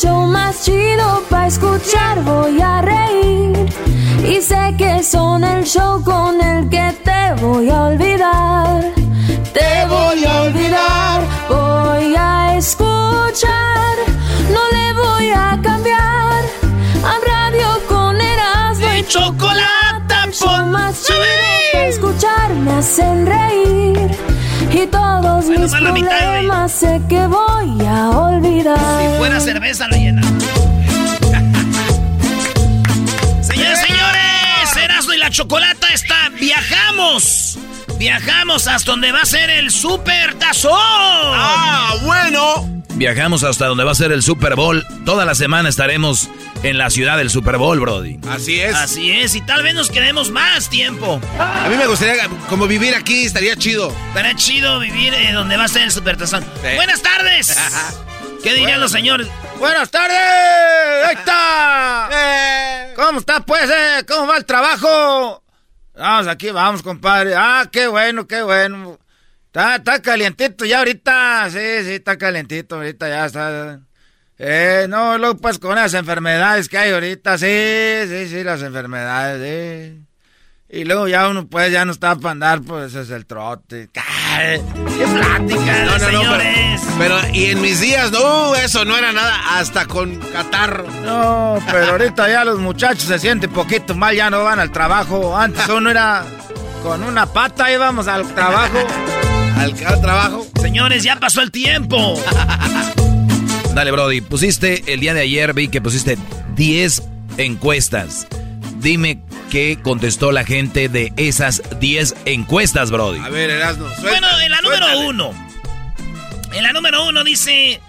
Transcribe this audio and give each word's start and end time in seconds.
Show 0.00 0.26
más 0.26 0.64
chido 0.64 1.22
para 1.28 1.48
escuchar. 1.48 2.22
Voy 2.22 2.60
a 2.60 2.80
reír 2.82 3.66
y 4.24 4.40
sé 4.40 4.74
que 4.78 5.02
son 5.02 5.42
el 5.42 5.64
show 5.64 6.02
con 6.04 6.40
el 6.40 6.68
que 6.68 6.94
te 7.04 7.34
voy 7.42 7.68
a 7.68 7.86
olvidar. 7.86 8.80
Te 9.52 9.86
voy 9.88 10.24
a 10.24 10.42
olvidar, 10.42 11.22
voy 11.48 12.14
a 12.16 12.56
escuchar. 12.56 13.96
No 14.54 14.62
le 14.76 14.92
voy 15.02 15.30
a 15.30 15.58
cambiar 15.62 16.44
a 17.10 17.14
radio 17.32 17.68
con 17.88 18.20
Erasmo 18.20 18.86
Y 18.98 19.02
chocolate, 19.04 20.32
show 20.32 20.66
más 20.66 21.02
chido 21.02 21.18
para 21.72 21.86
escuchar 21.86 22.54
me 22.54 22.72
hacen 22.74 23.26
reír 23.26 24.27
y 24.72 24.86
todos 24.86 25.46
Bueno, 25.46 25.92
mis 25.92 26.04
problemas 26.04 26.72
sé 26.72 27.00
que 27.08 27.26
voy 27.26 27.86
a 27.86 28.10
olvidar. 28.10 28.78
Si 28.78 29.18
fuera 29.18 29.40
cerveza, 29.40 29.88
lo 29.88 29.96
llena. 29.96 30.22
Señores, 33.42 33.80
señores, 33.80 34.76
Erasmo 34.76 35.12
y 35.14 35.18
la 35.18 35.30
Chocolata 35.30 35.88
está. 35.92 36.28
Viajamos. 36.38 37.58
Viajamos 37.98 38.66
hasta 38.68 38.90
donde 38.92 39.10
va 39.12 39.22
a 39.22 39.26
ser 39.26 39.50
el 39.50 39.70
Super 39.70 40.34
Tazón. 40.34 40.72
Ah, 40.74 41.94
bueno. 42.04 42.77
Viajamos 42.98 43.44
hasta 43.44 43.66
donde 43.66 43.84
va 43.84 43.92
a 43.92 43.94
ser 43.94 44.10
el 44.10 44.24
Super 44.24 44.56
Bowl. 44.56 44.84
Toda 45.06 45.24
la 45.24 45.36
semana 45.36 45.68
estaremos 45.68 46.28
en 46.64 46.78
la 46.78 46.90
ciudad 46.90 47.16
del 47.16 47.30
Super 47.30 47.56
Bowl, 47.56 47.78
Brody. 47.78 48.18
Así 48.28 48.60
es. 48.60 48.74
Así 48.74 49.12
es, 49.12 49.36
y 49.36 49.40
tal 49.40 49.62
vez 49.62 49.72
nos 49.74 49.88
quedemos 49.88 50.32
más 50.32 50.68
tiempo. 50.68 51.20
A 51.38 51.68
mí 51.68 51.76
me 51.76 51.86
gustaría 51.86 52.28
como 52.48 52.66
vivir 52.66 52.96
aquí, 52.96 53.24
estaría 53.24 53.54
chido. 53.54 53.94
Estará 54.08 54.34
chido 54.34 54.80
vivir 54.80 55.14
eh, 55.14 55.30
donde 55.32 55.56
va 55.56 55.64
a 55.64 55.68
ser 55.68 55.82
el 55.82 55.92
Super 55.92 56.16
Tazón. 56.16 56.44
Buenas 56.74 57.00
tardes. 57.00 57.56
¿Qué 58.42 58.54
dirían 58.54 58.80
los 58.80 58.90
señores? 58.90 59.28
Buenas 59.60 59.90
tardes, 59.92 60.18
ahí 61.06 61.14
está. 61.14 62.08
Eh. 62.12 62.94
¿Cómo 62.96 63.20
está, 63.20 63.38
pues? 63.46 63.70
eh? 63.70 64.04
¿Cómo 64.08 64.26
va 64.26 64.38
el 64.38 64.44
trabajo? 64.44 65.44
Vamos, 65.96 66.26
aquí 66.26 66.50
vamos, 66.50 66.82
compadre. 66.82 67.34
Ah, 67.36 67.68
qué 67.70 67.86
bueno, 67.86 68.26
qué 68.26 68.42
bueno. 68.42 68.98
Está, 69.58 69.74
está 69.74 70.02
calientito 70.02 70.64
ya 70.64 70.78
ahorita. 70.78 71.50
Sí, 71.50 71.58
sí, 71.84 71.94
está 71.94 72.16
calientito 72.16 72.76
ahorita, 72.76 73.08
ya 73.08 73.26
está. 73.26 73.80
Eh, 74.38 74.86
no, 74.88 75.18
luego 75.18 75.36
pues 75.36 75.58
con 75.58 75.74
las 75.74 75.94
enfermedades 75.94 76.68
que 76.68 76.78
hay 76.78 76.92
ahorita, 76.92 77.36
sí, 77.38 78.06
sí, 78.06 78.28
sí, 78.28 78.44
las 78.44 78.62
enfermedades, 78.62 79.42
sí. 79.90 80.00
Y 80.70 80.84
luego 80.84 81.08
ya 81.08 81.26
uno 81.26 81.48
pues 81.48 81.72
ya 81.72 81.84
no 81.84 81.90
está 81.90 82.14
para 82.14 82.30
andar, 82.30 82.62
pues 82.62 82.94
es 82.94 83.10
el 83.10 83.26
trote. 83.26 83.88
¡Qué 83.92 84.60
plática, 85.12 85.84
No, 85.86 85.86
no, 85.86 85.98
no, 85.98 85.98
señores! 85.98 86.80
pero, 86.96 87.16
pero, 87.20 87.34
y 87.34 87.46
en 87.46 87.60
mis 87.60 87.80
días, 87.80 88.12
no, 88.12 88.54
eso 88.54 88.84
no 88.84 88.96
era 88.96 89.10
nada, 89.10 89.58
hasta 89.58 89.86
con 89.86 90.20
catarro. 90.20 90.86
No, 91.02 91.58
pero 91.68 91.90
ahorita 91.92 92.28
ya 92.28 92.44
los 92.44 92.60
muchachos 92.60 93.02
se 93.02 93.18
sienten 93.18 93.50
poquito 93.50 93.96
mal, 93.96 94.14
ya 94.14 94.30
no 94.30 94.44
van 94.44 94.60
al 94.60 94.70
trabajo. 94.70 95.36
Antes 95.36 95.68
uno 95.68 95.90
era 95.90 96.24
con 96.84 97.02
una 97.02 97.26
pata 97.26 97.72
íbamos 97.72 98.06
al 98.06 98.32
trabajo. 98.32 98.78
Al, 99.58 99.74
al 99.86 100.00
trabajo. 100.00 100.46
Señores, 100.60 101.02
ya 101.02 101.16
pasó 101.18 101.40
el 101.42 101.50
tiempo. 101.50 102.20
Dale, 103.74 103.90
Brody. 103.90 104.20
Pusiste 104.20 104.92
el 104.92 105.00
día 105.00 105.14
de 105.14 105.20
ayer, 105.22 105.52
vi 105.54 105.68
que 105.68 105.80
pusiste 105.80 106.16
10 106.54 107.02
encuestas. 107.38 108.26
Dime 108.76 109.20
qué 109.50 109.78
contestó 109.82 110.30
la 110.32 110.44
gente 110.44 110.88
de 110.88 111.12
esas 111.16 111.62
10 111.80 112.14
encuestas, 112.26 112.90
Brody. 112.90 113.18
A 113.20 113.28
ver, 113.28 113.50
Erasmo, 113.50 113.86
Bueno, 114.02 114.26
en 114.40 114.50
la 114.50 114.60
número 114.60 114.86
suéltale. 114.86 115.08
uno. 115.08 115.48
En 116.52 116.62
la 116.62 116.72
número 116.72 117.06
uno 117.06 117.24
dice: 117.24 117.80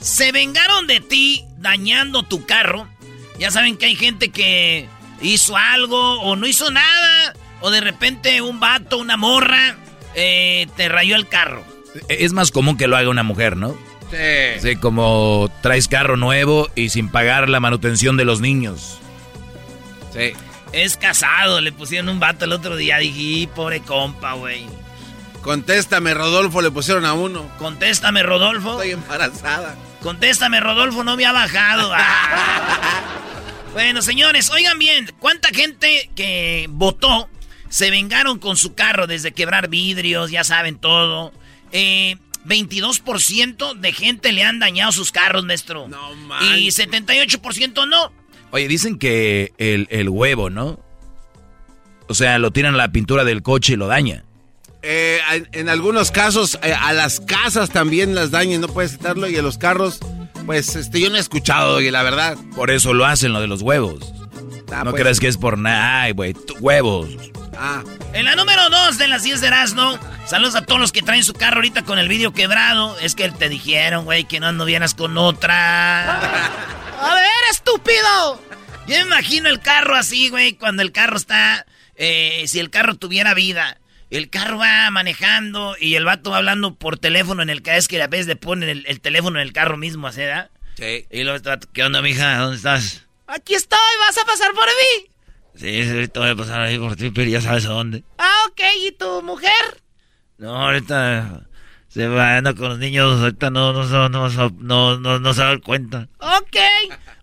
Se 0.00 0.32
vengaron 0.32 0.86
de 0.86 1.00
ti 1.00 1.44
dañando 1.58 2.22
tu 2.22 2.44
carro. 2.46 2.88
Ya 3.38 3.50
saben 3.50 3.76
que 3.76 3.86
hay 3.86 3.94
gente 3.96 4.30
que 4.30 4.88
hizo 5.22 5.56
algo 5.56 6.20
o 6.22 6.36
no 6.36 6.46
hizo 6.46 6.70
nada. 6.70 7.34
O 7.60 7.70
de 7.70 7.80
repente 7.80 8.40
un 8.40 8.60
vato, 8.60 8.98
una 8.98 9.16
morra, 9.16 9.76
eh, 10.20 10.66
te 10.76 10.88
rayó 10.88 11.16
el 11.16 11.28
carro. 11.28 11.64
Es 12.08 12.32
más 12.32 12.50
común 12.50 12.76
que 12.76 12.86
lo 12.88 12.96
haga 12.96 13.08
una 13.08 13.22
mujer, 13.22 13.56
¿no? 13.56 13.76
Sí. 14.10 14.60
Sí, 14.60 14.76
como 14.76 15.50
traes 15.62 15.86
carro 15.88 16.16
nuevo 16.16 16.68
y 16.74 16.88
sin 16.88 17.08
pagar 17.10 17.48
la 17.48 17.60
manutención 17.60 18.16
de 18.16 18.24
los 18.24 18.40
niños. 18.40 18.98
Sí. 20.12 20.32
Es 20.72 20.96
casado, 20.96 21.60
le 21.60 21.72
pusieron 21.72 22.08
un 22.08 22.20
vato 22.20 22.44
el 22.44 22.52
otro 22.52 22.76
día. 22.76 22.98
Dije, 22.98 23.18
"Y, 23.20 23.46
pobre 23.46 23.80
compa, 23.80 24.32
güey. 24.34 24.66
Contéstame, 25.42 26.14
Rodolfo, 26.14 26.60
le 26.60 26.70
pusieron 26.70 27.04
a 27.04 27.12
uno. 27.12 27.48
Contéstame, 27.58 28.22
Rodolfo. 28.22 28.72
Estoy 28.72 28.90
embarazada. 28.90 29.76
Contéstame, 30.02 30.60
Rodolfo, 30.60 31.04
no 31.04 31.16
me 31.16 31.24
ha 31.26 31.32
bajado. 31.32 31.92
Ah. 31.94 33.10
bueno, 33.72 34.02
señores, 34.02 34.50
oigan 34.50 34.78
bien, 34.78 35.12
¿cuánta 35.20 35.48
gente 35.50 36.10
que 36.16 36.66
votó 36.70 37.28
se 37.68 37.90
vengaron 37.90 38.38
con 38.38 38.56
su 38.56 38.74
carro 38.74 39.06
desde 39.06 39.32
quebrar 39.32 39.68
vidrios, 39.68 40.30
ya 40.30 40.44
saben 40.44 40.78
todo? 40.78 41.32
Eh, 41.72 42.16
22% 42.44 43.74
de 43.74 43.92
gente 43.92 44.32
le 44.32 44.42
han 44.42 44.58
dañado 44.58 44.92
sus 44.92 45.12
carros, 45.12 45.44
maestro. 45.44 45.88
No 45.88 46.12
y 46.12 46.16
manches. 46.16 46.78
78% 46.78 47.88
no. 47.88 48.12
Oye, 48.50 48.68
dicen 48.68 48.98
que 48.98 49.52
el, 49.58 49.86
el 49.90 50.08
huevo, 50.08 50.48
¿no? 50.50 50.80
O 52.08 52.14
sea, 52.14 52.38
lo 52.38 52.50
tiran 52.50 52.74
a 52.74 52.78
la 52.78 52.90
pintura 52.90 53.24
del 53.24 53.42
coche 53.42 53.74
y 53.74 53.76
lo 53.76 53.86
daña. 53.86 54.24
Eh, 54.80 55.18
en, 55.32 55.48
en 55.52 55.68
algunos 55.68 56.10
casos, 56.10 56.58
eh, 56.62 56.72
a 56.72 56.92
las 56.94 57.20
casas 57.20 57.70
también 57.70 58.14
las 58.14 58.30
dañan, 58.30 58.62
no 58.62 58.68
puedes 58.68 58.92
quitarlo. 58.96 59.28
Y 59.28 59.36
a 59.36 59.42
los 59.42 59.58
carros, 59.58 60.00
pues 60.46 60.74
este, 60.76 61.00
yo 61.00 61.10
no 61.10 61.16
he 61.16 61.20
escuchado, 61.20 61.82
y 61.82 61.90
la 61.90 62.02
verdad. 62.02 62.38
Por 62.56 62.70
eso 62.70 62.94
lo 62.94 63.04
hacen, 63.04 63.34
lo 63.34 63.40
de 63.40 63.48
los 63.48 63.60
huevos. 63.60 64.12
Ah, 64.72 64.84
no 64.84 64.92
pues, 64.92 65.02
creas 65.02 65.20
que 65.20 65.28
es 65.28 65.36
por 65.36 65.58
nada. 65.58 66.02
Ay, 66.02 66.12
güey, 66.12 66.34
huevos. 66.60 67.08
Ah, 67.60 67.82
En 68.12 68.24
la 68.24 68.36
número 68.36 68.68
2 68.70 68.98
de 68.98 69.08
las 69.08 69.22
10 69.24 69.40
de 69.40 69.48
Erasmo, 69.48 69.98
saludos 70.26 70.54
a 70.54 70.62
todos 70.64 70.80
los 70.80 70.92
que 70.92 71.02
traen 71.02 71.24
su 71.24 71.32
carro 71.32 71.56
ahorita 71.56 71.82
con 71.84 71.98
el 71.98 72.08
vidrio 72.08 72.32
quebrado. 72.32 72.96
Es 73.00 73.14
que 73.14 73.28
te 73.30 73.48
dijeron, 73.48 74.04
güey, 74.04 74.24
que 74.24 74.38
no 74.40 74.46
anduvieras 74.46 74.94
con 74.94 75.18
otra. 75.18 76.20
A 77.00 77.14
ver, 77.14 77.28
estúpido. 77.50 78.40
Yo 78.86 78.94
me 78.96 79.00
imagino 79.02 79.48
el 79.48 79.60
carro 79.60 79.96
así, 79.96 80.28
güey, 80.28 80.52
cuando 80.54 80.82
el 80.82 80.92
carro 80.92 81.16
está... 81.16 81.66
eh, 81.96 82.44
si 82.46 82.60
el 82.60 82.70
carro 82.70 82.94
tuviera 82.94 83.34
vida. 83.34 83.78
El 84.10 84.30
carro 84.30 84.56
va 84.58 84.88
manejando 84.90 85.76
y 85.78 85.96
el 85.96 86.04
vato 86.06 86.30
va 86.30 86.38
hablando 86.38 86.74
por 86.76 86.96
teléfono 86.98 87.42
en 87.42 87.50
el 87.50 87.60
que 87.62 87.76
es 87.76 87.88
que 87.88 88.00
a 88.02 88.06
veces 88.06 88.26
le 88.26 88.36
ponen 88.36 88.68
el, 88.70 88.86
el 88.86 89.00
teléfono 89.02 89.38
en 89.38 89.46
el 89.46 89.52
carro 89.52 89.76
mismo, 89.76 90.06
así, 90.06 90.20
¿verdad? 90.20 90.50
sí. 90.76 91.04
Y 91.10 91.24
luego 91.24 91.36
está, 91.36 91.58
¿qué 91.74 91.82
onda, 91.84 92.00
mija? 92.00 92.38
¿Dónde 92.38 92.56
estás? 92.56 93.02
Aquí 93.26 93.54
estoy, 93.54 93.78
¿vas 94.06 94.16
a 94.16 94.24
pasar 94.24 94.52
por 94.54 94.64
mí? 94.64 95.10
Sí, 95.58 95.82
sí, 95.82 95.90
ahorita 95.90 96.20
voy 96.20 96.30
a 96.30 96.36
pasar 96.36 96.60
ahí 96.60 96.78
por 96.78 96.94
ti, 96.94 97.10
pero 97.10 97.28
ya 97.28 97.40
sabes 97.40 97.66
a 97.66 97.70
dónde. 97.70 98.04
Ah, 98.18 98.46
ok, 98.48 98.60
¿y 98.80 98.92
tu 98.92 99.22
mujer? 99.22 99.82
No, 100.38 100.54
ahorita 100.54 101.48
se 101.88 102.06
va 102.06 102.40
con 102.54 102.68
los 102.68 102.78
niños, 102.78 103.20
ahorita 103.20 103.50
no, 103.50 103.72
no, 103.72 104.08
no, 104.08 104.28
no, 104.28 104.98
no, 104.98 105.18
no, 105.18 105.34
se 105.34 105.42
da 105.42 105.58
cuenta. 105.58 106.08
Ok, 106.20 106.56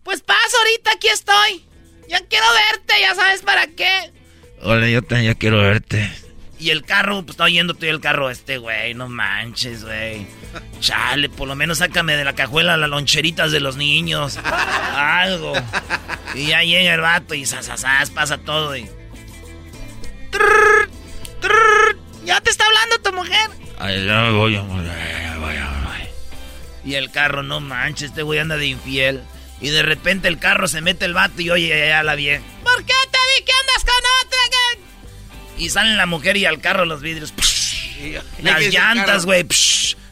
pues 0.03 0.21
paso 0.21 0.57
ahorita, 0.57 0.91
aquí 0.91 1.07
estoy. 1.07 1.65
Ya 2.09 2.19
quiero 2.27 2.45
verte, 2.71 2.93
ya 2.99 3.15
sabes 3.15 3.41
para 3.41 3.67
qué. 3.67 4.11
Hola, 4.61 4.89
yo 4.89 5.01
también 5.01 5.31
ya 5.31 5.39
quiero 5.39 5.61
verte. 5.61 6.11
Y 6.59 6.71
el 6.71 6.83
carro, 6.83 7.21
pues 7.21 7.31
está 7.31 7.45
oyéndote 7.45 7.89
el 7.89 8.01
carro 8.01 8.29
este, 8.29 8.57
güey, 8.57 8.93
no 8.95 9.07
manches, 9.07 9.85
güey. 9.85 10.27
Chale, 10.79 11.29
por 11.29 11.47
lo 11.47 11.55
menos 11.55 11.79
sácame 11.79 12.15
de 12.15 12.23
la 12.23 12.33
cajuela 12.33 12.77
las 12.77 12.89
loncheritas 12.89 13.51
de 13.51 13.59
los 13.59 13.77
niños. 13.77 14.37
Algo. 14.95 15.53
Y 16.33 16.47
ya 16.47 16.63
llega 16.63 16.93
el 16.93 17.01
vato 17.01 17.33
y 17.33 17.45
sasasas, 17.45 18.09
pasa 18.11 18.37
todo 18.37 18.75
y... 18.75 18.89
¿Ya 22.23 22.41
te 22.41 22.49
está 22.49 22.65
hablando 22.65 22.99
tu 23.03 23.13
mujer? 23.13 23.49
Ay, 23.79 24.05
ya 24.05 24.21
me 24.21 24.31
voy, 24.31 24.55
amor. 24.55 24.83
Y 26.83 26.95
el 26.95 27.09
carro, 27.09 27.41
no 27.41 27.59
manches, 27.59 28.09
este 28.09 28.21
güey 28.21 28.39
anda 28.39 28.57
de 28.57 28.67
infiel. 28.67 29.23
Y 29.59 29.69
de 29.69 29.81
repente 29.81 30.27
el 30.27 30.37
carro 30.37 30.67
se 30.67 30.81
mete 30.81 31.05
el 31.05 31.13
vato 31.13 31.41
y 31.41 31.49
oye, 31.49 31.87
ya 31.87 32.03
la 32.03 32.15
vieja. 32.15 32.43
¿Por 32.63 32.77
qué 32.83 32.93
te 33.11 33.17
vi 33.17 33.45
que 33.45 33.51
andas 33.51 33.83
con 33.83 34.27
otra? 34.27 34.35
Y 35.57 35.69
salen 35.69 35.97
la 35.97 36.05
mujer 36.05 36.37
y 36.37 36.45
al 36.45 36.59
carro 36.59 36.85
los 36.85 37.01
vidrios. 37.01 37.33
las 38.41 38.61
llantas, 38.61 39.25
güey. 39.25 39.45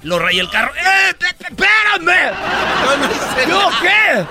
Lo 0.04 0.20
raya 0.20 0.42
el 0.42 0.50
carro. 0.50 0.74
¡Eh! 0.76 1.16
¡Espérame! 1.40 2.34
¿Yo 3.48 3.70
qué? 3.82 4.26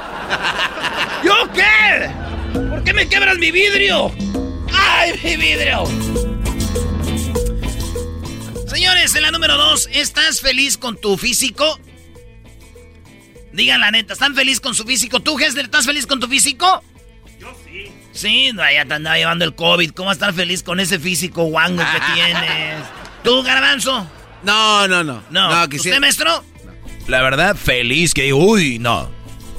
¿Yo 1.25 1.53
qué? 1.53 2.11
¿Por 2.69 2.85
qué 2.85 2.93
me 2.93 3.09
quebras 3.09 3.39
mi 3.39 3.51
vidrio? 3.51 4.13
¡Ay, 4.73 5.19
mi 5.23 5.37
vidrio! 5.37 5.85
Señores, 8.67 9.15
en 9.15 9.23
la 9.23 9.31
número 9.31 9.57
dos, 9.57 9.89
¿estás 9.93 10.41
feliz 10.41 10.77
con 10.77 11.01
tu 11.01 11.17
físico? 11.17 11.79
Digan 13.53 13.81
la 13.81 13.91
neta, 13.91 14.15
¿están 14.15 14.35
feliz 14.35 14.61
con 14.61 14.75
su 14.75 14.85
físico? 14.85 15.21
¿Tú, 15.21 15.39
Hester, 15.39 15.67
estás 15.67 15.87
feliz 15.87 16.07
con 16.07 16.21
tu 16.21 16.29
físico? 16.29 16.83
Yo 17.39 17.55
sí. 17.65 17.93
Sí, 18.13 18.53
ya 18.55 18.85
te 18.85 18.95
andaba 18.95 19.17
llevando 19.17 19.45
el 19.45 19.55
COVID. 19.55 19.93
¿Cómo 19.93 20.07
vas 20.09 20.17
a 20.17 20.19
estar 20.19 20.35
feliz 20.35 20.63
con 20.63 20.81
ese 20.81 20.99
físico 20.99 21.45
guango 21.45 21.83
que 21.83 22.01
tienes? 22.15 22.85
¿Tú, 23.23 23.43
Garbanzo? 23.43 24.07
No, 24.43 24.89
no, 24.89 25.05
no. 25.05 25.23
No, 25.31 25.65
¿usted, 25.65 26.01
maestro? 26.01 26.45
La 27.07 27.23
verdad, 27.23 27.57
feliz 27.57 28.15
que... 28.15 28.33
Uy, 28.33 28.79
no. 28.79 29.11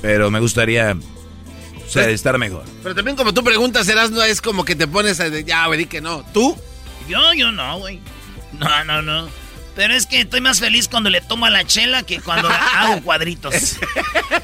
Pero 0.01 0.31
me 0.31 0.39
gustaría 0.39 0.95
pues, 1.93 2.07
estar 2.07 2.37
mejor. 2.37 2.63
Pero 2.81 2.95
también 2.95 3.15
como 3.15 3.33
tú 3.33 3.43
preguntas, 3.43 3.85
serás 3.85 4.11
no 4.11 4.23
es 4.23 4.41
como 4.41 4.65
que 4.65 4.75
te 4.75 4.87
pones 4.87 5.19
a... 5.19 5.27
Ya, 5.27 5.67
güey, 5.67 5.85
que 5.85 6.01
no. 6.01 6.25
¿Tú? 6.33 6.57
Yo, 7.07 7.33
yo 7.33 7.51
no, 7.51 7.79
güey. 7.79 7.99
No, 8.53 8.83
no, 8.85 9.01
no. 9.01 9.29
Pero 9.75 9.95
es 9.95 10.05
que 10.05 10.21
estoy 10.21 10.39
más 10.39 10.59
feliz 10.59 10.87
cuando 10.87 11.09
le 11.09 11.21
tomo 11.21 11.45
a 11.45 11.49
la 11.49 11.65
chela 11.65 12.03
que 12.03 12.19
cuando 12.19 12.47
hago 12.75 13.01
cuadritos. 13.01 13.77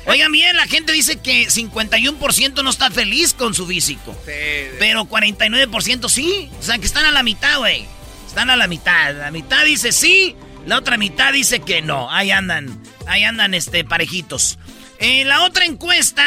Oigan 0.08 0.32
bien, 0.32 0.56
la 0.56 0.66
gente 0.66 0.92
dice 0.92 1.18
que 1.18 1.48
51% 1.48 2.64
no 2.64 2.70
está 2.70 2.90
feliz 2.90 3.34
con 3.34 3.54
su 3.54 3.68
físico. 3.68 4.16
Sí, 4.26 4.32
pero 4.80 5.06
49% 5.06 6.10
sí. 6.10 6.50
O 6.60 6.64
sea, 6.64 6.80
que 6.80 6.86
están 6.86 7.06
a 7.06 7.12
la 7.12 7.22
mitad, 7.22 7.60
güey. 7.60 7.86
Están 8.30 8.52
a 8.52 8.56
la 8.56 8.68
mitad. 8.68 9.16
La 9.16 9.32
mitad 9.32 9.66
dice 9.66 9.92
sí, 9.92 10.36
la 10.68 10.78
otra 10.78 10.98
mitad 10.98 11.34
dice 11.34 11.62
que 11.62 11.82
no. 11.82 12.12
Ahí 12.12 12.30
andan, 12.30 12.80
ahí 13.08 13.24
andan 13.24 13.56
este, 13.56 13.84
parejitos. 13.84 14.60
En 15.00 15.28
la 15.28 15.44
otra 15.46 15.66
encuesta, 15.66 16.24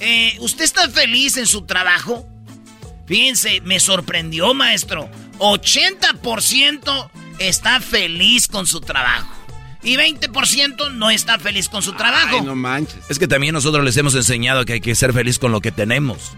eh, 0.00 0.38
¿usted 0.40 0.64
está 0.64 0.88
feliz 0.88 1.36
en 1.36 1.46
su 1.46 1.66
trabajo? 1.66 2.26
Fíjense, 3.06 3.60
me 3.60 3.78
sorprendió, 3.78 4.54
maestro. 4.54 5.10
80% 5.38 7.10
está 7.38 7.78
feliz 7.80 8.48
con 8.48 8.66
su 8.66 8.80
trabajo. 8.80 9.28
Y 9.82 9.96
20% 9.96 10.94
no 10.94 11.10
está 11.10 11.38
feliz 11.38 11.68
con 11.68 11.82
su 11.82 11.92
trabajo. 11.92 12.40
no 12.40 12.56
manches. 12.56 13.04
Es 13.10 13.18
que 13.18 13.28
también 13.28 13.52
nosotros 13.52 13.84
les 13.84 13.98
hemos 13.98 14.14
enseñado 14.14 14.64
que 14.64 14.72
hay 14.72 14.80
que 14.80 14.94
ser 14.94 15.12
feliz 15.12 15.38
con 15.38 15.52
lo 15.52 15.60
que 15.60 15.72
tenemos. 15.72 16.32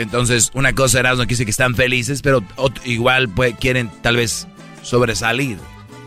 Entonces, 0.00 0.50
una 0.54 0.72
cosa 0.72 0.98
era 0.98 1.14
no 1.14 1.26
quiere 1.26 1.44
que 1.44 1.50
están 1.50 1.74
felices, 1.74 2.22
pero 2.22 2.42
igual 2.84 3.28
pues, 3.28 3.54
quieren 3.60 3.90
tal 4.02 4.16
vez 4.16 4.46
sobresalir. 4.82 5.58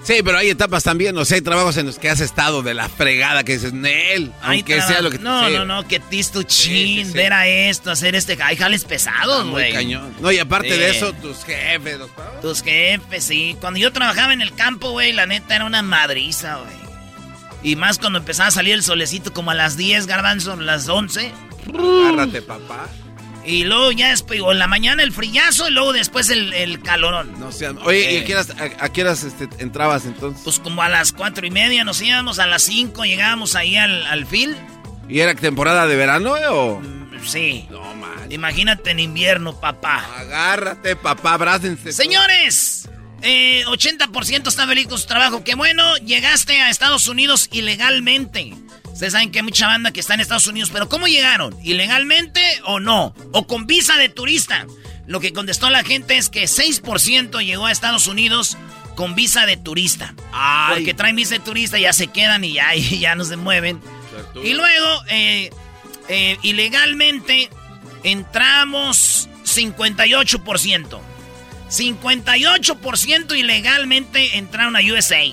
Sí, 0.02 0.16
pero 0.26 0.40
hay 0.40 0.50
etapas 0.50 0.84
también, 0.84 1.16
o 1.16 1.24
sea, 1.24 1.36
hay 1.36 1.42
trabajos 1.42 1.78
en 1.78 1.86
los 1.86 2.00
que 2.00 2.10
has 2.10 2.20
estado 2.20 2.64
de 2.64 2.74
la 2.74 2.90
fregada 2.90 3.44
que 3.44 3.54
dices, 3.54 3.72
Nel, 3.72 4.34
aunque 4.42 4.82
sea 4.82 5.02
lo 5.02 5.12
que 5.12 5.20
No, 5.20 5.48
no, 5.48 5.64
no, 5.64 5.88
que 5.88 6.00
tisto 6.00 6.42
chin, 6.42 7.14
ver 7.14 7.34
a 7.34 7.48
esto, 7.48 7.92
hacer 7.92 8.16
este, 8.16 8.36
hay 8.42 8.58
jales 8.58 8.84
pesados, 8.84 9.48
güey. 9.48 9.72
cañón. 9.72 10.12
No, 10.20 10.32
y 10.32 10.40
aparte 10.40 10.76
de 10.76 10.90
eso, 10.90 11.14
tus 11.14 11.46
jefes, 11.46 12.00
los 12.00 12.10
Tus 12.42 12.64
jefes, 12.64 13.24
sí. 13.24 13.56
Cuando 13.62 13.80
yo 13.80 13.94
trabajaba 13.94 14.34
en 14.34 14.42
el 14.42 14.56
campo, 14.56 14.90
güey, 14.90 15.14
la 15.14 15.28
neta 15.28 15.56
era 15.56 15.66
una 15.66 15.84
madriza, 15.84 16.58
güey. 16.58 16.84
Y 17.62 17.76
más 17.76 18.00
cuando 18.00 18.18
empezaba 18.20 18.48
a 18.48 18.52
salir 18.52 18.74
el 18.74 18.84
solecito 18.84 19.32
como 19.32 19.52
a 19.52 19.54
las 19.54 19.78
10, 19.78 20.08
garbanzo, 20.08 20.56
las 20.58 20.90
11. 20.90 21.32
Agárrate, 21.70 22.42
papá. 22.42 22.90
Y 23.46 23.64
luego 23.66 23.92
ya 23.92 24.10
después, 24.10 24.40
o 24.42 24.52
en 24.52 24.60
la 24.60 24.68
mañana 24.68 25.04
el 25.04 25.12
frillazo 25.12 25.68
y 25.68 25.72
luego 25.72 25.94
después 25.94 26.30
el, 26.30 26.82
calorón. 26.82 27.34
No. 27.40 27.50
Oye, 27.84 28.14
¿y 28.14 28.18
a 28.18 28.90
qué 28.90 29.02
horas, 29.02 29.24
este, 29.24 29.50
entrabas 29.62 30.06
entonces? 30.06 30.42
Pues 30.44 30.60
como 30.60 30.82
a 30.82 30.90
las 30.90 31.12
cuatro 31.12 31.46
y 31.46 31.52
media 31.52 31.84
nos 31.84 32.02
íbamos, 32.02 32.40
a 32.40 32.48
las 32.48 32.64
cinco 32.64 33.04
llegábamos 33.04 33.56
ahí 33.56 33.76
al, 33.76 34.06
al 34.06 34.26
fil. 34.26 34.56
¿Y 35.10 35.20
era 35.20 35.36
temporada 35.36 35.86
de 35.88 35.96
verano, 35.96 36.38
eh, 36.38 36.48
o...? 36.48 36.80
Mm, 36.80 37.26
sí. 37.26 37.68
No, 37.70 37.82
man. 37.96 38.32
Imagínate 38.32 38.92
en 38.92 39.00
invierno, 39.00 39.60
papá. 39.60 40.06
Agárrate, 40.18 40.96
papá, 40.96 41.34
abrácense. 41.34 41.92
Señores, 41.92 42.90
eh, 43.22 43.64
80% 43.66 44.48
está 44.48 44.68
feliz 44.68 44.88
con 44.88 44.98
su 44.98 45.08
trabajo. 45.08 45.44
Qué 45.44 45.56
bueno, 45.56 45.98
llegaste 45.98 46.62
a 46.62 46.70
Estados 46.70 47.08
Unidos 47.08 47.50
ilegalmente. 47.52 48.54
Ustedes 49.04 49.14
saben 49.16 49.32
que 49.32 49.40
hay 49.40 49.44
mucha 49.44 49.68
banda 49.68 49.92
que 49.92 50.00
está 50.00 50.14
en 50.14 50.22
Estados 50.22 50.48
Unidos, 50.48 50.70
pero 50.72 50.88
¿cómo 50.88 51.08
llegaron? 51.08 51.54
¿Ilegalmente 51.62 52.42
o 52.64 52.80
no? 52.80 53.14
¿O 53.34 53.46
con 53.48 53.68
visa 53.68 53.98
de 53.98 54.08
turista? 54.08 54.66
Lo 55.08 55.20
que 55.20 55.34
contestó 55.34 55.70
la 55.70 55.84
gente 55.84 56.16
es 56.16 56.30
que 56.30 56.46
6% 56.46 57.44
llegó 57.44 57.66
a 57.66 57.74
Estados 57.74 58.08
Unidos 58.08 58.58
con 58.96 59.14
visa 59.14 59.46
de 59.46 59.58
turista. 59.58 60.16
Porque 60.70 60.94
traen 60.94 61.18
visa 61.18 61.34
de 61.34 61.42
turista, 61.42 61.78
ya 61.78 61.92
se 61.92 62.08
quedan 62.08 62.46
y 62.46 62.54
ya, 62.54 62.74
ya 62.76 63.16
no 63.16 63.26
se 63.26 63.36
mueven. 63.36 63.82
Y 64.42 64.54
luego, 64.54 65.04
eh, 65.10 65.50
eh, 66.08 66.38
ilegalmente, 66.42 67.50
entramos 68.04 69.28
58%. 69.44 71.02
58% 71.70 73.38
ilegalmente 73.38 74.38
entraron 74.38 74.78
a 74.78 74.80
USA. 74.80 75.24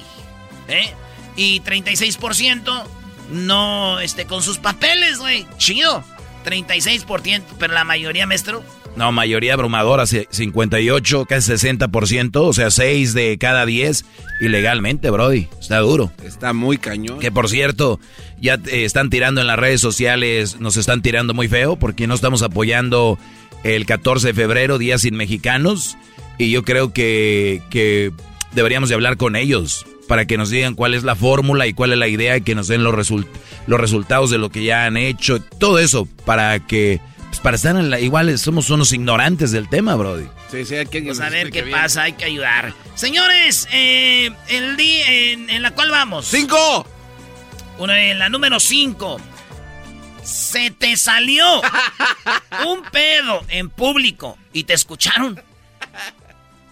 ¿eh? 0.66 0.92
Y 1.36 1.60
36% 1.60 2.99
no, 3.30 4.00
este, 4.00 4.26
con 4.26 4.42
sus 4.42 4.58
papeles, 4.58 5.18
güey. 5.18 5.46
Chido. 5.58 6.04
36%, 6.44 7.42
pero 7.58 7.74
la 7.74 7.84
mayoría, 7.84 8.26
maestro. 8.26 8.62
No, 8.96 9.12
mayoría 9.12 9.54
abrumadora, 9.54 10.04
58, 10.06 11.26
casi 11.26 11.52
60%, 11.52 12.36
o 12.36 12.52
sea, 12.52 12.70
6 12.70 13.14
de 13.14 13.38
cada 13.38 13.64
10 13.64 14.04
ilegalmente, 14.40 15.10
Brody. 15.10 15.46
Está 15.60 15.78
duro. 15.78 16.10
Está 16.24 16.52
muy 16.52 16.76
cañón. 16.76 17.20
Que 17.20 17.30
por 17.30 17.48
cierto, 17.48 18.00
ya 18.40 18.58
están 18.66 19.10
tirando 19.10 19.40
en 19.40 19.46
las 19.46 19.58
redes 19.58 19.80
sociales, 19.80 20.58
nos 20.60 20.76
están 20.76 21.02
tirando 21.02 21.34
muy 21.34 21.46
feo 21.46 21.76
porque 21.76 22.06
no 22.06 22.14
estamos 22.14 22.42
apoyando 22.42 23.18
el 23.62 23.86
14 23.86 24.28
de 24.28 24.34
febrero, 24.34 24.78
Día 24.78 24.98
Sin 24.98 25.16
Mexicanos, 25.16 25.96
y 26.36 26.50
yo 26.50 26.64
creo 26.64 26.92
que, 26.92 27.62
que 27.70 28.12
deberíamos 28.52 28.88
de 28.88 28.96
hablar 28.96 29.16
con 29.16 29.36
ellos 29.36 29.86
para 30.10 30.26
que 30.26 30.36
nos 30.36 30.50
digan 30.50 30.74
cuál 30.74 30.94
es 30.94 31.04
la 31.04 31.14
fórmula 31.14 31.68
y 31.68 31.72
cuál 31.72 31.92
es 31.92 31.98
la 31.98 32.08
idea 32.08 32.36
y 32.36 32.40
que 32.40 32.56
nos 32.56 32.66
den 32.66 32.82
los, 32.82 33.12
los 33.68 33.80
resultados 33.80 34.28
de 34.28 34.38
lo 34.38 34.50
que 34.50 34.64
ya 34.64 34.84
han 34.86 34.96
hecho. 34.96 35.40
Todo 35.40 35.78
eso 35.78 36.04
para 36.24 36.58
que, 36.66 36.98
pues 37.28 37.38
para 37.38 37.54
estar 37.54 37.76
en 37.76 37.90
la, 37.90 38.00
igual 38.00 38.36
somos 38.36 38.70
unos 38.70 38.92
ignorantes 38.92 39.52
del 39.52 39.68
tema, 39.68 39.94
Brody. 39.94 40.26
Sí, 40.50 40.64
sí, 40.64 40.74
hay 40.74 40.86
que 40.86 41.00
pues 41.02 41.20
a 41.20 41.28
ver 41.28 41.52
qué 41.52 41.62
pasa, 41.62 42.02
hay 42.02 42.14
que 42.14 42.24
ayudar. 42.24 42.74
Señores, 42.96 43.68
eh, 43.70 44.32
el 44.48 44.76
día 44.76 45.12
en, 45.12 45.62
la 45.62 45.70
cual 45.70 45.92
vamos. 45.92 46.26
¡Cinco! 46.26 46.84
Una, 47.78 48.02
en 48.02 48.18
la 48.18 48.28
número 48.28 48.58
cinco. 48.58 49.20
Se 50.24 50.72
te 50.72 50.96
salió 50.96 51.62
un 52.66 52.82
pedo 52.90 53.44
en 53.46 53.70
público 53.70 54.36
y 54.52 54.64
te 54.64 54.72
escucharon. 54.72 55.40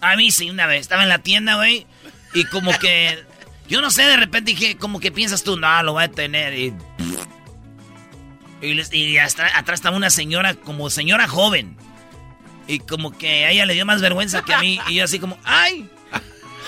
A 0.01 0.17
mí 0.17 0.33
sí, 0.33 0.51
una 0.51 0.67
vez. 0.67 0.81
Estaba 0.81 1.05
en 1.05 1.09
la 1.09 1.21
tienda, 1.21 1.55
güey. 1.55 1.87
Y 2.35 2.45
como 2.47 2.77
que 2.79 3.28
yo 3.69 3.83
no 3.83 3.91
sé, 3.91 4.03
de 4.03 4.17
repente 4.17 4.53
dije, 4.53 4.77
como 4.77 4.99
que 4.99 5.13
piensas 5.13 5.45
tú, 5.45 5.59
no, 5.59 5.83
lo 5.83 5.93
voy 5.93 6.05
a 6.05 6.11
tener. 6.11 6.55
Y, 6.55 6.75
y, 8.63 9.19
atrás 9.19 9.53
estaba 9.69 9.97
una 9.97 10.11
señora, 10.11 10.55
como 10.55 10.89
señora 10.89 11.29
joven. 11.29 11.77
Y 12.67 12.81
como 12.81 13.17
que 13.17 13.45
a 13.45 13.51
ella 13.51 13.67
le 13.67 13.75
dio 13.75 13.87
más 13.87 14.01
vergüenza 14.01 14.43
que 14.43 14.55
a 14.55 14.61
mí. 14.61 14.81
Y 14.89 14.95
yo 14.95 15.05
así 15.05 15.19
como, 15.19 15.39
¡ay! 15.45 15.89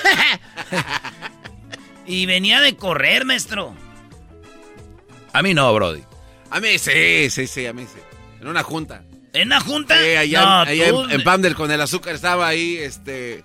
y 2.07 2.26
venía 2.26 2.61
de 2.61 2.76
correr, 2.76 3.25
maestro. 3.25 3.75
A 5.33 5.42
mí 5.42 5.54
no, 5.54 5.73
Brody. 5.73 6.02
A 6.50 6.61
mí 6.61 6.78
sí, 6.78 7.30
sí, 7.30 7.47
sí, 7.47 7.66
a 7.66 7.73
mí 7.73 7.83
sí. 7.83 8.00
En 8.40 8.49
una 8.49 8.62
junta. 8.62 9.02
¿En 9.33 9.49
una 9.49 9.61
junta? 9.61 9.97
Sí, 9.99 10.16
allá, 10.16 10.62
allá 10.62 10.88
en, 10.88 11.47
en 11.47 11.54
con 11.54 11.71
el 11.71 11.80
azúcar 11.80 12.14
estaba 12.14 12.49
ahí, 12.49 12.76
este 12.76 13.42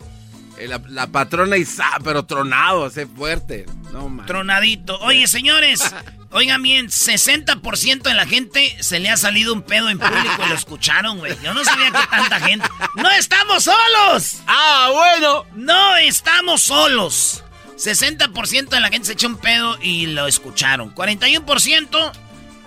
Eh, 0.58 0.68
la, 0.68 1.08
patrona 1.08 1.58
y 1.58 1.66
pero 2.04 2.24
tronado, 2.24 2.88
ese 2.88 3.06
fuerte. 3.06 3.66
No, 3.92 4.24
Tronadito. 4.26 4.98
Oye, 5.00 5.28
señores, 5.28 5.82
oigan 6.32 6.62
bien, 6.62 6.88
60% 6.88 8.04
de 8.04 8.14
la 8.14 8.26
gente 8.26 8.76
se 8.82 9.00
le 9.00 9.10
ha 9.10 9.18
salido 9.18 9.54
un 9.54 9.64
pedo 9.64 9.90
en 9.90 10.00
público 10.00 10.44
y 10.46 10.50
lo 10.50 10.56
escucharon, 10.56 11.18
güey. 11.18 11.36
Yo 11.44 11.54
no 11.54 11.64
sabía 11.64 11.92
que 11.92 12.08
tanta 12.10 12.40
gente. 12.40 12.68
¡No 12.96 13.10
estamos 13.12 13.64
solos! 13.64 14.38
¡Ah, 14.48 14.90
bueno! 14.94 15.46
¡No 15.56 15.98
estamos 15.98 16.62
solos! 16.62 17.44
60% 17.78 18.70
de 18.70 18.80
la 18.80 18.90
gente 18.90 19.08
se 19.08 19.14
echó 19.14 19.28
un 19.28 19.38
pedo 19.38 19.78
y 19.82 20.08
lo 20.08 20.28
escucharon. 20.28 20.96
41% 20.96 22.12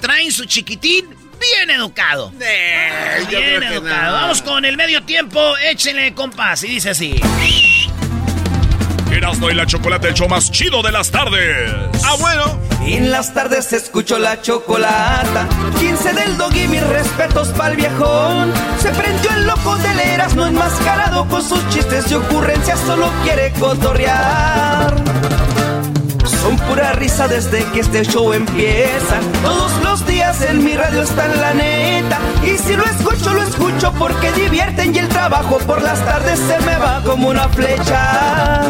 traen 0.01 0.31
su 0.31 0.45
chiquitín 0.45 1.09
bien 1.41 1.71
educado. 1.71 2.31
bien 2.31 3.63
educado. 3.63 4.13
Vamos 4.13 4.43
con 4.43 4.65
el 4.65 4.77
medio 4.77 5.03
tiempo. 5.05 5.57
Échenle 5.59 6.13
compás. 6.15 6.63
Y 6.65 6.69
dice 6.69 6.91
así. 6.91 7.19
Erasmo 9.19 9.51
y 9.51 9.55
la 9.55 9.67
chocolate, 9.67 10.09
el 10.09 10.15
show 10.15 10.29
más 10.29 10.49
chido 10.53 10.81
de 10.81 10.93
las 10.93 11.11
tardes. 11.11 11.73
Ah, 12.05 12.15
bueno. 12.21 12.57
En 12.87 13.11
las 13.11 13.35
tardes 13.35 13.67
se 13.67 13.77
escuchó 13.77 14.17
la 14.19 14.41
chocolata. 14.41 15.49
15 15.81 16.13
del 16.13 16.39
dog 16.39 16.55
y 16.55 16.69
mis 16.69 16.87
respetos 16.87 17.49
pa'l 17.49 17.75
viejón. 17.75 18.53
Se 18.81 18.91
prendió 18.91 19.31
el 19.33 19.47
loco 19.47 19.77
del 19.79 19.99
Erasmo 19.99 20.47
enmascarado 20.47 21.27
con 21.27 21.43
sus 21.43 21.69
chistes 21.69 22.11
y 22.13 22.15
ocurrencias. 22.15 22.79
Solo 22.87 23.11
quiere 23.25 23.53
cotorrear. 23.59 24.95
Son 26.25 26.57
pura 26.69 26.93
risa 26.93 27.27
desde 27.27 27.65
que 27.73 27.81
este 27.81 28.05
show 28.05 28.33
empieza. 28.33 29.19
Todos 29.43 29.73
los 29.83 30.07
en 30.29 30.63
mi 30.63 30.77
radio 30.77 31.03
está 31.03 31.25
en 31.25 31.41
la 31.41 31.55
neta. 31.55 32.21
Y 32.45 32.59
si 32.59 32.77
lo 32.77 32.85
escucho, 32.85 33.33
lo 33.33 33.43
escucho 33.43 33.93
porque 33.99 34.31
divierten 34.33 34.95
y 34.95 34.99
el 34.99 35.09
trabajo 35.09 35.59
por 35.61 35.81
las 35.83 36.05
tardes 36.05 36.39
se 36.39 36.59
me 36.67 36.77
va 36.77 37.03
como 37.03 37.29
una 37.29 37.49
flecha. 37.49 38.61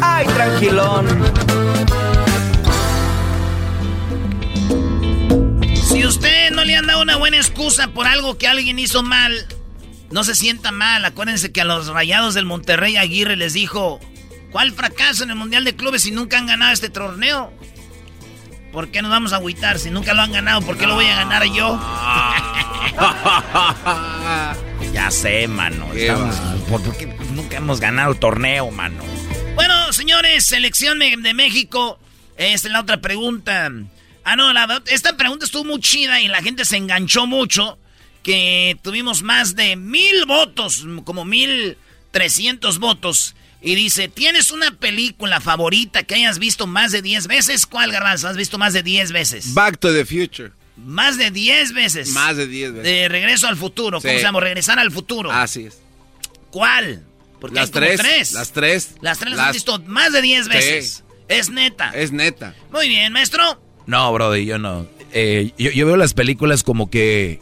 Ay, 0.00 0.26
tranquilón. 0.26 1.06
Si 5.86 6.06
usted 6.06 6.50
no 6.52 6.64
le 6.64 6.74
han 6.74 6.86
dado 6.86 7.02
una 7.02 7.16
buena 7.16 7.36
excusa 7.36 7.88
por 7.88 8.06
algo 8.06 8.38
que 8.38 8.48
alguien 8.48 8.78
hizo 8.78 9.02
mal, 9.02 9.46
no 10.10 10.24
se 10.24 10.34
sienta 10.34 10.72
mal. 10.72 11.04
Acuérdense 11.04 11.52
que 11.52 11.60
a 11.60 11.64
los 11.64 11.88
rayados 11.88 12.32
del 12.32 12.46
Monterrey 12.46 12.96
Aguirre 12.96 13.36
les 13.36 13.52
dijo 13.52 14.00
¿Cuál 14.54 14.70
fracaso 14.70 15.24
en 15.24 15.30
el 15.30 15.36
Mundial 15.36 15.64
de 15.64 15.74
Clubes 15.74 16.02
si 16.02 16.12
nunca 16.12 16.38
han 16.38 16.46
ganado 16.46 16.72
este 16.72 16.88
torneo? 16.88 17.52
¿Por 18.74 18.88
qué 18.88 19.00
nos 19.02 19.10
vamos 19.12 19.32
a 19.32 19.36
agüitar 19.36 19.78
si 19.78 19.88
nunca 19.88 20.14
lo 20.14 20.22
han 20.22 20.32
ganado? 20.32 20.60
¿Por 20.60 20.76
qué 20.76 20.84
lo 20.84 20.96
voy 20.96 21.06
a 21.06 21.14
ganar 21.14 21.44
yo? 21.44 21.80
ya 24.92 25.12
sé, 25.12 25.46
mano. 25.46 25.86
¿por, 26.68 26.96
qué 26.96 27.06
nunca 27.06 27.58
hemos 27.58 27.78
ganado 27.78 28.10
el 28.10 28.18
torneo, 28.18 28.72
mano? 28.72 29.04
Bueno, 29.54 29.92
señores, 29.92 30.44
selección 30.44 30.98
de 30.98 31.34
México. 31.34 32.00
Esta 32.36 32.66
es 32.66 32.72
la 32.72 32.80
otra 32.80 33.00
pregunta. 33.00 33.70
Ah, 34.24 34.34
no, 34.34 34.50
esta 34.86 35.16
pregunta 35.16 35.44
estuvo 35.44 35.62
muy 35.62 35.78
chida 35.78 36.20
y 36.20 36.26
la 36.26 36.42
gente 36.42 36.64
se 36.64 36.76
enganchó 36.76 37.28
mucho. 37.28 37.78
Que 38.24 38.76
tuvimos 38.82 39.22
más 39.22 39.54
de 39.54 39.76
mil 39.76 40.26
votos, 40.26 40.84
como 41.04 41.24
mil 41.24 41.78
trescientos 42.10 42.80
votos. 42.80 43.36
Y 43.64 43.74
dice, 43.76 44.08
¿tienes 44.08 44.50
una 44.50 44.72
película 44.72 45.40
favorita 45.40 46.02
que 46.02 46.16
hayas 46.16 46.38
visto 46.38 46.66
más 46.66 46.92
de 46.92 47.00
10 47.00 47.26
veces? 47.28 47.64
¿Cuál, 47.64 47.92
Garbanzo? 47.92 48.28
¿Has 48.28 48.36
visto 48.36 48.58
más 48.58 48.74
de 48.74 48.82
10 48.82 49.12
veces? 49.12 49.54
Back 49.54 49.78
to 49.78 49.90
the 49.90 50.04
Future. 50.04 50.52
Más 50.76 51.16
de 51.16 51.30
10 51.30 51.72
veces. 51.72 52.10
Más 52.10 52.36
de 52.36 52.46
10 52.46 52.74
veces. 52.74 52.84
De 52.84 53.08
Regreso 53.08 53.48
al 53.48 53.56
Futuro. 53.56 54.02
¿Cómo 54.02 54.12
se 54.12 54.20
llama? 54.20 54.40
Regresar 54.40 54.78
al 54.78 54.90
Futuro. 54.90 55.32
Así 55.32 55.64
es. 55.64 55.78
¿Cuál? 56.50 57.02
Porque 57.40 57.56
las 57.56 57.70
tres, 57.70 58.00
tres. 58.00 58.32
Las 58.32 58.52
tres. 58.52 58.94
Las 59.00 59.18
tres 59.18 59.34
las 59.34 59.48
has 59.48 59.54
visto 59.54 59.78
más 59.86 60.12
de 60.12 60.20
10 60.20 60.48
veces. 60.48 61.04
Es 61.28 61.48
neta. 61.48 61.90
Es 61.94 62.12
neta. 62.12 62.54
Muy 62.70 62.88
bien, 62.88 63.14
maestro. 63.14 63.62
No, 63.86 64.12
Brody, 64.12 64.44
yo 64.44 64.58
no. 64.58 64.86
Eh, 65.12 65.52
yo, 65.56 65.86
veo 65.86 65.96
las 65.96 66.12
películas 66.12 66.64
como 66.64 66.90
que... 66.90 67.40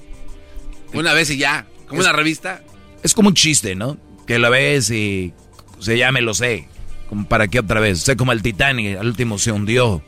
Una 0.92 1.14
vez 1.14 1.30
y 1.30 1.36
ya. 1.36 1.66
Como 1.88 2.00
una 2.00 2.12
revista. 2.12 2.62
Es 3.02 3.12
como 3.12 3.30
un 3.30 3.34
chiste, 3.34 3.74
¿no? 3.74 3.98
Que 4.26 4.38
la 4.38 4.50
ves 4.50 4.88
y 4.90 5.34
o 5.82 5.84
sea, 5.84 5.96
ya 5.96 6.12
me 6.12 6.20
lo 6.20 6.32
sé. 6.32 6.68
Como 7.08 7.26
¿Para 7.26 7.48
qué 7.48 7.58
otra 7.58 7.80
vez? 7.80 8.00
Sé 8.00 8.16
como 8.16 8.30
el 8.30 8.40
Titanic, 8.40 8.98
al 8.98 9.08
último 9.08 9.36
se 9.36 9.50
hundió. 9.50 10.00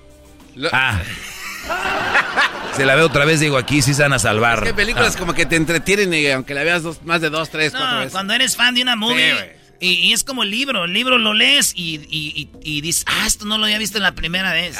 Ah. 0.73 1.02
Se 2.76 2.85
la 2.85 2.97
veo 2.97 3.07
otra 3.07 3.25
vez, 3.25 3.38
digo, 3.38 3.57
aquí 3.57 3.83
sí 3.83 3.95
se 3.95 4.02
van 4.02 4.14
a 4.14 4.19
salvar. 4.19 4.59
Es 4.59 4.64
que 4.64 4.75
películas 4.75 5.14
ah. 5.14 5.19
como 5.21 5.33
que 5.33 5.47
te 5.47 5.54
entretienen, 5.54 6.12
y 6.12 6.26
aunque 6.26 6.54
la 6.54 6.64
veas 6.64 6.83
más 7.04 7.21
de 7.21 7.31
dos, 7.31 7.49
tres, 7.49 7.71
cuatro 7.71 7.99
veces. 7.99 8.12
Cuando 8.12 8.35
eres 8.35 8.57
fan 8.57 8.75
de 8.75 8.83
una 8.83 8.97
movie, 8.97 9.33
y, 9.78 10.12
es 10.12 10.25
como 10.25 10.43
el 10.43 10.50
libro, 10.50 10.85
el 10.85 10.93
libro 10.93 11.19
lo 11.19 11.35
lees 11.35 11.73
y, 11.76 12.00
y, 12.11 12.81
dices, 12.81 13.04
ah, 13.07 13.28
esto 13.28 13.45
no 13.45 13.59
lo 13.59 13.64
había 13.66 13.78
visto 13.78 14.00
la 14.00 14.16
primera 14.16 14.52
vez. 14.52 14.76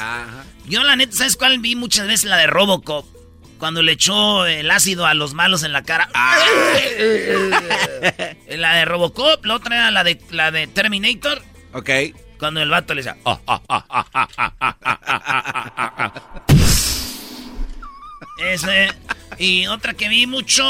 Yo 0.67 0.83
la 0.83 0.97
neta, 0.97 1.17
¿sabes 1.17 1.37
cuál 1.37 1.61
vi 1.61 1.77
muchas 1.77 2.09
veces? 2.09 2.29
La 2.29 2.37
de 2.37 2.49
Robocop. 2.49 3.07
Cuando 3.65 3.81
le 3.81 3.93
echó 3.93 4.45
el 4.45 4.71
ácido 4.71 5.07
a 5.07 5.15
los 5.15 5.33
malos 5.33 5.63
en 5.63 5.73
la 5.73 5.83
cara. 5.85 6.11
la 8.51 8.75
de 8.75 8.85
Robocop, 8.85 9.43
la 9.47 9.55
otra 9.55 9.77
era 9.77 9.91
la 9.91 10.05
de, 10.05 10.21
la 10.33 10.51
de 10.51 10.67
Terminator. 10.67 11.43
Ok. 11.73 11.89
Cuando 12.39 12.61
el 12.61 12.69
vato 12.69 12.93
le 12.93 13.03
decía. 13.03 13.17
Ese. 18.53 18.89
Y 19.39 19.67
otra 19.69 19.95
que 19.95 20.11
vi 20.11 20.27
mucho, 20.27 20.63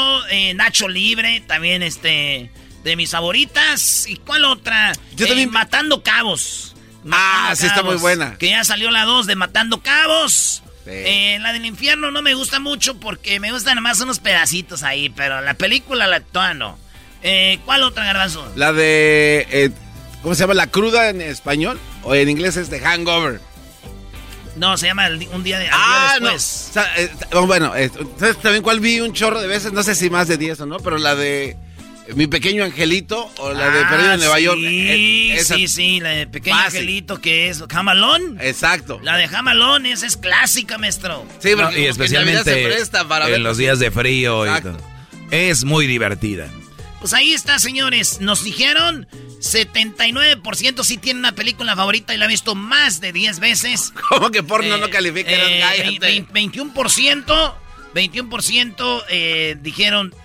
Nacho 0.55 0.87
Libre, 0.87 1.43
también 1.45 1.83
este. 1.83 2.49
De 2.85 2.95
mis 2.95 3.11
favoritas. 3.11 4.07
¿Y 4.07 4.15
cuál 4.15 4.45
otra? 4.45 4.93
Yo 5.17 5.27
también. 5.27 5.51
Matando 5.51 6.01
Cabos. 6.01 6.77
ah, 7.11 7.51
sí, 7.57 7.65
está 7.65 7.83
muy 7.83 7.97
buena. 7.97 8.37
Que 8.37 8.51
ya 8.51 8.63
salió 8.63 8.89
la 8.89 9.03
2 9.03 9.27
de 9.27 9.35
Matando 9.35 9.81
Cabos. 9.81 10.61
Eh, 10.87 11.37
la 11.41 11.53
del 11.53 11.65
infierno 11.65 12.11
no 12.11 12.21
me 12.21 12.33
gusta 12.33 12.59
mucho 12.59 12.99
porque 12.99 13.39
me 13.39 13.51
gustan 13.51 13.81
más 13.81 13.99
unos 14.01 14.19
pedacitos 14.19 14.83
ahí, 14.83 15.09
pero 15.09 15.41
la 15.41 15.53
película, 15.55 16.07
la 16.07 16.19
toda 16.19 16.53
no. 16.53 16.77
Eh, 17.23 17.59
¿Cuál 17.65 17.83
otra, 17.83 18.05
Garbanzo? 18.05 18.51
La 18.55 18.71
de... 18.71 19.47
Eh, 19.49 19.71
¿Cómo 20.21 20.35
se 20.35 20.41
llama? 20.41 20.53
¿La 20.53 20.67
cruda 20.67 21.09
en 21.09 21.21
español? 21.21 21.79
¿O 22.03 22.13
en 22.15 22.29
inglés 22.29 22.57
es 22.57 22.69
The 22.69 22.79
Hangover? 22.79 23.39
No, 24.55 24.77
se 24.77 24.87
llama 24.87 25.09
Un 25.33 25.43
día, 25.43 25.59
de, 25.59 25.67
ah, 25.71 26.17
después. 26.19 26.71
No. 27.31 27.45
bueno, 27.45 27.73
¿sabes 28.17 28.37
también 28.41 28.63
cuál 28.63 28.79
vi 28.79 29.01
un 29.01 29.13
chorro 29.13 29.41
de 29.41 29.47
veces? 29.47 29.73
No 29.73 29.83
sé 29.83 29.95
si 29.95 30.09
más 30.09 30.27
de 30.27 30.37
10 30.37 30.61
o 30.61 30.65
no, 30.65 30.77
pero 30.79 30.97
la 30.97 31.15
de... 31.15 31.57
Mi 32.13 32.27
pequeño 32.27 32.63
angelito 32.63 33.31
o 33.37 33.51
la 33.51 33.69
de 33.71 33.85
Perdido 33.85 34.13
en 34.13 34.19
Nueva 34.19 34.39
York. 34.39 34.59
Sí, 34.59 35.31
eh, 35.31 35.43
sí, 35.43 35.67
sí, 35.67 35.99
la 35.99 36.09
de 36.09 36.27
Pequeño 36.27 36.55
Angelito 36.55 37.19
que 37.19 37.49
es 37.49 37.63
Jamalón. 37.67 38.37
Exacto. 38.41 38.99
La 39.01 39.17
de 39.17 39.27
Jamalón, 39.27 39.85
esa 39.85 40.05
es 40.05 40.15
clásica, 40.15 40.77
maestro. 40.77 41.25
Sí, 41.39 41.49
y 41.77 41.85
especialmente 41.85 42.69
en 43.27 43.43
los 43.43 43.57
días 43.57 43.79
de 43.79 43.89
frío 43.91 44.45
y 44.45 44.61
todo. 44.61 44.77
Es 45.31 45.63
muy 45.63 45.87
divertida. 45.87 46.47
Pues 46.99 47.13
ahí 47.13 47.33
está, 47.33 47.59
señores. 47.59 48.21
Nos 48.21 48.43
dijeron 48.43 49.07
79% 49.39 50.83
sí 50.83 50.97
tiene 50.97 51.19
una 51.19 51.33
película 51.33 51.75
favorita 51.75 52.13
y 52.13 52.17
la 52.17 52.25
ha 52.25 52.27
visto 52.27 52.55
más 52.55 52.99
de 52.99 53.13
10 53.13 53.39
veces. 53.39 53.93
¿Cómo 54.09 54.31
que 54.31 54.43
porno 54.43 54.77
no 54.77 54.89
califica? 54.89 55.29
Eh, 55.31 55.99
21%, 55.99 57.53
21% 57.93 59.03
eh, 59.09 59.57
dijeron 59.61 60.15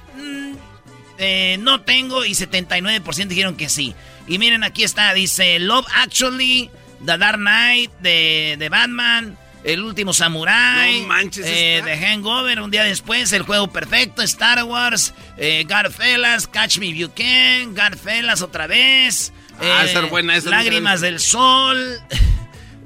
eh, 1.20 1.58
no 1.60 1.82
tengo 1.82 2.24
y 2.24 2.30
79% 2.30 3.28
dijeron 3.28 3.56
que 3.56 3.68
sí. 3.68 3.94
Y 4.26 4.38
miren, 4.38 4.64
aquí 4.64 4.84
está, 4.84 5.12
dice 5.12 5.58
Love 5.58 5.86
Actually, 5.94 6.70
The 7.04 7.18
Dark 7.18 7.36
Knight 7.36 7.90
de, 8.00 8.68
Batman, 8.70 9.36
El 9.62 9.82
Último 9.82 10.14
Samurai, 10.14 11.06
eh, 11.44 11.82
The 11.84 11.96
Hangover, 11.98 12.60
un 12.62 12.70
día 12.70 12.84
después, 12.84 13.32
El 13.32 13.42
Juego 13.42 13.70
Perfecto, 13.70 14.22
Star 14.22 14.64
Wars, 14.64 15.12
eh, 15.36 15.66
Catch 15.68 16.78
Me 16.78 16.86
If 16.86 16.96
You 16.96 17.10
Can, 17.14 17.74
Godfellas 17.74 18.40
otra 18.40 18.66
vez. 18.66 19.32
Ah, 19.60 19.84
eh, 19.86 20.00
buena 20.08 20.38
Lágrimas 20.38 21.02
del 21.02 21.20
Sol, 21.20 22.00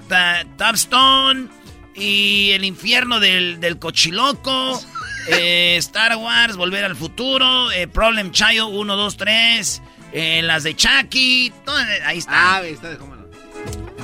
Topstone 0.59 1.49
y 1.95 2.50
El 2.50 2.64
Infierno 2.64 3.21
del, 3.21 3.61
del 3.61 3.79
Cochiloco. 3.79 4.83
Eh, 5.28 5.76
Star 5.78 6.16
Wars, 6.16 6.57
Volver 6.57 6.85
al 6.85 6.97
Futuro, 6.97 7.71
eh, 7.73 7.88
Problem 7.88 8.31
Child 8.31 8.69
1, 8.71 8.97
2, 8.97 9.16
3, 9.16 9.83
las 10.43 10.62
de 10.62 10.76
Chucky, 10.76 11.52
ahí 12.04 12.19
está. 12.19 12.57
Ah, 12.57 12.62
está 12.62 12.90
de 12.90 12.99
cómo 12.99 13.14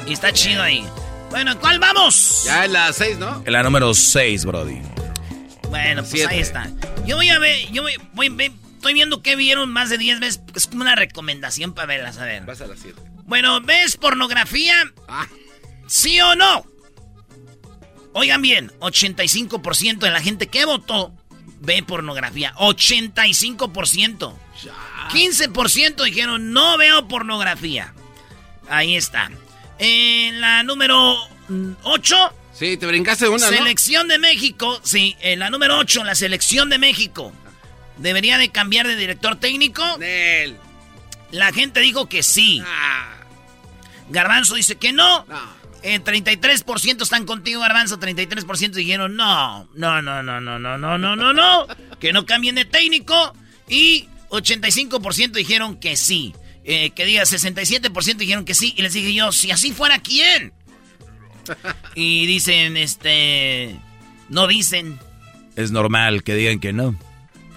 Y 0.07 0.12
está 0.12 0.33
chido 0.33 0.62
ahí. 0.62 0.85
Bueno, 1.31 1.59
¿cuál 1.61 1.79
vamos? 1.79 2.43
Ya 2.45 2.65
en 2.65 2.73
la 2.73 2.93
6, 2.93 3.19
¿no? 3.19 3.43
En 3.47 3.53
la 3.53 3.62
número 3.62 3.95
6, 3.95 4.45
Brody. 4.45 4.81
Bueno, 5.69 6.03
pues 6.03 6.27
ahí 6.27 6.41
está. 6.41 6.69
Yo 7.07 7.17
voy 7.17 7.29
a 7.29 7.39
ver, 7.39 7.71
yo 7.71 7.83
voy, 7.83 7.95
voy, 8.15 8.53
estoy 8.75 8.95
viendo 8.95 9.23
que 9.23 9.37
vieron 9.37 9.71
más 9.71 9.91
de 9.91 9.99
10 9.99 10.21
veces, 10.21 10.43
es 10.55 10.67
como 10.67 10.83
una 10.83 10.97
recomendación 10.97 11.75
para 11.75 11.87
verlas, 11.87 12.19
a 12.19 12.25
ver. 12.25 12.45
Vas 12.45 12.61
a 12.61 12.67
la 12.67 12.77
7. 12.77 13.00
Bueno, 13.25 13.61
¿ves 13.61 13.97
pornografía? 13.97 14.75
Ah. 15.07 15.29
¿Sí 15.87 16.21
o 16.21 16.35
no? 16.35 16.65
Oigan 18.12 18.43
bien, 18.43 18.73
85% 18.81 19.99
de 19.99 20.11
la 20.11 20.21
gente 20.21 20.49
que 20.49 20.64
votó 20.64 21.12
ve 21.61 21.83
pornografía. 21.83 22.52
85%. 22.57 24.35
15% 25.11 26.05
dijeron 26.05 26.52
no 26.52 26.76
veo 26.79 27.07
pornografía. 27.09 27.95
Ahí 28.69 28.97
está. 28.97 29.31
En 29.79 30.40
la 30.40 30.62
número 30.62 31.17
8. 31.83 32.35
Sí, 32.52 32.76
te 32.76 32.87
brincaste 32.87 33.29
una, 33.29 33.49
Selección 33.49 34.09
de 34.09 34.19
México. 34.19 34.81
Sí, 34.83 35.17
en 35.21 35.38
la 35.38 35.50
número 35.50 35.79
8, 35.79 36.05
la 36.05 36.14
selección 36.14 36.69
de 36.69 36.79
México. 36.79 37.33
¿Debería 37.97 38.38
de 38.38 38.50
cambiar 38.50 38.87
de 38.87 38.97
director 38.97 39.37
técnico? 39.37 39.83
Nel. 39.99 40.57
La 41.31 41.52
gente 41.52 41.81
dijo 41.81 42.09
que 42.09 42.23
sí. 42.23 42.62
Ah. 42.64 43.21
Garbanzo 44.09 44.57
dice 44.57 44.76
que 44.76 44.93
no. 44.93 45.25
El 45.83 46.05
33% 46.05 47.03
están 47.03 47.27
contigo, 47.27 47.61
Garbanzo. 47.61 47.99
33% 47.99 48.73
dijeron 48.73 49.17
no. 49.17 49.69
No, 49.75 50.03
no, 50.03 50.23
no, 50.23 50.41
no, 50.41 50.59
no, 50.59 50.79
no, 50.79 50.99
no, 50.99 51.17
no, 51.17 51.33
no. 51.33 51.67
Que 51.99 52.13
no 52.13 52.27
cambien 52.27 52.55
de 52.55 52.65
técnico. 52.65 53.35
Y 53.69 54.09
85% 54.31 55.33
dijeron 55.33 55.77
que 55.79 55.97
sí. 55.97 56.35
Eh, 56.65 56.91
que 56.91 57.05
diga 57.07 57.23
67% 57.23 58.17
dijeron 58.17 58.45
que 58.45 58.55
sí. 58.55 58.75
Y 58.77 58.83
les 58.83 58.93
dije 58.93 59.15
yo, 59.15 59.33
si 59.33 59.51
así 59.51 59.73
fuera, 59.73 59.99
¿quién? 60.01 60.53
Y 61.95 62.27
dicen, 62.27 62.77
este... 62.77 63.77
No 64.29 64.47
dicen. 64.47 64.99
Es 65.57 65.73
normal 65.73 66.23
que 66.23 66.35
digan 66.35 66.61
que 66.61 66.73
no. 66.73 66.97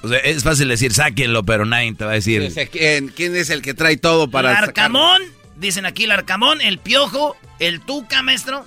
O 0.01 0.09
sea, 0.09 0.17
es 0.17 0.43
fácil 0.43 0.67
decir, 0.67 0.93
sáquenlo, 0.93 1.43
pero 1.45 1.65
nadie 1.65 1.93
te 1.93 2.03
va 2.03 2.11
a 2.11 2.15
decir. 2.15 2.51
¿quién, 2.71 3.07
¿quién, 3.09 3.35
es 3.35 3.49
el 3.49 3.61
que 3.61 3.73
trae 3.73 3.95
todo 3.95 4.29
para 4.29 4.51
El 4.51 4.57
Arcamón, 4.57 5.21
dicen 5.57 5.85
aquí 5.85 6.03
el 6.03 6.11
Arcamón, 6.11 6.61
el 6.61 6.77
Piojo, 6.77 7.35
el 7.59 7.81
Tuca, 7.81 8.21
maestro. 8.21 8.65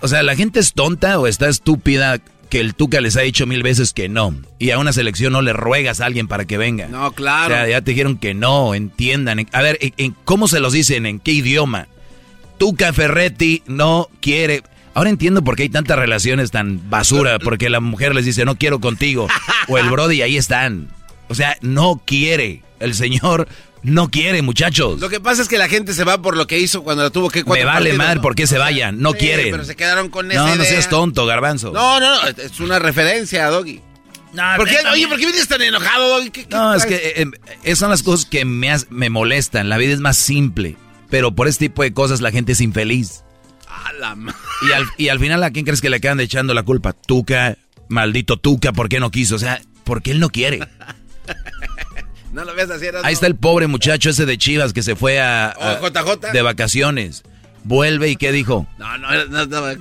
O 0.00 0.08
sea, 0.08 0.22
¿la 0.22 0.36
gente 0.36 0.60
es 0.60 0.72
tonta 0.72 1.18
o 1.18 1.26
está 1.26 1.48
estúpida 1.48 2.18
que 2.50 2.60
el 2.60 2.74
Tuca 2.74 3.00
les 3.00 3.16
ha 3.16 3.22
dicho 3.22 3.46
mil 3.46 3.62
veces 3.62 3.92
que 3.92 4.08
no? 4.08 4.34
Y 4.58 4.70
a 4.70 4.78
una 4.78 4.92
selección 4.92 5.32
no 5.32 5.42
le 5.42 5.52
ruegas 5.52 6.00
a 6.00 6.06
alguien 6.06 6.28
para 6.28 6.44
que 6.44 6.58
venga. 6.58 6.86
No, 6.88 7.12
claro. 7.12 7.54
O 7.54 7.56
sea, 7.56 7.68
ya 7.68 7.80
te 7.80 7.92
dijeron 7.92 8.18
que 8.18 8.34
no, 8.34 8.74
entiendan. 8.74 9.46
A 9.52 9.62
ver, 9.62 9.78
¿cómo 10.24 10.48
se 10.48 10.60
los 10.60 10.72
dicen? 10.72 11.06
¿En 11.06 11.18
qué 11.18 11.32
idioma? 11.32 11.88
Tuca 12.58 12.92
Ferretti 12.92 13.62
no 13.66 14.08
quiere... 14.20 14.62
Ahora 14.94 15.10
entiendo 15.10 15.44
por 15.44 15.56
qué 15.56 15.64
hay 15.64 15.68
tantas 15.68 15.98
relaciones 15.98 16.50
tan 16.50 16.88
basura, 16.88 17.38
porque 17.44 17.68
la 17.68 17.80
mujer 17.80 18.14
les 18.14 18.24
dice, 18.24 18.46
no 18.46 18.56
quiero 18.56 18.80
contigo, 18.80 19.28
o 19.68 19.76
el 19.76 19.90
Brody, 19.90 20.22
ahí 20.22 20.38
están. 20.38 20.88
O 21.28 21.34
sea, 21.34 21.56
no 21.60 22.00
quiere. 22.04 22.62
El 22.80 22.94
señor 22.94 23.48
no 23.86 24.10
quiere, 24.10 24.42
muchachos. 24.42 25.00
Lo 25.00 25.08
que 25.08 25.20
pasa 25.20 25.42
es 25.42 25.48
que 25.48 25.58
la 25.58 25.68
gente 25.68 25.94
se 25.94 26.02
va 26.02 26.20
por 26.20 26.36
lo 26.36 26.48
que 26.48 26.58
hizo 26.58 26.82
cuando 26.82 27.04
la 27.04 27.10
tuvo 27.10 27.30
que 27.30 27.44
Me 27.44 27.64
vale 27.64 27.92
mal 27.92 28.20
por 28.20 28.34
qué 28.34 28.48
se 28.48 28.58
vayan, 28.58 29.00
no 29.00 29.14
quiere. 29.14 29.52
Pero 29.52 29.64
se 29.64 29.76
quedaron 29.76 30.08
con 30.10 30.30
esa 30.30 30.44
No, 30.44 30.56
no 30.56 30.64
seas 30.64 30.88
tonto, 30.88 31.24
garbanzo. 31.24 31.70
No, 31.70 32.00
no, 32.00 32.22
no, 32.22 32.28
es 32.28 32.58
una 32.58 32.80
referencia, 32.80 33.46
Doggy. 33.46 33.80
No, 34.32 34.42
¿Por 34.56 34.68
qué, 34.68 34.78
oye, 34.92 35.06
¿por 35.06 35.18
qué 35.18 35.26
vienes 35.26 35.46
tan 35.46 35.62
enojado, 35.62 36.08
Doggy? 36.08 36.30
¿Qué, 36.30 36.46
no, 36.50 36.74
es 36.74 36.84
que 36.84 36.96
eh, 37.16 37.26
esas 37.62 37.78
son 37.78 37.90
las 37.90 38.02
cosas 38.02 38.26
que 38.26 38.44
me, 38.44 38.74
me 38.90 39.08
molestan. 39.08 39.68
La 39.68 39.78
vida 39.78 39.92
es 39.92 40.00
más 40.00 40.16
simple. 40.16 40.76
Pero 41.08 41.36
por 41.36 41.46
este 41.46 41.66
tipo 41.66 41.84
de 41.84 41.92
cosas 41.92 42.20
la 42.20 42.32
gente 42.32 42.52
es 42.52 42.60
infeliz. 42.60 43.22
y, 44.68 44.72
al, 44.72 44.84
y 44.98 45.08
al 45.10 45.20
final, 45.20 45.44
¿a 45.44 45.52
quién 45.52 45.64
crees 45.64 45.80
que 45.80 45.90
le 45.90 46.00
quedan 46.00 46.18
echando 46.18 46.54
la 46.54 46.64
culpa? 46.64 46.92
Tuca, 46.92 47.56
maldito 47.88 48.36
Tuca, 48.36 48.72
¿por 48.72 48.88
qué 48.88 48.98
no 48.98 49.12
quiso? 49.12 49.36
O 49.36 49.38
sea, 49.38 49.62
porque 49.84 50.10
él 50.10 50.18
no 50.18 50.30
quiere. 50.30 50.58
No 52.36 52.44
lo 52.44 52.54
ves 52.54 52.70
así. 52.70 52.86
Ahí 53.02 53.14
está 53.14 53.26
el 53.26 53.34
pobre 53.34 53.66
muchacho 53.66 54.10
ese 54.10 54.26
de 54.26 54.36
Chivas 54.36 54.74
que 54.74 54.82
se 54.82 54.94
fue 54.94 55.20
a, 55.20 55.56
JJ. 55.80 56.32
de 56.32 56.42
vacaciones. 56.42 57.24
Vuelve 57.64 58.10
y 58.10 58.16
¿qué 58.16 58.30
dijo? 58.30 58.66
No, 58.78 58.98
no, 58.98 59.24
no, 59.24 59.46
no, 59.46 59.72
no. 59.72 59.80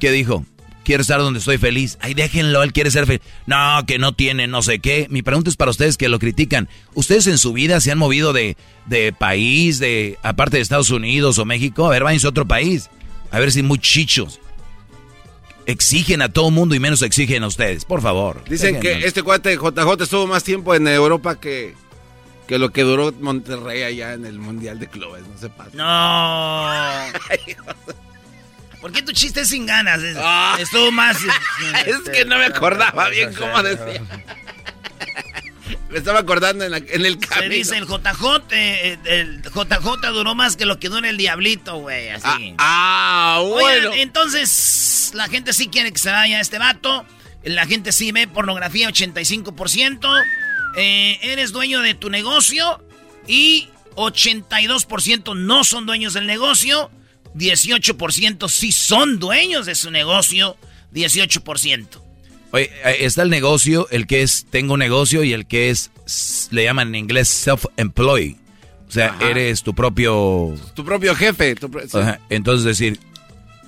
¿Qué 0.00 0.10
dijo? 0.10 0.44
Quiero 0.82 1.02
estar 1.02 1.20
donde 1.20 1.38
estoy 1.38 1.58
feliz. 1.58 1.96
Ay, 2.00 2.14
déjenlo, 2.14 2.64
él 2.64 2.72
quiere 2.72 2.90
ser 2.90 3.06
feliz. 3.06 3.20
No, 3.46 3.84
que 3.86 3.98
no 3.98 4.12
tiene 4.12 4.48
no 4.48 4.62
sé 4.62 4.80
qué. 4.80 5.06
Mi 5.10 5.22
pregunta 5.22 5.48
es 5.48 5.56
para 5.56 5.70
ustedes 5.70 5.96
que 5.96 6.08
lo 6.08 6.18
critican. 6.18 6.68
¿Ustedes 6.94 7.28
en 7.28 7.38
su 7.38 7.52
vida 7.52 7.80
se 7.80 7.92
han 7.92 7.98
movido 7.98 8.32
de, 8.32 8.56
de 8.86 9.12
país, 9.12 9.78
de 9.78 10.18
aparte 10.24 10.56
de 10.56 10.62
Estados 10.62 10.90
Unidos 10.90 11.38
o 11.38 11.44
México? 11.44 11.86
A 11.86 11.90
ver, 11.90 12.02
váyanse 12.02 12.26
a 12.26 12.30
otro 12.30 12.48
país. 12.48 12.90
A 13.30 13.38
ver 13.38 13.52
si 13.52 13.62
muy 13.62 13.78
chichos. 13.78 14.40
Exigen 15.66 16.22
a 16.22 16.28
todo 16.28 16.50
mundo 16.50 16.74
y 16.74 16.80
menos 16.80 17.02
exigen 17.02 17.42
a 17.44 17.46
ustedes, 17.46 17.84
por 17.84 18.02
favor. 18.02 18.42
Dicen 18.44 18.80
que 18.80 19.04
este 19.06 19.22
cuate 19.22 19.56
JJ 19.56 20.02
estuvo 20.02 20.26
más 20.26 20.42
tiempo 20.42 20.74
en 20.74 20.88
Europa 20.88 21.38
que, 21.38 21.74
que 22.48 22.58
lo 22.58 22.70
que 22.70 22.82
duró 22.82 23.12
Monterrey 23.12 23.82
allá 23.82 24.14
en 24.14 24.26
el 24.26 24.38
Mundial 24.38 24.78
de 24.78 24.88
Clubes. 24.88 25.22
No 25.26 25.38
se 25.38 25.48
pasa. 25.48 25.70
No. 25.74 26.66
¿Por 28.80 28.92
qué 28.92 29.02
tu 29.02 29.12
chiste 29.12 29.42
es 29.42 29.48
sin 29.48 29.66
ganas? 29.66 30.00
Ah. 30.16 30.56
Estuvo 30.58 30.90
más. 30.90 31.18
es 31.86 32.00
que 32.10 32.24
no 32.24 32.38
me 32.38 32.46
acordaba 32.46 33.08
bien 33.10 33.32
cómo 33.34 33.62
decía. 33.62 34.02
Me 35.90 35.98
estaba 35.98 36.20
acordando 36.20 36.64
en, 36.64 36.72
el 36.72 37.18
camino. 37.18 37.42
Se 37.42 37.48
dice 37.48 37.76
el 37.76 37.86
JJ, 37.86 38.52
eh, 38.52 38.98
el 39.04 39.42
JJ 39.42 40.12
duró 40.12 40.36
más 40.36 40.56
que 40.56 40.64
lo 40.64 40.78
que 40.78 40.88
dura 40.88 41.08
el 41.08 41.16
Diablito, 41.16 41.78
güey, 41.78 42.10
así. 42.10 42.54
Ah, 42.58 43.38
ah 43.38 43.42
bueno. 43.44 43.92
entonces, 43.94 45.10
la 45.14 45.26
gente 45.28 45.52
sí 45.52 45.68
quiere 45.68 45.90
que 45.92 45.98
se 45.98 46.10
vaya 46.10 46.40
este 46.40 46.58
vato. 46.58 47.04
La 47.42 47.66
gente 47.66 47.90
sí 47.90 48.12
ve 48.12 48.28
pornografía 48.28 48.88
85%. 48.88 50.22
Eh, 50.76 51.18
eres 51.22 51.50
dueño 51.50 51.80
de 51.80 51.94
tu 51.94 52.08
negocio 52.08 52.84
y 53.26 53.68
82% 53.96 55.36
no 55.36 55.64
son 55.64 55.86
dueños 55.86 56.14
del 56.14 56.26
negocio. 56.26 56.90
18% 57.34 58.48
sí 58.48 58.70
son 58.70 59.18
dueños 59.18 59.66
de 59.66 59.74
su 59.74 59.90
negocio, 59.90 60.56
18%. 60.92 62.09
Oye, 62.52 62.70
está 62.98 63.22
el 63.22 63.30
negocio, 63.30 63.86
el 63.90 64.06
que 64.06 64.22
es 64.22 64.46
tengo 64.50 64.74
un 64.74 64.80
negocio 64.80 65.22
y 65.22 65.32
el 65.32 65.46
que 65.46 65.70
es, 65.70 65.90
le 66.50 66.64
llaman 66.64 66.88
en 66.88 66.94
inglés 66.96 67.28
self-employed. 67.28 68.36
O 68.88 68.92
sea, 68.92 69.16
eres 69.20 69.62
tu 69.62 69.72
propio... 69.72 70.54
Tu 70.74 70.84
propio 70.84 71.14
jefe. 71.14 71.54
Entonces 72.28 72.64
decir, 72.64 72.98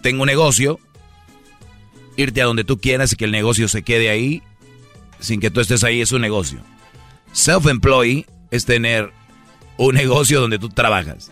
tengo 0.03 0.23
un 0.23 0.27
negocio, 0.27 0.81
irte 2.17 2.43
a 2.43 2.47
donde 2.47 2.65
tú 2.65 2.81
quieras 2.81 3.13
y 3.13 3.17
que 3.17 3.27
el 3.27 3.31
negocio 3.31 3.69
se 3.69 3.83
quede 3.83 4.11
ahí, 4.11 4.43
sin 5.21 5.39
que 5.39 5.51
tú 5.51 5.61
estés 5.61 5.85
ahí, 5.85 6.01
es 6.01 6.11
un 6.11 6.23
negocio. 6.23 6.61
Self-employed 7.33 8.27
es 8.51 8.65
tener 8.65 9.13
un 9.77 9.95
negocio 9.95 10.41
donde 10.41 10.59
tú 10.59 10.69
trabajas. 10.69 11.31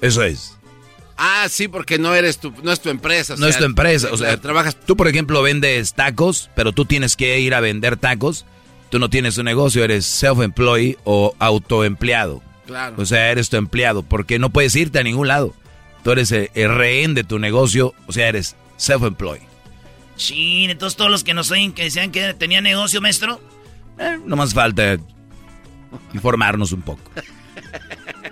Eso 0.00 0.22
es. 0.22 0.55
Ah, 1.16 1.46
sí, 1.48 1.68
porque 1.68 1.98
no 1.98 2.14
eres 2.14 2.38
tu, 2.38 2.52
no 2.62 2.72
es 2.72 2.80
tu 2.80 2.90
empresa. 2.90 3.36
no 3.38 3.46
es 3.46 3.56
tu 3.56 3.64
empresa, 3.64 4.08
o 4.12 4.16
sea, 4.16 4.38
trabajas. 4.38 4.76
Tú, 4.76 4.96
por 4.96 5.08
ejemplo, 5.08 5.42
vendes 5.42 5.94
tacos, 5.94 6.50
pero 6.54 6.72
tú 6.72 6.84
tienes 6.84 7.16
que 7.16 7.40
ir 7.40 7.54
a 7.54 7.60
vender 7.60 7.96
tacos. 7.96 8.44
Tú 8.90 8.98
no 8.98 9.10
tienes 9.10 9.36
un 9.38 9.46
negocio, 9.46 9.82
eres 9.82 10.06
self-employed 10.06 10.96
o 11.04 11.34
autoempleado. 11.38 12.42
Claro. 12.66 12.96
O 12.98 13.06
sea, 13.06 13.30
eres 13.30 13.48
tu 13.48 13.56
empleado, 13.56 14.02
porque 14.02 14.38
no 14.38 14.50
puedes 14.50 14.76
irte 14.76 14.98
a 14.98 15.02
ningún 15.02 15.28
lado. 15.28 15.54
Tú 16.04 16.12
eres 16.12 16.30
el, 16.30 16.50
rehén 16.54 17.14
de 17.14 17.24
tu 17.24 17.38
negocio, 17.38 17.94
o 18.06 18.12
sea, 18.12 18.28
eres 18.28 18.54
self-employed. 18.76 19.42
Sí, 20.16 20.66
entonces 20.68 20.96
todos 20.96 21.10
los 21.10 21.24
que 21.24 21.34
nos 21.34 21.50
oyen 21.50 21.72
que 21.72 21.84
decían 21.84 22.12
que 22.12 22.32
tenía 22.34 22.60
negocio, 22.60 23.00
maestro. 23.00 23.40
Eh, 23.98 24.18
no 24.24 24.36
más 24.36 24.54
falta 24.54 24.98
informarnos 26.12 26.72
un 26.72 26.82
poco. 26.82 27.10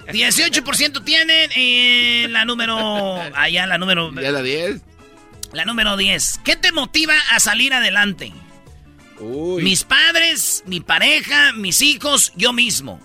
18% 0.06 1.04
tienen 1.04 1.50
en 1.54 2.32
la 2.32 2.44
número. 2.44 3.20
Allá, 3.34 3.66
la 3.66 3.78
número. 3.78 4.12
¿Ya 4.20 4.30
la 4.30 4.42
10? 4.42 4.82
La 5.52 5.64
número 5.64 5.96
10. 5.96 6.40
¿Qué 6.44 6.56
te 6.56 6.72
motiva 6.72 7.14
a 7.30 7.40
salir 7.40 7.72
adelante? 7.72 8.32
Mis 9.20 9.84
padres, 9.84 10.64
mi 10.66 10.80
pareja, 10.80 11.52
mis 11.52 11.82
hijos, 11.82 12.32
yo 12.36 12.52
mismo. 12.52 13.00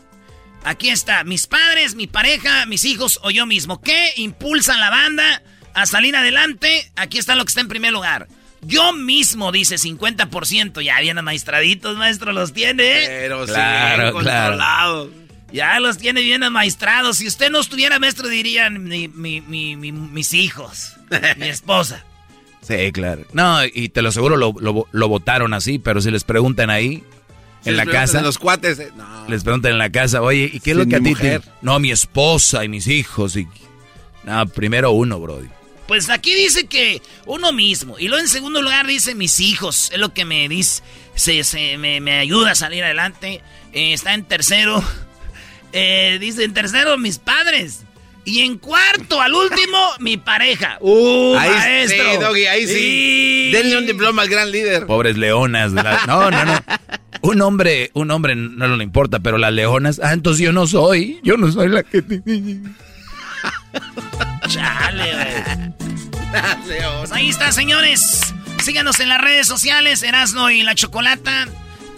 Aquí 0.64 0.90
está, 0.90 1.24
mis 1.24 1.48
padres, 1.48 1.96
mi 1.96 2.08
pareja, 2.08 2.66
mis 2.66 2.84
hijos 2.84 3.20
o 3.24 3.32
yo 3.32 3.46
mismo. 3.46 3.82
¿Qué 3.82 4.12
impulsa 4.18 4.76
a 4.76 4.78
la 4.78 4.90
banda 4.90 5.42
a 5.74 5.86
salir 5.86 6.16
adelante? 6.16 6.92
Aquí 6.96 7.18
está 7.18 7.36
lo 7.36 7.46
que 7.46 7.50
está 7.50 7.62
en 7.62 7.70
primer 7.70 7.94
lugar. 7.94 8.28
Yo 8.62 8.92
mismo, 8.92 9.52
dice 9.52 9.76
50%. 9.76 10.82
Ya 10.82 11.00
bien 11.00 11.24
maestraditos, 11.24 11.96
maestro, 11.98 12.34
los 12.34 12.54
tiene. 12.54 13.04
¿eh? 13.04 13.06
Pero 13.08 13.46
claro, 13.46 14.14
claro. 14.20 15.10
Ya 15.52 15.80
los 15.80 15.98
tiene 15.98 16.22
bien 16.22 16.44
amaestrados. 16.44 17.18
Si 17.18 17.28
usted 17.28 17.50
no 17.50 17.60
estuviera 17.60 18.00
maestro, 18.00 18.28
dirían 18.28 18.84
mis 18.84 20.34
hijos, 20.34 20.94
mi 21.38 21.48
esposa. 21.48 22.06
Sí, 22.62 22.92
claro. 22.92 23.26
No, 23.34 23.66
y 23.66 23.90
te 23.90 24.02
lo 24.02 24.10
aseguro, 24.10 24.38
lo, 24.38 25.08
votaron 25.10 25.54
así, 25.54 25.80
pero 25.80 26.02
si 26.02 26.12
les 26.12 26.24
preguntan 26.24 26.70
ahí, 26.70 27.04
en 27.66 27.78
la 27.78 27.86
casa. 27.86 28.22
los 28.22 28.38
cuates. 28.38 28.80
Eh, 28.80 28.92
les 29.28 29.44
preguntan 29.44 29.74
en 29.74 29.78
la 29.78 29.92
casa, 29.92 30.22
oye, 30.22 30.50
¿y 30.54 30.60
qué 30.60 30.72
es 30.72 30.78
lo 30.78 30.86
que 30.86 30.96
a 30.96 31.00
ti 31.00 31.16
te.? 31.16 31.42
No, 31.62 31.80
mi 31.80 31.92
esposa 31.92 32.64
y 32.64 32.70
mis 32.70 32.88
hijos. 32.88 33.36
Y... 33.36 33.48
No, 34.24 34.46
primero 34.48 34.92
uno, 34.92 35.20
Brody. 35.20 35.48
Pues 35.88 36.10
aquí 36.10 36.36
dice 36.36 36.68
que 36.68 37.02
uno 37.26 37.52
mismo. 37.52 37.98
Y 37.98 38.08
luego 38.08 38.22
en 38.22 38.28
segundo 38.30 38.62
lugar 38.62 38.86
dice 38.86 39.16
mis 39.16 39.40
hijos. 39.40 39.90
Es 39.92 39.98
lo 39.98 40.14
que 40.14 40.24
me 40.24 40.48
dice. 40.48 40.84
Se, 41.16 41.78
me, 41.78 42.20
ayuda 42.20 42.52
a 42.52 42.56
salir 42.56 42.84
adelante. 42.84 43.42
Eh, 43.74 43.94
está 43.94 44.14
en 44.14 44.24
tercero. 44.24 44.84
Eh, 45.74 46.18
dice 46.20 46.44
en 46.44 46.54
tercero, 46.54 46.98
mis 46.98 47.18
padres. 47.18 47.84
Y 48.26 48.42
en 48.42 48.58
cuarto, 48.58 49.22
al 49.22 49.34
último, 49.34 49.78
mi 50.00 50.18
pareja. 50.18 50.78
¡Uh, 50.82 51.36
ahí 51.38 51.50
maestro! 51.50 52.12
Sí, 52.12 52.18
Doggy, 52.20 52.46
ahí 52.46 52.68
sí. 52.68 53.50
Denle 53.52 53.78
un 53.78 53.86
diploma 53.88 54.24
al 54.24 54.30
gran 54.30 54.52
líder. 54.52 54.86
Pobres 54.86 55.18
leonas. 55.18 55.72
No, 55.74 56.30
no, 56.30 56.46
no. 56.46 56.64
Un 57.22 57.42
hombre, 57.42 57.92
un 57.94 58.12
hombre 58.12 58.36
no 58.36 58.68
le 58.78 58.84
importa, 58.84 59.20
pero 59.20 59.38
las 59.38 59.52
leonas... 59.52 60.00
Ah, 60.04 60.14
entonces 60.14 60.44
yo 60.46 60.52
no 60.52 60.68
soy. 60.68 61.20
Yo 61.24 61.38
no 61.38 61.52
soy 61.52 61.70
la 61.70 61.84
que... 61.84 62.04
Chale. 64.48 65.74
Pues 67.00 67.12
ahí 67.12 67.30
está, 67.30 67.52
señores. 67.52 68.34
Síganos 68.64 69.00
en 69.00 69.10
las 69.10 69.22
redes 69.22 69.48
sociales, 69.48 70.04
Erasno 70.04 70.50
y 70.52 70.64
la 70.64 70.76
Chocolata. 70.76 71.48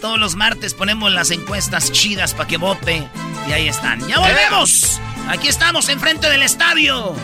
Todos 0.02 0.18
los 0.18 0.34
martes 0.34 0.74
ponemos 0.74 1.12
las 1.12 1.30
encuestas 1.30 1.92
chidas 1.92 2.34
para 2.34 2.48
que 2.48 2.56
vote. 2.56 3.08
Y 3.48 3.52
ahí 3.52 3.68
están. 3.68 4.00
¡Ya 4.08 4.18
volvemos! 4.18 5.00
Aquí 5.28 5.46
estamos 5.46 5.88
enfrente 5.88 6.28
del 6.28 6.42
estadio. 6.42 7.14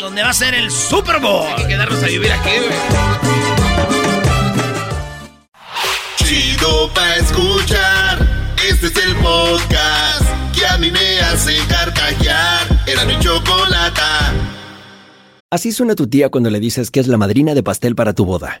Donde 0.00 0.24
va 0.24 0.30
a 0.30 0.34
ser 0.34 0.54
el 0.54 0.72
Super 0.72 1.20
Bowl. 1.20 1.46
Hay 1.46 1.62
que 1.62 1.68
quedarnos 1.68 2.02
a 2.02 2.06
vivir 2.06 2.32
aquí, 2.32 2.50
güey. 2.58 2.78
Chido 6.16 6.92
pa' 6.92 7.14
escuchar. 7.14 8.18
Este 8.68 8.88
es 8.88 8.96
el 8.96 9.14
podcast 9.14 10.24
que 10.52 10.66
a 10.66 10.78
mí 10.78 10.90
me 10.90 11.20
hace 11.20 11.58
carcajear. 11.68 12.66
Era 12.88 13.04
mi 13.04 13.20
chocolata. 13.20 14.32
Así 15.48 15.70
suena 15.70 15.94
tu 15.94 16.08
tía 16.08 16.28
cuando 16.28 16.50
le 16.50 16.58
dices 16.58 16.90
que 16.90 16.98
es 16.98 17.06
la 17.06 17.18
madrina 17.18 17.54
de 17.54 17.62
pastel 17.62 17.94
para 17.94 18.14
tu 18.14 18.24
boda. 18.24 18.60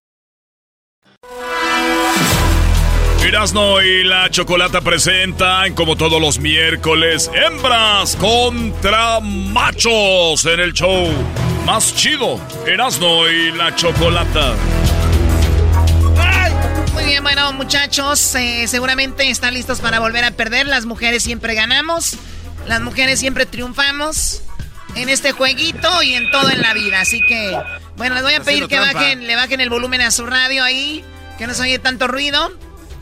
Erasno 3.31 3.81
y 3.81 4.03
la 4.03 4.29
Chocolata 4.29 4.81
presentan, 4.81 5.73
como 5.73 5.95
todos 5.95 6.19
los 6.19 6.37
miércoles, 6.39 7.31
hembras 7.33 8.17
contra 8.17 9.21
machos 9.21 10.43
en 10.43 10.59
el 10.59 10.73
show 10.73 11.07
más 11.65 11.95
chido. 11.95 12.41
Erasno 12.67 13.29
y 13.29 13.53
la 13.53 13.73
Chocolata. 13.73 14.53
Muy 16.91 17.05
bien, 17.05 17.23
bueno, 17.23 17.53
muchachos, 17.53 18.35
eh, 18.35 18.67
seguramente 18.67 19.29
están 19.29 19.53
listos 19.53 19.79
para 19.79 20.01
volver 20.01 20.25
a 20.25 20.31
perder. 20.31 20.67
Las 20.67 20.85
mujeres 20.85 21.23
siempre 21.23 21.55
ganamos, 21.55 22.17
las 22.67 22.81
mujeres 22.81 23.17
siempre 23.17 23.45
triunfamos 23.45 24.41
en 24.95 25.07
este 25.07 25.31
jueguito 25.31 26.03
y 26.03 26.15
en 26.15 26.29
todo 26.31 26.49
en 26.49 26.61
la 26.61 26.73
vida. 26.73 26.99
Así 26.99 27.21
que, 27.25 27.57
bueno, 27.95 28.15
les 28.15 28.25
voy 28.25 28.33
a 28.33 28.41
pedir 28.41 28.67
que 28.67 28.77
bajen, 28.77 29.25
le 29.25 29.37
bajen 29.37 29.61
el 29.61 29.69
volumen 29.69 30.01
a 30.01 30.11
su 30.11 30.25
radio 30.25 30.65
ahí, 30.65 31.01
que 31.37 31.47
no 31.47 31.53
se 31.53 31.61
oye 31.61 31.79
tanto 31.79 32.09
ruido. 32.09 32.51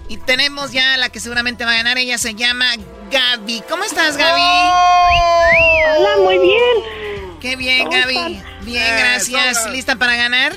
Y 0.10 0.18
tenemos 0.18 0.72
ya 0.72 0.98
la 0.98 1.10
que 1.10 1.20
seguramente 1.22 1.64
va 1.66 1.72
a 1.72 1.76
ganar. 1.76 1.98
Ella 1.98 2.18
se 2.18 2.34
llama 2.34 2.66
Gaby. 3.12 3.64
¿Cómo 3.70 3.84
estás, 3.84 4.18
Gaby? 4.18 4.42
Hola, 5.98 6.10
muy 6.24 6.38
bien. 6.40 7.38
Qué 7.40 7.56
bien, 7.56 7.86
¿Cómo 7.86 7.92
Gaby. 7.98 8.16
están? 8.18 8.66
Bien, 8.66 8.98
gracias. 8.98 9.70
¿Lista 9.72 9.96
para 9.98 10.16
ganar? 10.16 10.54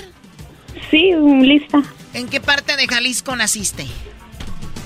Sí, 0.90 1.12
lista. 1.42 1.82
¿En 2.14 2.28
qué 2.28 2.40
parte 2.40 2.76
de 2.76 2.86
Jalisco 2.86 3.36
naciste? 3.36 3.86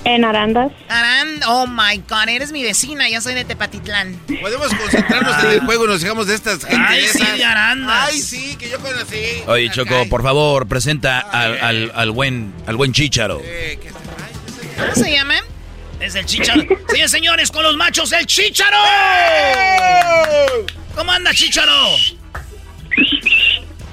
En 0.03 0.23
Arandas. 0.23 0.71
Aranda. 0.87 1.49
Oh 1.49 1.67
my 1.67 1.97
God, 2.07 2.29
eres 2.29 2.51
mi 2.53 2.63
vecina. 2.63 3.09
Yo 3.09 3.19
soy 3.19 3.33
de 3.33 3.43
Tepatitlán. 3.45 4.17
Podemos 4.41 4.73
concentrarnos 4.73 5.43
en 5.43 5.51
el 5.51 5.59
juego 5.61 5.85
y 5.85 5.87
nos 5.87 6.01
dejamos 6.01 6.27
de 6.27 6.35
estas 6.35 6.63
Ay, 6.65 7.05
sí, 7.11 7.25
de 7.37 7.43
Arandas. 7.43 8.09
Ay, 8.09 8.21
sí, 8.21 8.55
que 8.57 8.69
yo 8.69 8.79
conocí. 8.79 9.43
Oye, 9.47 9.69
Choco, 9.71 10.07
por 10.09 10.23
favor, 10.23 10.67
presenta 10.67 11.19
al, 11.19 11.57
al- 11.59 11.91
al 11.95 12.11
buen, 12.11 12.53
al 12.67 12.77
buen 12.77 12.93
Chícharo. 12.93 13.41
¿Cómo 14.79 14.95
se 14.95 15.11
llama? 15.11 15.35
Es 15.99 16.15
el 16.15 16.25
chicharo. 16.25 16.61
Señores, 16.87 17.11
señores, 17.11 17.51
con 17.51 17.63
los 17.63 17.75
machos, 17.75 18.11
el 18.11 18.25
chicharo. 18.25 18.77
¿Cómo 20.95 21.11
anda, 21.11 21.31
chicharo? 21.33 21.73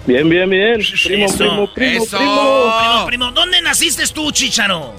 Bien, 0.06 0.28
bien, 0.28 0.50
bien. 0.50 0.80
Primo, 1.04 1.24
Eso, 1.26 1.36
primo, 1.38 1.72
primo, 1.74 2.04
eso. 2.04 2.16
primo. 2.18 2.74
Primo, 2.78 3.06
primo. 3.06 3.30
¿Dónde 3.32 3.62
naciste 3.62 4.06
tú, 4.08 4.30
chicharo? 4.32 4.94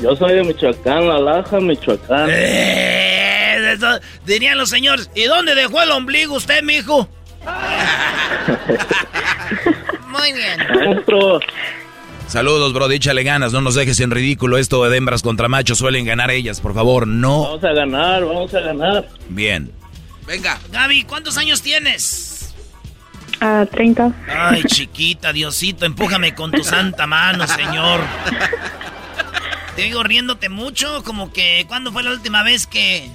Yo 0.00 0.14
soy 0.16 0.34
de 0.34 0.44
Michoacán, 0.44 1.08
La 1.08 1.18
Laja, 1.18 1.58
Michoacán. 1.60 2.28
Eh, 2.32 3.72
eso 3.74 3.98
dirían 4.24 4.56
los 4.56 4.70
señores. 4.70 5.10
¿Y 5.14 5.24
dónde 5.24 5.54
dejó 5.56 5.82
el 5.82 5.90
ombligo 5.90 6.36
usted, 6.36 6.62
mijo? 6.62 7.08
Muy 10.06 10.32
bien. 10.32 10.58
Maestro. 10.74 11.40
Saludos, 12.30 12.72
bro, 12.72 12.88
échale 12.88 13.24
ganas, 13.24 13.52
no 13.52 13.60
nos 13.60 13.74
dejes 13.74 13.98
en 13.98 14.12
ridículo 14.12 14.56
esto 14.56 14.88
de 14.88 14.96
hembras 14.96 15.20
contra 15.20 15.48
machos, 15.48 15.78
suelen 15.78 16.04
ganar 16.04 16.30
ellas, 16.30 16.60
por 16.60 16.74
favor, 16.74 17.08
no. 17.08 17.42
Vamos 17.42 17.64
a 17.64 17.72
ganar, 17.72 18.24
vamos 18.24 18.54
a 18.54 18.60
ganar. 18.60 19.08
Bien. 19.28 19.72
Venga. 20.28 20.60
Gaby, 20.70 21.02
¿cuántos 21.02 21.36
años 21.38 21.60
tienes? 21.60 22.54
A 23.40 23.66
30. 23.66 24.12
Ay, 24.28 24.62
chiquita, 24.68 25.32
Diosito, 25.32 25.86
empújame 25.86 26.36
con 26.36 26.52
tu 26.52 26.62
santa 26.62 27.04
mano, 27.08 27.48
señor. 27.48 28.00
Te 29.74 29.82
digo 29.82 30.04
riéndote 30.04 30.48
mucho, 30.48 31.02
como 31.02 31.32
que 31.32 31.64
¿cuándo 31.66 31.90
fue 31.90 32.04
la 32.04 32.12
última 32.12 32.44
vez 32.44 32.68
que 32.68 33.10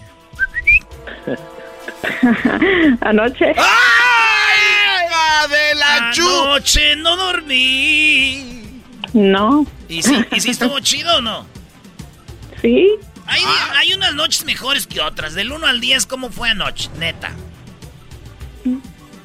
Anoche. 3.00 3.52
¡Hija 3.52 5.48
de 5.48 5.76
la 5.76 6.10
anoche 6.10 6.98
no 6.98 7.16
dormí? 7.16 8.55
No. 9.16 9.66
¿Y 9.88 10.02
sí, 10.04 10.14
¿Y 10.32 10.42
sí 10.42 10.50
estuvo 10.52 10.78
chido 10.82 11.18
o 11.18 11.22
no? 11.22 11.46
Sí. 12.62 12.90
Hay, 13.28 13.42
hay 13.78 13.94
unas 13.94 14.14
noches 14.14 14.44
mejores 14.46 14.86
que 14.88 15.00
otras. 15.00 15.34
Del 15.36 15.54
1 15.54 15.66
al 15.66 15.80
10, 15.80 16.06
¿cómo 16.06 16.30
fue 16.32 16.50
anoche? 16.50 16.90
Neta. 17.00 17.32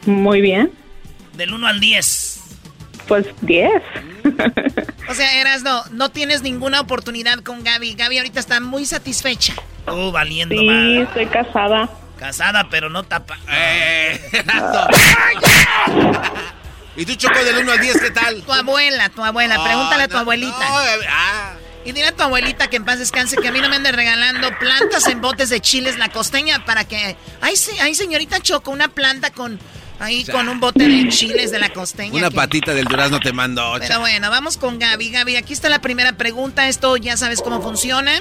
Muy 0.07 0.41
bien. 0.41 0.71
Del 1.37 1.53
1 1.53 1.67
al 1.67 1.81
10. 1.81 2.41
Pues 3.09 3.27
10. 3.41 3.71
O 5.09 5.15
sea, 5.15 5.41
Eras, 5.41 5.63
no, 5.65 5.83
no 5.91 6.09
tienes 6.11 6.43
ninguna 6.43 6.81
oportunidad 6.81 7.41
con 7.41 7.65
Gaby. 7.65 7.95
Gaby 7.95 8.19
ahorita 8.19 8.39
está 8.39 8.61
muy 8.61 8.87
satisfecha. 8.87 9.55
Oh, 9.87 10.13
valiendo 10.13 10.55
Sí, 10.57 10.65
mal. 10.65 10.99
estoy 11.03 11.27
casada. 11.27 11.91
Casada, 12.17 12.69
pero 12.71 12.91
no 12.91 13.03
tapa. 13.03 13.39
Eh, 13.51 14.21
¿Y 17.01 17.07
tú, 17.07 17.15
Choco, 17.15 17.43
del 17.43 17.57
1 17.59 17.73
al 17.73 17.81
10, 17.81 17.99
qué 17.99 18.11
tal? 18.11 18.43
Tu 18.43 18.53
abuela, 18.53 19.09
tu 19.09 19.25
abuela. 19.25 19.63
Pregúntale 19.65 20.03
a 20.03 20.09
tu 20.09 20.15
no, 20.15 20.21
abuelita. 20.21 20.59
no, 20.69 20.81
eh, 20.83 21.07
ah. 21.09 21.55
Y 21.83 21.93
dile 21.93 22.09
a 22.09 22.13
tu 22.13 22.23
abuelita 22.23 22.69
que 22.69 22.77
en 22.77 22.85
paz 22.85 22.99
descanse 22.99 23.39
que 23.39 23.49
a 23.49 23.53
mí 23.53 23.61
no 23.63 23.71
me 23.71 23.77
ande 23.77 23.91
regalando 23.91 24.51
plantas 24.59 25.07
en 25.09 25.23
botes 25.23 25.49
de 25.49 25.61
chiles 25.61 25.97
la 25.99 26.11
costeña 26.11 26.63
para 26.67 26.85
que... 26.85 27.17
Ay, 27.41 27.57
sí, 27.57 27.71
ay 27.81 27.95
señorita 27.95 28.39
Choco, 28.41 28.71
una 28.71 28.89
planta 28.89 29.31
con... 29.31 29.59
Ahí 29.99 30.25
con 30.25 30.49
un 30.49 30.61
bote 30.61 30.89
de 30.89 31.09
chiles 31.11 31.51
de 31.51 31.59
la 31.59 31.71
costeña. 31.71 32.15
Una 32.15 32.31
que- 32.31 32.37
patita 32.37 32.73
del 32.75 32.87
durazno 32.87 33.19
te 33.21 33.33
mandó. 33.35 33.73
Pero 33.75 33.87
cha- 33.87 33.99
bueno, 33.99 34.31
vamos 34.31 34.57
con 34.57 34.79
Gaby. 34.79 35.11
Gaby, 35.11 35.37
aquí 35.37 35.53
está 35.53 35.69
la 35.69 35.81
primera 35.83 36.15
pregunta. 36.15 36.69
Esto 36.69 36.97
ya 36.97 37.19
sabes 37.19 37.43
cómo 37.43 37.61
funciona. 37.63 38.13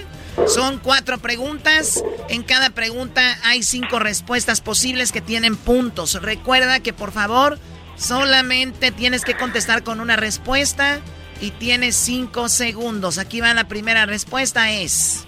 Son 0.47 0.79
cuatro 0.79 1.19
preguntas. 1.19 2.03
En 2.27 2.43
cada 2.43 2.69
pregunta 2.71 3.37
hay 3.43 3.63
cinco 3.63 3.99
respuestas 3.99 4.59
posibles 4.59 5.13
que 5.13 5.21
tienen 5.21 5.55
puntos. 5.55 6.21
Recuerda 6.21 6.81
que 6.81 6.91
por 6.91 7.13
favor 7.13 7.57
solamente 7.99 8.91
tienes 8.91 9.23
que 9.23 9.35
contestar 9.35 9.83
con 9.83 9.99
una 9.99 10.15
respuesta 10.15 10.99
y 11.41 11.51
tienes 11.51 11.95
cinco 11.95 12.49
segundos. 12.49 13.17
Aquí 13.19 13.41
va 13.41 13.53
la 13.53 13.67
primera 13.67 14.05
respuesta 14.05 14.71
es... 14.71 15.25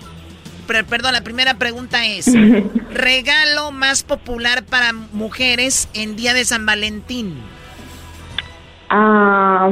Perdón, 0.67 1.13
la 1.13 1.21
primera 1.21 1.55
pregunta 1.55 2.05
es... 2.05 2.31
regalo 2.93 3.71
más 3.71 4.03
popular 4.03 4.63
para 4.63 4.93
mujeres 4.93 5.89
en 5.93 6.15
Día 6.15 6.33
de 6.33 6.45
San 6.45 6.65
Valentín. 6.65 7.35
Ah, 8.89 9.69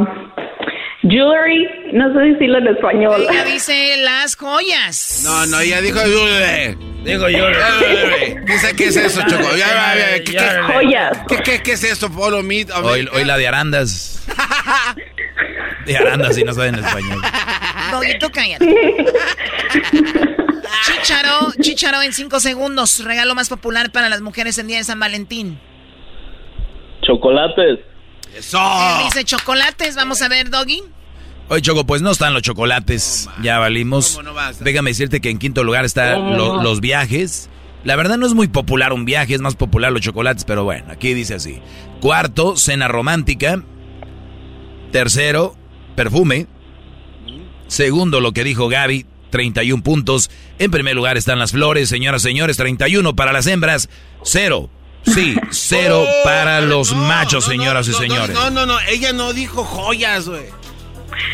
jewelry. 1.01 1.67
No 1.93 2.13
sé 2.13 2.19
decirlo 2.19 2.59
en 2.59 2.67
español. 2.67 3.25
Ella 3.29 3.43
dice 3.45 3.97
las 3.97 4.35
joyas. 4.35 5.23
No, 5.25 5.45
no, 5.47 5.63
ya 5.63 5.81
dijo. 5.81 5.99
eh, 5.99 6.77
Digo 7.03 7.29
yo. 7.29 7.47
Dice, 8.45 8.75
¿qué 8.75 8.85
es 8.87 8.95
eso, 8.97 9.21
Choco? 9.27 9.55
Ya, 9.55 9.67
ya, 9.67 9.95
ya, 9.95 10.23
¿qué- 10.23 10.23
qué- 10.33 10.73
Joyas. 10.73 11.17
¿Qué, 11.27 11.37
qué, 11.37 11.63
qué 11.63 11.71
es 11.73 11.83
esto, 11.83 12.09
Polo 12.11 12.43
Meat? 12.43 12.69
Hoy, 12.71 13.07
hoy 13.13 13.23
la 13.25 13.37
de 13.37 13.47
Arandas. 13.47 14.21
De 15.85 15.97
Arandas, 15.97 16.35
si 16.35 16.43
no 16.43 16.53
saben 16.53 16.75
español. 16.75 17.19
Doggy, 17.91 18.19
tú 18.19 18.29
cállate. 18.31 18.67
Chicharo, 20.85 21.51
Chicharo 21.61 22.01
en 22.03 22.13
cinco 22.13 22.39
segundos. 22.39 23.03
Regalo 23.03 23.33
más 23.33 23.49
popular 23.49 23.91
para 23.91 24.07
las 24.09 24.21
mujeres 24.21 24.57
en 24.59 24.67
día 24.67 24.77
de 24.77 24.83
San 24.83 24.99
Valentín. 24.99 25.59
Chocolates. 27.01 27.79
¡Eso! 28.37 28.59
Él 28.59 29.05
dice 29.05 29.23
chocolates. 29.23 29.95
Vamos 29.95 30.21
a 30.21 30.27
ver, 30.27 30.49
Doggy. 30.51 30.83
Oye, 31.49 31.61
Choco, 31.61 31.83
pues 31.85 32.01
no 32.01 32.11
están 32.11 32.33
los 32.33 32.41
chocolates. 32.43 33.27
ya 33.41 33.57
valimos. 33.59 34.15
¿Cómo 34.17 34.31
no? 34.33 34.39
Déjame 34.59 34.91
decirte 34.91 35.19
que 35.19 35.29
en 35.29 35.39
quinto 35.39 35.63
lugar 35.63 35.83
están 35.85 36.37
lo- 36.37 36.61
los 36.61 36.79
viajes. 36.79 37.49
La 37.83 37.95
verdad 37.95 38.17
no 38.17 38.27
es 38.27 38.33
muy 38.33 38.47
popular 38.49 38.93
un 38.93 39.05
viaje, 39.05 39.33
es 39.33 39.41
más 39.41 39.55
popular 39.55 39.91
los 39.91 40.01
chocolates, 40.01 40.43
pero 40.45 40.63
bueno, 40.63 40.85
aquí 40.91 41.13
dice 41.13 41.35
así. 41.35 41.59
Cuarto, 42.01 42.55
cena 42.57 42.87
romántica. 42.87 43.63
Tercero, 44.91 45.55
perfume. 45.95 46.47
Segundo, 47.67 48.19
lo 48.19 48.31
que 48.31 48.43
dijo 48.43 48.67
Gaby, 48.67 49.05
31 49.29 49.83
puntos. 49.83 50.29
En 50.57 50.71
primer 50.71 50.95
lugar 50.95 51.17
están 51.17 51.39
las 51.39 51.51
flores, 51.51 51.87
señoras 51.89 52.23
y 52.23 52.27
señores, 52.29 52.57
31 52.57 53.15
para 53.15 53.31
las 53.31 53.47
hembras, 53.47 53.89
cero. 54.23 54.69
Sí, 55.05 55.35
cero 55.51 56.03
Oh, 56.07 56.23
para 56.23 56.61
los 56.61 56.91
no, 56.93 57.03
machos, 57.03 57.45
señoras 57.45 57.87
y 57.87 57.93
señores. 57.93 58.35
No, 58.35 58.49
no, 58.49 58.65
no, 58.65 58.77
ella 58.89 59.13
no 59.13 59.31
dijo 59.33 59.63
joyas, 59.63 60.27
güey. 60.27 60.43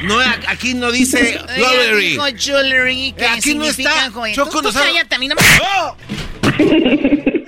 No, 0.03 0.19
a- 0.19 0.39
aquí 0.47 0.73
no 0.73 0.91
dice 0.91 1.39
jewelry. 1.55 2.09
dijo 2.11 2.25
jewelry, 2.37 3.13
que 3.17 3.23
Eh, 3.23 3.27
aquí 3.29 3.55
no 3.55 3.65
está. 3.65 4.11
joya. 4.11 4.35
Choco, 4.35 4.51
Tú- 4.51 4.57
tú 4.57 4.63
no 4.63 4.71
sabe- 4.71 4.85
cállate, 4.87 5.15
a 5.15 5.19
mí 5.19 5.27
no 5.27 5.35
me... 5.35 5.41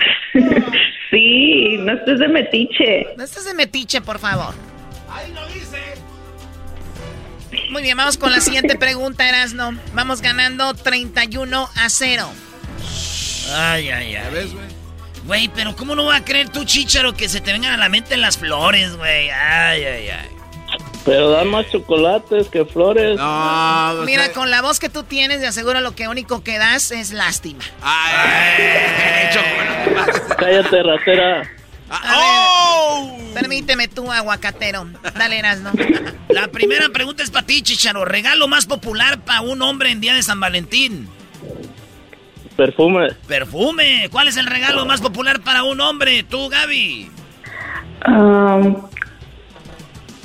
Sí, 1.09 1.77
no 1.79 1.93
estés 1.93 2.19
de 2.19 2.27
metiche. 2.27 3.07
No 3.17 3.23
estés 3.23 3.45
de 3.45 3.53
metiche, 3.53 4.01
por 4.01 4.19
favor. 4.19 4.53
Muy 7.71 7.81
bien, 7.81 7.97
vamos 7.97 8.17
con 8.17 8.31
la 8.31 8.41
siguiente 8.41 8.77
pregunta, 8.77 9.27
Erasno. 9.27 9.77
Vamos 9.93 10.21
ganando 10.21 10.73
31 10.73 11.69
a 11.75 11.89
0. 11.89 12.29
Ay, 13.55 13.89
ay, 13.89 14.15
ay. 14.15 14.33
¿Ves, 14.33 14.53
güey? 14.53 14.65
Güey, 15.25 15.47
pero 15.53 15.75
¿cómo 15.75 15.95
no 15.95 16.05
va 16.05 16.17
a 16.17 16.25
creer 16.25 16.49
tú, 16.49 16.63
chicharo, 16.65 17.13
que 17.15 17.27
se 17.29 17.41
te 17.41 17.51
vengan 17.51 17.73
a 17.73 17.77
la 17.77 17.89
mente 17.89 18.15
las 18.17 18.37
flores, 18.37 18.95
güey? 18.95 19.29
Ay, 19.29 19.83
ay, 19.83 20.09
ay. 20.09 20.29
Pero 21.07 21.29
dan 21.29 21.47
más 21.47 21.71
chocolates 21.71 22.49
que 22.49 22.65
flores. 22.65 23.17
No, 23.17 23.91
o 23.91 24.03
Mira, 24.03 24.33
con 24.33 24.51
la 24.51 24.61
voz 24.61 24.77
que 24.77 24.89
tú 24.89 25.03
tienes, 25.03 25.39
de 25.39 25.47
aseguro 25.47 25.79
lo 25.79 25.95
que 25.95 26.09
único 26.09 26.43
que 26.43 26.57
das 26.57 26.91
es 26.91 27.13
lástima. 27.13 27.63
Ay, 27.81 29.29
Choco. 29.33 30.35
Cállate, 30.37 30.83
ratera. 30.83 31.49
¡Oh! 32.13 33.17
Permíteme 33.33 33.87
tú, 33.87 34.11
aguacatero. 34.11 34.85
Dale, 35.17 35.39
Erasno. 35.39 35.71
La 36.27 36.49
primera 36.49 36.89
pregunta 36.89 37.23
es 37.23 37.31
para 37.31 37.45
ti, 37.45 37.61
chicharo. 37.61 38.03
Regalo 38.03 38.49
más 38.49 38.65
popular 38.65 39.21
para 39.21 39.39
un 39.39 39.61
hombre 39.61 39.91
en 39.91 40.01
día 40.01 40.13
de 40.13 40.23
San 40.23 40.41
Valentín. 40.41 41.07
Perfume. 42.57 43.13
Perfume. 43.29 44.09
¿Cuál 44.11 44.27
es 44.27 44.35
el 44.35 44.47
regalo 44.47 44.85
más 44.85 44.99
popular 44.99 45.39
para 45.39 45.63
un 45.63 45.79
hombre? 45.79 46.23
Tú, 46.23 46.49
Gaby. 46.49 47.09
Um, 48.05 48.75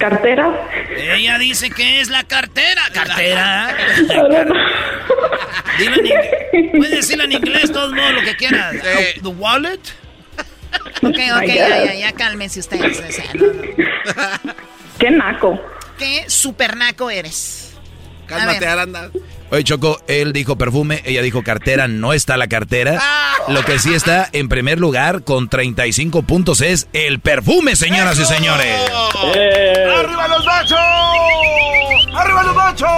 cartera. 0.03 0.69
Ella 0.97 1.39
dice 1.39 1.71
que 1.71 2.01
es 2.01 2.09
la 2.09 2.25
cartera. 2.25 2.83
¿Cartera? 2.93 3.77
Dilo 5.79 5.95
en 5.95 6.07
inglés. 6.07 6.27
Puedes 6.77 6.91
decirlo 6.91 7.25
en 7.25 7.33
inglés, 7.33 7.69
de 7.69 7.75
todos 7.75 7.93
modos, 7.93 8.15
lo 8.15 8.23
que 8.23 8.35
quieras. 8.35 8.75
Sí. 8.75 9.21
¿The 9.21 9.29
wallet? 9.29 9.81
Ok, 11.03 11.19
ok, 11.37 11.47
ya, 11.47 11.85
ya, 11.85 11.95
ya 11.95 12.13
cálmense 12.13 12.59
ustedes. 12.61 12.99
o 12.99 13.13
sea, 13.13 13.25
no, 13.35 13.47
no. 14.45 14.55
Qué 14.99 15.11
naco. 15.11 15.61
¿Qué 15.99 16.25
supernaco 16.29 17.09
eres? 17.09 17.75
Cálmate. 18.27 18.67
Aranda. 18.67 19.11
Oye, 19.53 19.65
Choco, 19.65 20.01
él 20.09 20.33
dijo 20.33 20.57
perfume, 20.57 21.03
ella 21.05 21.21
dijo 21.21 21.43
cartera, 21.43 21.87
no 21.87 22.15
está 22.15 22.39
la 22.39 22.47
cartera. 22.47 22.99
Lo 23.49 23.63
que 23.63 23.79
sí 23.79 23.93
está 23.93 24.27
en 24.33 24.49
primer 24.49 24.81
lugar 24.81 25.25
con 25.25 25.51
35 25.51 26.23
puntos 26.23 26.63
es 26.63 26.89
el 26.95 27.21
perfume, 27.21 27.77
señoras 27.77 28.19
y 28.19 28.25
señores. 28.25 28.81
¡Eh! 29.35 29.75
¡Arriba 29.95 30.29
los 30.29 30.47
machos! 30.47 30.79
¡Arriba 32.15 32.43
los 32.45 32.57
machos! 32.57 32.89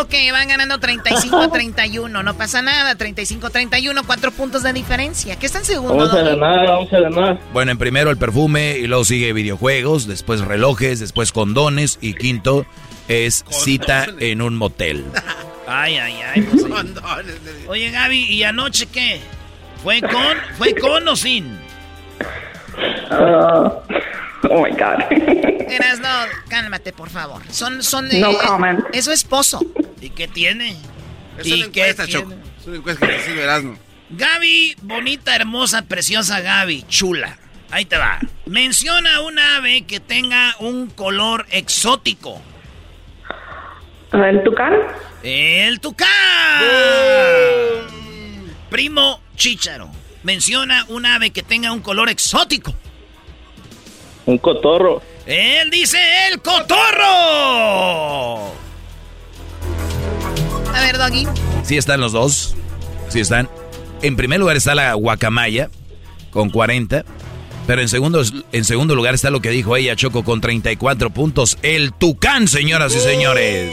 Ok, 0.00 0.12
van 0.32 0.48
ganando 0.48 0.80
35 0.80 1.36
a 1.36 1.52
31. 1.52 2.22
No 2.24 2.34
pasa 2.34 2.62
nada. 2.62 2.96
35 2.96 3.46
a 3.46 3.50
31, 3.50 4.02
cuatro 4.04 4.32
puntos 4.32 4.64
de 4.64 4.72
diferencia. 4.72 5.38
¿Qué 5.38 5.46
está 5.46 5.60
en 5.60 5.64
segundo? 5.64 5.94
Vamos 5.94 6.14
a 6.14 6.22
ganar, 6.22 6.66
vamos 6.66 6.92
a 6.92 6.98
ganar. 6.98 7.40
Bueno, 7.52 7.70
en 7.70 7.78
primero 7.78 8.10
el 8.10 8.16
perfume 8.16 8.76
y 8.76 8.88
luego 8.88 9.04
sigue 9.04 9.32
videojuegos, 9.32 10.08
después 10.08 10.40
relojes, 10.40 10.98
después 10.98 11.30
condones 11.30 12.00
y 12.00 12.14
quinto 12.14 12.66
es 13.06 13.44
cita 13.50 14.08
en 14.18 14.42
un 14.42 14.56
motel. 14.56 15.04
Ay, 15.72 15.96
ay, 15.96 16.20
ay. 16.22 16.42
pues 16.50 16.62
sí. 16.62 17.66
Oye, 17.66 17.90
Gaby, 17.90 18.24
¿y 18.24 18.42
anoche 18.44 18.86
qué? 18.86 19.20
¿Fue 19.82 20.00
con, 20.00 20.36
fue 20.58 20.74
con 20.74 21.08
o 21.08 21.16
sin? 21.16 21.58
Uh, 23.10 23.70
oh 24.50 24.62
my 24.62 24.70
God. 24.70 25.00
Eras, 25.10 25.98
no, 26.00 26.08
cálmate, 26.48 26.92
por 26.92 27.08
favor. 27.08 27.42
Son, 27.50 27.82
son. 27.82 28.08
No 28.20 28.36
comment. 28.38 28.80
Es 28.92 29.06
su 29.06 29.12
esposo. 29.12 29.60
¿Y 30.00 30.10
qué 30.10 30.28
tiene? 30.28 30.76
Es 31.38 31.46
¿Y 31.46 31.54
una 31.54 31.72
qué 31.72 31.80
encuesta, 31.80 32.06
tiene? 32.06 32.22
Choco. 32.22 32.36
Es 32.60 32.66
una 32.66 32.76
encuesta 32.76 33.06
que 33.06 33.42
Erasmo. 33.42 33.78
Gaby, 34.10 34.76
bonita, 34.82 35.34
hermosa, 35.34 35.82
preciosa 35.82 36.40
Gaby, 36.40 36.84
chula. 36.86 37.38
Ahí 37.70 37.86
te 37.86 37.96
va. 37.96 38.20
Menciona 38.44 39.22
un 39.22 39.38
ave 39.38 39.86
que 39.86 39.98
tenga 39.98 40.54
un 40.58 40.88
color 40.88 41.46
exótico. 41.50 42.42
¿El 44.12 44.42
tucán? 44.44 44.74
El 45.22 45.80
tucán. 45.80 46.08
Primo 48.68 49.20
Chícharo. 49.36 49.88
Menciona 50.22 50.84
un 50.88 51.06
ave 51.06 51.30
que 51.30 51.42
tenga 51.42 51.72
un 51.72 51.80
color 51.80 52.08
exótico. 52.10 52.74
Un 54.26 54.38
cotorro. 54.38 55.02
Él 55.26 55.70
dice 55.70 55.98
el 56.30 56.40
cotorro. 56.42 57.04
A 60.74 60.80
ver, 60.80 60.98
Doggy. 60.98 61.26
Sí 61.62 61.76
están 61.76 62.00
los 62.00 62.12
dos, 62.12 62.54
sí 63.08 63.20
están. 63.20 63.48
En 64.02 64.16
primer 64.16 64.40
lugar 64.40 64.56
está 64.56 64.74
la 64.74 64.94
guacamaya 64.94 65.70
con 66.30 66.50
40, 66.50 67.04
pero 67.72 67.80
en 67.80 67.88
segundo, 67.88 68.22
en 68.52 68.64
segundo 68.66 68.94
lugar 68.94 69.14
está 69.14 69.30
lo 69.30 69.40
que 69.40 69.48
dijo 69.48 69.78
ella, 69.78 69.96
Choco, 69.96 70.24
con 70.24 70.42
34 70.42 71.08
puntos. 71.08 71.56
El 71.62 71.94
tucán, 71.94 72.46
señoras 72.46 72.94
y 72.94 73.00
señores. 73.00 73.70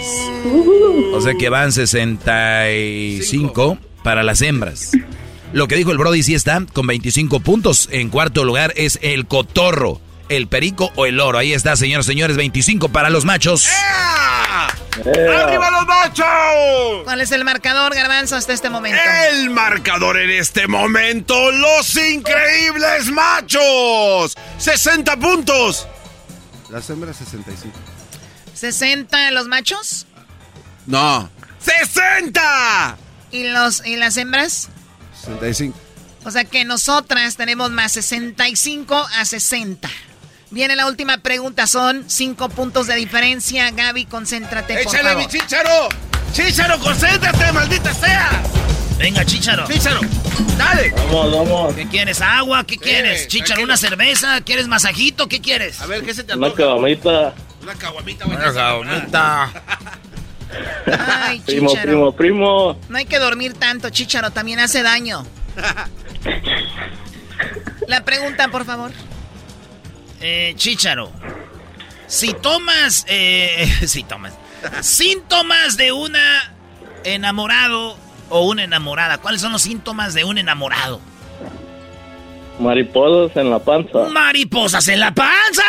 O 1.13 1.19
sea 1.19 1.33
que 1.33 1.49
van 1.49 1.73
65 1.73 3.77
para 4.01 4.23
las 4.23 4.41
hembras. 4.41 4.91
Lo 5.51 5.67
que 5.67 5.75
dijo 5.75 5.91
el 5.91 5.97
Brody 5.97 6.23
sí 6.23 6.33
está 6.33 6.65
con 6.71 6.87
25 6.87 7.41
puntos. 7.41 7.89
En 7.91 8.07
cuarto 8.07 8.45
lugar 8.45 8.71
es 8.77 8.99
el 9.01 9.25
cotorro, 9.25 9.99
el 10.29 10.47
perico 10.47 10.91
o 10.95 11.05
el 11.05 11.17
loro. 11.17 11.37
Ahí 11.37 11.53
está, 11.53 11.75
señoras 11.75 12.05
y 12.05 12.09
señores, 12.09 12.37
25 12.37 12.89
para 12.89 13.09
los 13.09 13.25
machos. 13.25 13.67
¡Arriba 14.99 15.71
los 15.71 15.85
machos! 15.87 17.03
¿Cuál 17.03 17.21
es 17.21 17.31
el 17.31 17.45
marcador, 17.45 17.93
Garbanzo, 17.93 18.35
hasta 18.35 18.53
este 18.53 18.69
momento? 18.69 18.99
El 19.31 19.49
marcador 19.49 20.17
en 20.19 20.29
este 20.31 20.67
momento, 20.67 21.51
los 21.51 21.95
increíbles 21.95 23.07
machos. 23.11 24.35
60 24.57 25.17
puntos. 25.17 25.87
Las 26.69 26.89
hembras 26.89 27.17
65. 27.17 27.77
¿60 28.59 29.31
los 29.31 29.47
machos? 29.47 30.05
No. 30.85 31.29
¡60! 31.63 32.95
¿Y, 33.31 33.43
los, 33.49 33.85
¿Y 33.85 33.95
las 33.95 34.17
hembras? 34.17 34.69
65. 35.21 35.77
O 36.25 36.31
sea 36.31 36.43
que 36.43 36.65
nosotras 36.65 37.37
tenemos 37.37 37.71
más 37.71 37.93
65 37.93 39.07
a 39.17 39.25
60. 39.25 39.89
Viene 40.51 40.75
la 40.75 40.87
última 40.87 41.17
pregunta, 41.19 41.67
son 41.67 42.09
5 42.09 42.49
puntos 42.49 42.87
de 42.87 42.95
diferencia. 42.95 43.69
Gaby, 43.71 44.05
concéntrate, 44.05 44.73
por 44.73 44.81
¡Échale, 44.93 45.09
favor. 45.09 45.17
mi 45.23 45.27
chícharo! 45.27 45.89
¡Chícharo, 46.33 46.79
concéntrate, 46.79 47.51
maldita 47.51 47.93
sea! 47.93 48.41
Venga, 48.97 49.23
Chícharo. 49.23 49.65
¡Chícharo! 49.67 50.01
¡Dale! 50.57 50.91
Vamos, 50.91 51.31
vamos. 51.31 51.73
¿Qué 51.73 51.87
quieres? 51.87 52.21
¿Agua? 52.21 52.65
¿Qué 52.65 52.77
quieres? 52.77 53.27
Chícharo, 53.27 53.45
tranquilo. 53.47 53.65
una 53.65 53.77
cerveza. 53.77 54.41
¿Quieres 54.41 54.67
masajito? 54.67 55.27
¿Qué 55.29 55.39
quieres? 55.39 55.79
A 55.81 55.85
ver, 55.85 56.03
¿qué 56.03 56.13
se 56.13 56.23
te 56.25 56.35
Una 56.35 56.47
antoja? 56.47 56.63
cabamita. 56.67 57.33
Una 57.61 57.75
caguamita, 57.75 58.25
Ay, 61.07 61.39
Primo, 61.45 61.71
primo, 61.73 62.11
primo. 62.15 62.77
No 62.89 62.97
hay 62.97 63.05
que 63.05 63.19
dormir 63.19 63.53
tanto, 63.53 63.89
Chícharo, 63.89 64.31
también 64.31 64.59
hace 64.59 64.83
daño. 64.83 65.25
La 67.87 68.03
pregunta, 68.03 68.49
por 68.49 68.65
favor. 68.65 68.91
Eh, 70.21 70.53
Chícharo. 70.55 71.11
Si 72.07 72.33
tomas, 72.33 73.05
eh, 73.07 73.67
si 73.87 74.03
tomas, 74.03 74.33
síntomas 74.81 75.77
de 75.77 75.91
una 75.91 76.53
enamorado 77.03 77.97
o 78.29 78.41
una 78.47 78.63
enamorada? 78.63 79.17
¿Cuáles 79.17 79.41
son 79.41 79.51
los 79.51 79.61
síntomas 79.61 80.13
de 80.13 80.23
un 80.23 80.37
enamorado? 80.37 81.01
Mariposas 82.59 83.37
en 83.37 83.49
la 83.49 83.59
panza. 83.59 84.09
¡Mariposas 84.09 84.87
en 84.89 84.99
la 84.99 85.13
panza! 85.13 85.63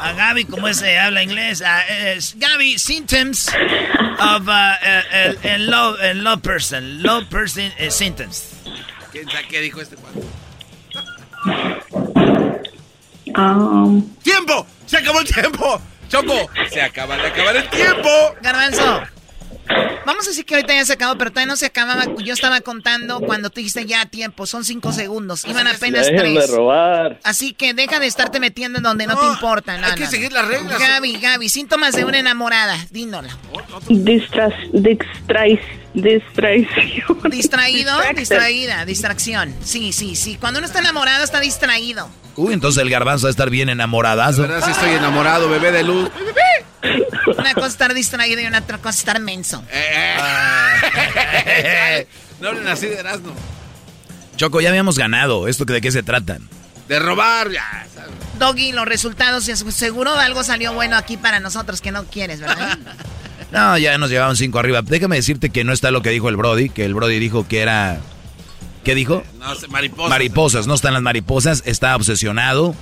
A 0.00 0.12
Gaby, 0.14 0.44
¿cómo 0.44 0.72
se 0.74 0.98
habla 0.98 1.22
inglés? 1.22 1.62
Uh, 1.62 2.38
Gaby, 2.38 2.78
symptoms 2.78 3.48
of 3.48 4.46
uh, 4.46 4.50
uh, 4.50 5.48
a, 5.48 5.58
low, 5.58 5.96
a 5.98 6.12
low 6.14 6.36
person. 6.38 7.02
Low 7.02 7.24
person 7.30 7.72
uh, 7.80 7.90
symptoms. 7.90 8.52
¿Qué 9.12 9.60
dijo 9.60 9.80
este 9.80 9.96
cuadro? 9.96 10.22
Um, 13.36 14.02
¡Tiempo! 14.22 14.66
¡Se 14.86 14.98
acabó 14.98 15.20
el 15.20 15.26
tiempo! 15.26 15.80
¡Choco! 16.08 16.50
Se 16.70 16.82
acaba 16.82 17.16
de 17.16 17.28
acabar 17.28 17.56
el 17.56 17.68
tiempo. 17.70 18.08
Garbanzo. 18.42 19.02
Vamos 20.04 20.26
a 20.26 20.30
decir 20.30 20.44
que 20.44 20.54
ahorita 20.54 20.74
ya 20.74 20.84
se 20.84 20.92
acabó, 20.94 21.16
pero 21.16 21.30
todavía 21.30 21.50
no 21.50 21.56
se 21.56 21.66
acababa. 21.66 22.04
Yo 22.18 22.34
estaba 22.34 22.60
contando 22.60 23.20
cuando 23.20 23.50
tú 23.50 23.56
dijiste 23.60 23.86
ya 23.86 24.06
tiempo, 24.06 24.46
son 24.46 24.64
cinco 24.64 24.92
segundos. 24.92 25.44
Iban 25.46 25.66
apenas 25.66 26.08
tres. 26.08 26.50
robar. 26.50 27.18
Así 27.22 27.54
que 27.54 27.72
deja 27.72 27.98
de 28.00 28.06
estarte 28.06 28.40
metiendo 28.40 28.78
en 28.78 28.82
donde 28.82 29.06
no, 29.06 29.18
te 29.18 29.26
importa. 29.26 29.74
hay 29.82 29.94
que 29.94 30.06
seguir 30.06 30.32
las 30.32 30.46
reglas. 30.48 30.78
Gaby, 30.78 31.18
Gaby, 31.18 31.48
síntomas 31.48 31.94
de 31.94 32.04
una 32.04 32.18
enamorada. 32.18 32.76
Dínola. 32.90 33.36
Distras, 33.88 34.52
distrais, 34.72 35.60
distracción. 35.94 37.20
Distraído, 37.30 37.92
distraída, 38.16 38.84
distracción. 38.84 39.54
Sí, 39.62 39.92
sí, 39.92 40.16
sí. 40.16 40.36
Cuando 40.38 40.58
uno 40.58 40.66
está 40.66 40.80
enamorado, 40.80 41.24
está 41.24 41.40
distraído. 41.40 42.08
Uy, 42.36 42.54
entonces 42.54 42.82
el 42.82 42.90
garbanzo 42.90 43.26
va 43.26 43.28
a 43.28 43.32
estar 43.32 43.50
bien 43.50 43.68
enamoradazo. 43.68 44.42
verdad 44.42 44.64
sí 44.64 44.70
estoy 44.70 44.90
enamorado, 44.90 45.48
bebé 45.48 45.72
de 45.72 45.82
luz. 45.82 46.10
Una 47.38 47.54
cosa 47.54 47.68
estar 47.68 47.94
distraído 47.94 48.40
y 48.40 48.46
una 48.46 48.60
otra 48.60 48.78
cosa 48.78 48.98
estar 48.98 49.20
menso. 49.20 49.62
Eh. 49.70 50.16
no 52.40 52.48
hablen 52.48 52.66
así 52.68 52.86
de 52.86 52.96
Erasmo. 52.96 53.34
Choco, 54.36 54.60
ya 54.60 54.70
habíamos 54.70 54.98
ganado. 54.98 55.46
¿Esto 55.46 55.64
de 55.64 55.80
qué 55.80 55.92
se 55.92 56.02
trata? 56.02 56.38
De 56.88 56.98
robar, 56.98 57.50
ya. 57.50 57.86
Doggy, 58.38 58.72
los 58.72 58.86
resultados, 58.86 59.44
seguro 59.44 60.14
algo 60.14 60.42
salió 60.42 60.72
bueno 60.72 60.96
aquí 60.96 61.16
para 61.16 61.38
nosotros 61.38 61.80
que 61.80 61.92
no 61.92 62.04
quieres, 62.04 62.40
¿verdad? 62.40 62.78
no, 63.52 63.76
ya 63.78 63.98
nos 63.98 64.10
llevaban 64.10 64.36
cinco 64.36 64.58
arriba. 64.58 64.82
Déjame 64.82 65.16
decirte 65.16 65.50
que 65.50 65.62
no 65.62 65.72
está 65.72 65.90
lo 65.90 66.02
que 66.02 66.10
dijo 66.10 66.28
el 66.28 66.36
Brody, 66.36 66.70
que 66.70 66.84
el 66.84 66.94
Brody 66.94 67.18
dijo 67.18 67.46
que 67.46 67.60
era... 67.60 68.00
¿Qué 68.82 68.94
dijo? 68.96 69.22
No, 69.38 69.46
mariposas. 69.68 70.10
Mariposas, 70.10 70.66
no 70.66 70.74
están 70.74 70.94
las 70.94 71.02
mariposas, 71.02 71.62
está 71.66 71.94
obsesionado. 71.94 72.74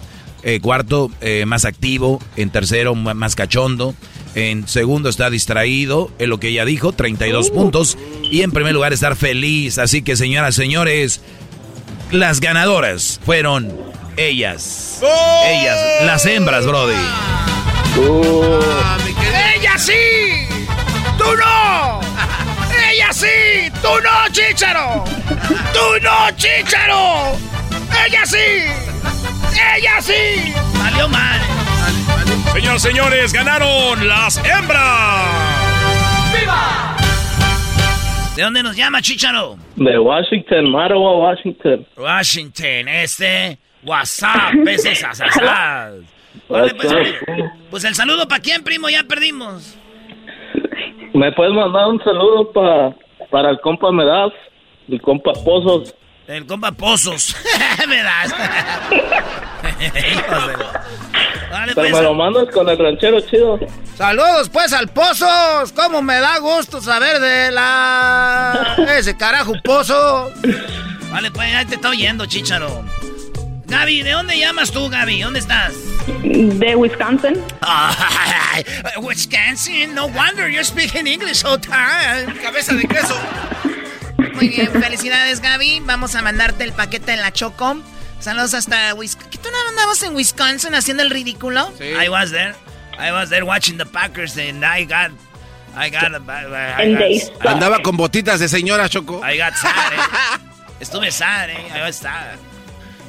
Eh, 0.42 0.60
cuarto, 0.60 1.10
eh, 1.20 1.44
más 1.44 1.64
activo. 1.66 2.22
En 2.36 2.50
tercero, 2.50 2.94
más 2.94 3.34
cachondo. 3.34 3.94
En 4.34 4.68
segundo 4.68 5.08
está 5.08 5.28
distraído, 5.28 6.10
en 6.18 6.30
lo 6.30 6.38
que 6.38 6.48
ella 6.48 6.64
dijo, 6.64 6.92
32 6.92 7.50
uh. 7.50 7.52
puntos. 7.52 7.98
Y 8.30 8.42
en 8.42 8.52
primer 8.52 8.72
lugar 8.72 8.92
estar 8.92 9.16
feliz. 9.16 9.76
Así 9.78 10.02
que 10.02 10.16
señoras, 10.16 10.54
señores, 10.54 11.20
las 12.12 12.40
ganadoras 12.40 13.20
fueron 13.24 13.76
ellas. 14.16 15.00
¡Oh! 15.02 15.42
Ellas, 15.46 15.78
las 16.04 16.24
hembras, 16.26 16.64
Brody. 16.64 16.94
¡Oh! 17.98 18.60
¡Ella 19.54 19.78
sí! 19.78 20.46
¡Tú 21.18 21.24
no! 21.36 22.00
¡Ella 22.90 23.12
sí! 23.12 23.70
¡Tú 23.82 23.88
no, 23.88 24.32
Chicharo! 24.32 25.04
¡Tú 25.72 26.02
no, 26.02 26.30
Chicharo! 26.36 27.36
¡Ella 28.06 28.24
sí! 28.24 28.36
¡Ella 29.76 30.00
sí! 30.00 30.52
Salió 30.74 31.08
mal. 31.08 31.40
Señoras 32.52 32.82
señores, 32.82 33.32
ganaron 33.32 34.08
las 34.08 34.38
hembras. 34.38 35.26
¡Viva! 36.38 36.96
¿De 38.36 38.42
dónde 38.42 38.62
nos 38.62 38.76
llama, 38.76 39.02
Chicharo? 39.02 39.56
De 39.76 39.98
Washington, 39.98 40.70
Marawa, 40.70 41.18
Washington. 41.18 41.86
Washington, 41.96 42.88
este. 42.88 43.58
WhatsApp, 43.82 44.54
ese 44.66 44.94
Vale, 46.50 46.74
pues, 46.74 46.92
pues, 47.70 47.84
el 47.84 47.94
saludo 47.94 48.26
para 48.26 48.42
quién, 48.42 48.64
primo, 48.64 48.88
ya 48.88 49.04
perdimos. 49.04 49.76
¿Me 51.14 51.32
puedes 51.32 51.54
mandar 51.54 51.88
un 51.88 52.02
saludo 52.02 52.52
para 52.52 52.94
para 53.30 53.50
el 53.50 53.60
compa 53.60 53.92
Medaz, 53.92 54.32
el 54.88 55.00
compa 55.00 55.32
Pozos? 55.32 55.94
El 56.26 56.46
compa 56.46 56.72
Pozos. 56.72 57.34
me 57.88 58.02
das. 58.02 58.34
Pero 61.50 61.74
pues. 61.74 61.92
me 61.92 62.02
lo 62.02 62.14
mandas 62.14 62.46
con 62.52 62.68
el 62.68 62.78
ranchero 62.78 63.20
chido. 63.20 63.58
Saludos 63.96 64.48
pues 64.48 64.72
al 64.72 64.88
Pozos. 64.88 65.72
Cómo 65.72 66.02
me 66.02 66.18
da 66.20 66.38
gusto 66.38 66.80
saber 66.80 67.18
de 67.18 67.50
la... 67.50 68.76
Ese 68.96 69.16
carajo 69.16 69.54
Pozo. 69.64 70.30
Vale, 71.10 71.30
pues 71.30 71.50
ya 71.50 71.64
te 71.64 71.74
está 71.74 71.90
oyendo, 71.90 72.26
chicharo. 72.26 72.84
Gaby, 73.70 74.02
¿de 74.02 74.10
dónde 74.10 74.36
llamas 74.36 74.72
tú, 74.72 74.88
Gaby? 74.88 75.22
¿Dónde 75.22 75.38
estás? 75.38 75.72
De 76.24 76.74
Wisconsin. 76.74 77.40
Wisconsin, 79.00 79.94
no 79.94 80.08
wonder 80.08 80.50
you're 80.50 80.64
speaking 80.64 81.06
English 81.06 81.44
all 81.44 81.56
time. 81.56 82.34
Cabeza 82.42 82.74
de 82.74 82.82
queso. 82.88 83.16
Muy 84.34 84.48
bien, 84.48 84.72
felicidades, 84.72 85.40
Gaby. 85.40 85.82
Vamos 85.84 86.16
a 86.16 86.22
mandarte 86.22 86.64
el 86.64 86.72
paquete 86.72 87.12
en 87.12 87.20
la 87.20 87.32
Choco. 87.32 87.80
Saludos 88.18 88.54
hasta 88.54 88.92
Wisconsin. 88.94 89.30
¿Qué 89.30 89.38
tú 89.38 89.48
no 89.50 89.68
andabas 89.68 90.02
en 90.02 90.16
Wisconsin 90.16 90.74
haciendo 90.74 91.04
el 91.04 91.10
ridículo? 91.10 91.72
Sí. 91.78 91.84
I 91.84 92.08
was 92.08 92.32
there. 92.32 92.54
I 92.98 93.12
was 93.12 93.30
there 93.30 93.44
watching 93.44 93.78
the 93.78 93.86
Packers 93.86 94.36
and 94.36 94.64
I 94.64 94.84
got... 94.84 95.12
I 95.76 95.90
got... 95.90 96.12
Andaba 97.46 97.80
con 97.82 97.96
botitas 97.96 98.40
de 98.40 98.48
señora, 98.48 98.88
Choco. 98.88 99.22
I 99.24 99.38
got 99.38 99.54
sad, 99.54 99.92
eh. 99.92 100.40
Estuve 100.80 101.12
sad, 101.12 101.50
eh. 101.50 101.68
I 101.72 101.82
was 101.82 101.96
sad. 101.96 102.36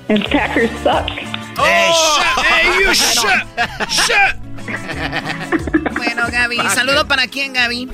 And 0.09 0.23
Packers 0.25 0.69
suck. 0.83 1.09
Oh. 1.57 1.63
Hey, 1.63 1.91
shut! 1.93 2.45
Hey, 2.45 2.79
you 2.79 2.93
shut! 2.93 3.47
Shut! 3.89 4.35
Bueno, 5.97 6.23
Gaby, 6.31 6.57
saludo 6.69 7.07
para 7.07 7.27
quién, 7.27 7.53
Gaby. 7.53 7.89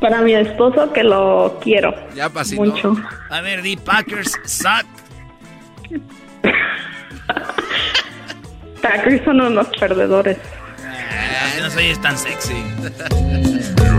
Para 0.00 0.20
mi 0.20 0.34
esposo 0.34 0.92
que 0.92 1.02
lo 1.02 1.58
quiero. 1.62 1.94
Ya 2.14 2.28
pasito. 2.28 2.62
Mucho. 2.62 2.94
A 3.30 3.40
ver, 3.40 3.62
di 3.62 3.76
Packers 3.76 4.32
suck. 4.44 4.84
Packers 8.82 9.24
son 9.24 9.40
unos 9.40 9.68
perdedores. 9.78 10.36
Ah, 10.84 11.60
no 11.60 11.70
soy 11.70 11.94
tan 11.96 12.18
sexy. 12.18 12.54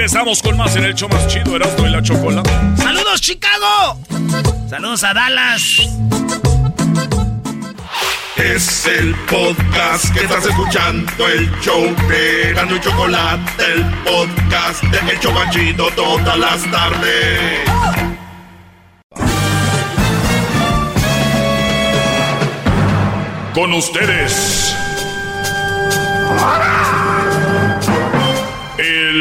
Regresamos 0.00 0.42
con 0.42 0.56
más 0.56 0.74
en 0.76 0.84
el 0.84 0.94
show 0.94 1.10
más 1.10 1.26
chido, 1.26 1.56
Erasmo 1.56 1.86
y 1.86 1.90
la 1.90 2.00
Chocolate. 2.00 2.48
¡Saludos, 2.74 3.20
Chicago! 3.20 4.00
¡Saludos 4.70 5.04
a 5.04 5.12
Dallas! 5.12 5.62
Es 8.38 8.86
el 8.86 9.14
podcast 9.28 10.10
que 10.14 10.20
estás 10.20 10.46
escuchando, 10.46 11.28
el 11.28 11.50
show 11.60 11.94
de 12.08 12.54
Gano 12.54 12.76
y 12.76 12.80
Chocolate, 12.80 13.62
el 13.74 13.84
podcast 14.02 14.82
de 14.84 15.12
El 15.12 15.20
Chocachito 15.20 15.90
todas 15.90 16.38
las 16.38 16.70
tardes. 16.70 17.60
Con 23.52 23.74
ustedes. 23.74 24.74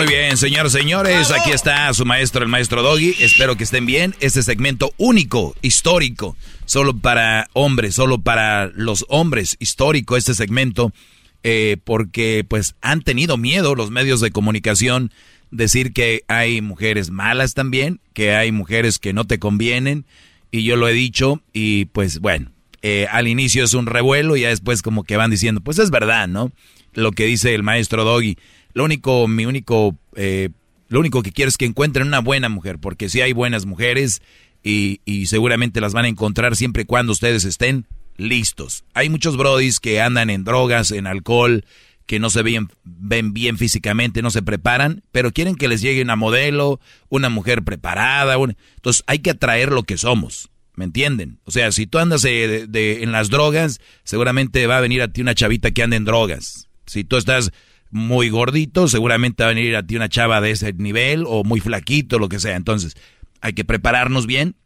Muy 0.00 0.08
bien, 0.08 0.38
señores, 0.38 0.72
señores, 0.72 1.30
aquí 1.30 1.50
está 1.50 1.92
su 1.92 2.06
maestro, 2.06 2.42
el 2.42 2.48
maestro 2.48 2.82
Doggy. 2.82 3.16
Espero 3.20 3.58
que 3.58 3.64
estén 3.64 3.84
bien. 3.84 4.14
Este 4.20 4.42
segmento 4.42 4.94
único, 4.96 5.54
histórico, 5.60 6.38
solo 6.64 6.96
para 6.96 7.50
hombres, 7.52 7.96
solo 7.96 8.18
para 8.18 8.68
los 8.68 9.04
hombres, 9.10 9.58
histórico 9.60 10.16
este 10.16 10.32
segmento, 10.32 10.94
eh, 11.42 11.76
porque 11.84 12.46
pues 12.48 12.76
han 12.80 13.02
tenido 13.02 13.36
miedo 13.36 13.74
los 13.74 13.90
medios 13.90 14.22
de 14.22 14.30
comunicación 14.30 15.12
decir 15.50 15.92
que 15.92 16.24
hay 16.28 16.62
mujeres 16.62 17.10
malas 17.10 17.52
también, 17.52 18.00
que 18.14 18.34
hay 18.34 18.52
mujeres 18.52 18.98
que 18.98 19.12
no 19.12 19.26
te 19.26 19.38
convienen, 19.38 20.06
y 20.50 20.64
yo 20.64 20.76
lo 20.76 20.88
he 20.88 20.94
dicho, 20.94 21.42
y 21.52 21.84
pues 21.84 22.20
bueno, 22.20 22.50
eh, 22.80 23.06
al 23.10 23.28
inicio 23.28 23.64
es 23.64 23.74
un 23.74 23.84
revuelo 23.84 24.34
y 24.38 24.40
ya 24.40 24.48
después 24.48 24.80
como 24.80 25.04
que 25.04 25.18
van 25.18 25.30
diciendo, 25.30 25.60
pues 25.60 25.78
es 25.78 25.90
verdad, 25.90 26.26
¿no? 26.26 26.52
Lo 26.94 27.12
que 27.12 27.26
dice 27.26 27.54
el 27.54 27.62
maestro 27.62 28.04
Doggy. 28.04 28.38
Lo 28.72 28.84
único, 28.84 29.28
mi 29.28 29.46
único, 29.46 29.96
eh, 30.16 30.50
lo 30.88 31.00
único 31.00 31.22
que 31.22 31.32
quiero 31.32 31.48
es 31.48 31.56
que 31.56 31.66
encuentren 31.66 32.06
una 32.06 32.20
buena 32.20 32.48
mujer, 32.48 32.78
porque 32.78 33.08
si 33.08 33.20
hay 33.20 33.32
buenas 33.32 33.66
mujeres 33.66 34.22
y, 34.62 35.00
y 35.04 35.26
seguramente 35.26 35.80
las 35.80 35.92
van 35.92 36.04
a 36.04 36.08
encontrar 36.08 36.56
siempre 36.56 36.82
y 36.82 36.86
cuando 36.86 37.12
ustedes 37.12 37.44
estén 37.44 37.86
listos. 38.16 38.84
Hay 38.94 39.08
muchos 39.08 39.36
brodis 39.36 39.80
que 39.80 40.00
andan 40.00 40.30
en 40.30 40.44
drogas, 40.44 40.90
en 40.90 41.06
alcohol, 41.06 41.64
que 42.10 42.18
no 42.18 42.28
se 42.28 42.42
ven, 42.42 42.68
bien 42.84 43.56
físicamente, 43.56 44.20
no 44.20 44.32
se 44.32 44.42
preparan, 44.42 45.04
pero 45.12 45.30
quieren 45.30 45.54
que 45.54 45.68
les 45.68 45.80
llegue 45.80 46.02
una 46.02 46.16
modelo, 46.16 46.80
una 47.08 47.28
mujer 47.28 47.62
preparada. 47.62 48.34
Entonces 48.34 49.04
hay 49.06 49.20
que 49.20 49.30
atraer 49.30 49.70
lo 49.70 49.84
que 49.84 49.96
somos. 49.96 50.50
¿Me 50.74 50.86
entienden? 50.86 51.38
O 51.44 51.52
sea, 51.52 51.70
si 51.70 51.86
tú 51.86 51.98
andas 51.98 52.24
en 52.24 53.12
las 53.12 53.30
drogas, 53.30 53.80
seguramente 54.02 54.66
va 54.66 54.78
a 54.78 54.80
venir 54.80 55.02
a 55.02 55.12
ti 55.12 55.20
una 55.20 55.36
chavita 55.36 55.70
que 55.70 55.84
anda 55.84 55.96
en 55.96 56.04
drogas. 56.04 56.68
Si 56.84 57.04
tú 57.04 57.16
estás 57.16 57.52
muy 57.90 58.28
gordito, 58.30 58.88
seguramente 58.88 59.42
va 59.42 59.50
a 59.50 59.54
venir 59.54 59.76
a 59.76 59.86
ti 59.86 59.96
una 59.96 60.08
chava 60.08 60.40
de 60.40 60.52
ese 60.52 60.72
nivel 60.72 61.24
o 61.26 61.44
muy 61.44 61.60
flaquito, 61.60 62.18
lo 62.18 62.28
que 62.28 62.40
sea. 62.40 62.56
Entonces, 62.56 62.96
hay 63.40 63.52
que 63.52 63.64
prepararnos 63.64 64.26
bien, 64.26 64.56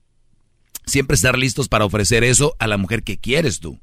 siempre 0.87 1.15
estar 1.15 1.39
listos 1.39 1.69
para 1.69 1.85
ofrecer 1.85 2.25
eso 2.25 2.55
a 2.59 2.67
la 2.67 2.77
mujer 2.77 3.03
que 3.03 3.19
quieres 3.19 3.61
tú 3.61 3.81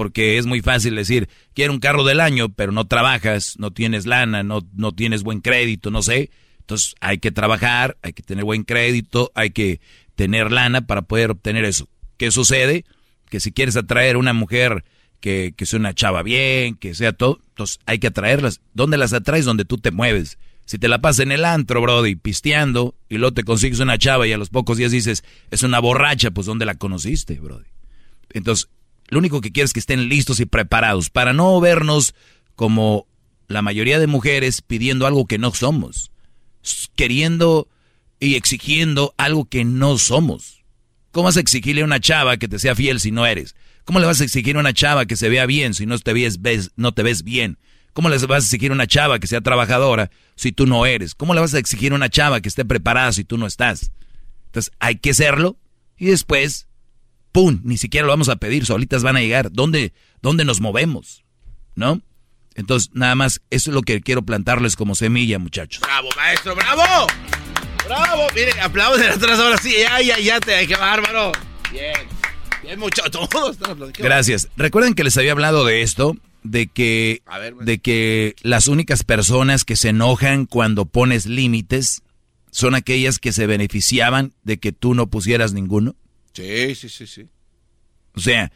porque 0.00 0.38
es 0.38 0.46
muy 0.46 0.62
fácil 0.62 0.94
decir, 0.94 1.28
quiero 1.52 1.74
un 1.74 1.78
carro 1.78 2.04
del 2.04 2.20
año, 2.20 2.48
pero 2.48 2.72
no 2.72 2.86
trabajas, 2.86 3.56
no 3.58 3.70
tienes 3.70 4.06
lana, 4.06 4.42
no, 4.42 4.66
no 4.72 4.92
tienes 4.92 5.22
buen 5.22 5.40
crédito, 5.40 5.90
no 5.90 6.00
sé. 6.00 6.30
Entonces 6.60 6.94
hay 7.00 7.18
que 7.18 7.32
trabajar, 7.32 7.98
hay 8.00 8.14
que 8.14 8.22
tener 8.22 8.44
buen 8.44 8.62
crédito, 8.62 9.30
hay 9.34 9.50
que 9.50 9.80
tener 10.14 10.52
lana 10.52 10.86
para 10.86 11.02
poder 11.02 11.32
obtener 11.32 11.64
eso. 11.64 11.88
¿Qué 12.16 12.30
sucede? 12.30 12.84
Que 13.28 13.40
si 13.40 13.52
quieres 13.52 13.76
atraer 13.76 14.16
una 14.16 14.32
mujer 14.32 14.84
que, 15.20 15.54
que 15.56 15.66
sea 15.66 15.78
una 15.78 15.94
chava 15.94 16.22
bien, 16.22 16.74
que 16.76 16.94
sea 16.94 17.12
todo, 17.12 17.40
entonces 17.48 17.78
hay 17.86 17.98
que 17.98 18.08
atraerlas. 18.08 18.60
¿Dónde 18.74 18.96
las 18.96 19.12
atraes? 19.12 19.44
Donde 19.44 19.64
tú 19.64 19.78
te 19.78 19.90
mueves. 19.90 20.38
Si 20.64 20.78
te 20.78 20.88
la 20.88 21.00
pasas 21.00 21.20
en 21.20 21.32
el 21.32 21.44
antro, 21.44 21.80
brody, 21.80 22.14
pisteando, 22.14 22.94
y 23.08 23.18
luego 23.18 23.34
te 23.34 23.44
consigues 23.44 23.80
una 23.80 23.98
chava 23.98 24.26
y 24.26 24.32
a 24.32 24.38
los 24.38 24.50
pocos 24.50 24.78
días 24.78 24.92
dices, 24.92 25.24
es 25.50 25.62
una 25.62 25.80
borracha, 25.80 26.30
pues 26.30 26.46
¿dónde 26.46 26.64
la 26.64 26.76
conociste, 26.76 27.40
brody? 27.40 27.66
Entonces, 28.32 28.68
lo 29.08 29.18
único 29.18 29.40
que 29.40 29.50
quiero 29.50 29.64
es 29.64 29.72
que 29.72 29.80
estén 29.80 30.08
listos 30.08 30.38
y 30.38 30.46
preparados 30.46 31.10
para 31.10 31.32
no 31.32 31.60
vernos 31.60 32.14
como 32.54 33.08
la 33.48 33.62
mayoría 33.62 33.98
de 33.98 34.06
mujeres 34.06 34.62
pidiendo 34.62 35.08
algo 35.08 35.26
que 35.26 35.38
no 35.38 35.52
somos, 35.52 36.12
queriendo 36.94 37.68
y 38.20 38.36
exigiendo 38.36 39.12
algo 39.16 39.46
que 39.46 39.64
no 39.64 39.98
somos. 39.98 40.62
¿Cómo 41.10 41.24
vas 41.24 41.36
a 41.36 41.40
exigirle 41.40 41.82
a 41.82 41.86
una 41.86 41.98
chava 41.98 42.36
que 42.36 42.46
te 42.46 42.60
sea 42.60 42.76
fiel 42.76 43.00
si 43.00 43.10
no 43.10 43.26
eres? 43.26 43.56
¿Cómo 43.90 43.98
le 43.98 44.06
vas 44.06 44.20
a 44.20 44.24
exigir 44.24 44.56
a 44.56 44.60
una 44.60 44.72
chava 44.72 45.04
que 45.04 45.16
se 45.16 45.28
vea 45.28 45.46
bien 45.46 45.74
si 45.74 45.84
no 45.84 45.98
te 45.98 46.12
ves, 46.12 46.38
no 46.76 46.94
te 46.94 47.02
ves 47.02 47.24
bien? 47.24 47.58
¿Cómo 47.92 48.08
le 48.08 48.18
vas 48.18 48.30
a 48.30 48.46
exigir 48.46 48.70
a 48.70 48.74
una 48.74 48.86
chava 48.86 49.18
que 49.18 49.26
sea 49.26 49.40
trabajadora 49.40 50.12
si 50.36 50.52
tú 50.52 50.64
no 50.64 50.86
eres? 50.86 51.16
¿Cómo 51.16 51.34
le 51.34 51.40
vas 51.40 51.54
a 51.54 51.58
exigir 51.58 51.90
a 51.90 51.96
una 51.96 52.08
chava 52.08 52.40
que 52.40 52.48
esté 52.48 52.64
preparada 52.64 53.10
si 53.10 53.24
tú 53.24 53.36
no 53.36 53.48
estás? 53.48 53.90
Entonces 54.46 54.72
hay 54.78 54.98
que 54.98 55.12
serlo 55.12 55.58
y 55.98 56.06
después 56.06 56.68
¡pum! 57.32 57.62
Ni 57.64 57.78
siquiera 57.78 58.06
lo 58.06 58.12
vamos 58.12 58.28
a 58.28 58.36
pedir, 58.36 58.64
solitas 58.64 59.02
van 59.02 59.16
a 59.16 59.22
llegar. 59.22 59.50
¿Dónde, 59.50 59.92
dónde 60.22 60.44
nos 60.44 60.60
movemos? 60.60 61.24
¿No? 61.74 62.00
Entonces, 62.54 62.90
nada 62.92 63.16
más, 63.16 63.40
eso 63.50 63.72
es 63.72 63.74
lo 63.74 63.82
que 63.82 64.00
quiero 64.02 64.22
plantarles 64.22 64.76
como 64.76 64.94
semilla, 64.94 65.40
muchachos. 65.40 65.82
¡Bravo, 65.82 66.10
maestro! 66.14 66.54
¡Bravo! 66.54 67.08
¡Bravo! 67.88 68.28
Mire, 68.36 68.52
aplauden 68.60 69.10
atrás 69.10 69.40
ahora 69.40 69.58
sí. 69.58 69.74
¡Ya, 69.80 70.00
ya, 70.00 70.16
ya! 70.20 70.38
Te, 70.38 70.64
¡Qué 70.68 70.76
bárbaro! 70.76 71.32
Bien. 71.72 72.19
Todos 73.10 73.58
Gracias. 73.98 74.48
Recuerden 74.56 74.94
que 74.94 75.04
les 75.04 75.16
había 75.16 75.32
hablado 75.32 75.64
de 75.64 75.82
esto, 75.82 76.16
de 76.42 76.66
que, 76.66 77.22
de 77.62 77.78
que 77.78 78.36
las 78.42 78.68
únicas 78.68 79.04
personas 79.04 79.64
que 79.64 79.76
se 79.76 79.90
enojan 79.90 80.46
cuando 80.46 80.86
pones 80.86 81.26
límites 81.26 82.02
son 82.50 82.74
aquellas 82.74 83.18
que 83.18 83.32
se 83.32 83.46
beneficiaban 83.46 84.32
de 84.42 84.58
que 84.58 84.72
tú 84.72 84.94
no 84.94 85.08
pusieras 85.08 85.52
ninguno. 85.52 85.94
Sí, 86.32 86.74
sí, 86.74 86.88
sí, 86.88 87.06
sí. 87.06 87.28
O 88.14 88.20
sea, 88.20 88.52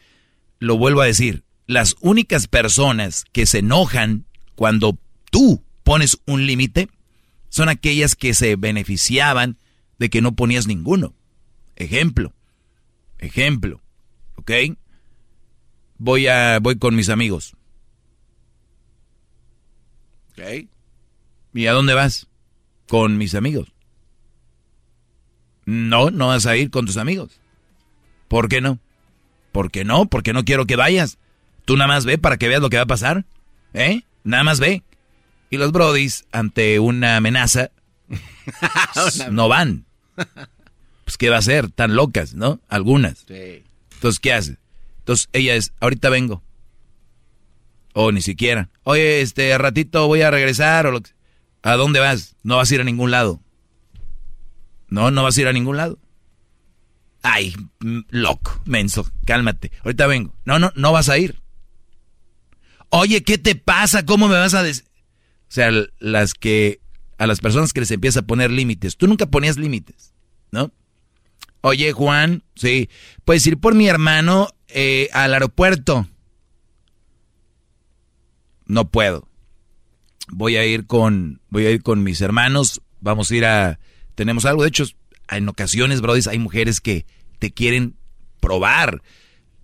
lo 0.59 0.77
vuelvo 0.77 1.01
a 1.01 1.05
decir, 1.05 1.43
las 1.67 1.95
únicas 2.01 2.47
personas 2.47 3.25
que 3.31 3.45
se 3.45 3.59
enojan 3.59 4.25
cuando 4.55 4.97
tú 5.31 5.63
pones 5.83 6.17
un 6.25 6.45
límite 6.45 6.89
son 7.49 7.69
aquellas 7.69 8.15
que 8.15 8.33
se 8.33 8.55
beneficiaban 8.55 9.57
de 9.97 10.09
que 10.09 10.21
no 10.21 10.35
ponías 10.35 10.67
ninguno. 10.67 11.13
Ejemplo, 11.75 12.33
ejemplo, 13.17 13.81
¿ok? 14.35 14.51
Voy 15.97 16.27
a, 16.27 16.59
voy 16.59 16.77
con 16.77 16.95
mis 16.95 17.09
amigos. 17.09 17.55
¿Ok? 20.31 20.67
¿Y 21.53 21.67
a 21.67 21.73
dónde 21.73 21.93
vas? 21.93 22.27
Con 22.87 23.17
mis 23.17 23.35
amigos. 23.35 23.71
No, 25.65 26.11
no 26.11 26.27
vas 26.27 26.45
a 26.45 26.55
ir 26.57 26.69
con 26.69 26.85
tus 26.85 26.97
amigos. 26.97 27.39
¿Por 28.27 28.49
qué 28.49 28.61
no? 28.61 28.79
¿Por 29.51 29.71
qué 29.71 29.83
no? 29.83 30.05
Porque 30.05 30.33
no 30.33 30.43
quiero 30.45 30.65
que 30.65 30.75
vayas. 30.75 31.17
Tú 31.65 31.77
nada 31.77 31.87
más 31.87 32.05
ve 32.05 32.17
para 32.17 32.37
que 32.37 32.47
veas 32.47 32.61
lo 32.61 32.69
que 32.69 32.77
va 32.77 32.83
a 32.83 32.87
pasar. 32.87 33.25
¿Eh? 33.73 34.03
Nada 34.23 34.43
más 34.43 34.59
ve. 34.59 34.83
Y 35.49 35.57
los 35.57 35.71
brodis, 35.71 36.25
ante 36.31 36.79
una 36.79 37.17
amenaza, 37.17 37.71
no 39.31 39.47
van. 39.47 39.85
Pues, 41.03 41.17
¿qué 41.17 41.29
va 41.29 41.37
a 41.37 41.39
hacer? 41.39 41.71
Tan 41.71 41.95
locas, 41.95 42.33
¿no? 42.33 42.59
Algunas. 42.67 43.25
Sí. 43.27 43.63
Entonces, 43.95 44.19
¿qué 44.19 44.33
hace? 44.33 44.57
Entonces, 44.99 45.29
ella 45.33 45.55
es, 45.55 45.73
ahorita 45.79 46.09
vengo. 46.09 46.43
O 47.93 48.11
ni 48.11 48.21
siquiera. 48.21 48.69
Oye, 48.83 49.21
este 49.21 49.57
ratito 49.57 50.07
voy 50.07 50.21
a 50.21 50.31
regresar 50.31 50.85
o 50.87 50.91
lo 50.91 51.01
que... 51.01 51.11
¿A 51.63 51.75
dónde 51.75 51.99
vas? 51.99 52.35
No 52.43 52.57
vas 52.57 52.69
a 52.69 52.75
ir 52.75 52.81
a 52.81 52.83
ningún 52.83 53.09
lado. 53.09 53.41
No, 54.87 55.09
no 55.11 55.23
vas 55.23 55.37
a 55.37 55.41
ir 55.41 55.47
a 55.47 55.53
ningún 55.53 55.77
lado. 55.77 55.97
Ay, 57.23 57.55
loco, 58.09 58.61
menso, 58.65 59.09
cálmate. 59.25 59.71
Ahorita 59.83 60.05
vengo. 60.05 60.35
No, 60.45 60.59
no, 60.59 60.71
no 60.75 60.91
vas 60.91 61.09
a 61.09 61.17
ir. 61.17 61.41
Oye, 62.89 63.23
¿qué 63.23 63.39
te 63.39 63.55
pasa? 63.55 64.05
¿Cómo 64.05 64.27
me 64.27 64.35
vas 64.35 64.53
a 64.53 64.61
decir? 64.61 64.85
O 65.49 65.51
sea, 65.55 65.71
las 65.99 66.35
que 66.35 66.81
a 67.17 67.27
las 67.27 67.39
personas 67.39 67.73
que 67.73 67.79
les 67.79 67.91
empieza 67.91 68.21
a 68.21 68.27
poner 68.27 68.51
límites. 68.51 68.97
Tú 68.97 69.07
nunca 69.07 69.25
ponías 69.25 69.57
límites, 69.57 70.13
¿no? 70.51 70.71
Oye, 71.67 71.93
Juan, 71.93 72.43
sí, 72.53 72.91
puedes 73.23 73.47
ir 73.47 73.57
por 73.57 73.73
mi 73.73 73.87
hermano 73.87 74.49
eh, 74.67 75.09
al 75.13 75.33
aeropuerto. 75.33 76.07
No 78.67 78.91
puedo. 78.91 79.27
Voy 80.27 80.57
a 80.57 80.65
ir 80.67 80.85
con, 80.85 81.41
voy 81.49 81.65
a 81.65 81.71
ir 81.71 81.81
con 81.81 82.03
mis 82.03 82.21
hermanos. 82.21 82.83
Vamos 82.99 83.31
a 83.31 83.35
ir 83.35 83.45
a, 83.45 83.79
tenemos 84.13 84.45
algo. 84.45 84.61
De 84.61 84.69
hecho, 84.69 84.85
en 85.27 85.49
ocasiones, 85.49 86.01
Brody, 86.01 86.21
hay 86.29 86.37
mujeres 86.37 86.81
que 86.81 87.07
te 87.39 87.49
quieren 87.49 87.95
probar. 88.39 89.01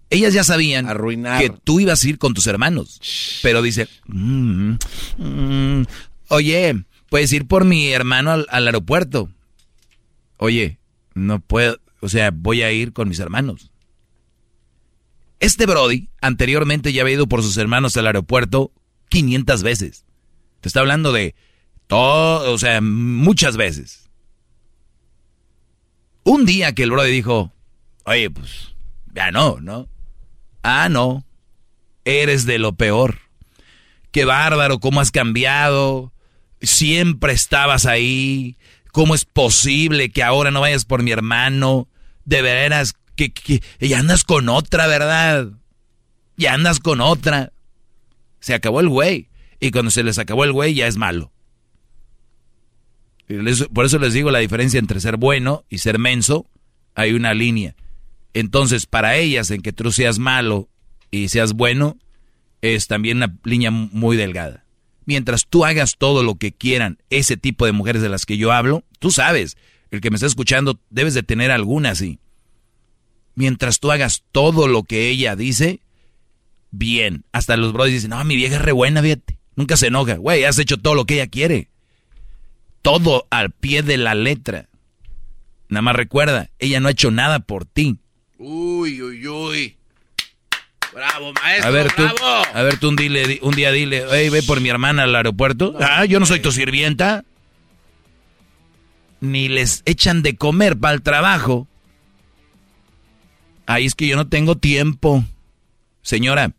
Ellas 0.10 0.34
ya 0.34 0.44
sabían 0.44 0.88
que 1.38 1.52
tú 1.64 1.80
ibas 1.80 2.04
a 2.04 2.10
ir 2.10 2.18
con 2.18 2.34
tus 2.34 2.48
hermanos. 2.48 3.40
Pero 3.44 3.62
dice, 3.62 3.88
mm, 4.08 4.74
mm, 5.20 5.86
oye, 6.30 6.84
puedes 7.12 7.32
ir 7.32 7.46
por 7.46 7.64
mi 7.64 7.92
hermano 7.92 8.32
al, 8.32 8.48
al, 8.50 8.66
aeropuerto. 8.66 9.30
Oye, 10.38 10.80
no 11.14 11.40
puedo, 11.40 11.78
o 12.02 12.10
sea, 12.10 12.32
voy 12.32 12.64
a 12.64 12.72
ir 12.72 12.94
con 12.94 13.08
mis 13.08 13.20
hermanos. 13.20 13.72
Este 15.40 15.66
Brody 15.66 16.10
anteriormente 16.22 16.94
ya 16.94 17.02
había 17.02 17.16
ido 17.16 17.28
por 17.28 17.42
sus 17.42 17.58
hermanos 17.58 17.96
al 17.98 18.08
aeropuerto 18.08 18.72
500 19.10 19.64
veces. 19.64 20.06
Te 20.60 20.68
está 20.68 20.82
hablando 20.82 21.12
de 21.12 21.36
todo, 21.88 22.54
o 22.54 22.58
sea, 22.58 22.82
muchas 22.82 23.58
veces. 23.58 24.10
Un 26.24 26.46
día 26.46 26.74
que 26.74 26.84
el 26.84 26.92
Brody 26.92 27.12
dijo, 27.12 27.52
oye, 28.06 28.30
pues, 28.30 28.76
ya 29.14 29.32
no, 29.32 29.60
¿no? 29.60 29.90
Ah, 30.64 30.90
no, 30.90 31.26
eres 32.06 32.46
de 32.46 32.60
lo 32.60 32.74
peor. 32.74 33.20
Qué 34.12 34.26
bárbaro, 34.26 34.80
cómo 34.80 35.02
has 35.02 35.12
cambiado. 35.12 36.14
Siempre 36.62 37.34
estabas 37.34 37.86
ahí. 37.86 38.58
¿Cómo 38.92 39.16
es 39.16 39.26
posible 39.26 40.12
que 40.12 40.24
ahora 40.24 40.52
no 40.52 40.62
vayas 40.62 40.86
por 40.86 41.04
mi 41.04 41.12
hermano? 41.12 41.88
De 42.26 42.42
veras, 42.42 42.94
que, 43.16 43.32
que 43.32 43.62
ya 43.80 44.00
andas 44.00 44.24
con 44.24 44.50
otra, 44.50 44.88
¿verdad? 44.88 45.50
Ya 46.38 46.54
andas 46.54 46.80
con 46.80 47.02
otra. 47.02 47.54
Se 48.40 48.54
acabó 48.54 48.80
el 48.80 48.90
güey. 48.90 49.30
Y 49.60 49.72
cuando 49.72 49.92
se 49.92 50.04
les 50.04 50.18
acabó 50.18 50.44
el 50.44 50.52
güey 50.52 50.74
ya 50.74 50.88
es 50.88 50.98
malo. 50.98 51.32
Por 53.74 53.86
eso 53.86 54.00
les 54.00 54.14
digo 54.14 54.32
la 54.32 54.40
diferencia 54.40 54.80
entre 54.80 55.00
ser 55.00 55.18
bueno 55.18 55.64
y 55.70 55.78
ser 55.78 56.00
menso. 56.00 56.48
Hay 56.96 57.14
una 57.14 57.34
línea. 57.34 57.76
Entonces, 58.34 58.86
para 58.86 59.16
ellas, 59.16 59.52
en 59.52 59.62
que 59.62 59.72
tú 59.72 59.92
seas 59.92 60.20
malo 60.20 60.70
y 61.12 61.30
seas 61.30 61.54
bueno, 61.54 61.98
es 62.62 62.88
también 62.88 63.18
una 63.18 63.36
línea 63.44 63.72
muy 63.72 64.18
delgada. 64.18 64.66
Mientras 65.12 65.48
tú 65.48 65.66
hagas 65.66 65.98
todo 65.98 66.24
lo 66.24 66.36
que 66.36 66.52
quieran 66.52 66.98
ese 67.10 67.38
tipo 67.38 67.66
de 67.66 67.72
mujeres 67.72 68.02
de 68.02 68.10
las 68.10 68.26
que 68.26 68.38
yo 68.38 68.52
hablo, 68.52 68.84
tú 69.00 69.12
sabes, 69.12 69.58
el 69.90 70.02
que 70.02 70.10
me 70.10 70.16
está 70.16 70.28
escuchando, 70.28 70.80
debes 70.90 71.14
de 71.14 71.24
tener 71.24 71.52
alguna 71.52 71.92
así. 71.92 72.20
Mientras 73.36 73.80
tú 73.80 73.92
hagas 73.92 74.24
todo 74.32 74.68
lo 74.68 74.84
que 74.84 75.10
ella 75.10 75.36
dice, 75.36 75.82
bien. 76.72 77.26
Hasta 77.32 77.58
los 77.58 77.74
brothers 77.74 77.96
dicen, 77.96 78.12
no, 78.12 78.24
mi 78.24 78.36
vieja 78.36 78.56
es 78.56 78.62
re 78.62 78.72
buena, 78.72 79.02
fíjate. 79.02 79.38
Nunca 79.56 79.78
se 79.78 79.88
enoja. 79.88 80.16
Güey, 80.16 80.46
has 80.46 80.60
hecho 80.60 80.78
todo 80.78 80.96
lo 80.96 81.06
que 81.06 81.16
ella 81.16 81.28
quiere 81.28 81.72
todo 82.82 83.28
al 83.30 83.52
pie 83.52 83.84
de 83.84 83.98
la 83.98 84.16
letra. 84.16 84.68
Nada 85.70 85.82
más 85.82 85.96
recuerda, 85.96 86.50
ella 86.60 86.80
no 86.80 86.88
ha 86.88 86.92
hecho 86.92 87.12
nada 87.12 87.40
por 87.40 87.66
ti. 87.66 88.00
Uy, 88.38 89.02
uy, 89.02 89.28
uy. 89.28 89.78
Bravo, 90.94 91.34
maestro. 91.34 91.68
A 91.68 91.72
ver, 91.72 91.92
tú, 91.94 92.04
bravo. 92.04 92.44
a 92.54 92.62
ver, 92.64 92.78
tú 92.78 92.90
un, 92.90 92.96
dile, 92.96 93.40
un 93.42 93.56
día 93.56 93.72
dile, 93.72 94.06
hey, 94.12 94.30
ve 94.30 94.44
por 94.44 94.60
mi 94.60 94.70
hermana 94.70 95.04
al 95.04 95.16
aeropuerto. 95.16 95.76
ah, 95.80 96.06
yo 96.06 96.20
no 96.20 96.26
soy 96.26 96.40
tu 96.40 96.52
sirvienta. 96.52 97.24
Ni 99.20 99.48
les 99.48 99.84
echan 99.86 100.24
de 100.24 100.36
comer 100.36 100.78
para 100.78 100.94
el 100.96 101.02
trabajo. 101.02 101.68
Ahí 103.68 103.86
es 103.86 103.96
que 103.96 104.08
yo 104.08 104.16
no 104.16 104.28
tengo 104.28 104.58
tiempo. 104.58 105.24
Señora, 106.02 106.52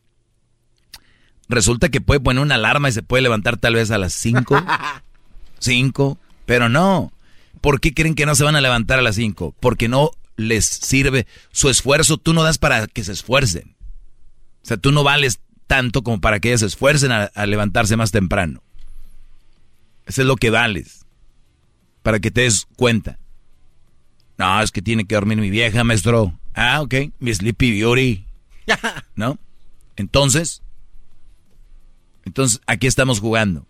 resulta 1.48 1.88
que 1.88 2.00
puede 2.00 2.20
poner 2.20 2.42
una 2.42 2.54
alarma 2.54 2.88
y 2.88 2.92
se 2.92 3.02
puede 3.02 3.22
levantar 3.22 3.56
tal 3.56 3.74
vez 3.74 3.90
a 3.90 3.98
las 3.98 4.14
5. 4.14 4.64
5, 5.58 6.18
pero 6.46 6.68
no. 6.68 7.12
¿Por 7.60 7.80
qué 7.80 7.92
creen 7.92 8.14
que 8.14 8.26
no 8.26 8.34
se 8.34 8.44
van 8.44 8.56
a 8.56 8.60
levantar 8.60 8.98
a 8.98 9.02
las 9.02 9.16
5? 9.16 9.54
Porque 9.60 9.88
no 9.88 10.12
les 10.36 10.64
sirve 10.64 11.26
su 11.50 11.68
esfuerzo. 11.68 12.16
Tú 12.16 12.32
no 12.32 12.42
das 12.44 12.58
para 12.58 12.86
que 12.86 13.04
se 13.04 13.12
esfuercen. 13.12 13.74
O 14.62 14.66
sea, 14.66 14.76
tú 14.76 14.92
no 14.92 15.02
vales 15.04 15.40
tanto 15.66 16.02
como 16.02 16.20
para 16.20 16.40
que 16.40 16.48
ellas 16.48 16.60
se 16.60 16.66
esfuercen 16.66 17.12
a, 17.12 17.24
a 17.24 17.46
levantarse 17.46 17.96
más 17.96 18.10
temprano. 18.10 18.62
Eso 20.06 20.22
es 20.22 20.26
lo 20.26 20.36
que 20.36 20.50
vales. 20.50 21.04
Para 22.02 22.20
que 22.20 22.30
te 22.30 22.42
des 22.42 22.66
cuenta. 22.76 23.18
No, 24.38 24.60
es 24.60 24.70
que 24.70 24.82
tiene 24.82 25.04
que 25.04 25.14
dormir 25.14 25.38
mi 25.38 25.50
vieja, 25.50 25.84
maestro. 25.84 26.38
Ah, 26.54 26.80
ok. 26.82 26.94
Mi 27.18 27.34
Sleepy 27.34 27.80
Beauty. 27.80 28.24
¿No? 29.16 29.38
Entonces, 29.96 30.62
entonces, 32.24 32.60
aquí 32.66 32.86
estamos 32.86 33.20
jugando. 33.20 33.66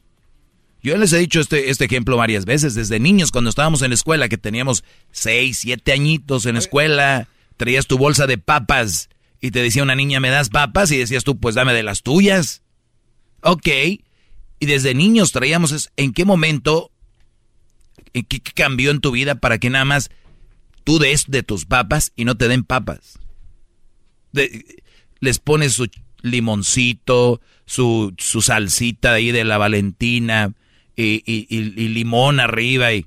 Yo 0.83 0.97
les 0.97 1.13
he 1.13 1.19
dicho 1.19 1.41
este, 1.41 1.71
este 1.71 1.85
ejemplo 1.85 2.17
varias 2.17 2.45
veces, 2.45 2.75
desde 2.75 2.99
niños, 2.99 3.31
cuando 3.31 3.51
estábamos 3.51 3.83
en 3.83 3.91
la 3.91 3.95
escuela, 3.95 4.29
que 4.29 4.39
teníamos 4.39 4.85
seis, 5.13 5.59
siete 5.59 5.93
añitos 5.93 6.45
en 6.45 6.55
la 6.55 6.59
escuela, 6.59 7.29
traías 7.57 7.87
tu 7.87 7.99
bolsa 7.99 8.27
de 8.27 8.39
papas 8.39 9.09
y 9.43 9.51
te 9.51 9.61
decía 9.61 9.83
una 9.83 9.95
niña, 9.97 10.21
¿me 10.21 10.31
das 10.31 10.49
papas? 10.49 10.91
Y 10.93 10.97
decías 10.97 11.25
tú, 11.25 11.39
pues 11.39 11.55
dame 11.55 11.75
de 11.75 11.83
las 11.83 12.03
tuyas. 12.03 12.63
Ok. 13.43 13.69
Y 14.61 14.67
desde 14.67 14.95
niños 14.95 15.33
traíamos, 15.33 15.73
es- 15.73 15.91
¿en 15.97 16.13
qué 16.15 16.25
momento, 16.25 16.91
en 18.15 18.25
qué, 18.25 18.41
cambió 18.41 18.91
en 18.93 19.01
tu 19.01 19.11
vida 19.11 19.35
para 19.35 19.59
que 19.59 19.69
nada 19.69 19.85
más 19.85 20.11
tú 20.85 20.99
des 20.99 21.25
de 21.29 21.43
tus 21.43 21.67
papas 21.67 22.13
y 22.17 22.25
no 22.25 22.37
te 22.37 22.47
den 22.49 22.63
papas? 22.65 23.19
De- 24.33 24.65
les 25.21 25.39
pones 25.41 25.75
su 25.75 25.89
limoncito, 26.23 27.41
su, 27.67 28.15
su 28.19 28.43
salsita 28.43 29.13
ahí 29.15 29.33
de 29.33 29.45
la 29.45 29.59
Valentina 29.59 30.53
y, 30.97 31.23
y- 31.27 31.89
limón 31.89 32.39
arriba 32.39 32.93
y... 32.93 33.07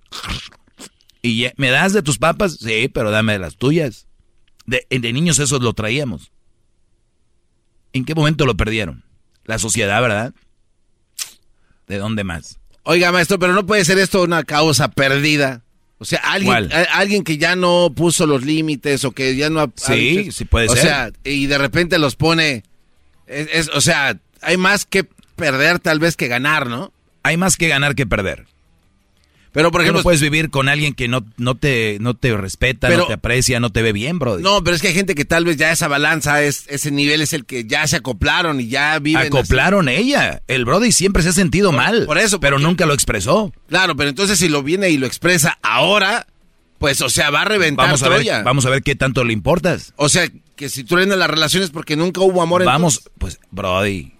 y 1.22 1.48
¿Me 1.56 1.70
das 1.70 1.94
de 1.94 2.04
tus 2.04 2.18
papas? 2.18 2.58
Sí, 2.60 2.90
pero 2.94 3.10
dame 3.12 3.34
de 3.34 3.40
las 3.40 3.56
tuyas. 3.56 4.08
De, 4.66 4.86
de 4.90 5.14
niños 5.14 5.40
eso 5.40 5.60
lo 5.60 5.74
traíamos. 5.74 6.32
¿En 7.94 8.04
qué 8.06 8.16
momento 8.16 8.46
lo 8.46 8.56
perdieron? 8.58 9.04
La 9.46 9.60
sociedad, 9.60 10.02
¿verdad? 10.02 10.34
¿De 11.88 11.98
dónde 11.98 12.24
más? 12.24 12.60
Oiga, 12.84 13.12
maestro, 13.12 13.40
pero 13.40 13.54
no 13.54 13.66
puede 13.66 13.86
ser 13.86 13.98
esto 14.00 14.24
una 14.24 14.44
causa 14.44 14.90
perdida. 14.90 15.64
O 15.98 16.06
sea, 16.06 16.20
alguien, 16.20 16.70
alguien 16.92 17.24
que 17.24 17.38
ya 17.38 17.56
no 17.56 17.92
puso 17.96 18.28
los 18.28 18.44
límites 18.44 19.06
o 19.06 19.12
que 19.12 19.36
ya 19.36 19.50
no 19.50 19.62
ha... 19.62 19.72
Sí, 19.76 20.30
sí 20.32 20.46
puede 20.46 20.68
o 20.68 20.74
ser. 20.74 20.82
sea, 20.82 21.12
y 21.24 21.46
de 21.46 21.58
repente 21.58 21.98
los 22.00 22.16
pone... 22.16 22.64
es- 23.28 23.48
es- 23.54 23.70
o 23.70 23.80
sea, 23.82 24.20
hay 24.42 24.58
más 24.58 24.86
que 24.86 25.06
perder 25.36 25.80
tal 25.80 26.00
vez 26.00 26.18
que 26.18 26.28
ganar, 26.28 26.68
¿no? 26.68 26.92
Hay 27.24 27.38
más 27.38 27.56
que 27.56 27.68
ganar 27.70 27.96
que 27.96 28.06
perder. 28.06 28.46
Pero, 29.56 29.72
por 29.72 29.82
ejemplo... 29.82 30.02
no 30.02 30.04
puedes 30.04 30.22
vivir 30.22 30.50
con 30.52 30.70
alguien 30.70 30.94
que 30.94 31.08
no, 31.08 31.26
no, 31.38 31.56
te, 31.56 31.98
no 32.02 32.14
te 32.14 32.36
respeta, 32.38 32.90
Pero- 32.90 33.04
no 33.04 33.08
te 33.08 33.14
aprecia, 33.14 33.60
no 33.60 33.72
te 33.72 33.82
ve 33.82 33.94
bien, 33.94 34.20
bro. 34.20 34.38
No, 34.38 34.64
pero 34.64 34.76
es 34.76 34.82
que 34.82 34.90
hay 34.90 34.94
gente 34.94 35.16
que 35.16 35.26
tal 35.26 35.46
vez 35.46 35.56
ya 35.58 35.72
esa 35.72 35.88
balanza, 35.88 36.44
es, 36.44 36.66
ese 36.68 36.92
nivel 36.92 37.22
es 37.22 37.32
el 37.34 37.46
que 37.46 37.66
ya 37.66 37.88
se 37.88 37.96
acoplaron 37.96 38.60
y 38.60 38.68
ya 38.68 39.00
viven... 39.00 39.28
Acoplaron 39.28 39.88
ella. 39.90 40.42
El 40.48 40.66
Brody 40.66 40.92
siempre 40.92 41.24
se 41.24 41.30
ha 41.30 41.34
sentido 41.34 41.72
mal. 41.72 42.06
por 42.06 42.18
eso, 42.18 42.40
Pero 42.40 42.60
nunca 42.60 42.86
lo 42.86 42.94
expresó. 42.94 43.52
Claro, 43.70 43.96
pero 43.96 44.10
entonces 44.10 44.38
si 44.38 44.50
lo 44.50 44.62
viene 44.62 44.90
y 44.90 44.98
lo 44.98 45.08
expresa 45.08 45.58
ahora, 45.64 46.28
pues, 46.78 47.00
o 47.02 47.10
sea, 47.10 47.30
va 47.30 47.44
a 47.44 47.46
reventar 47.46 47.86
Vamos 47.86 48.04
a, 48.04 48.06
Troya. 48.08 48.36
ver, 48.38 48.44
vamos 48.44 48.66
a 48.66 48.70
ver 48.70 48.84
qué 48.84 48.96
tanto 48.96 49.24
le 49.24 49.32
importas. 49.32 49.94
O 49.96 50.10
sea, 50.10 50.28
que 50.58 50.68
si 50.68 50.84
truenan 50.84 51.18
las 51.20 51.30
relaciones 51.30 51.70
porque 51.70 51.96
nunca 51.96 52.20
hubo 52.22 52.42
amor 52.42 52.62
en 52.62 52.66
Vamos, 52.66 53.10
pues, 53.18 53.40
Brody. 53.52 54.12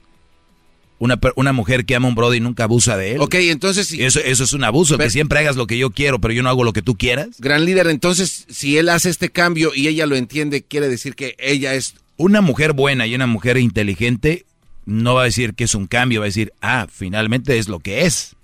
Una, 0.98 1.20
una 1.36 1.52
mujer 1.52 1.86
que 1.86 1.96
ama 1.96 2.08
a 2.08 2.10
un 2.10 2.16
Brody 2.16 2.40
nunca 2.40 2.64
abusa 2.64 2.96
de 2.96 3.14
él. 3.14 3.22
Ok, 3.22 3.36
entonces 3.36 3.88
si... 3.88 4.02
Eso, 4.02 4.20
eso 4.22 4.46
es 4.46 4.54
un 4.54 4.64
abuso, 4.64 4.96
Pero- 4.98 5.08
que 5.08 5.12
siempre 5.12 5.40
hagas 5.40 5.58
lo 5.58 5.68
que 5.68 5.78
yo 5.78 5.90
quiero, 5.90 6.20
pero 6.22 6.34
yo 6.34 6.42
no 6.42 6.50
hago 6.50 6.64
lo 6.64 6.72
que 6.74 6.82
tú 6.82 6.96
quieras. 6.96 7.30
Gran 7.40 7.66
líder, 7.66 7.88
entonces, 7.88 8.46
si 8.50 8.78
él 8.78 8.88
hace 8.88 9.10
este 9.10 9.30
cambio 9.30 9.72
y 9.76 9.88
ella 9.90 10.06
lo 10.06 10.16
entiende, 10.16 10.64
quiere 10.64 10.88
decir 10.88 11.16
que 11.16 11.36
ella 11.38 11.74
es... 11.74 11.96
Una 12.18 12.40
mujer 12.40 12.72
buena 12.72 13.06
y 13.08 13.14
una 13.16 13.28
mujer 13.28 13.58
inteligente 13.58 14.46
no 14.86 15.16
va 15.16 15.24
a 15.24 15.26
decir 15.26 15.54
que 15.54 15.66
es 15.66 15.76
un 15.76 15.88
cambio, 15.88 16.22
va 16.22 16.28
a 16.28 16.28
decir, 16.28 16.54
ah, 16.62 16.88
finalmente 16.90 17.58
es 17.58 17.68
lo 17.68 17.80
que 17.80 18.06
es. 18.06 18.36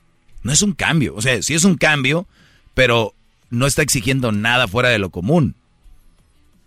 No 0.44 0.52
es 0.52 0.62
un 0.62 0.74
cambio. 0.74 1.16
O 1.16 1.22
sea, 1.22 1.42
sí 1.42 1.54
es 1.54 1.64
un 1.64 1.76
cambio, 1.78 2.28
pero 2.74 3.14
no 3.50 3.66
está 3.66 3.82
exigiendo 3.82 4.32
nada 4.34 4.68
fuera 4.68 4.90
de 4.90 5.00
lo 5.00 5.10
común. 5.10 5.56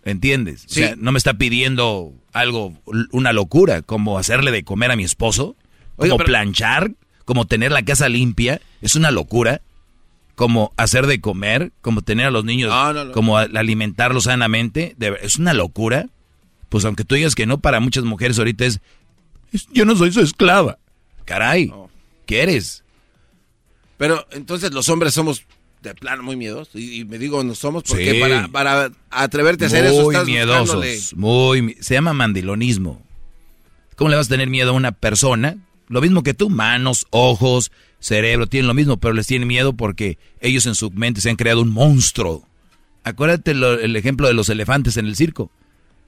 ¿Entiendes? 0.03 0.63
Sí. 0.67 0.81
O 0.81 0.85
sea, 0.87 0.95
no 0.97 1.11
me 1.11 1.17
está 1.17 1.33
pidiendo 1.35 2.13
algo, 2.31 2.73
una 3.11 3.33
locura, 3.33 3.81
como 3.81 4.17
hacerle 4.17 4.51
de 4.51 4.63
comer 4.63 4.91
a 4.91 4.95
mi 4.95 5.03
esposo, 5.03 5.55
como 5.95 6.17
pero- 6.17 6.25
planchar, 6.27 6.91
como 7.25 7.45
tener 7.45 7.71
la 7.71 7.83
casa 7.83 8.09
limpia. 8.09 8.61
Es 8.81 8.95
una 8.95 9.11
locura. 9.11 9.61
Como 10.35 10.73
hacer 10.75 11.07
de 11.07 11.21
comer, 11.21 11.71
como 11.81 12.01
tener 12.01 12.25
a 12.25 12.31
los 12.31 12.43
niños, 12.43 12.69
No, 12.69 12.91
no, 12.91 13.05
no. 13.05 13.11
como 13.13 13.37
alimentarlos 13.37 14.25
sanamente. 14.25 14.93
de 14.97 15.17
es 15.21 15.37
una 15.37 15.53
locura. 15.53 16.07
Pues 16.67 16.83
aunque 16.83 17.05
tú 17.05 17.15
digas 17.15 17.35
que 17.35 17.45
no, 17.45 17.59
para 17.59 17.79
muchas 17.79 18.03
mujeres 18.03 18.37
ahorita 18.37 18.65
es, 18.65 18.81
yo 19.71 19.85
no 19.85 19.95
soy 19.95 20.11
su 20.11 20.19
esclava. 20.19 20.77
Caray, 21.23 21.71
¿qué 22.25 22.43
eres? 22.43 22.83
Pero 23.97 24.27
entonces 24.31 24.73
los 24.73 24.89
hombres 24.89 25.13
somos 25.13 25.43
de 25.81 25.95
plano 25.95 26.21
muy 26.23 26.35
miedosos. 26.35 26.75
Y, 26.75 26.99
y 26.99 27.05
me 27.05 27.17
digo, 27.17 27.41
no 27.43 27.55
somos 27.55 27.83
porque 27.83 28.15
Sí. 28.15 28.19
para, 28.19 28.47
para 28.49 28.91
atreverte 29.11 29.63
a 29.63 29.67
hacer 29.67 29.85
eso 29.85 30.01
muy 30.03 30.15
estás 30.15 30.27
miedosos, 30.27 30.75
buscándole- 30.75 31.15
muy, 31.15 31.77
se 31.79 31.93
llama 31.93 32.11
mandilonismo. 32.13 33.01
¿Cómo 33.95 34.09
le 34.09 34.17
vas 34.17 34.25
a 34.27 34.31
tener 34.31 34.49
miedo 34.49 34.71
a 34.71 34.73
una 34.73 34.91
persona? 34.91 35.55
Lo 35.87 36.01
mismo 36.01 36.23
que 36.23 36.33
tú, 36.33 36.49
manos, 36.49 37.05
ojos, 37.11 37.71
cerebro, 37.99 38.47
tienen 38.47 38.67
lo 38.67 38.73
mismo, 38.73 38.97
pero 38.97 39.13
les 39.13 39.27
tienen 39.27 39.47
miedo 39.47 39.73
porque 39.73 40.17
ellos 40.39 40.65
en 40.65 40.75
su 40.75 40.91
mente 40.91 41.21
se 41.21 41.29
han 41.29 41.35
creado 41.35 41.61
un 41.61 41.71
monstruo. 41.71 42.47
Acuérdate 43.03 43.51
el 43.51 43.95
ejemplo 43.95 44.27
de 44.27 44.33
los 44.33 44.49
elefantes 44.49 44.97
en 44.97 45.05
el 45.05 45.15
circo. 45.15 45.51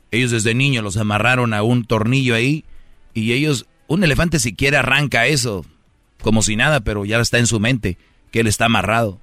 Ellos 0.10 0.32
desde 0.32 0.56
niños 0.56 0.84
los 0.84 0.98
amarraron 0.98 1.54
a 1.54 1.62
un 1.62 1.86
tornillo 1.86 2.34
ahí 2.34 2.66
y 3.14 3.34
ellos, 3.34 3.68
un 3.88 4.04
elefante 4.04 4.40
siquiera 4.40 4.80
arranca 4.80 5.28
eso, 5.28 5.66
como 6.22 6.42
si 6.42 6.56
nada, 6.56 6.80
pero 6.80 7.06
ya 7.06 7.20
está 7.20 7.38
en 7.38 7.48
su 7.48 7.60
mente, 7.60 7.98
que 8.32 8.40
él 8.40 8.48
está 8.48 8.66
amarrado. 8.66 9.20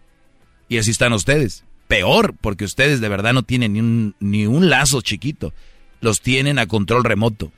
Y 0.69 0.79
así 0.79 0.91
están 0.91 1.13
ustedes. 1.13 1.65
Peor, 1.89 2.35
porque 2.41 2.65
ustedes 2.65 3.01
de 3.01 3.09
verdad 3.09 3.35
no 3.35 3.43
tienen 3.43 3.73
ni 3.73 4.15
ni 4.21 4.47
un 4.47 4.71
lazo 4.71 5.01
chiquito. 5.01 5.53
Los 6.01 6.21
tienen 6.21 6.59
a 6.59 6.67
control 6.67 7.05
remoto. 7.05 7.53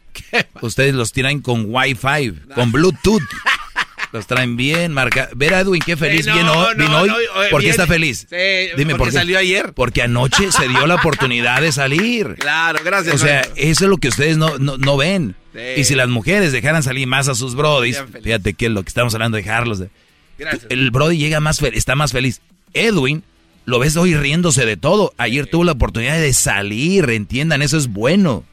Ustedes 0.60 0.94
los 0.94 1.12
tienen 1.12 1.40
con 1.40 1.64
Wi-Fi, 1.68 2.32
con 2.54 2.72
Bluetooth. 2.72 3.22
Los 4.12 4.26
traen 4.28 4.56
bien 4.56 4.92
marcados. 4.92 5.36
Ver 5.36 5.52
a 5.52 5.60
Edwin, 5.60 5.82
qué 5.84 5.96
feliz 5.96 6.24
Sí, 6.24 6.30
no, 6.30 6.52
hoy. 6.52 6.74
no, 6.76 6.84
vino 6.84 6.98
hoy. 7.00 7.08
no, 7.08 7.16
oye, 7.16 7.50
¿Por 7.50 7.60
qué 7.60 7.70
está 7.70 7.86
feliz? 7.88 8.26
Sí, 8.30 8.36
Dime 8.76 8.92
porque 8.92 8.96
por 8.98 9.06
qué. 9.08 9.12
salió 9.12 9.36
ayer. 9.38 9.72
Porque 9.74 10.00
anoche 10.00 10.52
se 10.52 10.68
dio 10.68 10.86
la 10.86 10.94
oportunidad 10.94 11.60
de 11.60 11.72
salir. 11.72 12.36
Claro, 12.38 12.78
gracias. 12.84 13.14
O 13.16 13.18
sea, 13.18 13.40
eso 13.56 13.84
es 13.84 13.90
lo 13.90 13.98
que 13.98 14.08
ustedes 14.08 14.38
no, 14.38 14.96
ven. 14.96 15.34
Sí. 15.52 15.60
Y 15.80 15.84
si 15.84 15.94
las 15.96 16.08
mujeres 16.08 16.52
dejaran 16.52 16.82
salir 16.84 17.06
más 17.08 17.28
a 17.28 17.34
sus 17.34 17.56
brodis, 17.56 18.00
fíjate 18.22 18.54
que 18.54 18.66
es 18.66 18.72
lo 18.72 18.84
que 18.84 18.88
estamos 18.88 19.12
hablando 19.12 19.36
de 19.36 19.42
dejarlos. 19.42 19.80
de- 19.80 19.90
Gracias. 20.38 20.66
El 20.70 20.90
brody 20.92 21.18
llega 21.18 21.40
más 21.40 21.60
está 21.60 21.96
más 21.96 22.12
feliz. 22.12 22.40
Edwin, 22.74 23.24
lo 23.64 23.80
ves 23.80 23.96
hoy 23.96 24.14
riéndose 24.14 24.64
de 24.64 24.76
todo. 24.76 25.12
Ayer 25.18 25.46
tuvo 25.48 25.64
la 25.64 25.72
oportunidad 25.72 26.16
de 26.18 26.32
salir, 26.32 27.10
entiendan, 27.10 27.60
eso 27.60 27.76
es 27.76 27.88
bueno. 27.88 28.44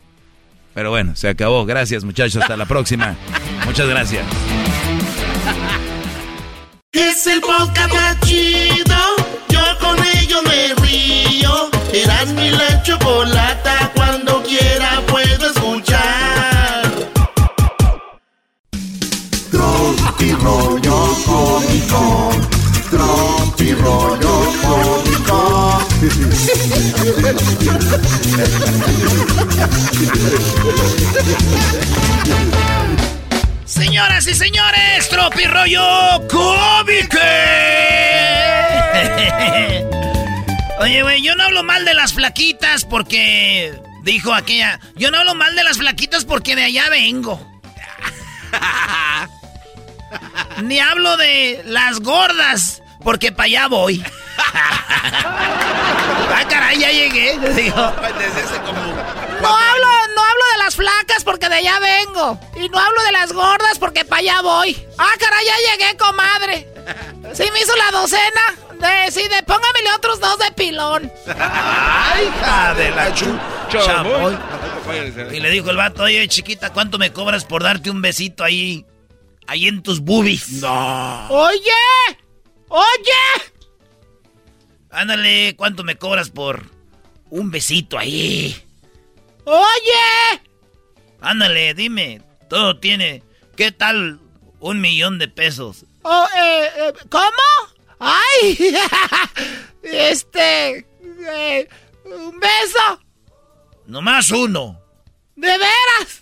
Pero 0.73 0.89
bueno, 0.89 1.15
se 1.15 1.29
acabó. 1.29 1.65
Gracias, 1.65 2.03
muchachos. 2.03 2.41
Hasta 2.41 2.57
la 2.57 2.65
próxima. 2.65 3.15
Muchas 3.65 3.87
gracias. 3.87 4.25
Es 6.91 7.27
el 7.27 7.41
podcast 7.41 7.93
más 7.93 8.19
chido. 8.21 8.95
Yo 9.49 9.61
con 9.79 9.97
ello 10.17 10.41
me 10.43 10.73
río. 10.85 11.69
Eras 11.93 12.27
mi 12.33 12.49
la 12.49 12.81
chocolata. 12.83 13.91
Cuando 13.95 14.41
quiera 14.43 15.01
puedo 15.07 15.47
escuchar. 15.47 16.91
Tropi 19.51 20.31
rollo 20.33 21.15
cómico. 21.25 22.31
Tropi 22.89 23.73
rollo. 23.73 24.32
Señoras 33.65 34.27
y 34.27 34.33
señores, 34.33 35.09
Tropi 35.09 35.45
Rollo 35.45 35.81
Cómico. 36.29 37.17
Oye, 40.79 41.03
güey, 41.03 41.23
yo 41.23 41.35
no 41.35 41.43
hablo 41.43 41.63
mal 41.63 41.85
de 41.85 41.93
las 41.93 42.13
flaquitas 42.13 42.85
porque 42.85 43.79
Dijo 44.03 44.33
aquella, 44.33 44.81
yo 44.95 45.11
no 45.11 45.19
hablo 45.19 45.33
mal 45.33 45.55
de 45.55 45.63
las 45.63 45.77
flaquitas 45.77 46.25
porque 46.25 46.57
de 46.57 46.63
allá 46.63 46.89
vengo. 46.89 47.39
Ni 50.61 50.77
hablo 50.79 51.15
de 51.15 51.61
las 51.65 52.01
gordas 52.01 52.83
porque 53.01 53.31
para 53.31 53.45
allá 53.45 53.67
voy. 53.67 54.03
Ah, 56.33 56.43
caray, 56.49 56.79
ya 56.79 56.91
llegué. 56.91 57.37
Digo. 57.55 57.75
como 58.65 58.81
no 59.43 59.49
hablo, 59.49 59.87
no 60.15 60.21
hablo 60.21 60.43
de 60.53 60.57
las 60.63 60.75
flacas 60.75 61.23
porque 61.23 61.49
de 61.49 61.55
allá 61.55 61.79
vengo. 61.79 62.39
Y 62.55 62.69
no 62.69 62.79
hablo 62.79 63.03
de 63.03 63.11
las 63.11 63.33
gordas 63.33 63.77
porque 63.79 64.05
para 64.05 64.19
allá 64.21 64.41
voy. 64.41 64.87
Ah, 64.97 65.13
caray, 65.19 65.45
ya 65.45 65.55
llegué, 65.71 65.97
comadre. 65.97 66.67
Sí 67.33 67.43
me 67.51 67.59
hizo 67.59 67.75
la 67.75 67.91
docena. 67.91 68.41
De, 68.79 69.11
sí, 69.11 69.21
de 69.27 69.43
póngamele 69.43 69.93
otros 69.95 70.19
dos 70.19 70.37
de 70.39 70.51
pilón. 70.51 71.11
Ay, 71.39 72.27
hija 72.27 72.73
de 72.73 72.91
la 72.91 73.13
chucha. 73.13 74.03
Y 75.31 75.39
le 75.39 75.49
dijo 75.49 75.69
el 75.69 75.77
vato, 75.77 76.03
oye, 76.03 76.27
chiquita, 76.27 76.71
¿cuánto 76.71 76.97
me 76.97 77.13
cobras 77.13 77.45
por 77.45 77.63
darte 77.63 77.89
un 77.89 78.01
besito 78.01 78.43
ahí? 78.43 78.85
Ahí 79.47 79.67
en 79.67 79.81
tus 79.81 79.99
boobies. 79.99 80.49
No. 80.53 81.27
Oye, 81.29 81.71
oye. 82.69 83.52
Ándale, 84.93 85.55
¿cuánto 85.55 85.83
me 85.83 85.97
cobras 85.97 86.29
por 86.29 86.69
un 87.31 87.49
besito 87.49 87.97
ahí? 87.97 88.55
Oye. 89.43 90.41
Ándale, 91.19 91.73
dime, 91.73 92.21
todo 92.47 92.79
tiene, 92.79 93.23
¿qué 93.55 93.71
tal 93.71 94.19
un 94.59 94.81
millón 94.81 95.17
de 95.17 95.27
pesos? 95.27 95.85
Oh, 96.03 96.27
eh, 96.37 96.69
eh, 96.77 96.93
¿Cómo? 97.09 97.25
¡Ay! 97.97 98.75
este... 99.83 100.85
Eh, 101.01 101.67
¿Un 102.05 102.39
beso? 102.39 103.01
Nomás 103.87 104.29
uno. 104.29 104.79
¿De 105.35 105.57
veras? 105.57 106.21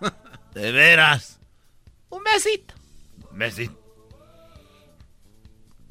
De 0.54 0.72
veras. 0.72 1.38
Un 2.08 2.24
besito. 2.24 2.74
Besito. 3.30 3.78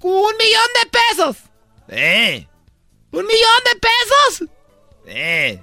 Un 0.02 0.36
millón 0.38 0.68
de 0.82 0.90
pesos. 0.90 1.49
Eh. 1.90 2.48
¿Un 3.12 3.26
millón 3.26 3.64
de 3.66 3.80
pesos? 3.80 4.50
Eh. 5.08 5.60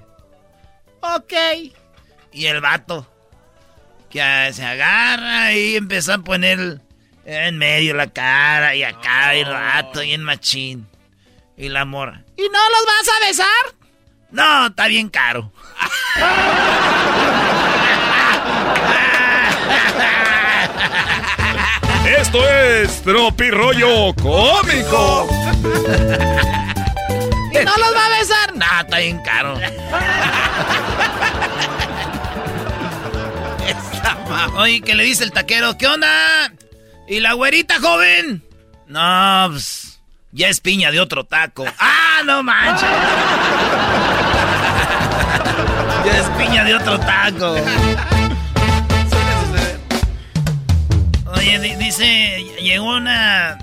Ok. 1.01 1.33
Y 2.33 2.45
el 2.45 2.61
vato. 2.61 3.07
Que 4.09 4.51
se 4.53 4.65
agarra 4.65 5.53
y 5.53 5.75
empieza 5.75 6.15
a 6.15 6.17
poner 6.19 6.81
en 7.25 7.57
medio 7.57 7.93
la 7.93 8.07
cara 8.07 8.75
y 8.75 8.83
acá 8.83 9.35
y 9.35 9.41
el 9.41 9.49
vato 9.49 10.03
y 10.03 10.13
en 10.13 10.23
machín. 10.23 10.87
Y 11.57 11.69
la 11.69 11.85
mora. 11.85 12.23
¿Y 12.35 12.43
no 12.43 12.59
los 12.69 12.85
vas 12.85 13.09
a 13.15 13.27
besar? 13.27 13.77
No, 14.31 14.67
está 14.67 14.87
bien 14.87 15.09
caro. 15.09 15.51
Esto 22.19 22.49
es 22.49 23.01
Tropirollo 23.03 24.13
Cómico. 24.15 25.27
¿Y 27.51 27.65
no 27.65 27.77
los 27.77 27.95
va 27.95 28.05
a 28.05 28.09
besar? 28.19 28.55
No, 28.55 28.65
está 28.81 28.97
bien 28.99 29.19
caro. 29.23 29.57
Oye, 34.57 34.81
¿qué 34.81 34.95
le 34.95 35.03
dice 35.03 35.23
el 35.23 35.31
taquero? 35.31 35.77
¿Qué 35.77 35.87
onda? 35.87 36.51
¿Y 37.07 37.19
la 37.19 37.33
güerita, 37.33 37.79
joven? 37.79 38.43
No, 38.87 39.47
pues, 39.51 39.99
ya 40.31 40.47
es 40.49 40.59
piña 40.59 40.91
de 40.91 40.99
otro 40.99 41.23
taco. 41.23 41.65
¡Ah, 41.79 42.21
no 42.25 42.43
manches! 42.43 42.89
ya 46.05 46.17
es 46.17 46.27
piña 46.37 46.63
de 46.63 46.75
otro 46.75 46.99
taco. 46.99 47.55
Oye, 51.35 51.75
dice, 51.77 52.43
llegó 52.61 52.95
una... 52.95 53.57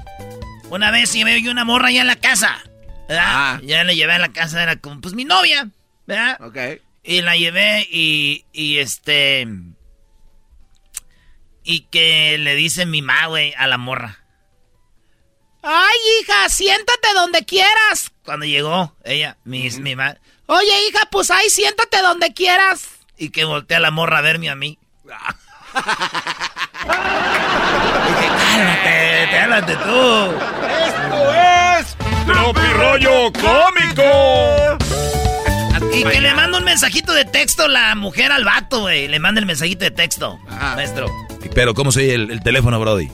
Una 0.75 0.91
vez 0.91 1.15
y 1.15 1.23
yo 1.41 1.53
una 1.53 1.65
morra 1.65 1.87
allá 1.87 2.01
en 2.01 2.09
la 2.09 2.17
casa. 2.17 2.61
¿verdad? 3.09 3.25
Ah. 3.25 3.61
Ya 3.63 3.85
la 3.85 3.93
llevé 3.93 4.15
a 4.15 4.19
la 4.19 4.33
casa, 4.33 4.61
era 4.61 4.75
como, 4.75 5.01
pues 5.01 5.15
mi 5.15 5.25
novia, 5.25 5.69
¿verdad? 6.05 6.37
Ok. 6.41 6.83
Y 7.05 7.23
la 7.23 7.37
llevé 7.37 7.87
y, 7.89 8.45
y 8.53 8.79
este... 8.79 9.47
Y 11.63 11.83
que 11.83 12.39
le 12.39 12.57
dice 12.57 12.87
mi 12.87 13.03
ma, 13.03 13.27
güey, 13.27 13.55
a 13.57 13.69
la 13.69 13.79
morra. 13.79 14.25
Ay, 15.63 15.97
hija, 16.21 16.49
siéntate 16.49 17.15
donde 17.15 17.45
quieras. 17.45 18.11
Cuando 18.25 18.45
llegó 18.45 18.97
ella, 19.05 19.37
mi, 19.45 19.71
mi 19.71 19.95
ma. 19.95 20.17
Oye, 20.47 20.73
hija, 20.89 21.09
pues 21.09 21.31
ahí 21.31 21.51
siéntate 21.51 22.03
donde 22.03 22.35
quieras. 22.35 22.89
Y 23.17 23.31
que 23.31 23.45
voltea 23.45 23.79
la 23.79 23.93
morra 23.93 24.19
a 24.19 24.23
verme 24.23 24.51
a 24.51 24.57
mí. 24.57 24.77
Dije, 28.55 28.79
cálmate, 28.83 29.29
cálmate 29.31 29.77
tú. 29.77 30.33
Esto 30.87 31.35
es 31.35 31.97
Tropirollo 32.27 33.33
Cómico. 33.33 34.79
Y 35.93 36.05
que 36.05 36.21
le 36.21 36.35
manda 36.35 36.59
un 36.59 36.65
mensajito 36.65 37.13
de 37.13 37.25
texto 37.25 37.69
la 37.69 37.95
mujer 37.95 38.33
al 38.33 38.45
vato, 38.45 38.83
güey. 38.83 39.09
Le 39.09 39.19
manda 39.19 39.41
el 39.41 39.47
mensajito 39.47 39.85
de 39.85 39.91
texto, 39.91 40.39
maestro. 40.49 41.09
Pero, 41.55 41.75
¿cómo 41.75 41.93
se 41.93 42.01
oye 42.01 42.15
el, 42.15 42.31
el 42.31 42.43
teléfono, 42.43 42.79
Brody? 42.81 43.09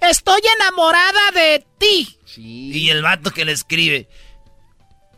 Estoy 0.00 0.40
enamorada 0.60 1.30
de 1.34 1.66
ti. 1.78 2.16
Y 2.36 2.90
el 2.90 3.02
vato 3.02 3.30
que 3.30 3.44
le 3.44 3.52
escribe, 3.52 4.08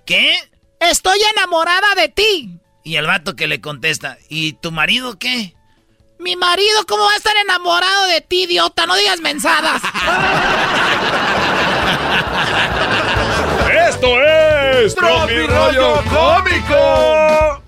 ¿qué? 0.06 0.36
Estoy 0.80 1.18
enamorada 1.36 1.94
de 1.96 2.08
ti. 2.08 2.58
Y 2.82 2.96
el 2.96 3.06
vato 3.06 3.36
que 3.36 3.46
le 3.46 3.60
contesta, 3.60 4.16
¿y 4.28 4.54
tu 4.54 4.72
marido 4.72 5.18
qué? 5.18 5.54
Mi 6.20 6.36
marido, 6.36 6.84
¿cómo 6.86 7.02
va 7.04 7.12
a 7.12 7.16
estar 7.16 7.34
enamorado 7.36 8.06
de 8.08 8.20
ti, 8.20 8.42
idiota? 8.42 8.84
No 8.84 8.94
digas 8.94 9.20
mensadas. 9.20 9.80
Esto 13.88 14.22
es 14.22 14.94
Tropirollo 14.94 16.04
Cómico. 16.04 17.62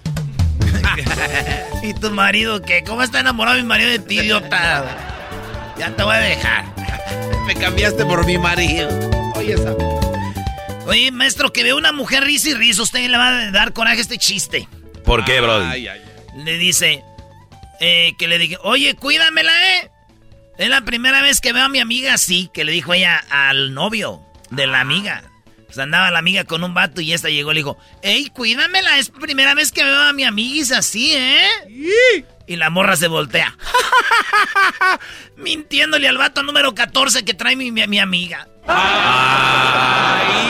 ¿Y 1.82 1.94
tu 1.94 2.10
marido 2.10 2.60
qué? 2.60 2.84
¿Cómo 2.84 3.02
está 3.02 3.20
enamorado 3.20 3.56
mi 3.56 3.62
marido 3.62 3.88
de 3.88 4.00
ti, 4.00 4.18
idiota? 4.18 4.84
Ya 5.78 5.96
te 5.96 6.02
voy 6.02 6.16
a 6.16 6.18
dejar. 6.18 6.66
Me 7.46 7.54
cambiaste 7.54 8.04
por 8.04 8.26
mi 8.26 8.36
marido. 8.36 8.90
Oye, 9.34 9.54
esa. 9.54 9.74
Oye, 10.86 11.10
maestro, 11.10 11.54
que 11.54 11.62
ve 11.62 11.72
una 11.72 11.92
mujer 11.92 12.22
risa 12.24 12.50
y 12.50 12.54
risa, 12.54 12.82
usted 12.82 13.08
le 13.08 13.16
va 13.16 13.28
a 13.28 13.50
dar 13.50 13.72
coraje 13.72 13.96
a 13.96 14.02
este 14.02 14.18
chiste. 14.18 14.68
¿Por 15.06 15.24
qué, 15.24 15.38
ay. 15.38 15.88
Le 16.36 16.58
dice, 16.58 17.02
eh, 17.84 18.14
que 18.16 18.28
le 18.28 18.38
dije, 18.38 18.56
oye, 18.62 18.94
cuídamela, 18.94 19.52
¿eh? 19.74 19.90
Es 20.56 20.68
la 20.68 20.82
primera 20.82 21.20
vez 21.20 21.40
que 21.40 21.52
veo 21.52 21.64
a 21.64 21.68
mi 21.68 21.80
amiga 21.80 22.14
así, 22.14 22.48
que 22.54 22.62
le 22.64 22.70
dijo 22.70 22.94
ella 22.94 23.18
al 23.28 23.74
novio 23.74 24.20
de 24.50 24.68
la 24.68 24.78
amiga. 24.80 25.24
Pues 25.66 25.78
andaba 25.78 26.12
la 26.12 26.20
amiga 26.20 26.44
con 26.44 26.62
un 26.62 26.74
vato 26.74 27.00
y 27.00 27.12
esta 27.12 27.28
llegó 27.28 27.50
y 27.50 27.54
le 27.54 27.60
dijo, 27.60 27.78
ey, 28.02 28.28
cuídamela, 28.28 28.98
es 28.98 29.08
primera 29.08 29.54
vez 29.54 29.72
que 29.72 29.82
veo 29.82 30.00
a 30.00 30.12
mi 30.12 30.22
amiga 30.22 30.78
así, 30.78 31.12
¿eh? 31.12 31.44
Y 32.46 32.54
la 32.54 32.70
morra 32.70 32.94
se 32.94 33.08
voltea. 33.08 33.56
Mintiéndole 35.36 36.08
al 36.08 36.18
vato 36.18 36.44
número 36.44 36.74
14 36.76 37.24
que 37.24 37.34
trae 37.34 37.56
mi, 37.56 37.72
mi, 37.72 37.84
mi 37.88 37.98
amiga. 37.98 38.46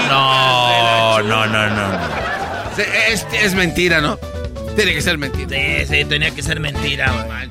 No, 0.09 1.23
no, 1.23 1.47
no, 1.47 1.71
no. 1.71 1.99
Sí, 2.77 2.83
Es, 3.09 3.27
es 3.33 3.55
mentira, 3.55 4.03
¿no? 4.03 4.19
Tiene 4.77 4.95
que 4.95 5.03
ser 5.03 5.19
mentira. 5.19 5.49
Sí, 5.51 5.87
sí, 5.87 6.05
tenía 6.07 6.31
que 6.35 6.43
ser 6.43 6.59
mentira, 6.61 7.11
güey. 7.13 7.49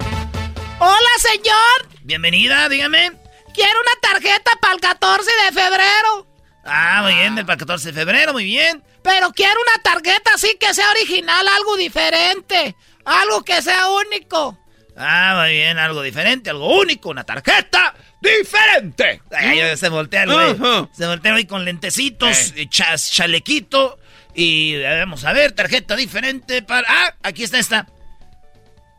Hola, 0.80 1.10
señor. 1.20 2.00
Bienvenida, 2.02 2.68
dígame. 2.68 3.12
Quiero 3.54 3.80
una 3.80 4.02
tarjeta 4.10 4.52
para 4.62 4.74
el 4.74 4.80
14 4.82 5.30
de 5.46 5.52
febrero. 5.52 6.28
Ah, 6.66 7.02
muy 7.04 7.14
bien, 7.16 7.36
del 7.36 7.46
para 7.46 7.56
el 7.56 7.60
14 7.60 7.92
de 7.92 8.00
febrero, 8.00 8.34
muy 8.34 8.44
bien. 8.46 8.84
Pero 9.04 9.32
quiero 9.32 9.54
una 9.68 9.82
tarjeta 9.84 10.32
así 10.36 10.58
que 10.60 10.74
sea 10.74 10.90
original, 10.92 11.48
algo 11.48 11.78
diferente. 11.78 12.76
Algo 13.06 13.44
que 13.44 13.62
sea 13.62 13.88
único. 13.90 14.58
Ah, 14.98 15.38
muy 15.42 15.52
bien, 15.54 15.78
algo 15.78 16.02
diferente, 16.02 16.50
algo 16.50 16.80
único, 16.80 17.10
una 17.10 17.24
tarjeta 17.24 17.94
diferente. 18.20 19.22
Ay, 19.32 19.78
se 19.78 19.90
voltea 19.90 20.24
el 20.24 20.34
güey. 20.34 20.88
Se 20.94 21.06
voltea 21.08 21.34
ahí 21.36 21.46
con 21.46 21.66
lentecitos, 21.66 22.54
y 22.56 22.68
chas- 22.68 23.12
chalequito. 23.12 23.98
Y 24.34 24.76
eh, 24.76 25.00
vamos 25.00 25.24
a 25.26 25.34
ver, 25.34 25.52
tarjeta 25.52 25.96
diferente 25.96 26.62
para. 26.62 26.88
Ah, 26.90 27.16
aquí 27.24 27.44
está 27.44 27.60
esta. 27.60 27.88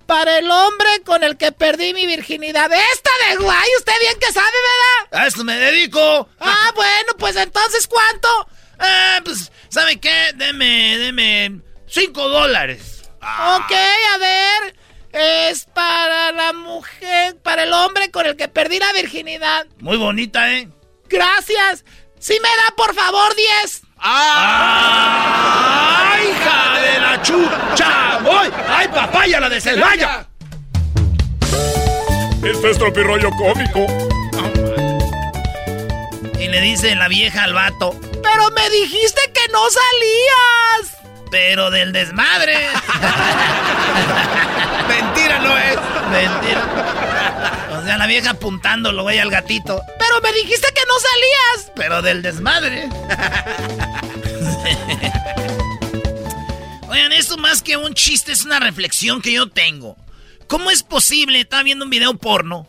Para 0.06 0.38
el 0.38 0.50
hombre 0.50 1.02
con 1.04 1.22
el 1.24 1.36
que 1.36 1.52
perdí 1.52 1.94
mi 1.94 2.06
virginidad. 2.06 2.70
Esta 2.72 3.10
de 3.28 3.36
guay, 3.36 3.68
usted 3.78 3.92
bien 4.00 4.14
que 4.20 4.32
sabe, 4.32 4.46
¿verdad? 4.46 5.22
A 5.22 5.26
esto 5.26 5.44
me 5.44 5.56
dedico. 5.56 6.28
Ah, 6.40 6.72
bueno, 6.74 7.12
pues 7.18 7.36
entonces, 7.36 7.86
¿cuánto? 7.86 8.28
Ah, 8.78 9.20
pues, 9.24 9.50
¿sabe 9.68 9.98
qué? 10.00 10.32
Deme, 10.34 10.98
deme 10.98 11.60
cinco 11.86 12.28
dólares. 12.28 13.02
Ok, 13.20 13.72
a 14.14 14.18
ver. 14.18 14.76
Es 15.12 15.66
para 15.66 16.32
la 16.32 16.52
mujer, 16.52 17.36
para 17.42 17.64
el 17.64 17.72
hombre 17.72 18.10
con 18.10 18.26
el 18.26 18.34
que 18.36 18.48
perdí 18.48 18.78
la 18.78 18.92
virginidad. 18.94 19.66
Muy 19.78 19.96
bonita, 19.98 20.50
¿eh? 20.52 20.68
Gracias. 21.08 21.84
Sí 22.18 22.38
me 22.42 22.48
da, 22.48 22.74
por 22.76 22.94
favor, 22.94 23.34
10. 23.34 23.82
¡Ah! 24.04 26.00
¡Ay, 26.12 26.30
hija 26.30 26.80
de 26.80 26.98
la 26.98 27.22
chucha! 27.22 28.18
¡Voy! 28.24 28.50
¡Ay, 28.68 28.88
papaya 28.88 29.38
la 29.38 29.48
de 29.48 29.60
Celaya! 29.60 30.26
Esto 32.42 32.66
es 32.68 32.78
tropirollo 32.78 33.30
cómico. 33.30 33.86
Y 36.40 36.48
le 36.48 36.60
dice 36.62 36.96
la 36.96 37.06
vieja 37.06 37.44
al 37.44 37.54
vato: 37.54 37.94
¡Pero 38.20 38.50
me 38.50 38.68
dijiste 38.70 39.20
que 39.32 39.52
no 39.52 39.60
salías! 39.70 40.98
Pero 41.30 41.70
del 41.70 41.92
desmadre. 41.92 42.56
Mentira 44.88 45.38
no 45.38 45.56
es. 45.56 45.78
Mentira. 46.10 46.62
O 47.82 47.84
sea, 47.84 47.98
la 47.98 48.06
vieja 48.06 48.30
apuntándolo, 48.30 49.02
güey, 49.02 49.18
al 49.18 49.28
gatito. 49.30 49.82
Pero 49.98 50.20
me 50.22 50.32
dijiste 50.32 50.68
que 50.72 50.82
no 50.86 50.94
salías. 51.00 51.72
Pero 51.74 52.00
del 52.00 52.22
desmadre. 52.22 52.88
Oigan, 56.88 57.12
esto 57.12 57.36
más 57.38 57.60
que 57.62 57.76
un 57.76 57.94
chiste 57.94 58.30
es 58.32 58.44
una 58.44 58.60
reflexión 58.60 59.20
que 59.20 59.32
yo 59.32 59.48
tengo. 59.48 59.96
¿Cómo 60.46 60.70
es 60.70 60.82
posible? 60.82 61.40
Estaba 61.40 61.62
viendo 61.64 61.84
un 61.84 61.90
video 61.90 62.16
porno. 62.18 62.68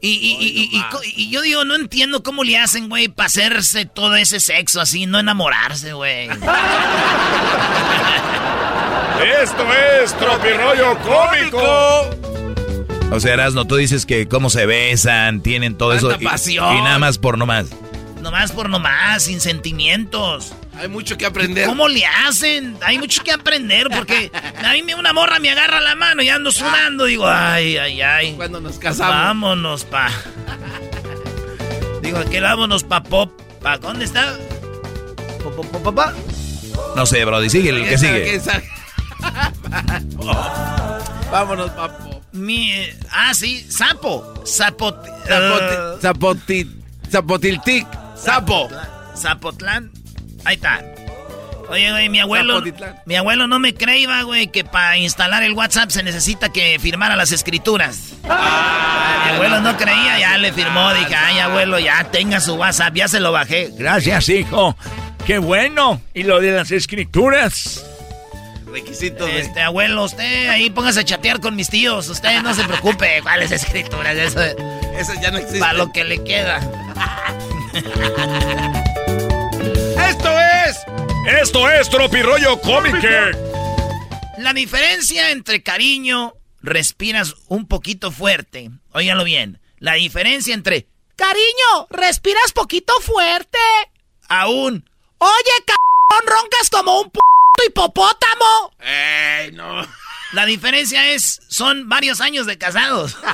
Y, 0.00 0.08
y- 0.10 0.70
y- 0.72 0.82
y- 1.16 1.30
yo 1.30 1.40
digo, 1.42 1.64
no 1.64 1.74
entiendo 1.74 2.22
cómo 2.22 2.44
le 2.44 2.58
hacen, 2.58 2.88
güey, 2.90 3.08
para 3.08 3.26
hacerse 3.26 3.86
todo 3.86 4.14
ese 4.16 4.38
sexo 4.38 4.80
así, 4.80 5.06
no 5.06 5.18
enamorarse, 5.18 5.94
güey. 5.94 6.28
Esto 9.42 9.66
es 10.02 10.14
tropirollo 10.18 10.98
cómico. 11.00 12.10
O 13.10 13.20
sea, 13.20 13.34
Erasno, 13.34 13.66
tú 13.66 13.76
dices 13.76 14.06
que 14.06 14.26
cómo 14.26 14.50
se 14.50 14.66
besan, 14.66 15.40
tienen 15.40 15.76
todo 15.76 15.92
eso. 15.92 16.08
Tanta 16.08 16.24
y- 16.24 16.26
pasión. 16.26 16.76
Y, 16.76 16.80
nada 16.82 16.98
más 16.98 17.18
por 17.18 17.38
nomás. 17.38 17.66
Nomás 18.20 18.52
por 18.52 18.68
nomás, 18.70 19.24
sin 19.24 19.40
sentimientos. 19.40 20.52
Hay 20.76 20.88
mucho 20.88 21.16
que 21.16 21.26
aprender. 21.26 21.66
¿Cómo 21.68 21.86
le 21.88 22.04
hacen? 22.06 22.76
Hay 22.84 22.98
mucho 22.98 23.22
que 23.22 23.30
aprender 23.30 23.88
porque 23.94 24.32
a 24.64 24.72
mí 24.72 24.82
me- 24.82 24.94
una 24.96 25.12
morra 25.12 25.38
me 25.38 25.50
agarra 25.50 25.80
la 25.80 25.94
mano 25.94 26.22
y 26.22 26.28
ando 26.28 26.50
sudando. 26.50 27.04
Digo, 27.04 27.28
ay, 27.28 27.76
ay, 27.76 28.00
ay. 28.00 28.32
Cuando 28.32 28.60
nos 28.60 28.78
casamos. 28.78 29.14
Vámonos, 29.14 29.84
pa. 29.84 30.10
Digo, 32.02 32.18
que 32.30 32.40
vámonos 32.40 32.82
pa 32.82 33.02
pop. 33.02 33.30
¿Pa 33.62 33.78
dónde 33.78 34.06
está? 34.06 34.36
Pop, 35.42 35.54
pop, 35.54 35.66
pop, 35.70 35.82
pop, 35.82 35.94
pa. 35.94 36.12
No 36.96 37.06
sé, 37.06 37.24
Brody, 37.24 37.48
sigue 37.50 37.70
el 37.70 37.84
que 37.84 37.98
sigue. 37.98 38.40
Vámonos, 41.30 41.70
papo. 41.70 42.13
Mi, 42.34 42.72
ah, 43.10 43.32
sí, 43.32 43.64
sapo. 43.70 44.34
Sapo. 44.44 44.92
Zapoti- 45.26 46.00
zapoti- 46.00 46.70
Zapotiltic. 47.10 47.86
Sapo. 48.16 48.68
Zapotlán. 49.16 49.90
Ahí 50.44 50.56
está. 50.56 50.82
Oye, 51.70 51.90
güey, 51.92 52.08
mi 52.08 52.18
abuelo. 52.18 52.54
Zapotitlán. 52.54 52.96
Mi 53.06 53.14
abuelo 53.16 53.46
no 53.46 53.58
me 53.60 53.72
creía, 53.72 54.22
güey, 54.22 54.48
que 54.48 54.64
para 54.64 54.98
instalar 54.98 55.44
el 55.44 55.52
WhatsApp 55.52 55.90
se 55.90 56.02
necesita 56.02 56.50
que 56.50 56.76
firmara 56.80 57.14
las 57.16 57.30
escrituras. 57.32 58.14
Ah, 58.28 59.22
mi 59.28 59.34
abuelo 59.36 59.60
no 59.60 59.76
creía, 59.76 60.18
ya 60.18 60.36
le 60.36 60.52
firmó. 60.52 60.92
Dije, 60.92 61.14
ay, 61.14 61.38
abuelo, 61.38 61.78
ya 61.78 62.02
tenga 62.10 62.40
su 62.40 62.54
WhatsApp, 62.56 62.94
ya 62.96 63.06
se 63.08 63.20
lo 63.20 63.30
bajé. 63.32 63.70
Gracias, 63.78 64.28
hijo. 64.28 64.76
Qué 65.24 65.38
bueno. 65.38 66.02
Y 66.12 66.24
lo 66.24 66.40
de 66.40 66.50
las 66.50 66.70
escrituras. 66.72 67.86
Requisito 68.74 69.26
de. 69.26 69.38
Este, 69.38 69.60
abuelo, 69.60 70.02
usted 70.02 70.48
ahí 70.48 70.68
póngase 70.68 70.98
a 70.98 71.04
chatear 71.04 71.38
con 71.38 71.54
mis 71.54 71.70
tíos. 71.70 72.08
Usted 72.08 72.42
no 72.42 72.52
se 72.54 72.64
preocupe. 72.64 73.18
¿Cuáles 73.22 73.52
escrituras? 73.52 74.16
Eso, 74.16 74.40
Eso 74.40 75.12
ya 75.22 75.30
no 75.30 75.38
existe. 75.38 75.60
para 75.60 75.74
lo 75.74 75.92
que 75.92 76.02
le 76.02 76.24
queda. 76.24 76.58
Esto 80.08 80.40
es. 80.40 80.76
Esto 81.40 81.70
es 81.70 81.88
tropirollo 81.88 82.60
cómico. 82.60 82.98
La 84.38 84.52
diferencia 84.52 85.30
entre 85.30 85.62
cariño, 85.62 86.34
respiras 86.60 87.36
un 87.46 87.68
poquito 87.68 88.10
fuerte. 88.10 88.72
Óiganlo 88.90 89.22
bien. 89.22 89.60
La 89.78 89.92
diferencia 89.92 90.52
entre 90.52 90.88
cariño, 91.14 91.86
respiras 91.90 92.50
poquito 92.52 92.92
fuerte. 93.00 93.58
Aún. 94.28 94.90
Oye, 95.18 95.64
cabrón, 95.64 96.26
roncas 96.26 96.70
como 96.70 97.02
un 97.02 97.10
p 97.10 97.20
hipopótamo. 97.66 98.72
¡Ey, 98.80 99.52
no! 99.52 99.86
La 100.32 100.46
diferencia 100.46 101.08
es, 101.12 101.40
son 101.48 101.88
varios 101.88 102.20
años 102.20 102.46
de 102.46 102.58
casados. 102.58 103.16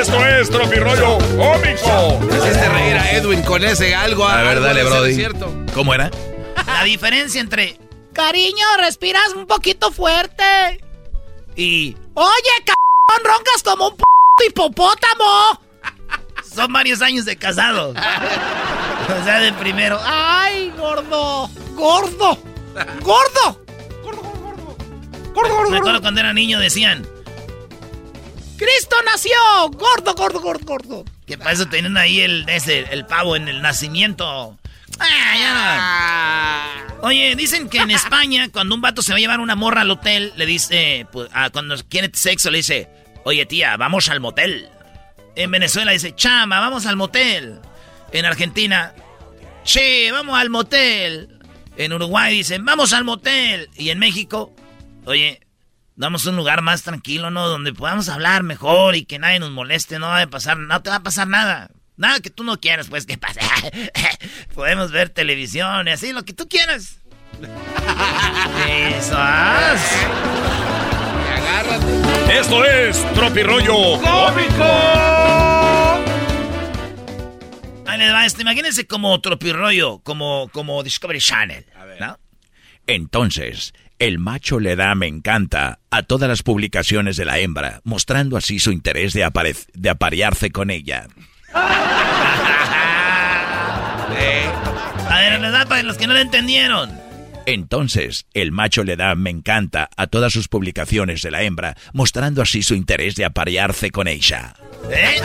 Esto 0.00 0.26
es 0.26 0.50
tropirollo 0.50 1.18
cómico. 1.18 2.20
Hiciste 2.30 2.68
reír 2.68 2.96
a 2.96 3.12
Edwin 3.12 3.42
con 3.42 3.64
ese 3.64 3.94
algo. 3.94 4.26
A 4.26 4.36
ver, 4.42 4.48
algo 4.48 4.64
dale, 4.66 4.84
Brody. 4.84 5.14
cierto. 5.14 5.52
¿Cómo 5.74 5.94
era? 5.94 6.10
La 6.66 6.84
diferencia 6.84 7.40
entre 7.40 7.78
cariño, 8.12 8.64
respiras 8.78 9.32
un 9.34 9.46
poquito 9.46 9.90
fuerte. 9.92 10.44
Y 11.56 11.96
oye, 12.14 12.64
cabrón, 12.64 13.24
roncas 13.36 13.62
como 13.62 13.88
un 13.88 13.96
p 13.96 14.02
hipopótamo. 14.48 15.60
Son 16.56 16.72
varios 16.72 17.02
años 17.02 17.26
de 17.26 17.36
casado. 17.36 17.90
O 17.90 19.24
sea, 19.24 19.40
de 19.40 19.52
primero. 19.52 20.00
¡Ay, 20.02 20.72
gordo! 20.76 21.50
¡Gordo! 21.74 22.38
¡Gordo! 23.02 23.62
Me 25.70 25.76
acuerdo 25.76 26.00
cuando 26.00 26.20
era 26.20 26.32
niño 26.32 26.58
decían. 26.58 27.06
¡Cristo 28.56 28.96
nació! 29.04 29.36
¡Gordo, 29.72 30.14
gordo, 30.14 30.40
gordo, 30.40 30.64
gordo! 30.64 31.04
Que 31.26 31.36
para 31.36 31.52
eso 31.52 31.66
tenían 31.66 31.98
ahí 31.98 32.20
el, 32.20 32.48
ese, 32.48 32.86
el 32.90 33.04
pavo 33.04 33.36
en 33.36 33.48
el 33.48 33.60
nacimiento. 33.60 34.56
Ah, 34.98 35.34
ya 35.38 36.96
no. 36.96 37.06
Oye, 37.06 37.36
dicen 37.36 37.68
que 37.68 37.78
en 37.78 37.90
España, 37.90 38.48
cuando 38.50 38.74
un 38.74 38.80
vato 38.80 39.02
se 39.02 39.12
va 39.12 39.18
a 39.18 39.20
llevar 39.20 39.40
una 39.40 39.56
morra 39.56 39.82
al 39.82 39.90
hotel, 39.90 40.32
le 40.36 40.46
dice, 40.46 41.06
pues, 41.12 41.28
ah, 41.34 41.50
cuando 41.50 41.76
quiere 41.90 42.10
sexo, 42.14 42.50
le 42.50 42.58
dice, 42.58 42.88
oye 43.24 43.44
tía, 43.44 43.76
vamos 43.76 44.08
al 44.08 44.20
motel. 44.20 44.70
En 45.36 45.50
Venezuela 45.50 45.92
dice, 45.92 46.14
chama, 46.14 46.60
vamos 46.60 46.86
al 46.86 46.96
motel. 46.96 47.60
En 48.10 48.24
Argentina, 48.24 48.94
che, 49.64 50.10
vamos 50.10 50.38
al 50.38 50.48
motel. 50.48 51.38
En 51.76 51.92
Uruguay 51.92 52.38
dicen, 52.38 52.64
vamos 52.64 52.94
al 52.94 53.04
motel. 53.04 53.68
Y 53.76 53.90
en 53.90 53.98
México, 53.98 54.56
oye, 55.04 55.40
damos 55.94 56.24
un 56.24 56.36
lugar 56.36 56.62
más 56.62 56.82
tranquilo, 56.82 57.30
¿no? 57.30 57.48
Donde 57.48 57.74
podamos 57.74 58.08
hablar 58.08 58.44
mejor 58.44 58.96
y 58.96 59.04
que 59.04 59.18
nadie 59.18 59.38
nos 59.38 59.50
moleste, 59.50 59.98
no 59.98 60.06
va 60.06 60.22
a 60.22 60.26
pasar, 60.26 60.56
no 60.58 60.82
te 60.82 60.88
va 60.88 60.96
a 60.96 61.02
pasar 61.02 61.28
nada. 61.28 61.70
Nada 61.98 62.20
que 62.20 62.30
tú 62.30 62.42
no 62.42 62.58
quieras, 62.58 62.88
pues, 62.88 63.04
que 63.04 63.18
pase. 63.18 63.40
Podemos 64.54 64.90
ver 64.90 65.10
televisión 65.10 65.86
y 65.86 65.90
así, 65.90 66.12
lo 66.12 66.24
que 66.24 66.32
tú 66.32 66.48
quieras. 66.48 66.98
Eso. 68.68 69.16
Esto 72.32 72.64
es 72.64 73.04
tropirollo 73.14 74.00
cómico. 74.00 74.64
Ahí 77.86 77.98
les 77.98 78.12
va, 78.12 78.26
este, 78.26 78.42
imagínense 78.42 78.86
como 78.86 79.20
tropirollo, 79.20 80.00
como, 80.00 80.48
como 80.52 80.82
Discovery 80.82 81.20
Channel, 81.20 81.64
¿no? 82.00 82.18
Entonces, 82.86 83.72
el 83.98 84.18
macho 84.18 84.60
le 84.60 84.76
da 84.76 84.94
me 84.94 85.06
encanta 85.06 85.80
a 85.90 86.02
todas 86.02 86.28
las 86.28 86.42
publicaciones 86.42 87.16
de 87.16 87.24
la 87.24 87.38
hembra, 87.38 87.80
mostrando 87.84 88.36
así 88.36 88.58
su 88.58 88.72
interés 88.72 89.12
de, 89.12 89.28
de 89.74 89.90
aparearse 89.90 90.50
con 90.50 90.70
ella. 90.70 91.06
A 95.08 95.20
ver, 95.20 95.40
les 95.40 95.52
da 95.52 95.66
para 95.66 95.82
los 95.82 95.96
que 95.96 96.06
no 96.06 96.14
lo 96.14 96.20
entendieron. 96.20 97.05
Entonces, 97.46 98.26
el 98.34 98.50
macho 98.52 98.82
le 98.84 98.96
da 98.96 99.14
me 99.14 99.30
encanta 99.30 99.88
a 99.96 100.08
todas 100.08 100.32
sus 100.32 100.48
publicaciones 100.48 101.22
de 101.22 101.30
la 101.30 101.42
hembra, 101.42 101.76
mostrando 101.92 102.42
así 102.42 102.62
su 102.62 102.74
interés 102.74 103.14
de 103.14 103.24
aparearse 103.24 103.90
con 103.90 104.08
ella. 104.08 104.54
¿Eh? 104.90 105.20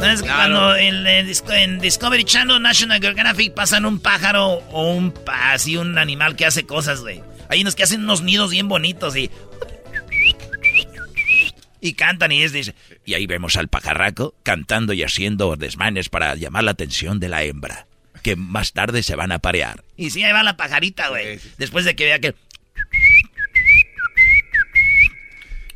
No, 0.00 0.06
es 0.06 0.22
que 0.22 0.28
cuando 0.28 0.74
en, 0.76 1.06
en 1.06 1.26
Disco- 1.26 1.52
en 1.52 1.78
Discovery 1.78 2.24
Channel, 2.24 2.60
National 2.60 3.00
Geographic 3.00 3.54
pasan 3.54 3.84
un 3.86 4.00
pájaro 4.00 4.54
o 4.72 4.92
un 4.92 5.14
así 5.26 5.76
un 5.76 5.98
animal 5.98 6.36
que 6.36 6.46
hace 6.46 6.64
cosas, 6.66 7.00
güey. 7.00 7.22
Hay 7.48 7.60
unos 7.62 7.74
que 7.76 7.82
hacen 7.82 8.02
unos 8.02 8.22
nidos 8.22 8.50
bien 8.50 8.66
bonitos 8.68 9.14
y 9.16 9.30
y 11.82 11.94
cantan 11.94 12.30
y 12.32 12.42
es 12.42 12.52
dice 12.52 12.74
Y 13.06 13.14
ahí 13.14 13.26
vemos 13.26 13.56
al 13.56 13.68
pajarraco 13.68 14.34
cantando 14.42 14.92
y 14.92 15.02
haciendo 15.02 15.56
desmanes 15.56 16.08
para 16.08 16.34
llamar 16.34 16.64
la 16.64 16.72
atención 16.72 17.20
de 17.20 17.28
la 17.28 17.42
hembra, 17.42 17.86
que 18.20 18.36
más 18.36 18.72
tarde 18.72 19.02
se 19.02 19.16
van 19.16 19.32
a 19.32 19.36
aparear. 19.36 19.84
y 19.96 20.10
sí 20.10 20.22
ahí 20.22 20.32
va 20.32 20.42
la 20.42 20.56
pajarita, 20.56 21.08
güey. 21.08 21.40
Después 21.58 21.84
de 21.84 21.96
que 21.96 22.04
vea 22.04 22.18
que 22.18 22.34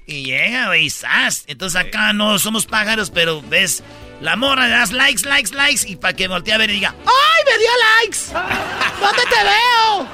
y 0.07 0.24
llega, 0.24 0.66
güey, 0.66 0.90
¡zas! 0.90 1.45
Entonces 1.47 1.80
acá 1.80 2.12
no 2.12 2.38
somos 2.38 2.66
pájaros, 2.66 3.11
pero 3.11 3.40
ves 3.42 3.82
la 4.20 4.36
morra, 4.36 4.68
le 4.68 4.74
das 4.74 4.92
likes, 4.92 5.26
likes, 5.26 5.55
likes 5.55 5.88
y 5.88 5.97
para 5.97 6.14
que 6.14 6.28
voltee 6.28 6.53
a 6.53 6.59
ver 6.59 6.70
y 6.70 6.74
diga, 6.74 6.95
¡ay, 7.07 7.45
me 7.47 7.59
dio 7.59 7.70
likes! 8.03 8.18
¿Dónde 9.01 9.22
te 9.22 9.45
veo? 9.45 10.07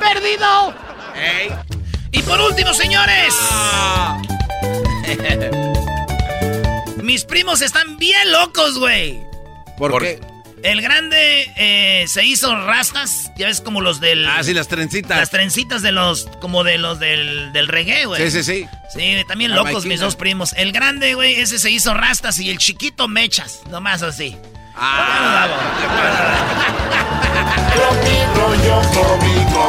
¡Perdido! 0.00 0.74
Y 2.10 2.22
por 2.22 2.40
último, 2.40 2.74
señores. 2.74 3.34
Mis 7.02 7.24
primos 7.24 7.62
están 7.62 7.96
bien 7.98 8.32
locos, 8.32 8.78
güey. 8.78 9.22
¿Por, 9.78 10.02
qué? 10.02 10.20
El 10.62 10.80
grande 10.80 11.52
eh, 11.56 12.06
se 12.08 12.24
hizo 12.24 12.56
rastas, 12.56 13.30
ya 13.36 13.46
ves 13.46 13.60
como 13.60 13.80
los 13.80 14.00
del... 14.00 14.26
Ah, 14.26 14.42
sí, 14.42 14.54
las 14.54 14.68
trencitas. 14.68 15.16
Las 15.16 15.30
trencitas 15.30 15.82
de 15.82 15.92
los, 15.92 16.26
como 16.40 16.64
de 16.64 16.78
los 16.78 16.98
del, 16.98 17.52
del 17.52 17.68
reggae, 17.68 18.06
güey. 18.06 18.30
Sí, 18.30 18.42
sí, 18.42 18.44
sí. 18.44 18.68
Sí, 18.92 19.24
también 19.28 19.50
La 19.50 19.58
locos 19.58 19.84
mis 19.84 20.00
dos 20.00 20.16
primos. 20.16 20.54
El 20.54 20.72
grande, 20.72 21.14
güey, 21.14 21.34
ese 21.34 21.58
se 21.58 21.70
hizo 21.70 21.94
rastas 21.94 22.38
y 22.38 22.50
el 22.50 22.58
chiquito 22.58 23.06
mechas, 23.06 23.60
nomás 23.70 24.02
así. 24.02 24.36
Ah. 24.74 25.46
Tropi 27.72 28.16
rollo 28.34 28.82
cómico, 28.92 29.68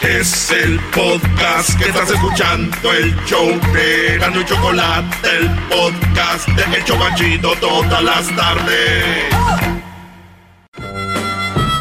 Es 0.00 0.50
el 0.50 0.78
podcast 0.94 1.78
que 1.78 1.88
estás 1.88 2.10
escuchando, 2.10 2.92
el 2.92 3.14
show 3.24 3.48
de 3.72 4.18
Gano 4.18 4.40
y 4.40 4.44
Chocolate, 4.44 5.28
el 5.38 5.48
podcast 5.68 6.48
de 6.48 6.76
El 6.76 6.84
Chobachito 6.84 7.54
todas 7.56 8.02
las 8.02 8.36
tardes. 8.36 9.24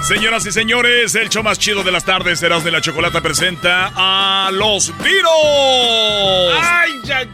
Señoras 0.04 0.46
y 0.46 0.52
señores, 0.52 1.16
el 1.16 1.30
show 1.30 1.44
más 1.44 1.58
chido 1.60 1.84
de 1.84 1.92
las 1.92 2.06
tardes, 2.06 2.42
Eras 2.44 2.64
de 2.64 2.72
la 2.72 2.82
Chocolata, 2.82 3.22
presenta 3.22 3.92
a 3.96 4.52
los 4.52 4.94
Beatles. 5.00 5.24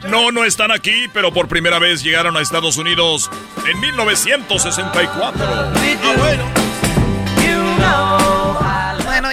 No, 0.10 0.32
no 0.32 0.44
están 0.46 0.72
aquí, 0.72 1.08
pero 1.14 1.32
por 1.32 1.48
primera 1.48 1.78
vez 1.80 2.02
llegaron 2.04 2.36
a 2.38 2.42
Estados 2.42 2.78
Unidos 2.78 3.30
en 3.66 3.80
1964. 3.80 5.72
Bueno, 6.18 6.44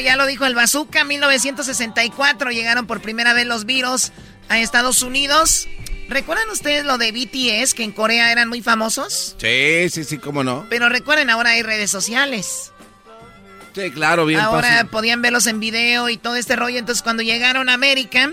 ya 0.01 0.16
lo 0.16 0.26
dijo 0.26 0.47
el 0.47 0.55
Bazooka, 0.55 1.05
1964 1.05 2.51
llegaron 2.51 2.86
por 2.86 3.01
primera 3.01 3.32
vez 3.32 3.47
los 3.47 3.64
virus 3.64 4.12
a 4.49 4.59
Estados 4.59 5.03
Unidos. 5.03 5.68
¿Recuerdan 6.09 6.49
ustedes 6.51 6.84
lo 6.84 6.99
de 6.99 7.11
BTS, 7.12 7.74
que 7.74 7.82
en 7.82 7.92
Corea 7.92 8.30
eran 8.30 8.49
muy 8.49 8.62
famosos? 8.62 9.36
Sí, 9.40 9.88
sí, 9.90 10.05
sí, 10.05 10.18
cómo 10.18 10.44
no. 10.44 10.66
Pero 10.70 10.88
recuerden, 10.88 11.30
ahora 11.30 11.51
hay 11.51 11.62
redes 11.62 11.90
sociales. 11.90 12.72
Sí, 13.74 13.90
claro, 13.90 14.24
bien 14.24 14.40
Ahora 14.40 14.68
fácil. 14.68 14.86
podían 14.88 15.20
verlos 15.20 15.47
en 15.47 15.61
video 15.61 16.09
y 16.09 16.16
todo 16.16 16.36
este 16.36 16.57
rollo. 16.57 16.78
Entonces, 16.78 17.03
cuando 17.03 17.22
llegaron 17.22 17.68
a 17.68 17.74
América, 17.74 18.32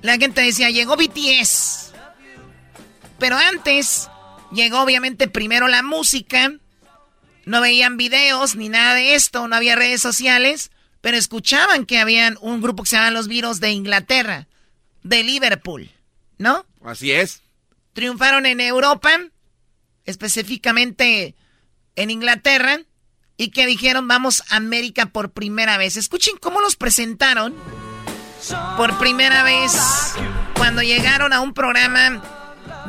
la 0.00 0.16
gente 0.16 0.40
decía, 0.40 0.70
llegó 0.70 0.96
BTS. 0.96 1.92
Pero 3.18 3.36
antes, 3.36 4.08
llegó 4.52 4.80
obviamente 4.80 5.28
primero 5.28 5.68
la 5.68 5.82
música. 5.82 6.52
No 7.44 7.60
veían 7.60 7.96
videos 7.96 8.56
ni 8.56 8.68
nada 8.68 8.94
de 8.94 9.14
esto, 9.14 9.46
no 9.46 9.56
había 9.56 9.76
redes 9.76 10.00
sociales. 10.00 10.70
Pero 11.02 11.18
escuchaban 11.18 11.84
que 11.84 11.98
habían 11.98 12.38
un 12.40 12.62
grupo 12.62 12.82
que 12.84 12.88
se 12.88 12.96
llamaban 12.96 13.12
los 13.12 13.28
Virus 13.28 13.60
de 13.60 13.72
Inglaterra, 13.72 14.46
de 15.02 15.22
Liverpool, 15.22 15.90
¿no? 16.38 16.64
Así 16.82 17.12
es. 17.12 17.42
Triunfaron 17.92 18.46
en 18.46 18.60
Europa, 18.60 19.10
específicamente 20.04 21.34
en 21.96 22.10
Inglaterra, 22.10 22.80
y 23.36 23.50
que 23.50 23.66
dijeron 23.66 24.06
vamos 24.06 24.44
a 24.48 24.56
América 24.56 25.06
por 25.06 25.32
primera 25.32 25.76
vez. 25.76 25.96
Escuchen 25.96 26.36
cómo 26.40 26.60
los 26.60 26.76
presentaron 26.76 27.54
por 28.76 28.96
primera 28.98 29.42
vez 29.42 29.72
cuando 30.54 30.82
llegaron 30.82 31.32
a 31.32 31.40
un 31.40 31.52
programa 31.52 32.22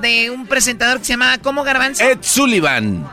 de 0.01 0.29
un 0.29 0.45
presentador 0.47 0.99
que 0.99 1.05
se 1.05 1.13
llamaba 1.13 1.39
¿Cómo 1.39 1.63
Garbanzo? 1.63 2.03
Ed 2.03 2.19
Sullivan. 2.21 3.09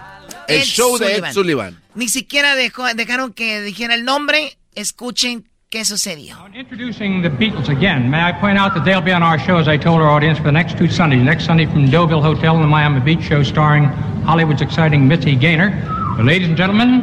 El 0.47 0.61
Ed 0.61 0.65
show 0.65 0.99
de 0.99 1.07
Ed 1.07 1.11
Sullivan. 1.13 1.35
Sullivan. 1.35 1.83
Ni 1.95 2.09
siquiera 2.09 2.55
dejó, 2.55 2.85
dejaron 2.95 3.33
que 3.33 3.63
dijera 3.63 3.95
el 3.95 4.05
nombre. 4.05 4.59
Escuchen 4.75 5.49
qué 5.68 5.85
sucedió. 5.85 6.37
Introducing 6.55 7.23
the 7.23 7.29
Beatles 7.29 7.68
again, 7.68 8.11
may 8.11 8.21
I 8.21 8.33
point 8.33 8.59
out 8.59 8.75
that 8.75 8.85
they'll 8.85 9.01
be 9.01 9.12
on 9.12 9.23
our 9.23 9.39
show, 9.39 9.57
as 9.57 9.68
I 9.68 9.77
told 9.77 10.01
our 10.01 10.09
audience, 10.09 10.39
for 10.39 10.45
the 10.45 10.53
next 10.53 10.79
two 10.79 10.89
Sundays. 10.89 11.23
Next 11.23 11.45
Sunday 11.45 11.66
from 11.66 11.91
Deauville 11.91 12.23
Hotel 12.23 12.55
in 12.57 12.62
the 12.62 12.68
Miami 12.68 13.01
Beach 13.01 13.23
show 13.23 13.43
starring 13.43 13.85
Hollywood's 14.25 14.62
exciting 14.62 15.09
Mitzi 15.09 15.37
Gaynor. 15.37 15.71
Ladies 16.23 16.49
and 16.49 16.57
gentlemen, 16.57 17.03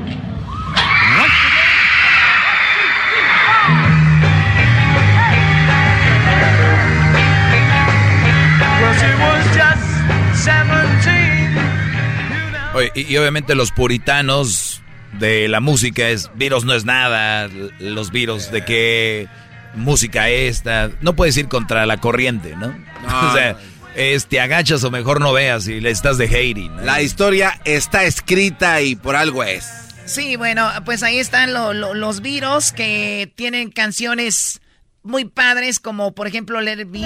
Oye, 12.78 12.91
y, 12.93 13.07
y 13.11 13.18
obviamente 13.18 13.55
los 13.55 13.72
puritanos 13.72 14.84
de 15.20 15.47
la 15.47 15.59
música 15.59 16.07
es 16.09 16.30
virus 16.36 16.65
no 16.65 16.74
es 16.74 16.86
nada, 16.86 17.49
los 17.80 18.11
virus 18.11 18.51
de 18.51 18.63
qué 18.65 19.28
música 19.76 20.30
esta, 20.30 20.89
no 21.01 21.15
puedes 21.15 21.38
ir 21.38 21.47
contra 21.47 21.86
la 21.86 21.97
corriente, 21.97 22.55
¿no? 22.55 22.68
No, 22.68 23.30
o 23.32 23.34
sea, 23.34 23.57
es, 23.95 24.28
te 24.28 24.39
agachas 24.39 24.84
o 24.84 24.91
mejor 24.91 25.20
no 25.22 25.34
veas 25.34 25.68
y 25.68 25.80
le 25.82 25.89
estás 25.91 26.18
de 26.18 26.26
hating. 26.26 26.76
¿no? 26.76 26.82
La 26.84 27.01
historia 27.01 27.59
está 27.65 28.03
escrita 28.05 28.82
y 28.82 28.95
por 28.95 29.15
algo 29.15 29.43
es. 29.43 29.65
Sí, 30.05 30.36
bueno, 30.36 30.70
pues 30.86 31.03
ahí 31.03 31.18
están 31.20 31.53
lo- 31.53 31.74
lo- 31.74 31.93
los 31.93 32.22
virus 32.22 32.72
que 32.72 33.32
tienen 33.36 33.72
canciones 33.72 34.61
muy 35.03 35.26
padres, 35.26 35.80
como 35.80 36.13
por 36.13 36.28
ejemplo 36.28 36.61
Let 36.61 36.80
It 36.82 36.91
Be. 36.91 36.99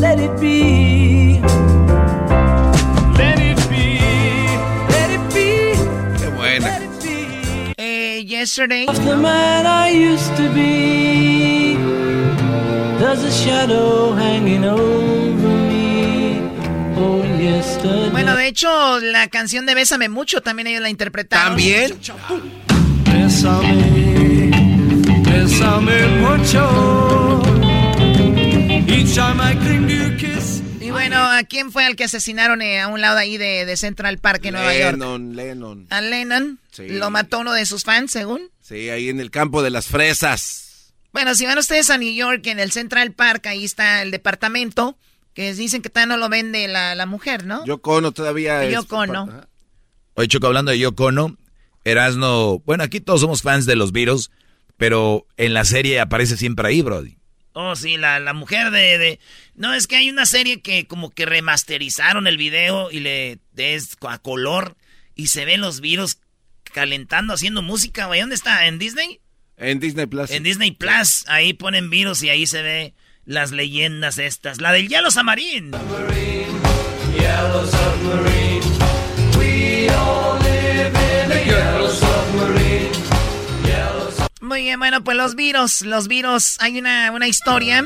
Let 0.00 0.22
it 0.22 0.40
be. 0.40 1.75
Yesterday. 8.46 8.86
The 8.86 9.16
man 9.16 9.66
I 9.66 9.90
used 9.90 10.36
to 10.36 10.48
be. 10.54 11.74
There's 12.96 13.24
a 13.24 13.32
shadow 13.32 14.12
hanging 14.12 14.64
over 14.64 15.48
me. 15.68 16.38
Oh, 16.96 17.24
yesterday. 17.24 18.10
Bueno, 18.10 18.36
de 18.36 18.46
hecho, 18.46 19.00
la 19.00 19.26
canción 19.26 19.66
de 19.66 19.74
Bésame 19.74 20.08
Mucho 20.08 20.42
también 20.42 20.68
ellos 20.68 20.80
la 20.80 20.90
interpretaron. 20.90 21.56
¿También? 21.56 21.98
Bésame. 23.12 24.50
Bésame 25.24 26.06
mucho. 26.20 27.42
Each 28.86 29.16
time 29.16 29.40
I 29.40 29.56
cling 29.56 29.88
to 29.88 29.92
your 29.92 30.16
kiss. 30.18 30.62
Bueno, 30.96 31.22
¿a 31.22 31.42
quién 31.44 31.70
fue 31.70 31.86
el 31.86 31.94
que 31.94 32.04
asesinaron 32.04 32.62
eh, 32.62 32.80
a 32.80 32.88
un 32.88 33.02
lado 33.02 33.18
ahí 33.18 33.36
de, 33.36 33.66
de 33.66 33.76
Central 33.76 34.18
Park 34.18 34.46
en 34.46 34.54
Nueva 34.54 34.74
York? 34.74 34.92
Lennon, 34.92 35.36
Lennon. 35.36 35.86
A 35.90 36.00
Lennon. 36.00 36.58
Sí. 36.70 36.88
Lo 36.88 37.10
mató 37.10 37.40
uno 37.40 37.52
de 37.52 37.66
sus 37.66 37.84
fans, 37.84 38.10
según. 38.10 38.50
Sí, 38.62 38.88
ahí 38.88 39.10
en 39.10 39.20
el 39.20 39.30
campo 39.30 39.62
de 39.62 39.68
las 39.68 39.88
fresas. 39.88 40.94
Bueno, 41.12 41.34
si 41.34 41.44
van 41.44 41.58
ustedes 41.58 41.90
a 41.90 41.98
New 41.98 42.12
York, 42.12 42.46
en 42.46 42.60
el 42.60 42.72
Central 42.72 43.12
Park, 43.12 43.46
ahí 43.46 43.64
está 43.64 44.00
el 44.00 44.10
departamento, 44.10 44.96
que 45.34 45.52
dicen 45.54 45.82
que 45.82 45.90
todavía 45.90 46.14
no 46.14 46.18
lo 46.18 46.30
vende 46.30 46.66
la, 46.66 46.94
la 46.94 47.04
mujer, 47.04 47.44
¿no? 47.44 47.64
Yoko 47.66 47.96
Ono 47.96 48.12
todavía 48.12 48.64
es... 48.64 48.72
Yoko 48.72 48.96
Ono. 48.98 49.46
Oye, 50.14 50.28
Choco, 50.28 50.46
hablando 50.46 50.70
de 50.70 50.78
Yoko 50.78 51.04
Ono, 51.04 51.36
Erasno, 51.84 52.60
bueno, 52.60 52.84
aquí 52.84 53.00
todos 53.00 53.20
somos 53.20 53.42
fans 53.42 53.66
de 53.66 53.76
los 53.76 53.92
virus, 53.92 54.30
pero 54.78 55.26
en 55.36 55.52
la 55.52 55.66
serie 55.66 56.00
aparece 56.00 56.38
siempre 56.38 56.68
ahí, 56.68 56.80
Brody. 56.80 57.18
Oh, 57.58 57.74
sí, 57.74 57.96
la, 57.96 58.20
la 58.20 58.34
mujer 58.34 58.70
de, 58.70 58.98
de- 58.98 59.18
No, 59.54 59.72
es 59.72 59.86
que 59.86 59.96
hay 59.96 60.10
una 60.10 60.26
serie 60.26 60.60
que 60.60 60.86
como 60.86 61.08
que 61.10 61.24
remasterizaron 61.24 62.26
el 62.26 62.36
video 62.36 62.90
y 62.90 63.00
le 63.00 63.38
es 63.56 63.96
a 64.06 64.18
color 64.18 64.76
y 65.14 65.28
se 65.28 65.46
ven 65.46 65.62
los 65.62 65.80
virus 65.80 66.18
calentando, 66.74 67.32
haciendo 67.32 67.62
música, 67.62 68.04
güey. 68.08 68.20
¿Dónde 68.20 68.34
está? 68.34 68.66
¿En 68.66 68.78
Disney? 68.78 69.20
En 69.56 69.80
Disney 69.80 70.04
Plus. 70.04 70.30
En 70.32 70.42
Disney 70.42 70.72
Plus. 70.72 71.24
Ahí 71.28 71.54
ponen 71.54 71.88
virus 71.88 72.22
y 72.22 72.28
ahí 72.28 72.46
se 72.46 72.60
ve 72.60 72.94
las 73.24 73.52
leyendas 73.52 74.18
estas. 74.18 74.60
La 74.60 74.72
del 74.72 74.88
Yellow 74.88 75.10
Submarine. 75.10 75.70
Muy 84.46 84.62
bien, 84.62 84.78
bueno, 84.78 85.02
pues 85.02 85.16
los 85.16 85.34
virus, 85.34 85.82
los 85.82 86.06
virus, 86.06 86.56
hay 86.60 86.78
una, 86.78 87.10
una 87.10 87.26
historia 87.26 87.84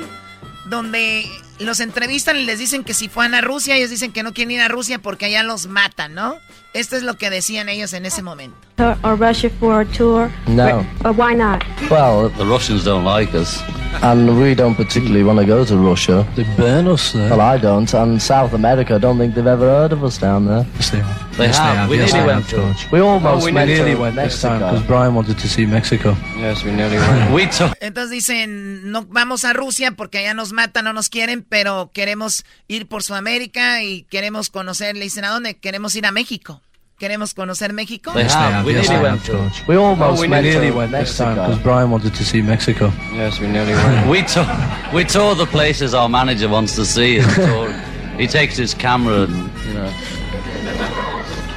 donde 0.67 1.25
los 1.59 1.81
entrevistan 1.81 2.37
y 2.37 2.45
les 2.45 2.59
dicen 2.59 2.85
que 2.85 2.93
si 2.93 3.09
fueran 3.09 3.33
a 3.33 3.41
Rusia, 3.41 3.77
ellos 3.77 3.89
dicen 3.89 4.13
que 4.13 4.23
no 4.23 4.35
quieren 4.35 4.51
ir 4.51 4.61
a 4.61 4.69
Rusia 4.69 4.99
porque 4.99 5.25
allá 5.25 5.43
los 5.43 5.69
matan, 5.69 6.15
¿no? 6.15 6.35
Esto 6.75 6.97
es 6.97 7.03
lo 7.03 7.17
que 7.17 7.31
decían 7.31 7.71
ellos 7.71 7.95
en 7.95 8.05
ese 8.05 8.23
momento. 8.23 8.59
Or 9.03 9.19
Russia 9.19 9.51
for 9.59 9.81
a 9.81 9.87
tour? 9.87 10.31
No. 10.49 10.85
But 11.03 11.17
why 11.17 11.35
not? 11.35 11.65
Well, 11.91 12.31
the 12.37 12.45
Russians 12.45 12.85
don't 12.85 13.07
like 13.07 13.35
us. 13.35 13.63
And 14.03 14.39
we 14.39 14.55
don't 14.55 14.77
particularly 14.77 15.25
want 15.25 15.41
to 15.41 15.47
go 15.47 15.65
to 15.65 15.77
Russia. 15.79 16.27
They 16.37 16.45
burn 16.59 16.89
us 16.89 17.13
there. 17.13 17.31
Well, 17.31 17.41
I 17.41 17.59
don't. 17.59 17.93
And 17.95 18.21
South 18.21 18.53
America, 18.53 18.97
I 18.97 18.99
don't 18.99 19.19
think 19.19 19.35
they've 19.35 19.47
ever 19.47 19.67
heard 19.67 19.93
of 19.93 20.05
us 20.05 20.19
down 20.19 20.45
there. 20.45 20.67
Yes, 20.75 20.91
they. 20.91 21.03
They 21.41 21.47
yes, 21.47 21.59
have. 21.59 21.89
They. 21.89 21.97
We 21.97 22.03
yes, 22.03 22.13
nearly 22.13 22.35
went 22.35 22.47
George. 22.49 22.89
We 22.93 23.01
almost 23.01 23.43
oh, 23.43 23.47
we 23.47 23.53
went 23.53 23.71
nearly 23.71 23.95
went 23.95 24.15
this 24.15 24.43
time 24.43 24.59
because 24.61 24.83
Brian 24.87 25.15
wanted 25.15 25.39
to 25.39 25.49
see 25.49 25.65
Mexico. 25.65 26.15
Yes, 26.37 26.63
we 26.65 26.71
nearly 26.71 26.99
went. 26.99 27.33
we 27.35 27.47
took. 27.47 27.73
Entonces 27.81 28.11
dicen, 28.11 28.93
no 28.93 29.07
vamos 29.09 29.45
a 29.45 29.55
Rusia 29.55 29.93
porque 29.93 30.19
allá 30.19 30.35
nos 30.35 30.53
matan, 30.53 30.85
no 30.85 30.93
nos 30.93 31.09
quieren, 31.09 31.43
pero 31.43 31.91
queremos 31.95 32.45
ir 32.69 32.89
por 32.89 33.03
Sudamérica 33.03 33.83
y 33.83 34.03
queremos 34.11 34.51
conocer, 34.51 34.97
le 34.97 35.05
dicen, 35.05 35.25
¿a 35.25 35.31
dónde? 35.31 35.57
Queremos 35.57 35.97
ir 35.97 36.05
a 36.05 36.13
México. 36.13 36.61
¿Queremos 36.99 37.33
conocer 37.33 37.73
México? 37.73 38.13
They 38.13 38.25
have. 38.25 38.67
We 38.67 38.75
yes, 38.75 38.91
nearly 38.91 39.09
went, 39.09 39.25
George. 39.25 39.65
We 39.67 39.77
almost 39.77 40.19
oh, 40.19 40.21
we 40.21 40.29
went 40.29 40.45
nearly 40.45 40.71
went 40.71 40.93
this 40.93 41.17
time 41.17 41.37
because 41.37 41.59
Brian 41.63 41.91
wanted 41.91 42.15
to 42.15 42.23
see 42.23 42.43
Mexico. 42.43 42.93
Yes, 43.15 43.41
we 43.41 43.47
nearly 43.47 43.73
went. 43.73 44.07
we 44.11 44.23
took. 44.23 44.47
We 44.93 45.05
tour 45.05 45.35
the 45.35 45.47
places 45.47 45.95
our 45.95 46.11
manager 46.11 46.51
wants 46.51 46.77
to 46.77 46.85
see. 46.85 47.21
And 47.21 47.31
tour. 47.33 47.73
he 48.19 48.27
takes 48.27 48.59
his 48.59 48.75
camera 48.75 49.23
and, 49.23 49.51
you 49.67 49.73
know. 49.73 49.91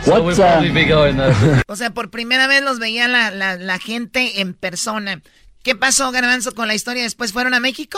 So 0.04 0.12
What, 0.12 0.22
uh, 0.22 0.24
we'll 0.26 0.36
probably 0.36 0.72
be 0.72 0.86
going 0.86 1.16
there. 1.16 1.34
O 1.68 1.76
sea, 1.76 1.92
por 1.92 2.10
primera 2.10 2.48
vez 2.48 2.62
los 2.62 2.80
veía 2.80 3.08
la, 3.08 3.32
la, 3.32 3.56
la 3.56 3.80
gente 3.80 4.42
en 4.42 4.54
persona. 4.54 5.22
¿Qué 5.64 5.76
pasó, 5.76 6.12
Garbanzo, 6.12 6.54
con 6.54 6.68
la 6.68 6.76
historia? 6.76 7.04
¿Después 7.04 7.32
fueron 7.32 7.54
a 7.54 7.60
México? 7.62 7.98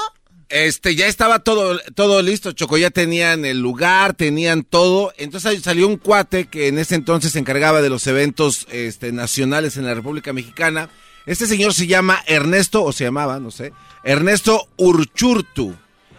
Este, 0.50 0.96
ya 0.96 1.08
estaba 1.08 1.40
todo, 1.40 1.80
todo 1.96 2.22
listo, 2.22 2.52
Choco, 2.52 2.78
ya 2.78 2.92
tenían 2.92 3.46
el 3.46 3.60
lugar, 3.60 4.14
tenían 4.14 4.64
todo. 4.64 5.12
Entonces 5.18 5.64
salió 5.64 5.88
un 5.88 5.98
cuate 5.98 6.46
que 6.46 6.68
en 6.68 6.78
ese 6.78 6.94
entonces 6.94 7.32
se 7.32 7.40
encargaba 7.40 7.82
de 7.82 7.90
los 7.90 8.06
eventos 8.06 8.68
este, 8.72 9.12
nacionales 9.12 9.78
en 9.78 9.86
la 9.86 9.96
República 9.96 10.32
Mexicana. 10.34 10.90
Este 11.26 11.48
señor 11.48 11.74
se 11.74 11.88
llama 11.88 12.22
Ernesto, 12.28 12.84
o 12.84 12.94
se 12.94 13.04
llamaba, 13.06 13.40
no 13.40 13.50
sé, 13.50 13.74
Ernesto 14.04 14.68
Urchurtu. 14.78 15.76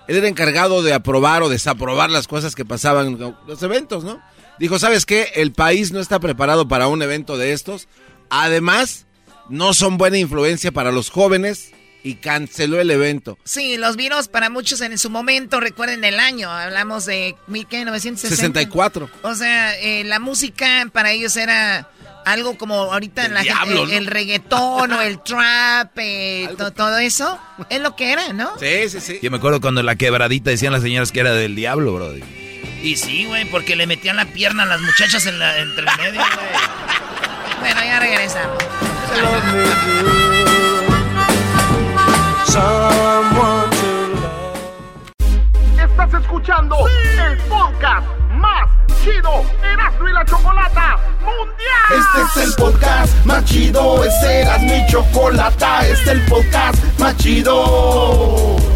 Él 0.09 0.17
era 0.17 0.27
encargado 0.27 0.83
de 0.83 0.93
aprobar 0.93 1.45
o 1.45 1.49
desaprobar 1.49 2.11
las 2.11 2.27
cosas 2.27 2.57
que 2.57 2.65
pasaban 2.65 3.07
en 3.07 3.35
los 3.47 3.63
eventos, 3.63 4.03
¿no? 4.03 4.21
Dijo, 4.59 4.79
¿sabes 4.79 5.05
qué? 5.07 5.33
El 5.35 5.53
país 5.53 5.93
no 5.93 6.01
está 6.01 6.19
preparado 6.21 6.67
para 6.69 6.89
un 6.89 7.03
evento 7.03 7.37
de 7.37 7.53
estos. 7.53 7.89
Además, 8.31 9.07
no 9.49 9.75
son 9.75 9.99
buena 9.99 10.19
influencia 10.19 10.73
para 10.73 10.93
los 10.93 11.11
jóvenes 11.11 11.71
y 12.03 12.15
canceló 12.17 12.81
el 12.81 12.91
evento. 12.91 13.37
Sí, 13.45 13.77
los 13.77 13.97
virus 13.97 14.29
para 14.29 14.49
muchos 14.49 14.81
en 14.81 14.97
su 14.99 15.11
momento, 15.11 15.61
recuerden 15.61 16.05
el 16.05 16.19
año, 16.21 16.51
hablamos 16.51 17.05
de 17.07 17.35
1960. 17.49 18.35
64. 18.37 19.11
O 19.23 19.35
sea, 19.35 19.79
eh, 19.81 20.05
la 20.05 20.19
música 20.21 20.89
para 20.93 21.11
ellos 21.13 21.37
era 21.37 21.91
algo 22.25 22.57
como 22.59 22.75
ahorita 22.93 23.27
El 23.27 23.35
la 23.35 23.43
diablo, 23.43 23.81
gente, 23.81 23.83
el, 23.83 23.89
¿no? 23.89 23.99
el 23.99 24.07
reggaetón 24.07 24.93
o 24.93 25.03
el 25.03 25.21
trap, 25.23 25.97
eh, 25.99 26.49
to- 26.59 26.73
todo 26.73 26.99
eso, 26.99 27.39
es 27.71 27.81
lo 27.81 27.95
que 27.97 28.11
era, 28.13 28.33
¿no? 28.33 28.59
Sí, 28.59 28.89
sí, 28.89 29.01
sí. 29.01 29.19
Yo 29.23 29.31
me 29.31 29.37
acuerdo 29.37 29.61
cuando 29.61 29.83
la 29.83 29.97
quebradita 29.97 30.51
decían 30.51 30.73
las 30.73 30.83
señoras 30.83 31.13
que 31.13 31.21
era 31.21 31.33
del 31.35 31.55
diablo, 31.57 31.93
brody. 31.95 32.23
Y 32.87 32.95
sí, 32.95 33.25
güey, 33.25 33.45
porque 33.47 33.75
le 33.75 33.85
metían 33.85 34.15
la 34.15 34.27
pierna 34.27 34.63
a 34.63 34.67
las 34.67 34.81
muchachas 34.81 35.27
en 35.27 35.41
la, 35.41 35.59
entre 35.59 35.85
el 35.85 35.97
medio, 35.97 36.21
güey. 36.21 36.47
Bueno, 37.59 37.81
ya 37.85 37.99
regresamos. 37.99 38.63
Estás 45.77 46.15
escuchando 46.23 46.77
el 46.87 47.39
podcast 47.49 48.07
más 48.31 48.71
chido 49.03 49.45
Erasmo 49.65 50.09
y 50.09 50.13
la 50.13 50.25
Chocolata 50.25 50.97
Mundial. 51.23 51.91
Este 51.91 52.41
es 52.41 52.47
el 52.47 52.55
podcast 52.55 53.25
más 53.25 53.45
chido, 53.47 54.05
este 54.05 54.43
era 54.43 54.59
mi 54.59 54.87
chocolata, 54.87 55.85
este 55.89 55.93
es 55.93 56.09
el 56.09 56.21
podcast 56.27 57.01
más 57.01 57.17
chido. 57.17 58.76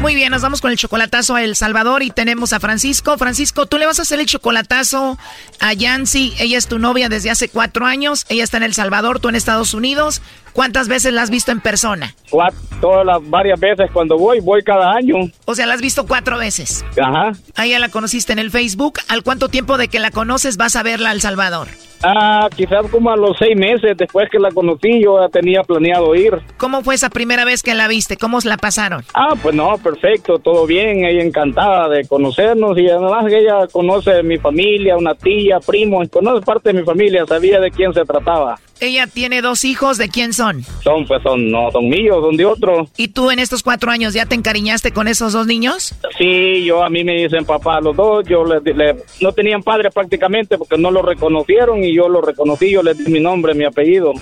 Muy 0.00 0.14
bien, 0.14 0.30
nos 0.30 0.42
vamos 0.42 0.60
con 0.60 0.70
el 0.70 0.76
chocolatazo 0.76 1.34
a 1.34 1.42
El 1.42 1.56
Salvador 1.56 2.04
y 2.04 2.10
tenemos 2.10 2.52
a 2.52 2.60
Francisco. 2.60 3.18
Francisco, 3.18 3.66
tú 3.66 3.78
le 3.78 3.86
vas 3.86 3.98
a 3.98 4.02
hacer 4.02 4.20
el 4.20 4.26
chocolatazo 4.26 5.18
a 5.58 5.72
Yancy. 5.72 6.34
Ella 6.38 6.56
es 6.56 6.68
tu 6.68 6.78
novia 6.78 7.08
desde 7.08 7.30
hace 7.30 7.48
cuatro 7.48 7.84
años. 7.84 8.24
Ella 8.28 8.44
está 8.44 8.58
en 8.58 8.62
El 8.62 8.74
Salvador, 8.74 9.18
tú 9.18 9.28
en 9.28 9.34
Estados 9.34 9.74
Unidos. 9.74 10.22
¿Cuántas 10.58 10.88
veces 10.88 11.12
la 11.12 11.22
has 11.22 11.30
visto 11.30 11.52
en 11.52 11.60
persona? 11.60 12.16
Cuatro, 12.30 12.58
todas 12.80 13.06
las 13.06 13.30
varias 13.30 13.60
veces 13.60 13.88
cuando 13.92 14.18
voy, 14.18 14.40
voy 14.40 14.60
cada 14.64 14.90
año. 14.90 15.14
O 15.44 15.54
sea, 15.54 15.66
la 15.66 15.74
has 15.74 15.80
visto 15.80 16.04
cuatro 16.04 16.36
veces. 16.36 16.84
Ajá. 17.00 17.30
A 17.54 17.64
ella 17.64 17.78
la 17.78 17.90
conociste 17.90 18.32
en 18.32 18.40
el 18.40 18.50
Facebook. 18.50 18.98
¿Al 19.06 19.22
cuánto 19.22 19.50
tiempo 19.50 19.78
de 19.78 19.86
que 19.86 20.00
la 20.00 20.10
conoces 20.10 20.56
vas 20.56 20.74
a 20.74 20.82
verla 20.82 21.10
a 21.10 21.12
El 21.12 21.20
Salvador? 21.20 21.68
Ah, 22.02 22.48
quizás 22.56 22.86
como 22.90 23.10
a 23.10 23.16
los 23.16 23.36
seis 23.38 23.56
meses 23.56 23.96
después 23.96 24.28
que 24.30 24.38
la 24.38 24.50
conocí, 24.50 25.00
yo 25.00 25.20
ya 25.20 25.28
tenía 25.28 25.62
planeado 25.62 26.14
ir. 26.16 26.32
¿Cómo 26.56 26.82
fue 26.82 26.96
esa 26.96 27.10
primera 27.10 27.44
vez 27.44 27.62
que 27.62 27.74
la 27.74 27.86
viste? 27.86 28.16
¿Cómo 28.16 28.38
la 28.44 28.56
pasaron? 28.56 29.04
Ah, 29.14 29.34
pues 29.40 29.54
no, 29.54 29.78
perfecto, 29.78 30.38
todo 30.38 30.66
bien, 30.66 31.04
ella 31.04 31.22
encantada 31.22 31.88
de 31.88 32.06
conocernos 32.06 32.78
y 32.78 32.88
además 32.88 33.26
ella 33.28 33.66
conoce 33.70 34.22
mi 34.22 34.38
familia, 34.38 34.96
una 34.96 35.14
tía, 35.14 35.58
primo, 35.58 36.00
conoce 36.08 36.44
parte 36.44 36.72
de 36.72 36.80
mi 36.80 36.84
familia, 36.84 37.24
sabía 37.26 37.60
de 37.60 37.70
quién 37.70 37.92
se 37.92 38.04
trataba. 38.04 38.58
Ella 38.80 39.06
tiene 39.06 39.42
dos 39.42 39.64
hijos. 39.64 39.98
¿De 39.98 40.08
quién 40.08 40.32
son? 40.32 40.64
Son, 40.84 41.04
pues 41.06 41.22
son, 41.22 41.50
no 41.50 41.70
son 41.70 41.88
míos, 41.88 42.18
son 42.22 42.36
de 42.36 42.44
otro. 42.44 42.88
¿Y 42.96 43.08
tú 43.08 43.30
en 43.30 43.38
estos 43.38 43.62
cuatro 43.62 43.90
años 43.90 44.14
ya 44.14 44.26
te 44.26 44.34
encariñaste 44.34 44.92
con 44.92 45.08
esos 45.08 45.32
dos 45.32 45.46
niños? 45.46 45.94
Sí, 46.16 46.64
yo 46.64 46.82
a 46.84 46.88
mí 46.90 47.04
me 47.04 47.14
dicen 47.22 47.44
papá 47.44 47.80
los 47.80 47.96
dos, 47.96 48.24
yo 48.28 48.44
le, 48.44 48.60
le- 48.74 48.96
no 49.20 49.32
tenían 49.32 49.62
padre 49.62 49.90
prácticamente 49.90 50.56
porque 50.58 50.78
no 50.78 50.90
lo 50.90 51.02
reconocieron 51.02 51.82
y 51.82 51.94
yo 51.94 52.08
lo 52.08 52.20
reconocí, 52.20 52.70
yo 52.70 52.82
les 52.82 52.96
di 52.98 53.10
mi 53.10 53.20
nombre, 53.20 53.54
mi 53.54 53.64
apellido. 53.64 54.12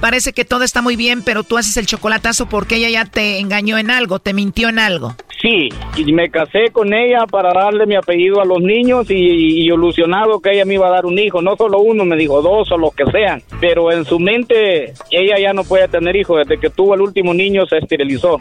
Parece 0.00 0.32
que 0.32 0.44
todo 0.44 0.64
está 0.64 0.82
muy 0.82 0.96
bien, 0.96 1.22
pero 1.22 1.44
tú 1.44 1.56
haces 1.56 1.76
el 1.78 1.86
chocolatazo 1.86 2.46
porque 2.46 2.76
ella 2.76 2.90
ya 2.90 3.04
te 3.06 3.38
engañó 3.38 3.78
en 3.78 3.90
algo, 3.90 4.18
te 4.18 4.34
mintió 4.34 4.68
en 4.68 4.78
algo. 4.78 5.16
Sí, 5.44 5.68
y 5.98 6.10
me 6.14 6.30
casé 6.30 6.70
con 6.72 6.94
ella 6.94 7.26
para 7.30 7.52
darle 7.52 7.84
mi 7.84 7.96
apellido 7.96 8.40
a 8.40 8.46
los 8.46 8.62
niños 8.62 9.10
y, 9.10 9.14
y 9.14 9.66
ilusionado 9.66 10.40
que 10.40 10.52
ella 10.52 10.64
me 10.64 10.72
iba 10.72 10.86
a 10.86 10.90
dar 10.90 11.04
un 11.04 11.18
hijo, 11.18 11.42
no 11.42 11.54
solo 11.54 11.80
uno, 11.80 12.06
me 12.06 12.16
dijo 12.16 12.40
dos 12.40 12.72
o 12.72 12.78
los 12.78 12.94
que 12.94 13.04
sean, 13.12 13.42
pero 13.60 13.92
en 13.92 14.06
su 14.06 14.18
mente 14.18 14.94
ella 15.10 15.38
ya 15.38 15.52
no 15.52 15.62
puede 15.64 15.86
tener 15.88 16.16
hijos, 16.16 16.38
desde 16.38 16.58
que 16.58 16.70
tuvo 16.70 16.94
el 16.94 17.02
último 17.02 17.34
niño 17.34 17.66
se 17.66 17.76
esterilizó. 17.76 18.40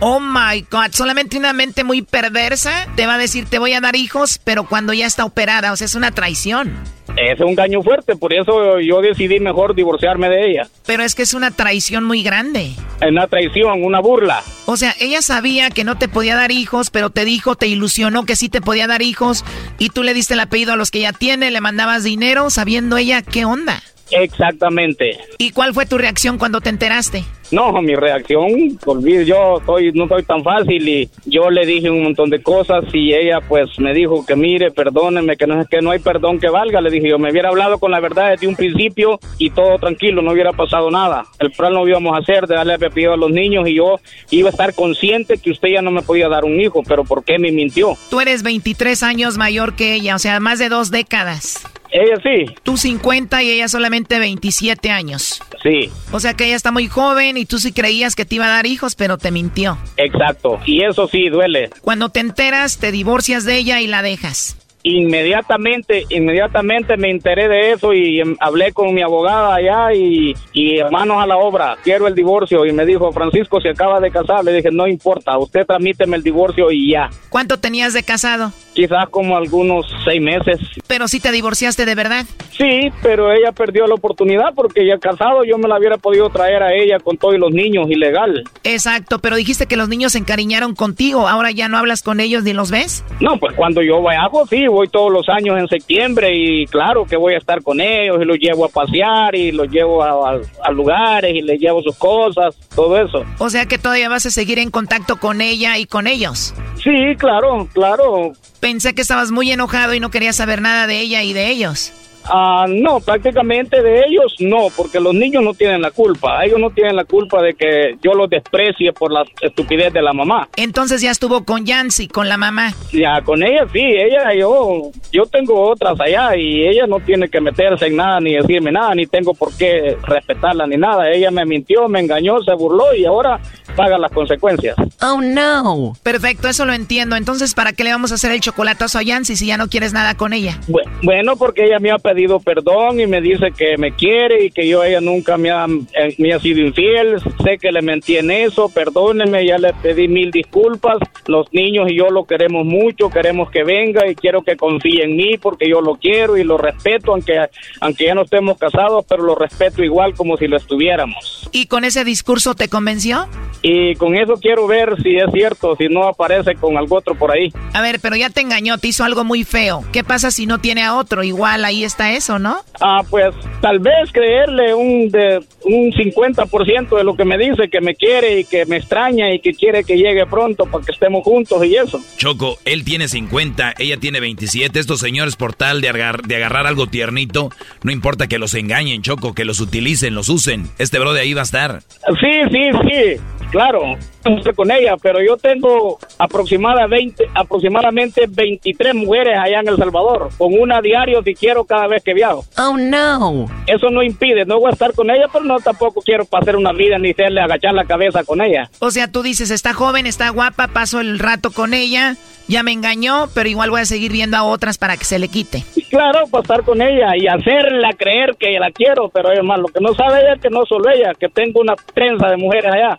Oh 0.00 0.18
my 0.18 0.66
God, 0.68 0.90
solamente 0.90 1.38
una 1.38 1.52
mente 1.52 1.84
muy 1.84 2.02
perversa 2.02 2.88
te 2.96 3.06
va 3.06 3.14
a 3.14 3.18
decir 3.18 3.46
te 3.48 3.60
voy 3.60 3.74
a 3.74 3.80
dar 3.80 3.94
hijos, 3.94 4.40
pero 4.42 4.64
cuando 4.64 4.92
ya 4.92 5.06
está 5.06 5.24
operada, 5.24 5.70
o 5.70 5.76
sea, 5.76 5.84
es 5.84 5.94
una 5.94 6.10
traición. 6.10 6.72
Es 7.16 7.38
un 7.40 7.50
engaño 7.50 7.80
fuerte, 7.80 8.16
por 8.16 8.34
eso 8.34 8.80
yo 8.80 9.00
decidí 9.00 9.38
mejor 9.38 9.76
divorciarme 9.76 10.28
de 10.28 10.50
ella. 10.50 10.68
Pero 10.84 11.04
es 11.04 11.14
que 11.14 11.22
es 11.22 11.32
una 11.32 11.52
traición 11.52 12.02
muy 12.02 12.24
grande. 12.24 12.72
Es 13.00 13.08
una 13.08 13.28
traición, 13.28 13.84
una 13.84 14.00
burla. 14.00 14.42
O 14.66 14.76
sea, 14.76 14.94
ella 15.00 15.22
sabía 15.44 15.68
que 15.68 15.84
no 15.84 15.98
te 15.98 16.08
podía 16.08 16.36
dar 16.36 16.52
hijos, 16.52 16.88
pero 16.88 17.10
te 17.10 17.26
dijo, 17.26 17.54
te 17.54 17.66
ilusionó 17.66 18.24
que 18.24 18.34
sí 18.34 18.48
te 18.48 18.62
podía 18.62 18.86
dar 18.86 19.02
hijos 19.02 19.44
y 19.78 19.90
tú 19.90 20.02
le 20.02 20.14
diste 20.14 20.32
el 20.32 20.40
apellido 20.40 20.72
a 20.72 20.76
los 20.76 20.90
que 20.90 21.00
ya 21.00 21.12
tiene, 21.12 21.50
le 21.50 21.60
mandabas 21.60 22.02
dinero 22.02 22.48
sabiendo 22.48 22.96
ella 22.96 23.20
qué 23.20 23.44
onda. 23.44 23.82
Exactamente. 24.10 25.18
¿Y 25.36 25.50
cuál 25.50 25.74
fue 25.74 25.84
tu 25.84 25.98
reacción 25.98 26.38
cuando 26.38 26.62
te 26.62 26.70
enteraste? 26.70 27.24
No, 27.50 27.72
mi 27.82 27.94
reacción, 27.94 28.78
olvide, 28.86 29.24
yo 29.24 29.60
soy, 29.64 29.92
no 29.92 30.08
soy 30.08 30.22
tan 30.22 30.42
fácil 30.42 30.88
y 30.88 31.08
yo 31.26 31.50
le 31.50 31.66
dije 31.66 31.90
un 31.90 32.02
montón 32.02 32.30
de 32.30 32.42
cosas 32.42 32.84
y 32.92 33.12
ella 33.14 33.40
pues 33.46 33.78
me 33.78 33.92
dijo 33.92 34.24
que 34.26 34.36
mire, 34.36 34.70
perdóneme, 34.70 35.36
que 35.36 35.46
no 35.46 35.60
es 35.60 35.68
que 35.68 35.80
no 35.80 35.90
hay 35.90 35.98
perdón 35.98 36.38
que 36.38 36.48
valga. 36.48 36.80
Le 36.80 36.90
dije 36.90 37.08
yo, 37.08 37.18
me 37.18 37.30
hubiera 37.30 37.50
hablado 37.50 37.78
con 37.78 37.90
la 37.90 38.00
verdad 38.00 38.30
desde 38.30 38.46
un 38.46 38.56
principio 38.56 39.18
y 39.38 39.50
todo 39.50 39.78
tranquilo, 39.78 40.22
no 40.22 40.32
hubiera 40.32 40.52
pasado 40.52 40.90
nada. 40.90 41.24
El 41.38 41.50
plan 41.50 41.74
lo 41.74 41.86
íbamos 41.86 42.14
a 42.14 42.18
hacer 42.18 42.46
de 42.46 42.54
darle 42.54 42.74
apellido 42.74 43.12
a 43.12 43.16
los 43.16 43.30
niños 43.30 43.68
y 43.68 43.74
yo 43.74 44.00
iba 44.30 44.48
a 44.48 44.52
estar 44.52 44.74
consciente 44.74 45.38
que 45.38 45.50
usted 45.50 45.68
ya 45.68 45.82
no 45.82 45.90
me 45.90 46.02
podía 46.02 46.28
dar 46.28 46.44
un 46.44 46.60
hijo, 46.60 46.82
pero 46.86 47.04
¿por 47.04 47.24
qué 47.24 47.38
me 47.38 47.52
mintió? 47.52 47.96
Tú 48.10 48.20
eres 48.20 48.42
23 48.42 49.02
años 49.02 49.36
mayor 49.36 49.74
que 49.74 49.94
ella, 49.94 50.16
o 50.16 50.18
sea, 50.18 50.40
más 50.40 50.58
de 50.58 50.68
dos 50.68 50.90
décadas. 50.90 51.64
Ella 51.90 52.16
sí. 52.24 52.52
Tú 52.64 52.76
50 52.76 53.40
y 53.44 53.50
ella 53.50 53.68
solamente 53.68 54.18
27 54.18 54.90
años. 54.90 55.40
Sí. 55.62 55.90
O 56.10 56.18
sea 56.18 56.34
que 56.34 56.46
ella 56.46 56.56
está 56.56 56.72
muy 56.72 56.88
joven 56.88 57.33
y 57.36 57.46
tú 57.46 57.58
sí 57.58 57.72
creías 57.72 58.14
que 58.14 58.24
te 58.24 58.36
iba 58.36 58.46
a 58.46 58.50
dar 58.50 58.66
hijos, 58.66 58.94
pero 58.94 59.18
te 59.18 59.30
mintió. 59.30 59.78
Exacto. 59.96 60.60
Y 60.66 60.84
eso 60.84 61.08
sí 61.08 61.28
duele. 61.28 61.70
Cuando 61.80 62.08
te 62.08 62.20
enteras, 62.20 62.78
te 62.78 62.92
divorcias 62.92 63.44
de 63.44 63.56
ella 63.56 63.80
y 63.80 63.86
la 63.86 64.02
dejas. 64.02 64.56
Inmediatamente, 64.86 66.04
inmediatamente 66.10 66.98
me 66.98 67.10
enteré 67.10 67.48
de 67.48 67.72
eso 67.72 67.94
y 67.94 68.20
em, 68.20 68.36
hablé 68.38 68.72
con 68.72 68.92
mi 68.92 69.00
abogada 69.00 69.54
allá 69.54 69.94
y, 69.94 70.34
y 70.52 70.78
manos 70.90 71.22
a 71.22 71.26
la 71.26 71.38
obra, 71.38 71.78
quiero 71.82 72.06
el 72.06 72.14
divorcio 72.14 72.66
y 72.66 72.72
me 72.72 72.84
dijo, 72.84 73.10
Francisco, 73.10 73.62
se 73.62 73.70
acaba 73.70 73.98
de 73.98 74.10
casar, 74.10 74.44
le 74.44 74.52
dije, 74.52 74.68
no 74.70 74.86
importa, 74.86 75.38
usted 75.38 75.64
tramíteme 75.64 76.18
el 76.18 76.22
divorcio 76.22 76.70
y 76.70 76.90
ya. 76.92 77.08
¿Cuánto 77.30 77.58
tenías 77.58 77.94
de 77.94 78.02
casado? 78.02 78.52
Quizás 78.74 79.08
como 79.08 79.36
algunos 79.38 79.86
seis 80.04 80.20
meses. 80.20 80.58
Pero 80.86 81.08
sí 81.08 81.18
te 81.18 81.32
divorciaste 81.32 81.86
de 81.86 81.94
verdad. 81.94 82.26
Sí, 82.50 82.90
pero 83.02 83.32
ella 83.32 83.52
perdió 83.52 83.86
la 83.86 83.94
oportunidad 83.94 84.52
porque 84.54 84.86
ya 84.86 84.98
casado 84.98 85.44
yo 85.44 85.56
me 85.56 85.66
la 85.66 85.78
hubiera 85.78 85.96
podido 85.96 86.28
traer 86.28 86.62
a 86.62 86.74
ella 86.74 86.98
con 86.98 87.16
todos 87.16 87.38
los 87.38 87.52
niños 87.52 87.88
ilegal. 87.88 88.44
Exacto, 88.64 89.18
pero 89.18 89.36
dijiste 89.36 89.66
que 89.66 89.76
los 89.76 89.88
niños 89.88 90.12
se 90.12 90.18
encariñaron 90.18 90.74
contigo, 90.74 91.26
ahora 91.26 91.50
ya 91.52 91.68
no 91.68 91.78
hablas 91.78 92.02
con 92.02 92.20
ellos 92.20 92.42
ni 92.44 92.52
los 92.52 92.70
ves. 92.70 93.04
No, 93.20 93.38
pues 93.38 93.54
cuando 93.56 93.80
yo 93.80 94.00
viajo, 94.02 94.46
sí, 94.46 94.66
voy 94.74 94.88
todos 94.88 95.10
los 95.12 95.28
años 95.28 95.58
en 95.58 95.68
septiembre 95.68 96.34
y 96.34 96.66
claro 96.66 97.04
que 97.06 97.16
voy 97.16 97.34
a 97.34 97.38
estar 97.38 97.62
con 97.62 97.80
ellos 97.80 98.18
y 98.20 98.24
los 98.24 98.38
llevo 98.38 98.64
a 98.66 98.68
pasear 98.68 99.34
y 99.34 99.52
los 99.52 99.68
llevo 99.68 100.02
a, 100.02 100.32
a- 100.34 100.40
a 100.64 100.70
lugares 100.70 101.34
y 101.34 101.40
les 101.42 101.58
llevo 101.58 101.82
sus 101.82 101.96
cosas, 101.96 102.54
todo 102.74 103.00
eso. 103.00 103.24
O 103.38 103.48
sea 103.50 103.66
que 103.66 103.78
todavía 103.78 104.08
vas 104.08 104.26
a 104.26 104.30
seguir 104.30 104.58
en 104.58 104.70
contacto 104.70 105.16
con 105.18 105.40
ella 105.40 105.78
y 105.78 105.86
con 105.86 106.06
ellos. 106.06 106.54
Sí, 106.82 106.90
claro, 107.18 107.66
claro. 107.72 108.32
Pensé 108.60 108.94
que 108.94 109.02
estabas 109.02 109.30
muy 109.30 109.50
enojado 109.50 109.94
y 109.94 110.00
no 110.00 110.10
querías 110.10 110.36
saber 110.36 110.60
nada 110.60 110.86
de 110.86 111.00
ella 111.00 111.22
y 111.22 111.32
de 111.32 111.48
ellos. 111.48 111.92
Ah, 112.26 112.66
no, 112.68 113.00
prácticamente 113.00 113.82
de 113.82 114.04
ellos 114.06 114.34
no, 114.40 114.68
porque 114.76 115.00
los 115.00 115.14
niños 115.14 115.42
no 115.42 115.54
tienen 115.54 115.82
la 115.82 115.90
culpa. 115.90 116.44
Ellos 116.44 116.58
no 116.58 116.70
tienen 116.70 116.96
la 116.96 117.04
culpa 117.04 117.42
de 117.42 117.54
que 117.54 117.96
yo 118.02 118.14
los 118.14 118.30
desprecie 118.30 118.92
por 118.92 119.12
la 119.12 119.24
estupidez 119.40 119.92
de 119.92 120.02
la 120.02 120.12
mamá. 120.12 120.48
Entonces 120.56 121.00
ya 121.02 121.10
estuvo 121.10 121.44
con 121.44 121.64
Yancy, 121.66 122.08
con 122.08 122.28
la 122.28 122.36
mamá. 122.36 122.72
Ya, 122.92 123.20
con 123.22 123.42
ella 123.42 123.66
sí, 123.72 123.80
ella, 123.80 124.32
yo, 124.34 124.90
yo 125.12 125.26
tengo 125.26 125.68
otras 125.70 126.00
allá 126.00 126.36
y 126.36 126.66
ella 126.66 126.86
no 126.86 127.00
tiene 127.00 127.28
que 127.28 127.40
meterse 127.40 127.86
en 127.86 127.96
nada 127.96 128.20
ni 128.20 128.34
decirme 128.34 128.72
nada, 128.72 128.94
ni 128.94 129.06
tengo 129.06 129.34
por 129.34 129.54
qué 129.56 129.96
respetarla 130.02 130.66
ni 130.66 130.76
nada. 130.76 131.10
Ella 131.10 131.30
me 131.30 131.44
mintió, 131.44 131.88
me 131.88 132.00
engañó, 132.00 132.40
se 132.42 132.52
burló 132.54 132.94
y 132.94 133.04
ahora 133.04 133.38
paga 133.76 133.98
las 133.98 134.12
consecuencias. 134.12 134.76
Oh 135.02 135.20
no. 135.20 135.92
Perfecto, 136.02 136.48
eso 136.48 136.64
lo 136.64 136.72
entiendo. 136.72 137.16
Entonces, 137.16 137.54
¿para 137.54 137.72
qué 137.72 137.84
le 137.84 137.90
vamos 137.92 138.12
a 138.12 138.14
hacer 138.14 138.30
el 138.32 138.40
chocolatazo 138.40 138.98
a 138.98 139.02
Yancy 139.02 139.36
si 139.36 139.46
ya 139.46 139.56
no 139.56 139.68
quieres 139.68 139.92
nada 139.92 140.14
con 140.14 140.32
ella? 140.32 140.58
Bu- 140.68 140.80
Bueno, 141.02 141.36
porque 141.36 141.64
ella 141.66 141.78
me 141.80 141.90
ha 141.90 141.98
pedido 141.98 142.13
perdón 142.44 143.00
y 143.00 143.06
me 143.06 143.20
dice 143.20 143.52
que 143.56 143.76
me 143.76 143.92
quiere 143.92 144.44
y 144.44 144.50
que 144.50 144.66
yo 144.66 144.80
a 144.80 144.88
ella 144.88 145.00
nunca 145.00 145.36
me 145.36 145.50
ha, 145.50 145.66
eh, 145.66 146.14
me 146.18 146.32
ha 146.32 146.40
sido 146.40 146.60
infiel. 146.60 147.20
Sé 147.42 147.58
que 147.58 147.72
le 147.72 147.82
mentí 147.82 148.16
en 148.16 148.30
eso, 148.30 148.68
perdóneme, 148.68 149.46
ya 149.46 149.58
le 149.58 149.72
pedí 149.74 150.08
mil 150.08 150.30
disculpas. 150.30 150.98
Los 151.26 151.52
niños 151.52 151.90
y 151.90 151.96
yo 151.96 152.10
lo 152.10 152.24
queremos 152.24 152.64
mucho, 152.64 153.10
queremos 153.10 153.50
que 153.50 153.64
venga 153.64 154.08
y 154.08 154.14
quiero 154.14 154.42
que 154.42 154.56
confíe 154.56 155.04
en 155.04 155.16
mí 155.16 155.38
porque 155.38 155.68
yo 155.68 155.80
lo 155.80 155.96
quiero 155.96 156.36
y 156.36 156.44
lo 156.44 156.58
respeto, 156.58 157.12
aunque, 157.12 157.38
aunque 157.80 158.06
ya 158.06 158.14
no 158.14 158.22
estemos 158.22 158.58
casados, 158.58 159.04
pero 159.08 159.22
lo 159.22 159.34
respeto 159.34 159.82
igual 159.82 160.14
como 160.14 160.36
si 160.36 160.46
lo 160.46 160.56
estuviéramos. 160.56 161.48
¿Y 161.52 161.66
con 161.66 161.84
ese 161.84 162.04
discurso 162.04 162.54
te 162.54 162.68
convenció? 162.68 163.28
Y 163.62 163.94
con 163.94 164.14
eso 164.14 164.34
quiero 164.34 164.66
ver 164.66 165.00
si 165.02 165.16
es 165.16 165.30
cierto, 165.32 165.74
si 165.76 165.88
no 165.88 166.06
aparece 166.06 166.54
con 166.54 166.76
algo 166.76 166.96
otro 166.96 167.14
por 167.14 167.30
ahí. 167.30 167.50
A 167.72 167.80
ver, 167.80 167.98
pero 168.00 168.14
ya 168.14 168.28
te 168.28 168.42
engañó, 168.42 168.76
te 168.76 168.88
hizo 168.88 169.04
algo 169.04 169.24
muy 169.24 169.44
feo. 169.44 169.82
¿Qué 169.90 170.04
pasa 170.04 170.30
si 170.30 170.46
no 170.46 170.58
tiene 170.58 170.82
a 170.82 170.94
otro? 170.94 171.22
Igual 171.22 171.64
ahí 171.64 171.82
está 171.82 172.03
eso, 172.12 172.38
¿no? 172.38 172.56
Ah, 172.80 173.02
pues 173.08 173.34
tal 173.60 173.78
vez 173.78 174.10
creerle 174.12 174.74
un 174.74 175.08
de 175.10 175.38
un 175.64 175.90
50% 175.92 176.96
de 176.96 177.04
lo 177.04 177.16
que 177.16 177.24
me 177.24 177.38
dice, 177.38 177.68
que 177.70 177.80
me 177.80 177.94
quiere 177.94 178.40
y 178.40 178.44
que 178.44 178.66
me 178.66 178.76
extraña 178.76 179.32
y 179.32 179.40
que 179.40 179.52
quiere 179.54 179.84
que 179.84 179.96
llegue 179.96 180.26
pronto 180.26 180.66
para 180.66 180.84
que 180.84 180.92
estemos 180.92 181.22
juntos 181.24 181.64
y 181.64 181.76
eso. 181.76 182.00
Choco, 182.16 182.58
él 182.64 182.84
tiene 182.84 183.08
50, 183.08 183.74
ella 183.78 183.96
tiene 183.98 184.20
27. 184.20 184.78
Estos 184.78 185.00
señores, 185.00 185.36
por 185.36 185.54
tal 185.54 185.80
de, 185.80 185.88
agar- 185.88 186.22
de 186.22 186.36
agarrar 186.36 186.66
algo 186.66 186.86
tiernito, 186.86 187.48
no 187.82 187.92
importa 187.92 188.26
que 188.26 188.38
los 188.38 188.54
engañen, 188.54 189.02
Choco, 189.02 189.34
que 189.34 189.44
los 189.44 189.60
utilicen, 189.60 190.14
los 190.14 190.28
usen. 190.28 190.68
Este 190.78 190.98
bro 190.98 191.12
de 191.12 191.20
ahí 191.22 191.32
va 191.34 191.40
a 191.40 191.44
estar. 191.44 191.80
Sí, 192.20 192.40
sí, 192.50 192.70
sí, 192.88 193.20
claro, 193.50 193.96
estoy 194.24 194.52
con 194.54 194.70
ella, 194.70 194.96
pero 195.02 195.22
yo 195.24 195.36
tengo 195.36 195.98
aproximada 196.18 196.86
20, 196.86 197.24
aproximadamente 197.34 198.26
23 198.28 198.94
mujeres 198.94 199.38
allá 199.38 199.60
en 199.60 199.68
El 199.68 199.76
Salvador, 199.76 200.28
con 200.36 200.52
una 200.58 200.80
diario 200.82 201.22
si 201.22 201.34
quiero 201.34 201.64
cada 201.64 201.86
vez 201.86 201.93
que 202.02 202.14
viajo. 202.14 202.44
Oh 202.58 202.76
no. 202.76 203.46
Eso 203.66 203.90
no 203.90 204.02
impide, 204.02 204.44
no 204.44 204.58
voy 204.58 204.70
a 204.70 204.72
estar 204.72 204.92
con 204.94 205.10
ella, 205.10 205.26
pero 205.32 205.44
no 205.44 205.58
tampoco 205.60 206.00
quiero 206.00 206.24
pasar 206.24 206.56
una 206.56 206.72
vida 206.72 206.98
ni 206.98 207.10
hacerle 207.10 207.40
agachar 207.40 207.74
la 207.74 207.84
cabeza 207.84 208.24
con 208.24 208.40
ella. 208.40 208.70
O 208.78 208.90
sea, 208.90 209.10
tú 209.10 209.22
dices, 209.22 209.50
está 209.50 209.72
joven, 209.74 210.06
está 210.06 210.30
guapa, 210.30 210.68
paso 210.68 211.00
el 211.00 211.18
rato 211.18 211.50
con 211.50 211.74
ella, 211.74 212.16
ya 212.48 212.62
me 212.62 212.72
engañó, 212.72 213.28
pero 213.34 213.48
igual 213.48 213.70
voy 213.70 213.80
a 213.80 213.86
seguir 213.86 214.12
viendo 214.12 214.36
a 214.36 214.42
otras 214.42 214.78
para 214.78 214.96
que 214.96 215.04
se 215.04 215.18
le 215.18 215.28
quite. 215.28 215.64
Y 215.74 215.84
claro, 215.84 216.26
pasar 216.28 216.62
con 216.64 216.80
ella 216.82 217.16
y 217.16 217.26
hacerla 217.26 217.92
creer 217.96 218.36
que 218.38 218.58
la 218.58 218.70
quiero, 218.70 219.08
pero 219.08 219.28
además 219.30 219.60
lo 219.60 219.68
que 219.68 219.80
no 219.80 219.94
sabe 219.94 220.20
ella 220.20 220.34
es 220.34 220.40
que 220.40 220.50
no 220.50 220.64
solo 220.66 220.90
ella, 220.90 221.12
que 221.18 221.28
tengo 221.28 221.60
una 221.60 221.74
trenza 221.94 222.28
de 222.28 222.36
mujeres 222.36 222.72
allá. 222.72 222.98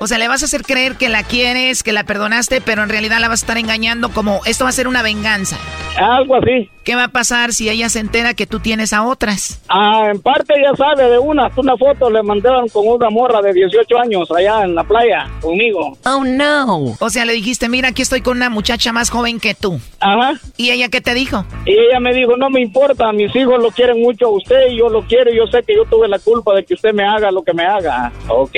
O 0.00 0.06
sea, 0.06 0.18
le 0.18 0.28
vas 0.28 0.42
a 0.42 0.46
hacer 0.46 0.62
creer 0.62 0.96
que 0.96 1.08
la 1.08 1.24
quieres, 1.24 1.82
que 1.82 1.92
la 1.92 2.04
perdonaste, 2.04 2.60
pero 2.60 2.82
en 2.82 2.88
realidad 2.88 3.18
la 3.20 3.28
vas 3.28 3.42
a 3.42 3.44
estar 3.44 3.58
engañando 3.58 4.10
como 4.10 4.40
esto 4.44 4.64
va 4.64 4.70
a 4.70 4.72
ser 4.72 4.86
una 4.86 5.02
venganza. 5.02 5.56
Algo 5.98 6.36
así. 6.36 6.70
¿Qué 6.84 6.94
va 6.94 7.04
a 7.04 7.08
pasar 7.08 7.52
si 7.52 7.68
ella 7.68 7.90
se 7.90 7.98
entera 7.98 8.32
que 8.32 8.46
tú 8.46 8.60
tienes 8.60 8.94
a 8.94 9.02
otras? 9.02 9.60
Ah, 9.68 10.08
en 10.10 10.22
parte 10.22 10.54
ya 10.62 10.74
sabe 10.74 11.10
de 11.10 11.18
una, 11.18 11.50
una 11.54 11.76
foto 11.76 12.08
le 12.08 12.22
mandaron 12.22 12.66
con 12.70 12.88
una 12.88 13.10
morra 13.10 13.42
de 13.42 13.52
18 13.52 13.98
años 13.98 14.30
allá 14.30 14.64
en 14.64 14.74
la 14.74 14.84
playa 14.84 15.28
conmigo. 15.42 15.98
Oh 16.06 16.24
no. 16.24 16.96
O 16.98 17.10
sea, 17.10 17.26
le 17.26 17.34
dijiste, 17.34 17.68
mira, 17.68 17.88
aquí 17.88 18.00
estoy 18.00 18.22
con 18.22 18.38
una 18.38 18.48
muchacha 18.48 18.90
más 18.92 19.10
joven 19.10 19.38
que 19.38 19.54
tú. 19.54 19.78
Ajá. 20.00 20.40
¿Y 20.56 20.70
ella 20.70 20.88
qué 20.88 21.02
te 21.02 21.12
dijo? 21.12 21.44
Y 21.66 21.72
ella 21.72 22.00
me 22.00 22.14
dijo, 22.14 22.38
no 22.38 22.48
me 22.48 22.62
importa, 22.62 23.12
mis 23.12 23.36
hijos 23.36 23.62
lo 23.62 23.70
quieren 23.70 24.00
mucho 24.00 24.26
a 24.26 24.30
usted 24.30 24.70
y 24.70 24.78
yo 24.78 24.88
lo 24.88 25.02
quiero 25.02 25.30
y 25.30 25.36
yo 25.36 25.46
sé 25.46 25.62
que 25.64 25.74
yo 25.74 25.84
tuve 25.84 26.08
la 26.08 26.18
culpa 26.18 26.54
de 26.54 26.64
que 26.64 26.72
usted 26.72 26.94
me 26.94 27.04
haga 27.04 27.30
lo 27.30 27.42
que 27.42 27.52
me 27.52 27.66
haga. 27.66 28.10
Ok, 28.28 28.54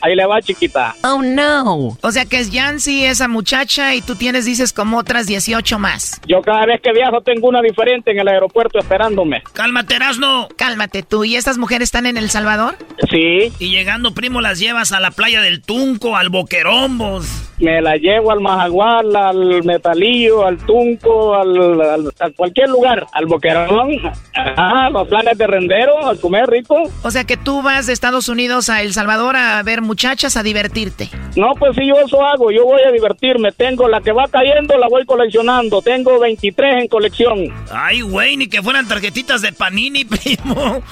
ahí 0.00 0.16
le 0.16 0.26
va 0.26 0.42
chiquita. 0.42 0.96
Oh 1.04 1.22
no. 1.22 1.96
O 2.00 2.10
sea 2.10 2.24
que 2.24 2.38
es 2.38 2.50
Yancy, 2.50 3.04
esa 3.04 3.28
muchacha, 3.28 3.94
y 3.94 4.00
tú 4.00 4.16
tienes, 4.16 4.44
dices, 4.44 4.72
como 4.72 4.98
otras 4.98 5.26
18 5.26 5.78
más. 5.78 6.20
Yo 6.26 6.42
cada 6.42 6.66
vez 6.66 6.77
que 6.80 6.92
viajo 6.92 7.20
tengo 7.20 7.48
una 7.48 7.60
diferente 7.62 8.10
en 8.10 8.18
el 8.20 8.28
aeropuerto 8.28 8.78
esperándome. 8.78 9.42
Cálmate, 9.52 9.96
Erasno. 9.96 10.48
Cálmate 10.56 11.02
tú. 11.02 11.24
¿Y 11.24 11.36
estas 11.36 11.58
mujeres 11.58 11.84
están 11.88 12.06
en 12.06 12.16
El 12.16 12.30
Salvador? 12.30 12.74
Sí. 13.10 13.52
Y 13.58 13.70
llegando, 13.70 14.12
primo, 14.14 14.40
las 14.40 14.58
llevas 14.58 14.92
a 14.92 15.00
la 15.00 15.10
playa 15.10 15.40
del 15.40 15.62
Tunco, 15.62 16.16
al 16.16 16.28
Boquerombos. 16.30 17.44
Me 17.58 17.80
la 17.82 17.96
llevo 17.96 18.30
al 18.30 18.40
Majagual, 18.40 19.16
al 19.16 19.64
Metalillo, 19.64 20.46
al 20.46 20.58
Tunco, 20.58 21.34
al, 21.34 21.80
al- 21.80 22.12
a 22.20 22.30
cualquier 22.36 22.68
lugar, 22.68 23.06
al 23.12 23.26
Boquerón, 23.26 23.98
a 24.34 24.88
los 24.90 25.08
planes 25.08 25.36
de 25.36 25.46
rendero, 25.46 26.06
a 26.06 26.14
comer 26.16 26.46
rico. 26.48 26.76
O 27.02 27.10
sea 27.10 27.24
que 27.24 27.36
tú 27.36 27.62
vas 27.62 27.86
de 27.88 27.92
Estados 27.92 28.28
Unidos 28.28 28.68
a 28.68 28.82
El 28.82 28.92
Salvador 28.92 29.34
a 29.36 29.60
ver 29.64 29.82
muchachas, 29.82 30.36
a 30.36 30.44
divertirte. 30.44 31.08
No, 31.36 31.52
pues 31.58 31.74
si 31.76 31.86
yo 31.88 31.94
eso 31.98 32.24
hago, 32.24 32.52
yo 32.52 32.64
voy 32.64 32.82
a 32.82 32.92
divertirme. 32.92 33.50
Tengo 33.50 33.88
la 33.88 34.00
que 34.02 34.12
va 34.12 34.28
cayendo, 34.28 34.78
la 34.78 34.86
voy 34.88 35.04
coleccionando. 35.04 35.82
Tengo 35.82 36.20
23 36.20 36.67
en 36.78 36.88
colección. 36.88 37.38
Ay, 37.72 38.00
güey, 38.02 38.36
ni 38.36 38.48
que 38.48 38.62
fueran 38.62 38.86
tarjetitas 38.88 39.42
de 39.42 39.52
Panini, 39.52 40.04
primo. 40.04 40.82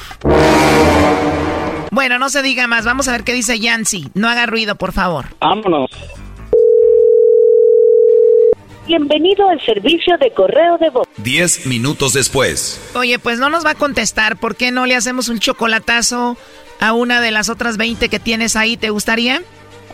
Bueno, 1.90 2.18
no 2.18 2.28
se 2.28 2.42
diga 2.42 2.66
más. 2.66 2.84
Vamos 2.84 3.08
a 3.08 3.12
ver 3.12 3.24
qué 3.24 3.32
dice 3.32 3.58
Yancy. 3.58 4.08
No 4.14 4.28
haga 4.28 4.46
ruido, 4.46 4.76
por 4.76 4.92
favor. 4.92 5.26
Vámonos. 5.40 5.90
Bienvenido 8.86 9.48
al 9.48 9.60
servicio 9.62 10.16
de 10.18 10.30
correo 10.30 10.78
de 10.78 10.90
voz. 10.90 11.08
Diez 11.16 11.66
minutos 11.66 12.12
después. 12.12 12.80
Oye, 12.94 13.18
pues 13.18 13.40
no 13.40 13.50
nos 13.50 13.66
va 13.66 13.70
a 13.70 13.74
contestar. 13.74 14.36
¿Por 14.36 14.54
qué 14.54 14.70
no 14.70 14.86
le 14.86 14.94
hacemos 14.94 15.28
un 15.28 15.40
chocolatazo 15.40 16.36
a 16.78 16.92
una 16.92 17.20
de 17.20 17.32
las 17.32 17.48
otras 17.48 17.78
20 17.78 18.08
que 18.08 18.20
tienes 18.20 18.54
ahí? 18.54 18.76
¿Te 18.76 18.90
gustaría? 18.90 19.42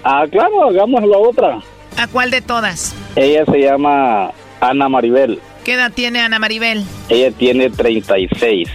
Ah, 0.05 0.25
claro, 0.31 0.69
hagamos 0.69 1.03
la 1.05 1.17
otra. 1.17 1.59
¿A 1.97 2.07
cuál 2.09 2.31
de 2.31 2.43
todas? 2.43 2.95
Ella 3.17 3.45
se 3.47 3.61
llama 3.61 4.31
Ana 4.61 4.89
Maribel. 4.91 5.41
¿Qué 5.65 5.75
edad 5.75 5.93
tiene 5.95 6.21
Ana 6.21 6.39
Maribel? 6.39 6.85
Ella 7.09 7.31
tiene 7.31 7.71
36. 7.71 8.69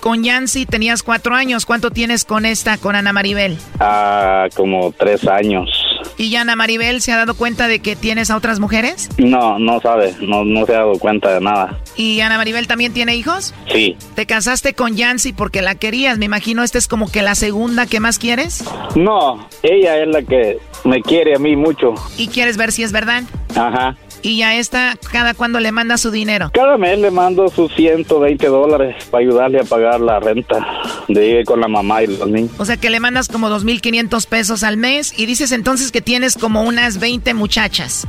Con 0.00 0.22
Yancy 0.22 0.66
tenías 0.66 1.02
cuatro 1.02 1.34
años. 1.34 1.66
¿Cuánto 1.66 1.90
tienes 1.90 2.24
con 2.24 2.44
esta, 2.46 2.78
con 2.78 2.94
Ana 2.96 3.12
Maribel? 3.12 3.56
Ah, 3.80 4.48
como 4.54 4.92
tres 4.92 5.26
años. 5.26 5.70
¿Y 6.16 6.34
Ana 6.36 6.56
Maribel 6.56 7.00
se 7.00 7.12
ha 7.12 7.16
dado 7.16 7.34
cuenta 7.34 7.68
de 7.68 7.78
que 7.78 7.96
tienes 7.96 8.30
a 8.30 8.36
otras 8.36 8.60
mujeres? 8.60 9.08
No, 9.18 9.58
no 9.58 9.80
sabe, 9.80 10.14
no, 10.20 10.44
no 10.44 10.66
se 10.66 10.74
ha 10.74 10.78
dado 10.78 10.98
cuenta 10.98 11.32
de 11.32 11.40
nada. 11.40 11.78
¿Y 11.96 12.20
Ana 12.20 12.36
Maribel 12.36 12.66
también 12.66 12.92
tiene 12.92 13.16
hijos? 13.16 13.54
Sí. 13.72 13.96
¿Te 14.14 14.26
casaste 14.26 14.74
con 14.74 14.96
Yancy 14.96 15.32
porque 15.32 15.62
la 15.62 15.76
querías? 15.76 16.18
Me 16.18 16.26
imagino 16.26 16.62
esta 16.62 16.78
es 16.78 16.88
como 16.88 17.10
que 17.10 17.22
la 17.22 17.34
segunda 17.34 17.86
que 17.86 18.00
más 18.00 18.18
quieres. 18.18 18.64
No, 18.96 19.48
ella 19.62 20.02
es 20.02 20.08
la 20.08 20.22
que 20.22 20.58
me 20.84 21.02
quiere 21.02 21.36
a 21.36 21.38
mí 21.38 21.56
mucho. 21.56 21.94
¿Y 22.16 22.28
quieres 22.28 22.56
ver 22.56 22.72
si 22.72 22.82
es 22.82 22.92
verdad? 22.92 23.22
Ajá. 23.54 23.96
¿Y 24.22 24.42
a 24.42 24.58
esta 24.58 24.96
cada 25.12 25.34
cuándo 25.34 25.60
le 25.60 25.72
manda 25.72 25.96
su 25.96 26.10
dinero? 26.10 26.50
Cada 26.52 26.76
mes 26.76 26.98
le 26.98 27.10
mando 27.10 27.48
sus 27.48 27.72
120 27.74 28.46
dólares 28.46 29.04
para 29.10 29.22
ayudarle 29.22 29.60
a 29.60 29.64
pagar 29.64 30.00
la 30.00 30.20
renta 30.20 30.66
de 31.08 31.40
ir 31.40 31.44
con 31.44 31.60
la 31.60 31.68
mamá 31.68 32.02
y 32.02 32.08
los 32.08 32.28
niños. 32.28 32.50
O 32.58 32.64
sea 32.64 32.76
que 32.76 32.90
le 32.90 33.00
mandas 33.00 33.28
como 33.28 33.48
2.500 33.48 34.26
pesos 34.26 34.62
al 34.62 34.76
mes 34.76 35.18
y 35.18 35.26
dices 35.26 35.52
entonces 35.52 35.92
que 35.92 36.00
tienes 36.00 36.36
como 36.36 36.62
unas 36.62 36.98
20 36.98 37.34
muchachas. 37.34 38.06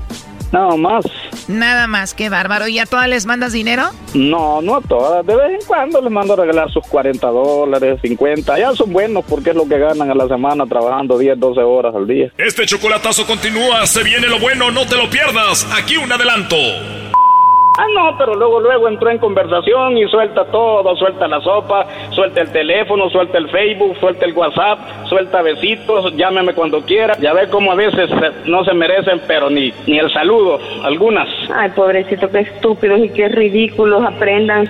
Nada 0.52 0.76
más. 0.76 1.06
Nada 1.48 1.88
más, 1.88 2.14
qué 2.14 2.30
bárbaro. 2.30 2.68
¿Y 2.68 2.80
a 2.80 2.86
todas 2.86 3.08
les 3.08 3.26
mandas 3.26 3.54
dinero? 3.54 3.90
No, 4.14 4.62
no 4.62 4.78
a 4.78 4.82
todas. 4.82 5.26
De 5.26 5.36
vez 5.36 5.62
en 5.62 5.68
cuando 5.68 6.02
les 6.02 6.12
mando 6.12 6.34
a 6.34 6.38
regalar 6.38 6.72
sus 6.72 6.86
40 6.88 7.28
dólares, 7.28 8.00
50. 8.02 8.58
Ya 8.58 8.74
son 8.74 8.92
buenos 8.92 9.24
porque 9.28 9.52
es 9.52 9.56
lo 9.56 9.68
que 9.68 9.78
ganan 9.78 10.10
a 10.10 10.16
la 10.16 10.28
semana 10.28 10.66
trabajando 10.66 11.18
10, 11.18 11.40
12 11.40 11.62
horas 11.62 11.96
al 11.96 12.08
día. 12.08 12.32
Este 12.38 12.66
chocolatazo 12.66 13.26
continúa, 13.26 13.86
se 13.86 14.04
viene 14.04 14.28
lo 14.28 14.40
bueno, 14.40 14.72
no 14.72 14.86
te 14.86 14.96
lo 14.96 15.10
pierdas. 15.10 15.68
Aquí 15.74 15.98
un 15.98 16.12
adelanto. 16.12 16.56
Ah, 17.80 17.86
no, 17.96 18.18
pero 18.18 18.36
luego, 18.36 18.60
luego 18.60 18.90
entró 18.90 19.10
en 19.10 19.20
conversación 19.20 19.98
y 19.98 20.06
suelta 20.10 20.44
todo, 20.52 20.98
suelta 20.98 21.30
la 21.30 21.40
sopa, 21.40 21.88
suelta 22.10 22.42
el 22.42 22.52
teléfono, 22.52 23.10
suelta 23.10 23.38
el 23.38 23.50
Facebook, 23.50 23.96
suelta 24.02 24.26
el 24.26 24.34
WhatsApp, 24.34 24.80
suelta 25.06 25.42
besitos, 25.42 26.14
llámeme 26.18 26.54
cuando 26.54 26.82
quiera. 26.82 27.16
Ya 27.22 27.32
ve 27.32 27.48
cómo 27.50 27.72
a 27.72 27.76
veces 27.76 28.10
no 28.46 28.66
se 28.66 28.74
merecen, 28.74 29.22
pero 29.26 29.50
ni, 29.50 29.72
ni 29.88 29.98
el 29.98 30.12
saludo, 30.12 30.60
algunas. 30.84 31.30
Ay, 31.56 31.70
pobrecito, 31.70 32.30
qué 32.30 32.40
estúpidos 32.40 33.00
y 33.00 33.10
qué 33.14 33.30
ridículos. 33.30 34.04
Aprendan. 34.04 34.70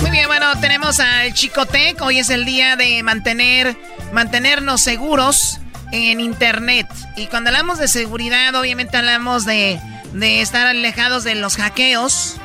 Muy 0.00 0.10
bien, 0.10 0.28
bueno, 0.28 0.56
tenemos 0.60 1.00
al 1.00 1.34
Chico 1.34 1.66
Tech. 1.66 2.00
Hoy 2.02 2.20
es 2.20 2.30
el 2.30 2.44
día 2.44 2.76
de 2.76 3.02
mantener, 3.02 3.76
mantenernos 4.12 4.80
seguros 4.80 5.58
en 5.90 6.20
Internet. 6.20 6.86
Y 7.16 7.26
cuando 7.26 7.50
hablamos 7.50 7.78
de 7.78 7.88
seguridad, 7.88 8.54
obviamente 8.54 8.96
hablamos 8.96 9.44
de, 9.44 9.80
de 10.12 10.40
estar 10.40 10.68
alejados 10.68 11.24
de 11.24 11.34
los 11.34 11.56
hackeos, 11.56 12.36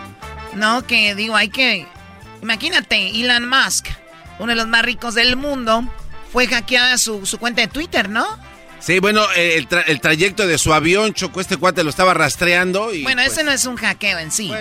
¿no? 0.53 0.85
Que 0.85 1.13
digo, 1.13 1.35
hay 1.35 1.49
que... 1.49 1.85
Imagínate, 2.41 3.09
Elon 3.19 3.47
Musk, 3.47 3.87
uno 4.39 4.49
de 4.49 4.55
los 4.55 4.67
más 4.67 4.81
ricos 4.81 5.13
del 5.13 5.35
mundo, 5.35 5.83
fue 6.33 6.47
hackeada 6.47 6.97
su, 6.97 7.25
su 7.27 7.37
cuenta 7.37 7.61
de 7.61 7.67
Twitter, 7.67 8.09
¿no? 8.09 8.25
Sí, 8.79 8.99
bueno, 8.99 9.23
eh, 9.35 9.55
el, 9.57 9.67
tra- 9.67 9.83
el 9.87 9.99
trayecto 9.99 10.45
de 10.47 10.57
su 10.57 10.73
avión 10.73 11.13
chocó 11.13 11.41
este 11.41 11.57
cuate, 11.57 11.83
lo 11.83 11.89
estaba 11.89 12.13
rastreando 12.13 12.93
y... 12.93 13.03
Bueno, 13.03 13.21
pues, 13.23 13.33
ese 13.33 13.43
no 13.43 13.51
es 13.51 13.65
un 13.65 13.75
hackeo 13.75 14.19
en 14.19 14.31
sí. 14.31 14.51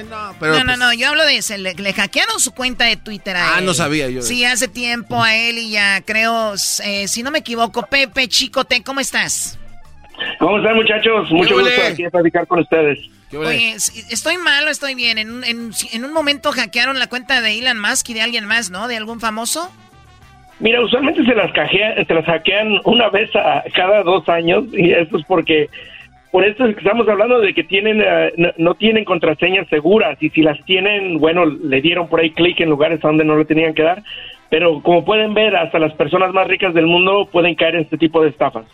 pero, 0.40 0.54
no, 0.54 0.64
no, 0.64 0.66
pues- 0.66 0.78
no, 0.78 0.92
yo 0.94 1.08
hablo 1.08 1.24
de 1.24 1.36
ese. 1.38 1.58
Le, 1.58 1.74
le 1.74 1.92
hackearon 1.92 2.40
su 2.40 2.52
cuenta 2.52 2.84
de 2.86 2.96
Twitter 2.96 3.36
a 3.36 3.56
Ah, 3.56 3.58
él. 3.58 3.66
no 3.66 3.74
sabía 3.74 4.08
yo 4.08 4.22
Sí, 4.22 4.44
hace 4.44 4.68
tiempo 4.68 5.22
a 5.22 5.36
él 5.36 5.58
y 5.58 5.70
ya 5.70 6.00
creo, 6.00 6.54
eh, 6.84 7.08
si 7.08 7.22
no 7.22 7.30
me 7.30 7.38
equivoco, 7.40 7.82
Pepe 7.86 8.26
Chicote, 8.28 8.82
¿cómo 8.82 9.00
estás? 9.00 9.58
¿Cómo 10.38 10.58
están, 10.58 10.76
muchachos? 10.76 11.30
Mucho 11.30 11.56
¿Qué 11.56 11.62
gusto 11.62 11.82
aquí 11.92 12.02
de 12.04 12.10
platicar 12.10 12.46
con 12.46 12.60
ustedes. 12.60 12.98
Oye, 13.36 13.74
¿estoy 14.08 14.38
mal 14.38 14.66
o 14.66 14.70
estoy 14.70 14.94
bien? 14.94 15.18
En, 15.18 15.30
un- 15.30 15.44
en- 15.44 15.72
en 15.92 16.04
un 16.04 16.12
momento 16.12 16.52
hackearon 16.52 16.98
la 16.98 17.06
cuenta 17.08 17.42
de 17.42 17.58
Elon 17.58 17.78
Musk 17.78 18.08
y 18.10 18.14
de 18.14 18.22
alguien 18.22 18.46
más, 18.46 18.70
¿no? 18.70 18.88
¿De 18.88 18.96
algún 18.96 19.20
famoso? 19.20 19.70
Mira, 20.58 20.80
usualmente 20.80 21.24
se 21.24 21.34
las, 21.34 21.52
cajea- 21.52 22.06
se 22.06 22.14
las 22.14 22.24
hackean 22.24 22.80
una 22.84 23.10
vez 23.10 23.28
a 23.36 23.62
cada 23.74 24.02
dos 24.02 24.26
años 24.28 24.64
y 24.72 24.90
eso 24.92 25.18
es 25.18 25.24
porque 25.26 25.68
por 26.32 26.44
esto 26.46 26.64
es 26.66 26.74
que 26.74 26.80
estamos 26.80 27.06
hablando 27.08 27.40
de 27.40 27.52
que 27.54 27.62
tienen 27.64 28.00
eh, 28.00 28.32
no, 28.36 28.50
no 28.56 28.74
tienen 28.74 29.04
contraseñas 29.04 29.68
seguras 29.68 30.16
y 30.20 30.30
si 30.30 30.42
las 30.42 30.62
tienen, 30.64 31.18
bueno, 31.18 31.44
le 31.44 31.80
dieron 31.82 32.08
por 32.08 32.20
ahí 32.20 32.30
clic 32.30 32.58
en 32.60 32.70
lugares 32.70 33.04
a 33.04 33.08
donde 33.08 33.24
no 33.24 33.36
lo 33.36 33.44
tenían 33.46 33.74
que 33.74 33.82
dar, 33.82 34.02
pero 34.48 34.80
como 34.82 35.04
pueden 35.04 35.34
ver, 35.34 35.56
hasta 35.56 35.78
las 35.78 35.92
personas 35.92 36.32
más 36.32 36.46
ricas 36.48 36.72
del 36.72 36.86
mundo 36.86 37.28
pueden 37.30 37.54
caer 37.54 37.74
en 37.76 37.82
este 37.82 37.98
tipo 37.98 38.22
de 38.22 38.30
estafas. 38.30 38.64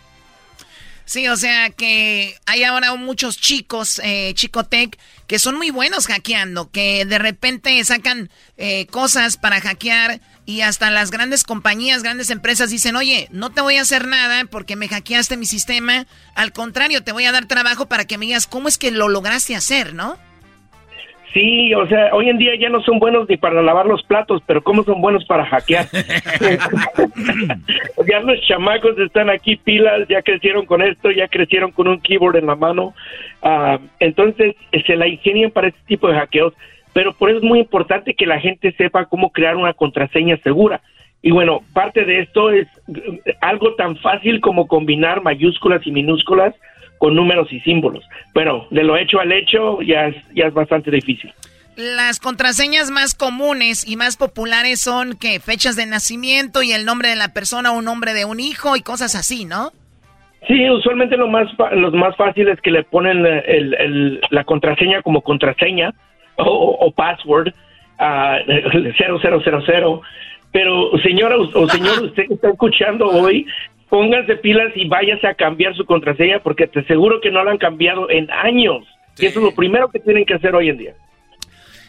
Sí, 1.05 1.27
o 1.27 1.35
sea 1.35 1.69
que 1.69 2.33
hay 2.45 2.63
ahora 2.63 2.95
muchos 2.95 3.37
chicos, 3.37 3.99
eh, 4.05 4.31
Chicotec, 4.35 4.97
que 5.27 5.37
son 5.37 5.57
muy 5.57 5.69
buenos 5.69 6.07
hackeando, 6.07 6.71
que 6.71 7.03
de 7.03 7.19
repente 7.19 7.83
sacan 7.83 8.29
eh, 8.57 8.87
cosas 8.87 9.35
para 9.35 9.59
hackear 9.59 10.21
y 10.45 10.61
hasta 10.61 10.91
las 10.91 11.11
grandes 11.11 11.43
compañías, 11.43 12.03
grandes 12.03 12.29
empresas 12.29 12.69
dicen, 12.69 12.95
oye, 12.95 13.27
no 13.31 13.51
te 13.51 13.61
voy 13.61 13.77
a 13.77 13.81
hacer 13.81 14.07
nada 14.07 14.43
porque 14.49 14.75
me 14.75 14.87
hackeaste 14.87 15.37
mi 15.37 15.45
sistema, 15.45 16.05
al 16.35 16.51
contrario, 16.51 17.03
te 17.03 17.11
voy 17.11 17.25
a 17.25 17.31
dar 17.31 17.45
trabajo 17.45 17.87
para 17.87 18.05
que 18.05 18.17
me 18.17 18.25
digas 18.25 18.47
cómo 18.47 18.67
es 18.67 18.77
que 18.77 18.91
lo 18.91 19.07
lograste 19.07 19.55
hacer, 19.55 19.93
¿no? 19.93 20.17
Sí, 21.33 21.73
o 21.73 21.87
sea, 21.87 22.13
hoy 22.13 22.29
en 22.29 22.37
día 22.37 22.51
ya 22.59 22.69
no 22.69 22.83
son 22.83 22.99
buenos 22.99 23.27
ni 23.27 23.37
para 23.37 23.63
lavar 23.63 23.87
los 23.87 24.03
platos, 24.03 24.43
pero 24.45 24.61
¿cómo 24.61 24.83
son 24.83 25.01
buenos 25.01 25.25
para 25.25 25.45
hackear? 25.45 25.87
ya 28.07 28.19
los 28.19 28.39
chamacos 28.47 28.99
están 28.99 29.31
aquí 29.31 29.55
pilas, 29.55 30.07
ya 30.07 30.21
crecieron 30.21 30.67
con 30.67 30.83
esto, 30.83 31.09
ya 31.09 31.27
crecieron 31.27 31.71
con 31.71 31.87
un 31.87 31.99
keyboard 32.01 32.35
en 32.35 32.45
la 32.45 32.55
mano. 32.55 32.93
Ah, 33.41 33.79
entonces, 33.99 34.55
se 34.85 34.95
la 34.95 35.07
ingenian 35.07 35.49
para 35.49 35.69
este 35.69 35.79
tipo 35.87 36.07
de 36.07 36.19
hackeos, 36.19 36.53
pero 36.93 37.13
por 37.13 37.29
eso 37.29 37.39
es 37.39 37.43
muy 37.43 37.59
importante 37.59 38.13
que 38.13 38.25
la 38.25 38.39
gente 38.39 38.71
sepa 38.73 39.05
cómo 39.05 39.31
crear 39.31 39.55
una 39.55 39.73
contraseña 39.73 40.37
segura. 40.37 40.81
Y 41.21 41.31
bueno, 41.31 41.61
parte 41.73 42.05
de 42.05 42.19
esto 42.19 42.51
es 42.51 42.67
eh, 42.87 43.35
algo 43.41 43.75
tan 43.75 43.97
fácil 43.97 44.41
como 44.41 44.67
combinar 44.67 45.23
mayúsculas 45.23 45.85
y 45.87 45.91
minúsculas 45.91 46.53
con 46.99 47.15
números 47.15 47.51
y 47.51 47.59
símbolos. 47.61 48.03
Pero 48.33 48.67
de 48.69 48.83
lo 48.83 48.97
hecho 48.97 49.19
al 49.19 49.31
hecho 49.31 49.81
ya 49.81 50.07
es, 50.07 50.15
ya 50.35 50.47
es 50.47 50.53
bastante 50.53 50.91
difícil. 50.91 51.33
Las 51.75 52.19
contraseñas 52.19 52.91
más 52.91 53.15
comunes 53.15 53.87
y 53.87 53.95
más 53.95 54.15
populares 54.15 54.79
son 54.79 55.17
que 55.17 55.39
fechas 55.39 55.75
de 55.75 55.87
nacimiento 55.87 56.61
y 56.61 56.71
el 56.71 56.85
nombre 56.85 57.09
de 57.09 57.15
la 57.15 57.33
persona 57.33 57.71
o 57.71 57.79
un 57.79 57.85
nombre 57.85 58.13
de 58.13 58.25
un 58.25 58.39
hijo 58.39 58.75
y 58.75 58.81
cosas 58.81 59.15
así, 59.15 59.45
¿no? 59.45 59.71
Sí, 60.47 60.69
usualmente 60.69 61.17
lo 61.17 61.29
más 61.29 61.47
los 61.71 61.93
más 61.93 62.15
fáciles 62.17 62.59
que 62.61 62.69
le 62.69 62.83
ponen 62.83 63.25
el, 63.25 63.73
el, 63.73 64.21
la 64.29 64.43
contraseña 64.43 65.01
como 65.01 65.21
contraseña 65.21 65.93
o, 66.37 66.77
o 66.79 66.91
password 66.91 67.53
a 67.99 68.39
uh, 68.47 69.41
0000. 69.51 70.01
Pero 70.51 70.91
señora 71.01 71.37
o 71.37 71.69
señor, 71.69 72.03
usted 72.03 72.27
que 72.27 72.33
está 72.35 72.49
escuchando 72.49 73.07
hoy, 73.07 73.45
pónganse 73.89 74.35
pilas 74.37 74.71
y 74.75 74.87
váyase 74.87 75.27
a 75.27 75.33
cambiar 75.33 75.75
su 75.75 75.85
contraseña 75.85 76.39
porque 76.39 76.67
te 76.67 76.81
aseguro 76.81 77.19
que 77.21 77.31
no 77.31 77.43
la 77.43 77.51
han 77.51 77.57
cambiado 77.57 78.09
en 78.09 78.29
años. 78.31 78.85
Y 79.17 79.25
eso 79.25 79.39
es 79.39 79.45
lo 79.45 79.55
primero 79.55 79.89
que 79.89 79.99
tienen 79.99 80.25
que 80.25 80.35
hacer 80.35 80.55
hoy 80.55 80.69
en 80.69 80.77
día. 80.77 80.93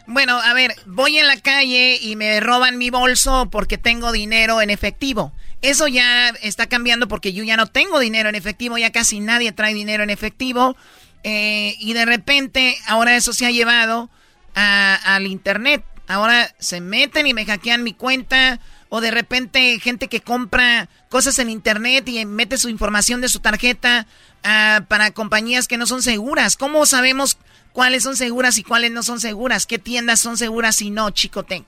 Bueno, 0.07 0.39
a 0.39 0.53
ver, 0.53 0.73
voy 0.85 1.17
en 1.17 1.27
la 1.27 1.41
calle 1.41 1.97
y 2.01 2.17
me 2.17 2.39
roban 2.41 2.77
mi 2.77 2.91
bolso 2.91 3.49
porque 3.51 3.79
tengo 3.79 4.13
dinero 4.13 4.61
en 4.61 4.69
efectivo. 4.69 5.33
Eso 5.63 5.89
ya 5.89 6.29
está 6.43 6.67
cambiando 6.67 7.09
porque 7.09 7.33
yo 7.33 7.43
ya 7.43 7.57
no 7.57 7.67
tengo 7.67 7.99
dinero 7.99 8.29
en 8.29 8.35
efectivo, 8.35 8.77
ya 8.77 8.93
casi 8.93 9.21
nadie 9.21 9.53
trae 9.53 9.73
dinero 9.73 10.03
en 10.03 10.11
efectivo. 10.11 10.77
Eh, 11.23 11.75
y 11.81 11.95
de 11.95 12.05
repente 12.05 12.77
ahora 12.87 13.17
eso 13.17 13.33
se 13.33 13.47
ha 13.47 13.51
llevado 13.51 14.11
al 14.55 15.27
internet. 15.27 15.85
Ahora 16.07 16.49
se 16.59 16.81
meten 16.81 17.27
y 17.27 17.35
me 17.35 17.47
hackean 17.47 17.83
mi 17.83 17.95
cuenta 17.95 18.61
o 18.89 19.01
de 19.01 19.11
repente 19.11 19.81
gente 19.81 20.09
que 20.09 20.21
compra 20.21 20.89
cosas 21.09 21.39
en 21.39 21.51
internet 21.51 22.09
y 22.09 22.25
mete 22.27 22.59
su 22.59 22.69
información 22.69 23.21
de 23.21 23.29
su 23.29 23.41
tarjeta 23.41 24.07
uh, 24.45 24.85
para 24.85 25.11
compañías 25.11 25.67
que 25.67 25.79
no 25.79 25.87
son 25.87 26.03
seguras. 26.03 26.57
¿Cómo 26.57 26.87
sabemos 26.87 27.39
cuáles 27.73 28.05
son 28.05 28.15
seguras 28.15 28.59
y 28.59 28.63
cuáles 28.63 28.93
no 28.93 29.03
son 29.03 29.19
seguras? 29.19 29.67
¿Qué 29.67 29.79
tiendas 29.79 30.21
son 30.21 30.37
seguras 30.37 30.81
y 30.83 30.91
no, 30.91 31.11
Chicotec? 31.11 31.65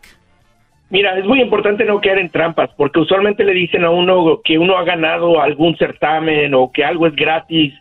Mira, 0.89 1.19
es 1.19 1.25
muy 1.25 1.41
importante 1.41 1.85
no 1.85 2.01
caer 2.01 2.19
en 2.19 2.31
trampas, 2.31 2.71
porque 2.77 3.01
usualmente 3.01 3.43
le 3.43 3.55
dicen 3.55 3.85
a 3.85 3.91
uno 3.91 4.41
que 4.45 4.57
uno 4.57 4.79
ha 4.79 4.85
ganado 4.85 5.43
algún 5.43 5.77
certamen 5.77 6.55
o 6.55 6.71
que 6.71 6.85
algo 6.85 7.09
es 7.09 7.17
gratis. 7.17 7.75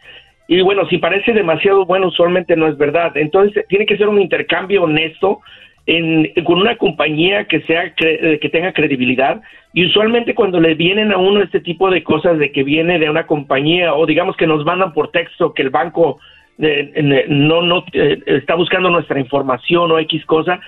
Y 0.48 0.62
bueno, 0.62 0.88
si 0.88 0.98
parece 0.98 1.34
demasiado 1.34 1.86
bueno, 1.86 2.08
usualmente 2.08 2.56
no 2.56 2.68
es 2.68 2.78
verdad. 2.78 3.16
Entonces, 3.18 3.66
tiene 3.68 3.86
que 3.86 3.98
ser 3.98 4.08
un 4.08 4.22
intercambio 4.22 4.84
honesto 4.84 5.42
en, 5.88 6.32
con 6.44 6.60
una 6.60 6.78
compañía 6.78 7.46
que 7.46 7.62
sea 7.62 7.94
eh, 7.98 8.40
que 8.42 8.50
tenga 8.50 8.74
credibilidad 8.74 9.42
y 9.74 9.86
usualmente 9.86 10.34
cuando 10.34 10.60
le 10.60 10.74
vienen 10.74 11.12
a 11.12 11.18
uno 11.18 11.44
este 11.44 11.60
tipo 11.60 11.92
de 11.92 12.04
cosas 12.04 12.40
de 12.40 12.52
que 12.52 12.64
viene 12.64 12.98
de 12.98 13.10
una 13.10 13.28
compañía 13.28 13.94
o 13.94 14.06
digamos 14.06 14.36
que 14.36 14.48
nos 14.48 14.66
mandan 14.66 14.94
por 14.94 15.12
texto 15.12 15.54
que 15.54 15.62
el 15.62 15.70
banco 15.70 16.20
eh, 16.58 17.26
no 17.28 17.62
no 17.62 17.86
eh, 17.94 18.20
está 18.26 18.56
buscando 18.56 18.90
nuestra 18.90 19.20
información 19.20 19.92
o 19.92 20.00
x 20.00 20.26
cosa 20.26 20.60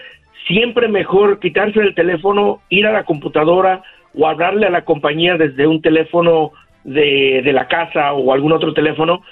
siempre 0.45 0.87
mejor 0.87 1.39
quitarse 1.39 1.79
el 1.79 1.95
teléfono 1.95 2.61
ir 2.69 2.85
a 2.85 2.93
la 2.93 3.03
computadora 3.03 3.81
o 4.13 4.27
hablarle 4.27 4.67
a 4.67 4.71
la 4.71 4.85
compañía 4.85 5.35
desde 5.35 5.65
un 5.65 5.81
teléfono 5.81 6.51
de, 6.83 7.41
de 7.43 7.53
la 7.53 7.67
casa 7.67 8.13
o 8.13 8.31
algún 8.31 8.51
otro 8.51 8.73
teléfono 8.73 9.23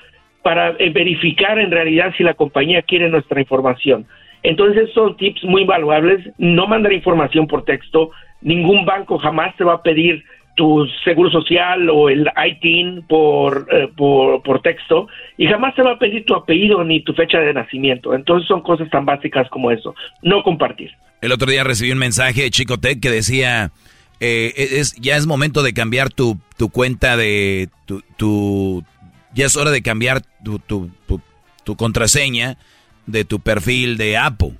para 0.45 0.73
verificar 0.73 1.57
en 1.57 1.71
realidad 1.71 2.13
si 2.15 2.23
la 2.23 2.35
compañía 2.35 2.83
quiere 2.83 3.09
nuestra 3.09 3.41
información 3.41 4.05
entonces 4.45 4.89
son 4.93 5.17
tips 5.17 5.43
muy 5.43 5.63
valuables, 5.63 6.23
no 6.37 6.67
mandar 6.67 6.93
información 6.93 7.47
por 7.47 7.65
texto, 7.65 8.11
ningún 8.41 8.85
banco 8.85 9.17
jamás 9.17 9.55
te 9.57 9.63
va 9.63 9.73
a 9.73 9.81
pedir 9.81 10.23
tu 10.55 10.85
seguro 11.03 11.31
social 11.31 11.89
o 11.89 12.09
el 12.09 12.29
ITIN 12.47 13.01
por, 13.07 13.67
eh, 13.71 13.89
por, 13.97 14.43
por, 14.43 14.61
texto 14.61 15.07
y 15.35 15.47
jamás 15.47 15.73
te 15.75 15.81
va 15.81 15.93
a 15.93 15.99
pedir 15.99 16.25
tu 16.25 16.35
apellido 16.35 16.83
ni 16.83 17.03
tu 17.03 17.13
fecha 17.13 17.39
de 17.39 17.53
nacimiento. 17.53 18.13
Entonces 18.13 18.47
son 18.47 18.61
cosas 18.61 18.87
tan 18.91 19.03
básicas 19.03 19.49
como 19.49 19.71
eso. 19.71 19.95
No 20.21 20.43
compartir. 20.43 20.91
El 21.21 21.31
otro 21.31 21.49
día 21.49 21.63
recibí 21.63 21.91
un 21.91 21.97
mensaje 21.97 22.43
de 22.43 22.51
Chicotec 22.51 23.01
que 23.01 23.09
decía, 23.09 23.71
eh, 24.19 24.53
es, 24.55 24.93
ya 25.01 25.17
es 25.17 25.25
momento 25.25 25.63
de 25.63 25.73
cambiar 25.73 26.09
tu, 26.09 26.37
tu 26.55 26.69
cuenta 26.69 27.17
de 27.17 27.67
tu, 28.15 28.83
ya 29.35 29.45
es 29.45 29.55
hora 29.55 29.71
de 29.71 29.81
cambiar 29.81 30.23
tu, 30.43 30.59
tu, 30.59 30.89
tu 31.63 31.75
contraseña 31.75 32.57
de 33.05 33.25
tu 33.25 33.39
perfil 33.39 33.97
de 33.97 34.17
Apple. 34.17 34.57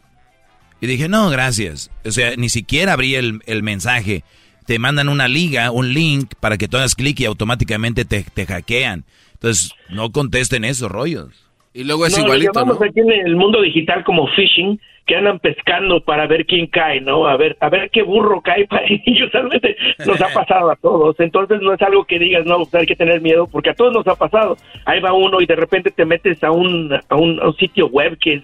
Y 0.81 0.88
dije, 0.88 1.07
no, 1.07 1.30
gracias. 1.30 1.89
O 2.03 2.11
sea, 2.11 2.35
ni 2.35 2.49
siquiera 2.49 2.93
abrí 2.93 3.15
el, 3.15 3.64
mensaje. 3.64 4.23
Te 4.65 4.80
mandan 4.80 5.10
una 5.10 5.27
liga, 5.27 5.72
un 5.72 5.93
link 5.93 6.34
para 6.39 6.57
que 6.57 6.68
tú 6.68 6.77
hagas 6.77 6.95
clic 6.95 7.19
y 7.19 7.26
automáticamente 7.26 8.03
te, 8.06 8.23
te 8.23 8.45
hackean. 8.45 9.06
Entonces, 9.34 9.72
no 9.89 10.11
contesten 10.11 10.65
esos 10.65 10.91
rollos. 10.91 11.44
Y 11.76 11.84
luego 11.84 12.06
es 12.06 12.18
igualito, 12.18 12.64
¿no? 12.64 12.73
aquí 12.76 13.02
en 13.02 13.11
el 13.11 13.35
mundo 13.35 13.61
digital 13.61 14.06
como 14.06 14.27
phishing, 14.27 14.80
que 15.06 15.18
andan 15.18 15.39
pescando 15.39 15.99
para 15.99 16.26
ver 16.26 16.45
quién 16.45 16.68
cae, 16.68 17.02
¿no? 17.02 17.27
A 17.27 17.35
ver, 17.35 17.57
a 17.60 17.68
ver 17.68 17.89
qué 17.89 18.02
burro 18.02 18.39
cae 18.39 18.65
para 18.69 18.85
ellos. 18.88 19.30
Realmente 19.34 19.76
nos 20.06 20.22
ha 20.22 20.30
pasado 20.30 20.72
a 20.72 20.77
todos. 20.77 21.19
Entonces 21.19 21.60
no 21.60 21.73
es 21.73 21.81
algo 21.81 22.06
que 22.06 22.18
digas, 22.18 22.45
no, 22.45 22.60
pues 22.60 22.73
hay 22.76 22.85
que 22.85 22.95
tener 22.95 23.19
miedo, 23.19 23.45
porque 23.47 23.72
a 23.72 23.73
todos 23.73 23.91
nos 23.91 24.07
ha 24.07 24.15
pasado. 24.15 24.56
Ahí 24.85 25.02
va 25.02 25.11
uno 25.11 25.41
y 25.41 25.45
de 25.45 25.56
repente 25.57 25.91
te 25.91 26.06
metes 26.06 26.41
a 26.45 26.52
un, 26.52 26.93
a 26.93 27.15
un, 27.18 27.56
sitio 27.60 27.88
web 27.88 28.18
que 28.19 28.35
es 28.35 28.43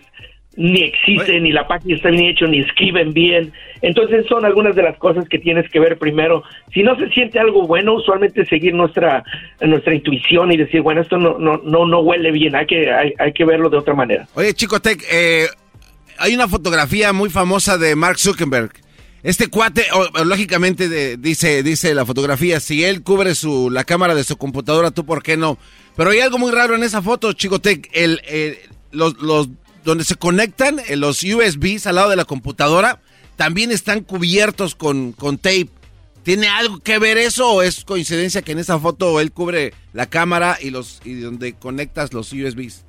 ni 0.58 0.82
existe, 0.82 1.40
ni 1.40 1.52
la 1.52 1.68
página 1.68 1.96
está 1.96 2.10
bien 2.10 2.26
hecho, 2.26 2.46
ni 2.46 2.60
escriben 2.60 3.14
bien. 3.14 3.54
Entonces 3.82 4.26
son 4.28 4.46
algunas 4.46 4.76
de 4.76 4.84
las 4.84 4.98
cosas 4.98 5.28
que 5.30 5.40
tienes 5.40 5.70
que 5.72 5.80
ver 5.80 5.98
primero. 5.98 6.44
Si 6.74 6.84
no 6.84 6.96
se 6.98 7.10
siente 7.10 7.40
algo 7.40 7.66
bueno, 7.68 7.96
usualmente 7.96 8.46
seguir 8.46 8.74
nuestra 8.74 9.24
nuestra 9.62 9.96
intuición 9.96 10.52
y 10.52 10.58
decir, 10.58 10.82
bueno, 10.82 11.02
esto 11.02 11.18
no 11.18 11.38
no 11.40 11.62
no, 11.64 11.86
no 11.86 12.00
huele 12.02 12.32
bien, 12.32 12.56
hay 12.56 12.66
que 12.66 12.92
hay, 12.92 13.14
hay 13.18 13.34
que 13.34 13.46
verlo 13.46 13.70
de 13.70 13.78
otra 13.78 13.94
manera. 13.94 14.28
Oye, 14.36 14.54
Chico 14.54 14.80
Tech, 14.82 15.02
eh, 15.12 15.48
hay 16.18 16.36
una 16.36 16.48
fotografía 16.48 17.14
muy 17.14 17.30
famosa 17.30 17.78
de 17.78 17.96
Mark 17.96 18.20
Zuckerberg. 18.20 18.72
Este 19.24 19.50
cuate, 19.50 19.84
lógicamente, 20.26 21.18
dice, 21.18 21.62
dice 21.62 21.94
la 21.94 22.08
fotografía, 22.08 22.60
si 22.60 22.84
él 22.84 23.04
cubre 23.04 23.36
su, 23.36 23.70
la 23.70 23.84
cámara 23.84 24.16
de 24.16 24.24
su 24.24 24.36
computadora, 24.36 24.90
tú 24.90 25.06
por 25.06 25.22
qué 25.22 25.38
no. 25.38 25.60
Pero 25.96 26.10
hay 26.10 26.22
algo 26.22 26.40
muy 26.40 26.52
raro 26.52 26.76
en 26.76 26.82
esa 26.82 27.04
foto, 27.04 27.32
Chicotec. 27.34 27.88
El, 27.94 28.20
los, 28.92 29.22
los, 29.22 29.50
donde 29.84 30.04
se 30.04 30.16
conectan 30.16 30.80
eh, 30.88 30.96
los 30.96 31.24
USBs 31.24 31.88
al 31.88 31.96
lado 31.96 32.10
de 32.10 32.16
la 32.16 32.26
computadora, 32.26 33.02
también 33.36 33.72
están 33.72 34.02
cubiertos 34.02 34.76
con, 34.76 35.12
con 35.14 35.38
tape. 35.38 35.70
¿Tiene 36.24 36.48
algo 36.48 36.80
que 36.80 37.00
ver 37.00 37.18
eso 37.18 37.52
o 37.52 37.62
es 37.64 37.84
coincidencia 37.84 38.44
que 38.44 38.52
en 38.52 38.60
esa 38.60 38.78
foto 38.78 39.20
él 39.20 39.32
cubre 39.32 39.74
la 39.94 40.06
cámara 40.06 40.58
y 40.62 40.70
los 40.70 41.02
y 41.04 41.16
donde 41.16 41.54
conectas 41.54 42.14
los 42.14 42.32
USBs? 42.32 42.86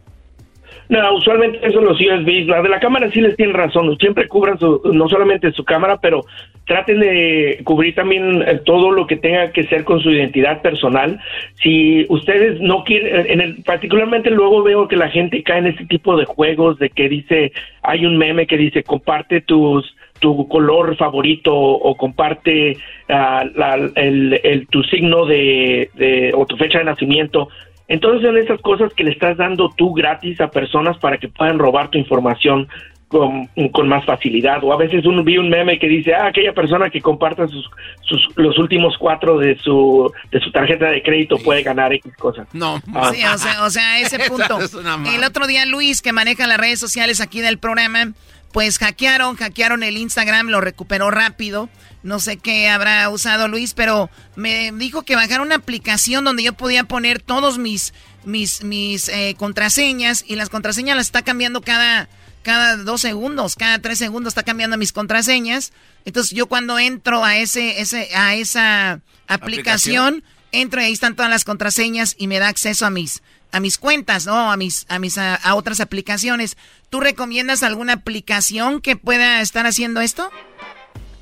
No, 0.93 1.15
usualmente 1.15 1.59
eso 1.67 1.81
los 1.81 1.99
USBs, 1.99 2.49
la 2.49 2.61
de 2.61 2.69
la 2.69 2.79
cámara 2.79 3.11
sí 3.11 3.23
les 3.23 3.35
tienen 3.35 3.57
razón, 3.57 3.97
siempre 3.97 4.29
cubran 4.29 4.59
su, 4.59 4.83
no 4.93 5.09
solamente 5.09 5.51
su 5.53 5.65
cámara, 5.65 5.97
pero 6.03 6.21
traten 6.67 7.01
de 7.01 7.63
cubrir 7.65 7.95
también 7.95 8.43
eh, 8.43 8.61
todo 8.63 8.91
lo 8.91 9.07
que 9.07 9.17
tenga 9.17 9.53
que 9.53 9.65
ser 9.69 9.85
con 9.85 10.01
su 10.01 10.11
identidad 10.11 10.61
personal. 10.61 11.19
Si 11.63 12.05
ustedes 12.11 12.61
no 12.61 12.85
quieren, 12.85 13.25
en 13.27 13.41
el, 13.41 13.63
particularmente 13.63 14.29
luego 14.29 14.63
veo 14.63 14.87
que 14.87 14.97
la 14.97 15.09
gente 15.09 15.43
cae 15.43 15.61
en 15.61 15.69
este 15.69 15.87
tipo 15.87 16.15
de 16.15 16.27
juegos 16.27 16.79
de 16.79 16.91
que 16.91 17.09
dice, 17.09 17.53
hay 17.83 18.05
un 18.05 18.19
meme 18.19 18.47
que 18.47 18.59
dice, 18.59 18.83
comparte 18.83 19.41
tus 19.41 19.97
tu 20.21 20.47
color 20.47 20.95
favorito 20.97 21.53
o 21.53 21.97
comparte 21.97 22.77
el, 23.09 24.41
el, 24.45 24.69
tu 24.69 24.85
signo 24.85 25.27
de, 25.27 25.91
de, 25.95 26.33
o 26.33 26.47
tu 26.47 26.57
fecha 26.57 26.79
de 26.79 26.85
nacimiento 26.85 27.49
entonces 27.89 28.23
son 28.23 28.39
esas 28.39 28.61
cosas 28.61 28.93
que 28.95 29.05
le 29.05 29.11
estás 29.11 29.37
dando 29.37 29.71
tú 29.77 29.93
gratis 29.93 30.41
a 30.41 30.51
personas 30.51 30.99
para 30.99 31.19
que 31.19 31.29
puedan 31.29 31.59
robar 31.59 31.91
tu 31.91 31.99
información 31.99 32.69
con, 33.13 33.47
con 33.73 33.89
más 33.89 34.05
facilidad. 34.07 34.65
O 34.65 34.73
a 34.73 34.79
veces 34.79 35.05
uno 35.05 35.23
vi 35.23 35.37
un 35.37 35.51
meme 35.51 35.79
que 35.79 35.87
dice, 35.87 36.15
ah, 36.15 36.29
aquella 36.29 36.55
persona 36.55 36.89
que 36.89 37.03
comparta 37.03 37.47
sus, 37.47 37.69
sus, 38.01 38.27
los 38.37 38.59
últimos 38.59 38.97
cuatro 38.99 39.39
de 39.39 39.59
su, 39.59 40.11
de 40.31 40.41
su 40.41 40.51
tarjeta 40.51 40.87
de 40.87 41.03
crédito 41.03 41.37
puede 41.37 41.63
ganar 41.63 41.93
X 41.93 42.11
cosas. 42.17 42.49
No. 42.55 42.81
Ah. 42.95 43.11
Sí, 43.13 43.23
o 43.23 43.39
sea, 43.39 43.65
o 43.65 43.71
sea, 43.71 44.01
ese 44.01 44.19
punto. 44.29 44.59
es 44.59 44.75
El 44.75 45.25
otro 45.25 45.47
día 45.47 45.67
Luis, 45.67 46.01
que 46.01 46.13
maneja 46.13 46.47
las 46.47 46.59
redes 46.59 46.81
sociales 46.81 47.21
aquí 47.21 47.43
del 47.43 47.59
programa, 47.59 48.13
pues 48.53 48.79
hackearon, 48.79 49.37
hackearon 49.37 49.83
el 49.83 49.97
Instagram, 49.97 50.49
lo 50.49 50.61
recuperó 50.61 51.11
rápido. 51.11 51.69
No 52.03 52.21
sé 52.21 52.37
qué 52.37 52.69
habrá 52.69 53.09
usado 53.09 53.49
Luis, 53.49 53.75
pero 53.75 54.11
me 54.37 54.73
dijo 54.73 55.03
que 55.03 55.17
bajara 55.17 55.43
una 55.43 55.55
aplicación 55.57 56.25
donde 56.25 56.43
yo 56.43 56.53
podía 56.53 56.85
poner 56.85 57.23
todos 57.23 57.59
mis, 57.59 57.95
mis, 58.25 58.63
mis 58.65 59.09
eh, 59.09 59.35
contraseñas 59.39 60.25
y 60.27 60.37
las 60.37 60.49
contraseñas 60.49 60.97
las 60.97 61.07
está 61.07 61.23
cambiando 61.23 61.63
cada, 61.63 62.09
cada 62.43 62.77
dos 62.77 63.01
segundos, 63.01 63.55
cada 63.57 63.79
tres 63.79 63.99
segundos 63.99 64.33
está 64.33 64.43
cambiando 64.43 64.77
mis 64.77 64.93
contraseñas. 64.93 65.73
Entonces 66.05 66.37
yo 66.37 66.47
cuando 66.47 66.79
entro 66.79 67.25
a 67.25 67.37
ese, 67.37 67.81
ese, 67.81 68.09
a 68.15 68.35
esa 68.35 69.01
aplicación, 69.29 70.25
entro 70.51 70.81
y 70.81 70.85
ahí 70.85 70.93
están 70.93 71.17
todas 71.17 71.31
las 71.31 71.45
contraseñas 71.45 72.15
y 72.19 72.27
me 72.27 72.39
da 72.39 72.49
acceso 72.49 72.85
a 72.85 72.91
mis, 72.91 73.23
a 73.53 73.61
mis 73.61 73.79
cuentas, 73.79 74.27
¿no? 74.27 74.51
A 74.51 74.57
mis, 74.57 74.87
a 74.89 74.99
mis, 74.99 75.19
a, 75.19 75.35
a 75.35 75.55
otras 75.55 75.81
aplicaciones. 75.81 76.57
¿Tú 76.91 77.01
recomiendas 77.01 77.63
alguna 77.63 77.95
aplicación 77.95 78.81
que 78.81 78.97
pueda 78.97 79.41
estar 79.41 79.67
haciendo 79.67 80.01
esto? 80.01 80.29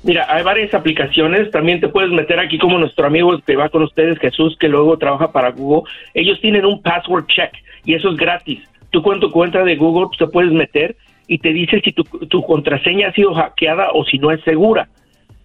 Mira, 0.03 0.25
hay 0.29 0.43
varias 0.43 0.73
aplicaciones. 0.73 1.51
También 1.51 1.79
te 1.79 1.87
puedes 1.87 2.11
meter 2.11 2.39
aquí 2.39 2.57
como 2.57 2.79
nuestro 2.79 3.05
amigo 3.05 3.37
que 3.45 3.55
va 3.55 3.69
con 3.69 3.83
ustedes, 3.83 4.17
Jesús, 4.19 4.57
que 4.59 4.67
luego 4.67 4.97
trabaja 4.97 5.31
para 5.31 5.51
Google. 5.51 5.89
Ellos 6.13 6.39
tienen 6.41 6.65
un 6.65 6.81
password 6.81 7.27
check 7.27 7.51
y 7.85 7.93
eso 7.93 8.09
es 8.09 8.17
gratis. 8.17 8.59
Tú 8.89 9.03
con 9.03 9.19
tu 9.19 9.31
cuenta 9.31 9.63
de 9.63 9.75
Google 9.75 10.09
te 10.17 10.27
puedes 10.27 10.51
meter 10.51 10.95
y 11.27 11.37
te 11.37 11.53
dice 11.53 11.81
si 11.83 11.91
tu, 11.91 12.03
tu 12.03 12.41
contraseña 12.43 13.09
ha 13.09 13.13
sido 13.13 13.33
hackeada 13.35 13.89
o 13.93 14.03
si 14.05 14.17
no 14.17 14.31
es 14.31 14.43
segura. 14.43 14.89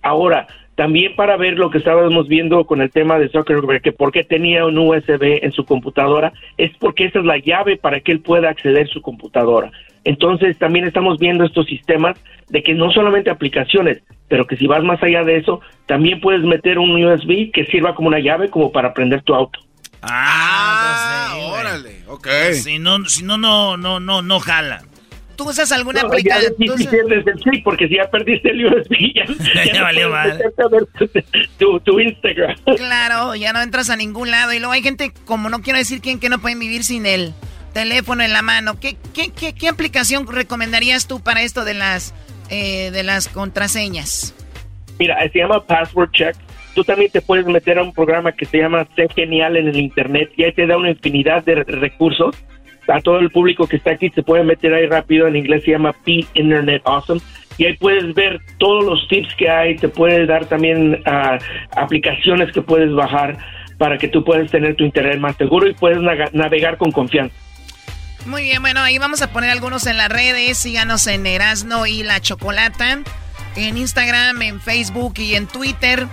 Ahora, 0.03 0.47
también 0.77 1.17
para 1.17 1.37
ver 1.39 1.55
lo 1.55 1.71
que 1.71 1.79
estábamos 1.79 2.29
viendo 2.29 2.65
con 2.67 2.83
el 2.83 2.91
tema 2.91 3.19
de 3.19 3.31
Zuckerberg, 3.31 3.81
que 3.81 3.93
por 3.93 4.13
qué 4.13 4.25
tenía 4.25 4.67
un 4.67 4.77
USB 4.79 5.43
en 5.43 5.51
su 5.53 5.65
computadora, 5.65 6.35
es 6.59 6.71
porque 6.79 7.07
esa 7.07 7.19
es 7.21 7.25
la 7.25 7.39
llave 7.39 7.79
para 7.79 8.01
que 8.01 8.13
él 8.13 8.21
pueda 8.21 8.51
acceder 8.51 8.87
a 8.87 8.93
su 8.93 9.01
computadora. 9.01 9.73
Entonces, 10.05 10.57
también 10.59 10.87
estamos 10.87 11.19
viendo 11.19 11.45
estos 11.45 11.67
sistemas 11.67 12.17
de 12.51 12.63
que 12.63 12.75
no 12.75 12.91
solamente 12.93 13.31
aplicaciones, 13.31 14.03
pero 14.29 14.47
que 14.47 14.57
si 14.57 14.67
vas 14.67 14.85
más 14.85 15.03
allá 15.03 15.25
de 15.25 15.39
eso, 15.39 15.63
también 15.87 16.21
puedes 16.21 16.43
meter 16.43 16.79
un 16.79 17.03
USB 17.03 17.51
que 17.53 17.65
sirva 17.71 17.95
como 17.95 18.09
una 18.09 18.21
llave 18.21 18.51
como 18.51 18.71
para 18.71 18.93
prender 18.93 19.23
tu 19.23 19.35
auto. 19.35 19.59
Ah, 20.03 21.35
órale, 21.41 22.03
ok. 22.07 22.29
Si 22.53 22.79
no, 22.79 23.05
si 23.07 23.25
no, 23.25 23.39
no, 23.39 23.79
no, 23.79 23.99
no, 23.99 24.21
no 24.21 24.41
jala. 24.41 24.83
¿Tú 25.37 25.49
usas 25.49 25.71
alguna 25.73 26.03
No, 26.03 26.09
ya 26.19 26.37
aplicación? 26.37 26.79
sí 26.79 26.87
pierdes 26.87 27.27
el 27.27 27.39
sí, 27.43 27.61
porque 27.63 27.89
si 27.89 27.97
ya 27.97 28.11
perdiste 28.11 28.51
el 28.51 28.67
USB, 28.67 29.15
ya, 29.15 29.25
Ya 29.67 29.73
no 29.79 29.83
valió 29.85 30.11
ver 30.11 30.87
tu, 31.85 32.01
Instagram. 32.01 32.57
Claro, 32.77 33.35
ya 33.35 33.53
no 33.53 33.61
entras 33.63 33.91
a 33.91 33.97
ningún 33.97 34.31
lado. 34.31 34.53
Y 34.53 34.59
luego 34.59 34.73
hay 34.73 34.83
gente, 34.83 35.13
como 35.25 35.49
no 35.49 35.61
quiero 35.63 35.79
decir 35.79 36.01
quién, 36.01 36.19
que 36.21 36.29
no 36.29 36.39
pueden 36.41 36.59
vivir 36.59 36.85
sin 36.85 37.07
el 37.07 37.35
teléfono 37.73 38.23
en 38.23 38.33
la 38.33 38.43
mano. 38.43 38.79
¿Qué, 38.81 38.97
qué, 39.15 39.31
qué, 39.31 39.55
qué 39.55 39.69
aplicación 39.69 40.27
recomendarías 40.27 41.07
tú 41.07 41.21
para 41.21 41.43
esto 41.43 41.65
de 41.65 41.75
las, 41.75 42.15
eh, 42.51 42.91
de 42.91 43.03
las 43.03 43.29
contraseñas? 43.29 44.35
Mira, 44.99 45.17
se 45.31 45.39
llama 45.39 45.65
Password 45.67 46.11
Check. 46.13 46.37
Tú 46.75 46.85
también 46.85 47.11
te 47.11 47.23
puedes 47.23 47.47
meter 47.47 47.79
a 47.79 47.83
un 47.83 47.93
programa 47.93 48.33
que 48.33 48.45
se 48.45 48.59
llama 48.59 48.87
Sé 48.97 49.09
Genial 49.15 49.57
en 49.57 49.69
el 49.69 49.77
Internet 49.77 50.31
y 50.37 50.45
ahí 50.45 50.53
te 50.53 50.67
da 50.67 50.77
una 50.77 50.91
infinidad 50.91 51.43
de 51.45 51.55
re- 51.57 51.65
recursos. 51.65 52.35
A 52.89 53.01
todo 53.01 53.19
el 53.19 53.31
público 53.31 53.67
que 53.67 53.77
está 53.77 53.93
aquí 53.93 54.11
se 54.11 54.23
puede 54.23 54.45
meter 54.45 54.73
ahí 54.75 54.87
rápido. 54.87 55.27
En 55.27 55.37
inglés 55.37 55.65
se 55.65 55.73
llama 55.73 55.93
P 55.93 56.25
Internet 56.35 56.83
Awesome. 56.85 57.21
Y 57.59 57.65
ahí 57.65 57.77
puedes 57.77 58.15
ver 58.15 58.41
todos 58.59 58.85
los 58.85 59.09
tips 59.09 59.35
que 59.37 59.49
hay. 59.49 59.77
Te 59.77 59.89
puede 59.89 60.27
dar 60.27 60.47
también 60.47 61.03
ah, 61.07 61.39
aplicaciones 61.77 62.53
que 62.53 62.63
puedes 62.63 62.93
bajar 62.93 63.39
para 63.79 63.99
que 63.99 64.09
tú 64.09 64.25
puedas 64.25 64.51
tener 64.51 64.75
tu 64.77 64.85
internet 64.85 65.19
más 65.19 65.37
seguro 65.37 65.69
y 65.69 65.75
puedes 65.75 65.99
navegar 66.33 66.77
con 66.77 66.93
confianza. 66.93 67.35
Muy 68.27 68.43
bien, 68.43 68.61
bueno, 68.61 68.81
ahí 68.81 68.99
vamos 68.99 69.23
a 69.23 69.31
poner 69.31 69.51
algunos 69.51 69.87
en 69.87 69.97
las 69.97 70.09
redes. 70.09 70.59
Síganos 70.59 71.07
en 71.07 71.27
Erasno 71.27 71.87
y 71.87 72.03
la 72.03 72.21
Chocolata. 72.21 72.99
En 73.55 73.77
Instagram, 73.79 74.43
en 74.43 74.61
Facebook 74.61 75.15
y 75.19 75.35
en 75.35 75.47
Twitter. 75.47 76.07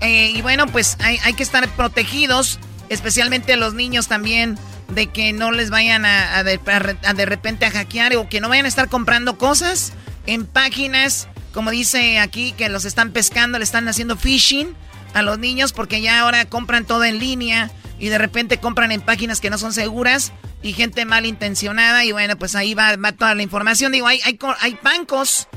Eh, 0.00 0.30
y 0.34 0.42
bueno, 0.42 0.66
pues 0.66 0.96
hay, 1.00 1.18
hay 1.24 1.34
que 1.34 1.42
estar 1.42 1.66
protegidos, 1.70 2.60
especialmente 2.88 3.56
los 3.56 3.74
niños 3.74 4.08
también, 4.08 4.56
de 4.88 5.08
que 5.08 5.32
no 5.32 5.50
les 5.52 5.70
vayan 5.70 6.04
a, 6.04 6.38
a 6.38 6.44
de, 6.44 6.60
a 6.66 7.12
repente 7.26 7.66
a 7.66 7.70
hackear 7.70 8.14
o 8.16 8.28
que 8.28 8.40
no 8.40 8.48
vayan 8.48 8.66
a 8.66 8.68
estar 8.68 8.88
comprando 8.88 9.36
cosas 9.38 9.92
en 10.26 10.46
páginas, 10.46 11.28
como 11.52 11.70
dice 11.70 12.18
aquí, 12.18 12.52
que 12.52 12.68
los 12.68 12.84
están 12.84 13.12
pescando, 13.12 13.58
le 13.58 13.64
están 13.64 13.88
haciendo 13.88 14.16
phishing 14.16 14.74
a 15.14 15.22
los 15.22 15.38
niños 15.38 15.72
porque 15.72 16.00
ya 16.00 16.20
ahora 16.20 16.44
compran 16.44 16.84
todo 16.84 17.04
en 17.04 17.18
línea 17.18 17.70
y 17.98 18.08
de 18.08 18.18
repente 18.18 18.58
compran 18.58 18.92
en 18.92 19.00
páginas 19.00 19.40
que 19.40 19.50
no 19.50 19.56
son 19.58 19.72
seguras 19.72 20.32
y 20.62 20.72
gente 20.74 21.04
malintencionada 21.04 22.04
y 22.04 22.12
bueno, 22.12 22.36
pues 22.36 22.54
ahí 22.54 22.74
va, 22.74 22.96
va 22.96 23.12
toda 23.12 23.34
la 23.34 23.42
información. 23.42 23.92
Digo, 23.92 24.06
hay, 24.06 24.20
hay, 24.24 24.38
hay 24.60 24.78
bancos 24.82 25.48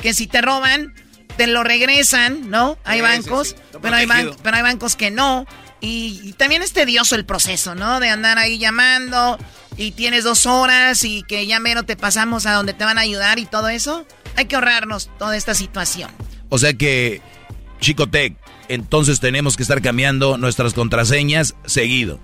que 0.00 0.12
si 0.14 0.26
te 0.26 0.40
roban, 0.42 0.94
te 1.36 1.46
lo 1.46 1.62
regresan, 1.64 2.50
¿no? 2.50 2.78
Hay 2.84 2.98
Sí, 2.98 3.02
bancos, 3.02 3.48
sí, 3.48 3.54
sí. 3.56 3.62
Está 3.66 3.78
pero, 3.80 3.96
hay 3.96 4.06
ban- 4.06 4.36
pero 4.42 4.56
hay 4.56 4.62
bancos 4.62 4.96
que 4.96 5.10
no. 5.10 5.46
Y, 5.80 6.20
y 6.24 6.32
también 6.32 6.62
es 6.62 6.72
tedioso 6.72 7.14
el 7.14 7.24
proceso, 7.24 7.74
¿no? 7.74 8.00
De 8.00 8.08
andar 8.08 8.38
ahí 8.38 8.58
llamando 8.58 9.38
y 9.78 9.92
tienes 9.92 10.24
dos 10.24 10.44
horas 10.44 11.04
y 11.04 11.22
que 11.22 11.46
ya 11.46 11.60
mero 11.60 11.84
te 11.84 11.96
pasamos 11.96 12.46
a 12.46 12.52
donde 12.52 12.72
te 12.74 12.84
van 12.84 12.98
a 12.98 13.02
ayudar 13.02 13.38
y 13.38 13.46
todo 13.46 13.68
eso. 13.68 14.04
Hay 14.36 14.46
que 14.46 14.56
ahorrarnos 14.56 15.08
toda 15.18 15.36
esta 15.36 15.54
situación. 15.54 16.10
O 16.48 16.58
sea 16.58 16.74
que, 16.74 17.20
Chicotec, 17.80 18.34
entonces 18.68 19.20
tenemos 19.20 19.56
que 19.56 19.62
estar 19.62 19.80
cambiando 19.80 20.36
nuestras 20.36 20.74
contraseñas 20.74 21.56
seguido. 21.64 22.18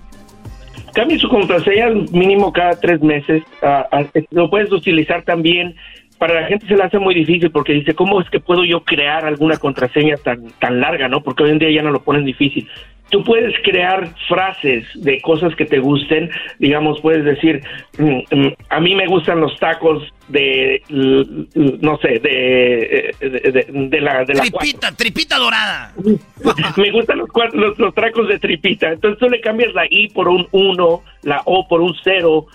Cambie 0.93 1.17
su 1.17 1.29
contraseña 1.29 1.89
mínimo 2.11 2.51
cada 2.51 2.79
tres 2.79 3.01
meses. 3.01 3.43
Ah, 3.61 3.87
ah, 3.91 4.05
lo 4.31 4.49
puedes 4.49 4.71
utilizar 4.71 5.23
también. 5.23 5.75
Para 6.17 6.41
la 6.41 6.47
gente 6.47 6.67
se 6.67 6.75
le 6.75 6.83
hace 6.83 6.99
muy 6.99 7.13
difícil 7.13 7.51
porque 7.51 7.73
dice, 7.73 7.93
¿cómo 7.93 8.21
es 8.21 8.29
que 8.29 8.39
puedo 8.39 8.63
yo 8.63 8.83
crear 8.83 9.25
alguna 9.25 9.57
contraseña 9.57 10.15
tan, 10.17 10.49
tan 10.59 10.79
larga, 10.79 11.09
no? 11.09 11.21
Porque 11.21 11.43
hoy 11.43 11.51
en 11.51 11.59
día 11.59 11.71
ya 11.71 11.81
no 11.81 11.91
lo 11.91 12.03
ponen 12.03 12.23
difícil. 12.23 12.69
Tú 13.11 13.23
puedes 13.23 13.53
crear 13.63 14.09
frases 14.27 14.83
de 14.95 15.21
cosas 15.21 15.55
que 15.55 15.65
te 15.65 15.79
gusten. 15.79 16.29
Digamos, 16.59 16.99
puedes 17.01 17.23
decir, 17.23 17.61
mm, 17.97 18.35
mm, 18.35 18.53
a 18.69 18.79
mí 18.79 18.95
me 18.95 19.05
gustan 19.07 19.39
los 19.39 19.55
tacos 19.59 20.03
de, 20.27 20.81
no 20.89 21.97
sé, 21.99 22.19
de, 22.19 23.13
de, 23.19 23.29
de- 23.51 23.67
de 23.69 24.01
la... 24.01 24.25
De 24.25 24.33
la 24.33 24.41
Tripita, 24.41 24.91
tripita 24.91 25.37
dorada. 25.37 25.93
me 26.77 26.91
gustan 26.91 27.19
los, 27.19 27.29
los, 27.53 27.77
los 27.77 27.93
tracos 27.93 28.27
de 28.27 28.39
tripita. 28.39 28.91
Entonces 28.91 29.19
tú 29.19 29.29
le 29.29 29.39
cambias 29.39 29.73
la 29.73 29.85
I 29.89 30.09
por 30.09 30.27
un 30.27 30.47
1, 30.51 31.01
la 31.23 31.41
O 31.45 31.67
por 31.67 31.81
un 31.81 31.95
0, 32.03 32.47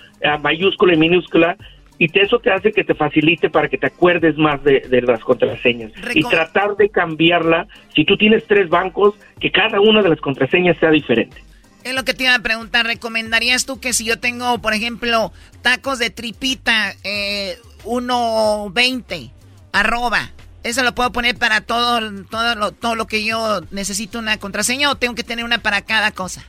mayúscula 0.43 0.95
y 0.95 0.97
minúscula, 0.99 1.57
y 2.01 2.09
te- 2.09 2.23
eso 2.23 2.39
te 2.41 2.51
hace 2.51 2.73
que 2.73 2.83
te 2.83 2.95
facilite 2.95 3.49
para 3.51 3.69
que 3.69 3.79
te 3.79 3.87
acuerdes 3.87 4.37
más 4.37 4.65
de, 4.65 4.81
de 4.81 5.03
las 5.03 5.21
contraseñas. 5.21 5.93
y 6.15 6.23
tratar 6.25 6.75
de 6.77 6.89
cambiarla, 6.89 7.69
si 7.95 8.05
tú 8.05 8.17
tienes 8.17 8.45
tres 8.49 8.69
bancos, 8.69 9.15
que 9.39 9.53
cada 9.53 9.81
una 9.81 10.03
de 10.03 10.09
las 10.09 10.21
contraseñas 10.21 10.77
sea 10.79 10.91
diferente. 10.91 11.45
Es 11.85 11.95
lo 11.95 12.03
que 12.05 12.13
te 12.15 12.25
iba 12.25 12.35
a 12.35 12.39
preguntar. 12.41 12.85
¿Recomendarías 12.87 13.65
tú 13.67 13.81
que 13.81 13.93
si 13.93 14.05
yo 14.05 14.19
tengo, 14.19 14.59
por 14.61 14.75
ejemplo, 14.75 15.33
tacos 15.63 15.99
de 15.99 16.11
tripita 16.11 16.95
eh, 17.05 17.57
1.20, 17.85 19.31
arroba, 19.73 20.31
¿eso 20.63 20.83
lo 20.83 20.95
puedo 20.95 21.13
poner 21.13 21.37
para 21.37 21.61
todo, 21.61 22.01
todo, 22.31 22.55
lo, 22.55 22.73
todo 22.73 22.95
lo 22.95 23.07
que 23.07 23.25
yo 23.25 23.61
necesito 23.71 24.19
una 24.19 24.39
contraseña 24.39 24.91
o 24.91 24.97
tengo 24.97 25.15
que 25.15 25.23
tener 25.25 25.45
una 25.45 25.59
para 25.59 25.83
cada 25.83 26.13
cosa? 26.13 26.45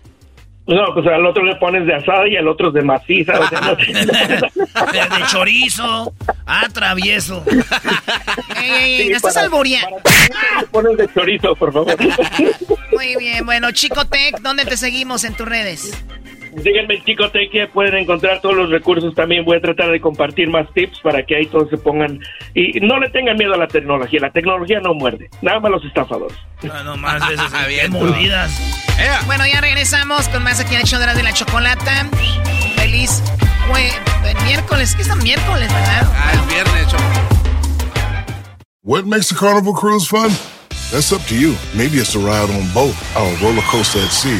No, 0.68 0.94
pues 0.94 1.06
al 1.08 1.26
otro 1.26 1.44
le 1.44 1.56
pones 1.56 1.86
de 1.88 1.96
asada 1.96 2.28
y 2.28 2.38
al 2.38 2.48
otro 2.48 2.68
es 2.70 2.74
de 2.76 2.82
maciza. 2.84 3.34
o 3.40 3.48
sea, 3.50 3.62
no- 3.62 3.76
de 5.18 5.26
chorizo. 5.28 6.14
Ah, 6.46 6.68
travieso. 6.72 7.44
Ey, 8.58 8.70
ey, 8.72 8.72
ey, 8.94 9.04
Sí, 9.04 9.10
¿me 9.10 9.16
estás 9.18 9.38
alboreando? 9.38 9.98
le 10.60 10.68
pones 10.68 10.98
de 10.98 11.12
chorizo, 11.14 11.56
por 11.56 11.74
favor. 11.74 11.96
Muy 12.92 13.16
bien, 13.18 13.46
bueno, 13.46 13.72
Chico 13.72 14.06
Tech, 14.06 14.40
¿dónde 14.42 14.66
te 14.66 14.78
seguimos 14.78 15.24
en 15.24 15.34
tus 15.36 15.48
redes? 15.48 16.04
Síganme 16.64 16.95
en 16.95 17.03
Chicotequia, 17.06 17.68
pueden 17.72 17.95
encontrar 17.95 18.41
todos 18.41 18.56
los 18.56 18.69
recursos 18.69 19.15
también. 19.15 19.45
Voy 19.45 19.57
a 19.57 19.61
tratar 19.61 19.90
de 19.91 20.02
compartir 20.02 20.49
más 20.49 20.68
tips 20.73 20.99
para 21.02 21.23
que 21.26 21.36
ahí 21.38 21.45
todos 21.48 21.69
se 21.69 21.78
pongan. 21.78 22.19
Y 22.53 22.80
no 22.82 22.99
le 22.99 23.10
tengan 23.10 23.38
miedo 23.38 23.53
a 23.53 23.57
la 23.57 23.68
tecnología. 23.68 24.19
La 24.22 24.32
tecnología 24.32 24.80
no 24.82 24.94
muerde. 24.94 25.30
Nada 25.41 25.60
más 25.60 25.72
los 25.72 25.86
estafadores. 25.86 26.38
No, 26.64 26.84
no 26.84 26.98
más 26.98 27.28
de 27.28 27.36
esas 27.36 27.68
bien 27.68 27.91
mordidas. 27.94 28.52
Bueno, 29.26 29.45
ya 29.48 29.61
regresamos 29.61 30.28
con 30.30 30.44
más 30.44 30.60
aquí 30.60 30.76
en 30.76 30.82
el 30.82 30.88
show 30.88 30.99
de 30.99 31.06
la, 31.07 31.14
de 31.14 31.23
la 31.23 31.34
chocolata. 31.34 32.07
Feliz 32.76 33.23
jue- 33.69 34.44
miércoles, 34.45 34.95
¿qué 34.95 35.02
es 35.03 35.15
miércoles, 35.23 35.72
verdad? 35.73 36.07
Ah, 36.14 36.32
el 36.34 36.53
viernes, 36.53 36.88
Choco. 36.88 37.03
What 38.84 39.06
makes 39.06 39.32
a 39.32 39.36
carnival 39.36 39.73
cruise 39.73 40.07
fun? 40.07 40.32
That's 40.91 41.11
up 41.14 41.22
to 41.28 41.36
you. 41.36 41.56
Maybe 41.76 41.98
it's 41.99 42.15
a 42.15 42.19
ride 42.19 42.49
on 42.49 42.68
boat, 42.73 42.95
or 43.15 43.23
a 43.28 43.36
roller 43.41 43.61
coaster 43.72 43.99
at 44.02 44.11
sea, 44.11 44.40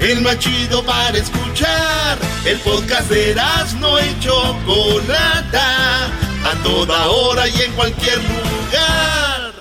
El 0.00 0.22
más 0.22 0.38
chido 0.38 0.84
para 0.84 1.16
escuchar. 1.16 2.18
El 2.44 2.58
podcast 2.60 3.10
de 3.10 3.34
no 3.78 4.00
y 4.00 4.20
Chocolata. 4.20 6.06
A 6.42 6.54
toda 6.62 7.06
hora 7.08 7.46
y 7.46 7.62
en 7.62 7.72
cualquier 7.72 8.16
lugar. 8.16 9.52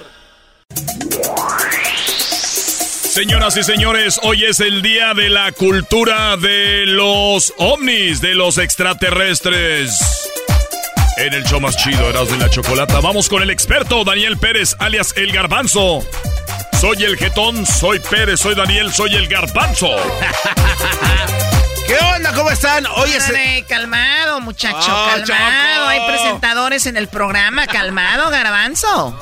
Señoras 3.19 3.57
y 3.57 3.63
señores, 3.63 4.17
hoy 4.23 4.45
es 4.45 4.61
el 4.61 4.81
día 4.81 5.13
de 5.13 5.29
la 5.29 5.51
cultura 5.51 6.37
de 6.37 6.85
los 6.85 7.53
ovnis, 7.57 8.21
de 8.21 8.33
los 8.33 8.57
extraterrestres. 8.57 9.99
En 11.17 11.33
el 11.33 11.43
show 11.43 11.59
más 11.59 11.75
chido, 11.75 12.09
Eras 12.09 12.29
de 12.29 12.37
la 12.37 12.49
Chocolata, 12.49 13.01
vamos 13.01 13.27
con 13.27 13.43
el 13.43 13.49
experto 13.49 14.05
Daniel 14.05 14.37
Pérez, 14.37 14.77
alias 14.79 15.13
El 15.17 15.33
Garbanzo. 15.33 16.01
Soy 16.79 17.03
el 17.03 17.17
jetón, 17.17 17.65
soy 17.65 17.99
Pérez, 17.99 18.39
soy 18.39 18.55
Daniel, 18.55 18.91
soy 18.93 19.13
el 19.15 19.27
Garbanzo. 19.27 19.89
¿Qué 21.85 21.97
onda? 22.15 22.33
¿Cómo 22.33 22.49
están? 22.51 22.85
Oye, 22.95 23.17
Dale, 23.19 23.65
calmado, 23.67 24.39
muchacho, 24.39 24.77
Oh, 24.77 25.07
calmado. 25.09 25.25
Choco. 25.25 25.87
Hay 25.89 25.99
presentadores 26.07 26.85
en 26.85 26.95
el 26.95 27.07
programa, 27.09 27.67
calmado, 27.67 28.29
Garbanzo. 28.29 29.19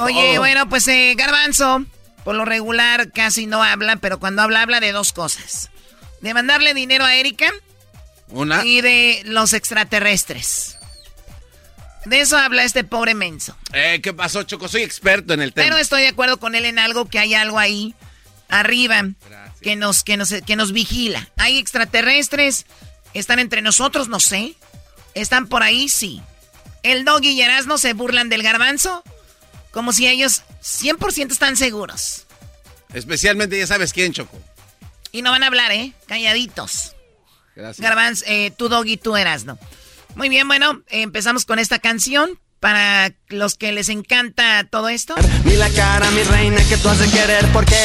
Oye, 0.00 0.30
todo. 0.32 0.38
bueno, 0.38 0.68
pues 0.70 0.88
eh, 0.88 1.14
Garbanzo, 1.16 1.84
por 2.24 2.34
lo 2.36 2.46
regular 2.46 3.12
casi 3.12 3.46
no 3.46 3.62
habla, 3.62 3.96
pero 3.96 4.18
cuando 4.18 4.40
habla, 4.42 4.62
habla 4.62 4.80
de 4.80 4.92
dos 4.92 5.12
cosas. 5.12 5.70
De 6.22 6.32
mandarle 6.32 6.72
dinero 6.72 7.04
a 7.04 7.14
Erika 7.14 7.52
Una. 8.30 8.64
y 8.64 8.80
de 8.80 9.20
los 9.26 9.52
extraterrestres. 9.52 10.77
De 12.04 12.20
eso 12.20 12.38
habla 12.38 12.64
este 12.64 12.84
pobre 12.84 13.14
menso. 13.14 13.56
Eh, 13.72 14.00
¿Qué 14.02 14.12
pasó, 14.12 14.42
Choco? 14.44 14.68
Soy 14.68 14.82
experto 14.82 15.34
en 15.34 15.42
el 15.42 15.52
tema. 15.52 15.64
Pero 15.64 15.78
estoy 15.78 16.02
de 16.02 16.08
acuerdo 16.08 16.38
con 16.38 16.54
él 16.54 16.64
en 16.64 16.78
algo, 16.78 17.06
que 17.06 17.18
hay 17.18 17.34
algo 17.34 17.58
ahí 17.58 17.94
arriba 18.48 19.04
que 19.60 19.76
nos, 19.76 20.04
que, 20.04 20.16
nos, 20.16 20.30
que 20.46 20.56
nos 20.56 20.72
vigila. 20.72 21.28
Hay 21.36 21.58
extraterrestres, 21.58 22.66
están 23.14 23.38
entre 23.38 23.62
nosotros, 23.62 24.08
no 24.08 24.20
sé. 24.20 24.54
Están 25.14 25.48
por 25.48 25.62
ahí, 25.62 25.88
sí. 25.88 26.22
El 26.82 27.04
doggy 27.04 27.30
y 27.30 27.42
Erasmo 27.42 27.76
se 27.76 27.92
burlan 27.92 28.28
del 28.28 28.42
garbanzo 28.42 29.02
como 29.70 29.92
si 29.92 30.06
ellos 30.06 30.42
100% 30.62 31.30
están 31.30 31.56
seguros. 31.56 32.26
Especialmente 32.92 33.58
ya 33.58 33.66
sabes 33.66 33.92
quién, 33.92 34.12
Choco. 34.12 34.38
Y 35.12 35.22
no 35.22 35.30
van 35.30 35.42
a 35.42 35.48
hablar, 35.48 35.72
¿eh? 35.72 35.92
Calladitos. 36.06 36.94
Gracias. 37.54 37.80
Garbanzo, 37.80 38.24
eh, 38.26 38.52
tú 38.56 38.68
doggy, 38.68 38.96
tú 38.96 39.16
Erasmo. 39.16 39.58
Muy 40.18 40.28
bien, 40.28 40.48
bueno, 40.48 40.82
empezamos 40.88 41.44
con 41.44 41.60
esta 41.60 41.78
canción. 41.78 42.40
Para 42.58 43.12
los 43.28 43.54
que 43.54 43.70
les 43.70 43.88
encanta 43.88 44.66
todo 44.68 44.88
esto. 44.88 45.14
Mi 45.44 45.54
la 45.54 45.70
cara, 45.70 46.10
mi 46.10 46.24
reina, 46.24 46.60
que 46.68 46.76
tú 46.76 46.88
has 46.88 46.98
de 46.98 47.08
querer 47.08 47.46
porque 47.52 47.76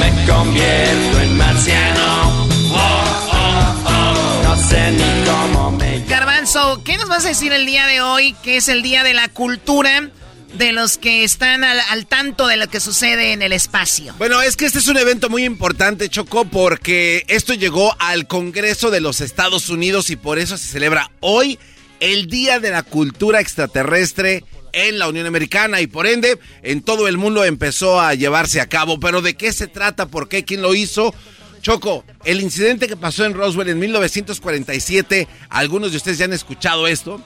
me 0.00 0.26
convierto 0.26 1.20
en 1.20 1.36
marciano. 1.36 2.46
Oh, 2.72 3.28
oh, 3.32 3.84
oh. 3.86 4.42
No 4.42 4.56
sé 4.68 4.90
ni 4.90 5.24
cómo 5.24 5.70
me 5.70 6.04
Garbanzo, 6.06 6.82
¿qué 6.82 6.96
nos 6.96 7.08
vas 7.08 7.24
a 7.24 7.28
decir 7.28 7.52
el 7.52 7.66
día 7.66 7.86
de 7.86 8.00
hoy, 8.00 8.34
que 8.42 8.56
es 8.56 8.68
el 8.68 8.82
día 8.82 9.04
de 9.04 9.14
la 9.14 9.28
cultura 9.28 10.10
de 10.54 10.72
los 10.72 10.98
que 10.98 11.24
están 11.24 11.64
al, 11.64 11.78
al 11.90 12.06
tanto 12.06 12.46
de 12.46 12.56
lo 12.56 12.68
que 12.68 12.80
sucede 12.80 13.32
en 13.32 13.42
el 13.42 13.52
espacio? 13.52 14.14
Bueno, 14.18 14.42
es 14.42 14.56
que 14.56 14.66
este 14.66 14.78
es 14.78 14.88
un 14.88 14.96
evento 14.96 15.28
muy 15.28 15.44
importante, 15.44 16.08
Choco, 16.08 16.44
porque 16.44 17.24
esto 17.28 17.54
llegó 17.54 17.94
al 17.98 18.26
Congreso 18.26 18.90
de 18.90 19.00
los 19.00 19.20
Estados 19.20 19.68
Unidos 19.68 20.10
y 20.10 20.16
por 20.16 20.38
eso 20.38 20.58
se 20.58 20.68
celebra 20.68 21.10
hoy 21.20 21.58
el 22.00 22.26
Día 22.26 22.58
de 22.58 22.70
la 22.70 22.82
Cultura 22.82 23.40
Extraterrestre 23.40 24.44
en 24.72 24.98
la 24.98 25.08
Unión 25.08 25.26
Americana 25.26 25.80
y 25.80 25.86
por 25.86 26.06
ende 26.06 26.38
en 26.62 26.82
todo 26.82 27.08
el 27.08 27.18
mundo 27.18 27.44
empezó 27.44 28.00
a 28.00 28.14
llevarse 28.14 28.60
a 28.60 28.68
cabo. 28.68 28.98
Pero 29.00 29.22
¿de 29.22 29.34
qué 29.34 29.52
se 29.52 29.66
trata? 29.66 30.06
¿Por 30.06 30.28
qué? 30.28 30.44
¿Quién 30.44 30.62
lo 30.62 30.74
hizo? 30.74 31.14
Choco, 31.62 32.04
el 32.24 32.40
incidente 32.40 32.88
que 32.88 32.96
pasó 32.96 33.24
en 33.26 33.34
Roswell 33.34 33.68
en 33.68 33.78
1947, 33.78 35.28
algunos 35.50 35.90
de 35.90 35.98
ustedes 35.98 36.18
ya 36.18 36.24
han 36.24 36.32
escuchado 36.32 36.86
esto. 36.86 37.22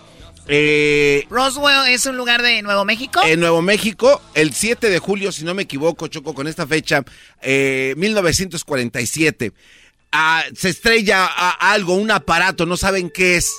Eh, 0.46 1.26
Roswell 1.30 1.88
es 1.88 2.04
un 2.06 2.16
lugar 2.16 2.42
de 2.42 2.60
Nuevo 2.62 2.84
México. 2.84 3.20
en 3.24 3.40
Nuevo 3.40 3.62
México, 3.62 4.20
el 4.34 4.52
7 4.52 4.90
de 4.90 4.98
julio, 4.98 5.32
si 5.32 5.44
no 5.44 5.54
me 5.54 5.62
equivoco, 5.62 6.06
Choco, 6.08 6.34
con 6.34 6.46
esta 6.46 6.66
fecha, 6.66 7.02
eh, 7.40 7.94
1947. 7.96 9.52
Ah, 10.12 10.44
se 10.54 10.68
estrella 10.68 11.24
a- 11.26 11.72
algo, 11.72 11.94
un 11.94 12.10
aparato, 12.10 12.66
no 12.66 12.76
saben 12.76 13.10
qué 13.10 13.36
es. 13.36 13.50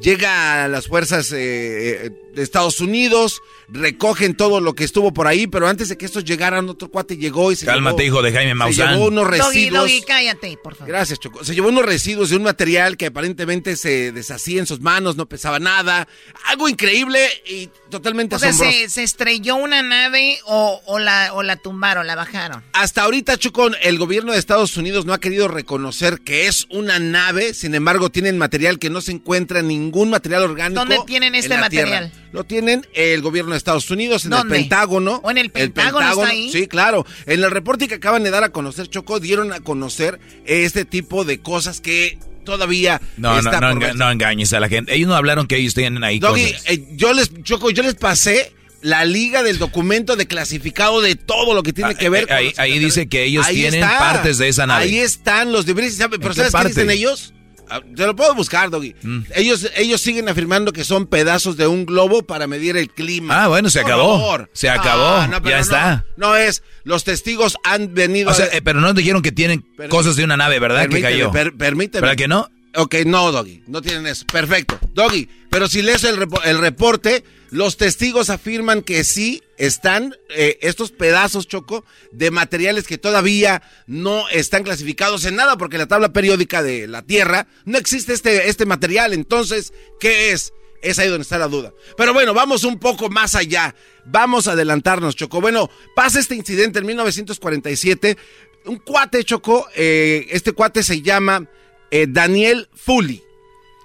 Llega 0.00 0.64
a 0.64 0.68
las 0.68 0.88
fuerzas 0.88 1.30
eh, 1.32 2.06
eh, 2.06 2.10
de 2.34 2.42
Estados 2.42 2.80
Unidos, 2.80 3.40
recogen 3.68 4.34
todo 4.36 4.60
lo 4.60 4.74
que 4.74 4.84
estuvo 4.84 5.12
por 5.12 5.26
ahí, 5.26 5.46
pero 5.46 5.66
antes 5.68 5.88
de 5.88 5.96
que 5.98 6.04
estos 6.06 6.24
llegaran, 6.24 6.68
otro 6.68 6.88
cuate 6.88 7.16
llegó 7.16 7.52
y 7.52 7.56
se 7.56 7.66
Cálmate, 7.66 8.02
llevó- 8.04 8.06
hijo 8.18 8.22
de 8.22 8.32
Jaime 8.32 8.50
Se 8.50 8.54
Maussan. 8.54 8.92
llevó 8.94 9.06
unos 9.08 9.26
residuos. 9.26 9.82
Doggy, 9.82 10.02
cállate, 10.02 10.58
por 10.62 10.74
favor. 10.74 10.88
Gracias, 10.88 11.18
Choco. 11.20 11.44
Se 11.44 11.54
llevó 11.54 11.68
unos 11.68 11.84
residuos 11.84 12.30
de 12.30 12.36
un 12.36 12.42
material 12.42 12.96
que 12.96 13.06
aparentemente 13.06 13.76
se 13.76 14.12
deshacía 14.12 14.60
en 14.60 14.66
sus 14.66 14.80
manos, 14.80 15.16
no 15.16 15.26
pesaba 15.26 15.58
nada. 15.58 16.08
Algo 16.46 16.68
increíble 16.68 17.20
y 17.46 17.68
totalmente 17.90 18.36
O 18.36 18.38
sea, 18.38 18.50
asombroso. 18.50 18.78
se, 18.78 18.88
se 18.90 19.02
estrelló 19.02 19.56
una 19.56 19.82
nave 19.82 20.38
o, 20.46 20.80
o 20.86 20.98
la, 20.98 21.32
o 21.34 21.42
la 21.42 21.56
tumbaron, 21.56 22.06
la 22.06 22.14
bajaron. 22.14 22.62
Hasta 22.72 23.02
ahorita, 23.02 23.36
Choco, 23.38 23.70
el 23.82 23.98
gobierno 23.98 24.32
de 24.32 24.38
Estados 24.38 24.76
Unidos 24.76 25.06
no 25.06 25.12
ha 25.12 25.20
querido 25.20 25.48
reconocer 25.48 26.20
que 26.20 26.46
es 26.46 26.66
una 26.70 26.98
nave. 26.98 27.54
Sin 27.54 27.74
embargo, 27.74 28.10
tienen 28.10 28.38
material 28.38 28.78
que 28.78 28.90
no 28.90 29.00
se 29.00 29.12
encuentra 29.12 29.60
en 29.60 29.68
ningún 29.68 30.10
material 30.10 30.42
orgánico. 30.42 30.80
¿Dónde 30.80 30.98
tienen 31.06 31.34
en 31.34 31.40
este 31.40 31.48
la 31.56 31.68
Tierra. 31.68 32.10
Lo 32.32 32.44
tienen 32.44 32.86
el 32.94 33.20
gobierno 33.20 33.50
de 33.52 33.58
Estados 33.58 33.90
Unidos, 33.90 34.24
en 34.24 34.30
¿Dónde? 34.30 34.56
el 34.56 34.62
Pentágono. 34.62 35.20
¿O 35.22 35.30
en 35.30 35.38
el 35.38 35.50
Pentágono 35.50 36.08
está 36.10 36.28
ahí? 36.28 36.50
Sí, 36.50 36.66
claro. 36.66 37.04
En 37.26 37.44
el 37.44 37.50
reporte 37.50 37.88
que 37.88 37.96
acaban 37.96 38.22
de 38.24 38.30
dar 38.30 38.42
a 38.42 38.48
conocer, 38.50 38.88
Choco, 38.88 39.20
dieron 39.20 39.52
a 39.52 39.60
conocer 39.60 40.18
este 40.46 40.84
tipo 40.86 41.24
de 41.24 41.40
cosas 41.40 41.80
que 41.82 42.18
todavía 42.44 43.00
No, 43.18 43.32
no, 43.34 43.38
está 43.38 43.60
no, 43.60 43.70
enga- 43.72 43.80
verse. 43.80 43.98
no 43.98 44.10
engañes 44.10 44.52
a 44.54 44.60
la 44.60 44.68
gente. 44.68 44.94
Ellos 44.94 45.08
no 45.08 45.14
hablaron 45.14 45.46
que 45.46 45.56
ellos 45.56 45.74
tienen 45.74 46.02
ahí 46.04 46.18
Doggy, 46.18 46.52
cosas. 46.52 46.64
eh, 46.70 46.84
yo 46.92 47.12
les, 47.12 47.30
Choco, 47.42 47.70
yo 47.70 47.82
les 47.82 47.94
pasé 47.96 48.52
la 48.80 49.04
liga 49.04 49.42
del 49.44 49.58
documento 49.58 50.16
de 50.16 50.26
clasificado 50.26 51.00
de 51.02 51.14
todo 51.14 51.54
lo 51.54 51.62
que 51.62 51.72
tiene 51.72 51.90
Ah, 51.90 51.94
que 51.94 52.08
ver 52.08 52.26
eh, 52.30 52.32
ahí- 52.32 52.48
los 52.48 52.58
ahí 52.58 52.78
dice 52.78 53.08
que 53.08 53.24
ellos 53.24 53.46
Ahí 53.46 53.56
tienen 53.56 53.82
está. 53.84 53.98
partes 53.98 54.38
de 54.38 54.48
esa 54.48 54.66
nave. 54.66 54.84
Ahí 54.86 54.96
están 54.98 55.52
los. 55.52 55.66
¿sabe? 55.66 56.18
Pero 56.18 56.34
qué 56.34 56.40
¿sabes 56.50 56.54
qué 56.62 56.68
dicen 56.68 56.90
ellos? 56.90 57.32
Ah, 57.68 57.80
Te 57.96 58.06
lo 58.06 58.14
puedo 58.14 58.34
buscar, 58.34 58.68
Doggy. 58.70 58.94
Mm. 59.02 59.20
Ellos, 59.34 59.70
ellos 59.76 60.00
siguen 60.00 60.28
afirmando 60.28 60.72
que 60.72 60.84
son 60.84 61.06
pedazos 61.06 61.56
de 61.56 61.66
un 61.66 61.86
globo 61.86 62.22
para 62.22 62.46
medir 62.46 62.76
el 62.76 62.90
clima. 62.90 63.44
Ah, 63.44 63.48
bueno, 63.48 63.70
se 63.70 63.80
Por 63.80 63.90
acabó. 63.92 64.18
favor. 64.18 64.50
Se 64.52 64.68
acabó. 64.68 65.24
pero 65.42 65.48
Ya 65.50 65.60
está. 65.60 66.04
No 66.16 66.36
es. 66.36 66.62
Los 66.84 67.04
testigos 67.04 67.56
han 67.64 67.94
venido. 67.94 68.30
O 68.30 68.34
sea, 68.34 68.46
a- 68.46 68.56
eh, 68.56 68.62
pero 68.62 68.80
no 68.80 68.92
dijeron 68.92 69.22
que 69.22 69.32
tienen 69.32 69.64
cosas 69.88 70.16
de 70.16 70.24
una 70.24 70.36
nave, 70.36 70.58
¿verdad? 70.58 70.88
que 70.88 71.00
cayó. 71.00 71.30
per- 71.30 71.56
permíteme. 71.56 72.02
¿Verdad 72.02 72.16
que 72.16 72.28
no? 72.28 72.50
Ok, 72.74 72.94
no, 73.04 73.30
Doggy, 73.32 73.62
no 73.66 73.82
tienen 73.82 74.06
eso. 74.06 74.24
Perfecto. 74.26 74.78
Doggy, 74.94 75.28
pero 75.50 75.68
si 75.68 75.82
lees 75.82 76.04
el, 76.04 76.16
repo- 76.18 76.40
el 76.44 76.58
reporte, 76.58 77.22
los 77.50 77.76
testigos 77.76 78.30
afirman 78.30 78.80
que 78.82 79.04
sí 79.04 79.42
están 79.58 80.16
eh, 80.30 80.58
estos 80.62 80.90
pedazos, 80.90 81.46
Choco, 81.46 81.84
de 82.12 82.30
materiales 82.30 82.86
que 82.86 82.96
todavía 82.96 83.62
no 83.86 84.26
están 84.30 84.62
clasificados 84.62 85.26
en 85.26 85.36
nada, 85.36 85.58
porque 85.58 85.76
en 85.76 85.80
la 85.80 85.86
tabla 85.88 86.14
periódica 86.14 86.62
de 86.62 86.88
la 86.88 87.02
Tierra 87.02 87.46
no 87.66 87.76
existe 87.76 88.14
este, 88.14 88.48
este 88.48 88.64
material. 88.64 89.12
Entonces, 89.12 89.74
¿qué 90.00 90.32
es? 90.32 90.54
Es 90.80 90.98
ahí 90.98 91.08
donde 91.08 91.22
está 91.22 91.38
la 91.38 91.48
duda. 91.48 91.72
Pero 91.98 92.14
bueno, 92.14 92.32
vamos 92.32 92.64
un 92.64 92.78
poco 92.78 93.10
más 93.10 93.34
allá. 93.34 93.74
Vamos 94.06 94.48
a 94.48 94.52
adelantarnos, 94.52 95.14
Choco. 95.14 95.40
Bueno, 95.42 95.70
pasa 95.94 96.18
este 96.18 96.34
incidente 96.36 96.78
en 96.78 96.86
1947. 96.86 98.16
Un 98.64 98.78
cuate, 98.78 99.22
Choco, 99.24 99.68
eh, 99.76 100.26
este 100.30 100.52
cuate 100.52 100.82
se 100.82 101.02
llama 101.02 101.46
eh, 101.92 102.06
Daniel 102.08 102.68
Fully. 102.74 103.22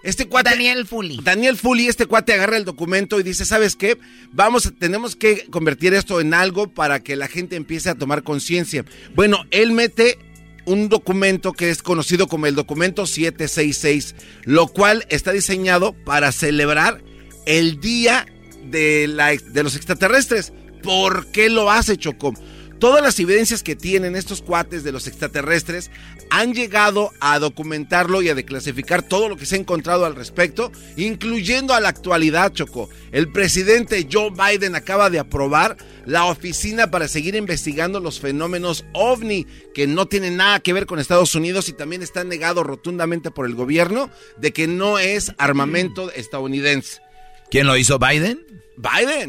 Este 0.01 0.27
cuate, 0.27 0.51
Daniel 0.51 0.88
Fully. 0.88 1.19
Daniel 1.21 1.57
Fully, 1.57 1.88
este 1.88 2.05
cuate 2.05 2.34
agarra 2.34 2.55
el 2.55 2.63
documento 2.63 3.19
y 3.19 3.23
dice, 3.23 3.43
¿sabes 3.43 3.75
qué? 3.75 3.97
Vamos, 4.31 4.71
tenemos 4.79 5.17
que 5.17 5.47
convertir 5.49 5.93
esto 5.93 6.21
en 6.21 6.34
algo 6.34 6.69
para 6.69 7.01
que 7.01 7.17
la 7.17 7.27
gente 7.27 7.57
empiece 7.57 7.89
a 7.89 7.95
tomar 7.95 8.23
conciencia. 8.23 8.85
Bueno, 9.13 9.43
él 9.51 9.73
mete 9.73 10.17
un 10.65 10.88
documento 10.88 11.51
que 11.51 11.69
es 11.69 11.84
conocido 11.84 12.27
como 12.27 12.45
el 12.45 12.55
documento 12.55 13.05
766, 13.05 14.15
lo 14.45 14.67
cual 14.67 15.05
está 15.09 15.34
diseñado 15.34 15.91
para 16.05 16.31
celebrar 16.31 17.03
el 17.45 17.81
día 17.81 18.25
de, 18.63 19.07
la, 19.07 19.35
de 19.35 19.63
los 19.63 19.75
extraterrestres. 19.75 20.53
¿Por 20.81 21.31
qué 21.31 21.49
lo 21.49 21.69
hace, 21.69 21.97
Choco? 21.97 22.34
Todas 22.79 23.01
las 23.01 23.19
evidencias 23.19 23.63
que 23.63 23.75
tienen 23.75 24.15
estos 24.15 24.41
cuates 24.41 24.83
de 24.83 24.91
los 24.91 25.07
extraterrestres 25.07 25.91
han 26.29 26.53
llegado 26.53 27.11
a 27.19 27.39
documentarlo 27.39 28.21
y 28.21 28.29
a 28.29 28.35
declasificar 28.35 29.03
todo 29.03 29.29
lo 29.29 29.37
que 29.37 29.45
se 29.45 29.55
ha 29.55 29.59
encontrado 29.59 30.05
al 30.05 30.15
respecto, 30.15 30.71
incluyendo 30.95 31.73
a 31.73 31.79
la 31.79 31.89
actualidad, 31.89 32.53
Choco. 32.53 32.89
El 33.11 33.31
presidente 33.31 34.07
Joe 34.11 34.31
Biden 34.31 34.75
acaba 34.75 35.09
de 35.09 35.19
aprobar 35.19 35.77
la 36.05 36.25
oficina 36.25 36.91
para 36.91 37.07
seguir 37.07 37.35
investigando 37.35 37.99
los 37.99 38.19
fenómenos 38.19 38.85
ovni, 38.93 39.45
que 39.73 39.87
no 39.87 40.07
tienen 40.07 40.37
nada 40.37 40.59
que 40.59 40.73
ver 40.73 40.85
con 40.85 40.99
Estados 40.99 41.35
Unidos 41.35 41.69
y 41.69 41.73
también 41.73 42.01
está 42.01 42.23
negado 42.23 42.63
rotundamente 42.63 43.31
por 43.31 43.45
el 43.45 43.55
gobierno 43.55 44.09
de 44.37 44.51
que 44.53 44.67
no 44.67 44.99
es 44.99 45.33
armamento 45.37 46.11
estadounidense. 46.11 47.01
¿Quién 47.49 47.67
lo 47.67 47.77
hizo? 47.77 47.97
¿Biden? 47.99 48.45
Biden. 48.77 49.27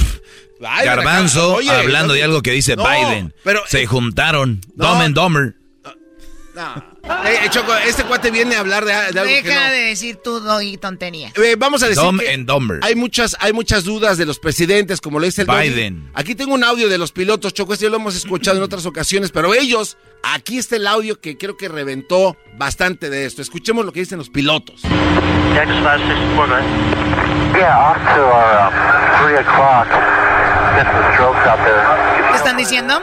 Garbanzo, 0.61 1.55
oye, 1.55 1.71
hablando 1.71 2.15
de 2.15 2.23
algo 2.25 2.43
que 2.43 2.51
dice 2.53 2.77
no, 2.77 2.85
Biden. 2.85 3.35
pero- 3.45 3.63
Se 3.67 3.87
juntaron. 3.87 4.61
No. 4.75 4.87
Dumb 4.93 5.03
and 5.03 5.15
Dumber. 5.15 5.55
No. 6.59 6.75
Eh, 7.25 7.39
eh, 7.45 7.51
Choco, 7.51 7.73
este 7.87 8.03
cuate 8.03 8.33
viene 8.33 8.57
a 8.57 8.61
hablar 8.61 8.85
de, 8.85 8.91
de 8.91 9.21
algo 9.21 9.33
que 9.33 9.43
Deja 9.45 9.67
no. 9.69 9.73
de 9.73 9.79
decir 9.79 10.17
tú 10.17 10.43
y 10.61 10.77
tonterías. 10.77 11.33
Eh, 11.37 11.55
vamos 11.57 11.85
a 11.85 11.87
decir 11.87 12.03
Dumb 12.03 12.19
que 12.19 12.33
and 12.33 12.47
Dumber. 12.49 12.81
hay 12.83 12.97
muchas, 12.97 13.37
hay 13.39 13.53
muchas 13.53 13.85
dudas 13.85 14.19
de 14.19 14.27
los 14.27 14.41
presidentes, 14.41 15.01
como 15.01 15.21
lo 15.21 15.25
dice 15.27 15.43
el 15.43 15.47
Doggy. 15.47 15.69
Biden. 15.71 16.11
Aquí 16.15 16.35
tengo 16.35 16.55
un 16.55 16.65
audio 16.65 16.89
de 16.89 16.99
los 16.99 17.13
pilotos, 17.13 17.55
Choco, 17.55 17.75
este 17.75 17.85
ya 17.85 17.91
lo 17.91 17.99
hemos 17.99 18.17
escuchado 18.17 18.57
en 18.57 18.65
otras 18.65 18.87
ocasiones, 18.87 19.31
pero 19.31 19.55
ellos, 19.55 19.99
aquí 20.25 20.59
está 20.59 20.75
el 20.75 20.89
audio 20.89 21.21
que 21.21 21.39
creo 21.39 21.57
que 21.57 21.69
reventó 21.69 22.37
bastante 22.57 23.09
de 23.09 23.25
esto. 23.25 23.41
Escuchemos 23.41 23.87
lo 23.87 23.93
que 23.93 24.01
dicen 24.01 24.19
los 24.19 24.29
pilotos. 24.29 24.83
Texas 24.83 24.91
564, 25.55 26.57
right? 26.57 27.57
Yeah, 27.57 27.79
off 27.79 27.99
to 28.17 28.21
our 28.21 28.67
uh, 28.67 29.29
3 29.29 29.39
o'clock. 29.47 29.87
Get 30.75 30.87
some 30.87 31.15
strokes 31.15 31.49
out 31.49 31.59
there. 31.65 32.31
¿Qué 32.33 32.37
están 32.37 32.57
diciendo? 32.57 33.01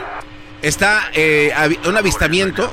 Está 0.60 1.10
eh, 1.14 1.52
un 1.86 1.96
avistamiento 1.96 2.70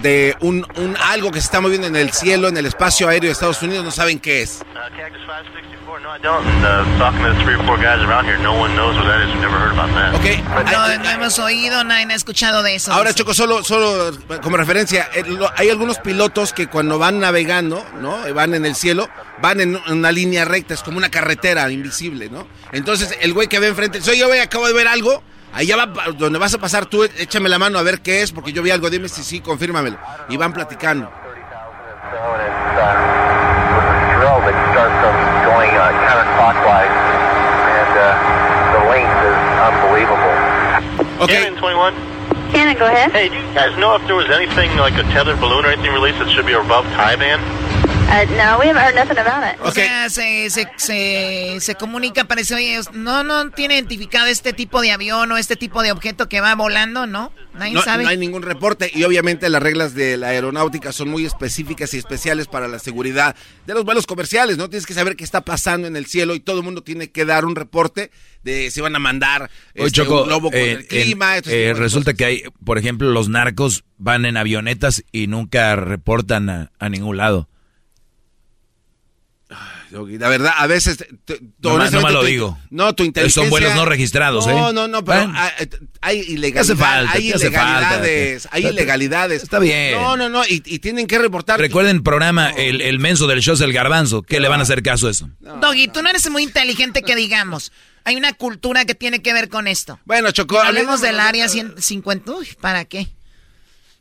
de 0.00 0.36
un, 0.40 0.66
un 0.76 0.96
algo 0.96 1.30
que 1.30 1.40
se 1.40 1.46
está 1.46 1.60
moviendo 1.60 1.86
en 1.86 1.96
el 1.96 2.12
cielo, 2.12 2.48
en 2.48 2.56
el 2.56 2.66
espacio 2.66 3.08
aéreo 3.08 3.28
de 3.28 3.32
Estados 3.32 3.62
Unidos, 3.62 3.84
no 3.84 3.90
saben 3.90 4.18
qué 4.18 4.42
es. 4.42 4.60
Uh, 4.62 4.74
Cactus 4.96 5.20
564, 5.26 6.00
no, 6.00 6.16
I 6.16 6.18
don't. 6.20 6.46
And 6.64 6.98
talking 6.98 7.22
to 7.22 7.32
the 7.34 7.44
three 7.44 7.54
or 7.54 7.64
four 7.66 7.76
guys 7.76 8.00
around 8.00 8.24
here, 8.26 8.38
no 8.38 8.54
one 8.54 8.74
knows 8.74 8.96
what 8.96 9.06
that 9.06 9.20
is. 9.22 9.28
We've 9.34 9.40
never 9.42 9.58
heard 9.58 9.72
about 9.72 9.90
that. 9.94 10.14
Okay. 10.20 10.42
No, 10.72 10.98
no 10.98 11.10
hemos 11.10 11.38
oído, 11.38 11.84
nadie 11.84 12.06
ha 12.10 12.14
escuchado 12.16 12.62
de 12.62 12.74
eso. 12.76 12.92
Ahora, 12.92 13.12
Choco, 13.14 13.34
solo, 13.34 13.62
solo 13.62 14.10
como 14.42 14.56
referencia, 14.56 15.08
eh, 15.14 15.24
lo- 15.26 15.50
hay 15.56 15.68
algunos 15.70 15.98
pilotos 15.98 16.52
que 16.52 16.66
cuando 16.68 16.98
van 16.98 17.20
navegando, 17.20 17.84
¿no? 18.00 18.18
Van 18.34 18.54
en 18.54 18.64
el 18.64 18.74
cielo, 18.74 19.08
van 19.40 19.60
en 19.60 19.76
una 19.88 20.10
línea 20.10 20.44
recta, 20.44 20.74
es 20.74 20.82
como 20.82 20.96
una 20.98 21.10
carretera 21.10 21.70
invisible, 21.70 22.30
¿no? 22.30 22.46
Entonces, 22.72 23.16
el 23.20 23.32
güey 23.34 23.46
que 23.48 23.58
ve 23.58 23.68
enfrente, 23.68 24.00
soy 24.00 24.18
yo, 24.18 24.26
güey, 24.28 24.40
acabo 24.40 24.66
de 24.66 24.72
ver 24.72 24.88
algo, 24.88 25.22
allá 25.52 25.76
va, 25.76 25.86
donde 26.12 26.38
vas 26.38 26.54
a 26.54 26.58
pasar 26.58 26.86
tú, 26.86 27.04
échame 27.04 27.48
la 27.48 27.58
mano 27.58 27.78
a 27.78 27.82
ver 27.82 28.00
qué 28.00 28.22
es, 28.22 28.32
porque 28.32 28.52
yo 28.52 28.62
vi 28.62 28.70
algo, 28.70 28.90
dime 28.90 29.08
si 29.08 29.22
sí, 29.22 29.40
confírmamelo. 29.40 29.98
Y 30.28 30.36
van 30.36 30.52
platicando. 30.52 31.10
Okay. 41.22 41.36
Cannon 41.36 41.54
21. 41.60 41.94
Cannon, 42.50 42.76
go 42.78 42.86
ahead. 42.86 43.12
Hey, 43.12 43.28
do 43.28 43.36
you 43.36 43.54
guys 43.54 43.78
know 43.78 43.94
if 43.94 44.02
there 44.08 44.16
was 44.16 44.28
anything 44.28 44.76
like 44.76 44.94
a 44.94 45.06
tethered 45.14 45.38
balloon 45.38 45.64
or 45.64 45.68
anything 45.68 45.92
released 45.94 46.18
that 46.18 46.28
should 46.34 46.46
be 46.46 46.52
above 46.52 46.84
tie 46.98 47.14
band? 47.14 47.40
Uh, 48.12 48.26
no, 48.36 48.58
we 48.58 48.66
haven't 48.68 48.76
heard 48.82 48.94
nothing 48.94 49.16
about 49.18 49.42
it. 49.54 49.58
O 49.64 49.72
sea, 49.72 50.10
se, 50.10 50.50
se, 50.50 50.68
se, 50.76 51.56
se 51.60 51.74
comunica, 51.76 52.24
parece, 52.24 52.54
oye, 52.54 52.78
no, 52.92 53.24
no 53.24 53.50
tiene 53.52 53.74
identificado 53.74 54.26
este 54.26 54.52
tipo 54.52 54.82
de 54.82 54.90
avión 54.92 55.32
o 55.32 55.38
este 55.38 55.56
tipo 55.56 55.82
de 55.82 55.92
objeto 55.92 56.28
que 56.28 56.42
va 56.42 56.54
volando, 56.54 57.06
¿no? 57.06 57.32
Nadie 57.54 57.72
No, 57.72 57.82
sabe. 57.82 58.02
no 58.04 58.10
hay 58.10 58.18
ningún 58.18 58.42
reporte 58.42 58.90
y 58.94 59.04
obviamente 59.04 59.48
las 59.48 59.62
reglas 59.62 59.94
de 59.94 60.18
la 60.18 60.28
aeronáutica 60.28 60.92
son 60.92 61.08
muy 61.08 61.24
específicas 61.24 61.94
y 61.94 61.98
especiales 61.98 62.48
para 62.48 62.68
la 62.68 62.78
seguridad 62.78 63.34
de 63.66 63.72
los 63.74 63.84
vuelos 63.84 64.06
comerciales, 64.06 64.58
¿no? 64.58 64.68
Tienes 64.68 64.84
que 64.86 64.94
saber 64.94 65.16
qué 65.16 65.24
está 65.24 65.40
pasando 65.40 65.86
en 65.86 65.96
el 65.96 66.04
cielo 66.04 66.34
y 66.34 66.40
todo 66.40 66.58
el 66.58 66.64
mundo 66.64 66.82
tiene 66.82 67.10
que 67.10 67.24
dar 67.24 67.46
un 67.46 67.56
reporte 67.56 68.10
de 68.42 68.70
si 68.70 68.82
van 68.82 68.94
a 68.94 68.98
mandar 68.98 69.50
Oye, 69.74 69.86
este, 69.86 69.90
Choco, 70.02 70.22
un 70.22 70.28
globo 70.28 70.50
con 70.50 70.58
eh, 70.60 70.72
el 70.72 70.86
clima. 70.86 71.38
en- 71.38 71.44
eh, 71.46 71.72
resulta 71.74 72.12
que 72.12 72.24
hay, 72.26 72.42
por 72.64 72.76
ejemplo, 72.76 73.08
los 73.10 73.30
narcos 73.30 73.84
van 73.96 74.26
en 74.26 74.36
avionetas 74.36 75.02
y 75.12 75.28
nunca 75.28 75.76
reportan 75.76 76.50
a, 76.50 76.70
a 76.78 76.88
ningún 76.90 77.16
lado. 77.16 77.48
La 79.92 80.28
verdad, 80.28 80.52
a 80.56 80.66
veces... 80.66 81.04
No 81.60 81.78
no 81.78 82.00
más 82.00 82.12
lo 82.12 82.20
tu- 82.20 82.26
digo. 82.26 82.58
No, 82.70 82.94
tu 82.94 83.04
inteligencia... 83.04 83.42
Son 83.42 83.50
vuelos 83.50 83.74
no 83.74 83.84
registrados, 83.84 84.46
no, 84.46 84.70
¿eh? 84.70 84.72
No, 84.72 84.88
no, 84.88 85.04
pero 85.04 85.18
Bueno. 85.26 85.34
hay, 85.38 85.68
hay 86.00 86.18
ilegalidades. 86.20 86.70
hace 86.70 86.76
falta? 86.76 87.12
Hay 87.12 87.28
¿Qué 87.28 87.34
hace 87.34 87.46
ilegalidades. 87.48 88.42
falta? 88.44 88.56
Hay 88.56 88.66
ilegalidades. 88.66 89.42
Está 89.42 89.58
bien. 89.58 89.92
No, 90.00 90.16
no, 90.16 90.28
no. 90.28 90.44
Y, 90.46 90.62
y 90.64 90.78
tienen 90.78 91.06
que 91.06 91.18
reportar... 91.18 91.60
Recuerden 91.60 91.96
el 91.96 92.02
programa, 92.02 92.50
el, 92.50 92.80
el 92.80 92.98
menso 92.98 93.26
del 93.26 93.40
show 93.42 93.54
es 93.54 93.60
el 93.60 93.72
garbanzo. 93.72 94.22
¿Qué 94.22 94.40
le 94.40 94.48
van 94.48 94.60
a 94.60 94.62
hacer 94.62 94.82
caso 94.82 95.08
a 95.08 95.10
eso? 95.10 95.28
Doggy, 95.40 95.88
tú 95.88 96.02
no 96.02 96.08
eres 96.08 96.28
muy 96.30 96.42
inteligente 96.42 97.02
que 97.02 97.14
digamos. 97.14 97.70
Hay 98.04 98.16
una 98.16 98.32
cultura 98.32 98.84
que 98.84 98.94
tiene 98.94 99.22
que 99.22 99.32
ver 99.32 99.48
con 99.48 99.68
esto. 99.68 100.00
Bueno, 100.06 100.30
Choco... 100.32 100.58
Hablemos 100.60 101.00
del 101.02 101.20
área 101.20 101.48
150. 101.48 102.32
Uy, 102.32 102.48
¿para 102.60 102.84
qué? 102.84 103.08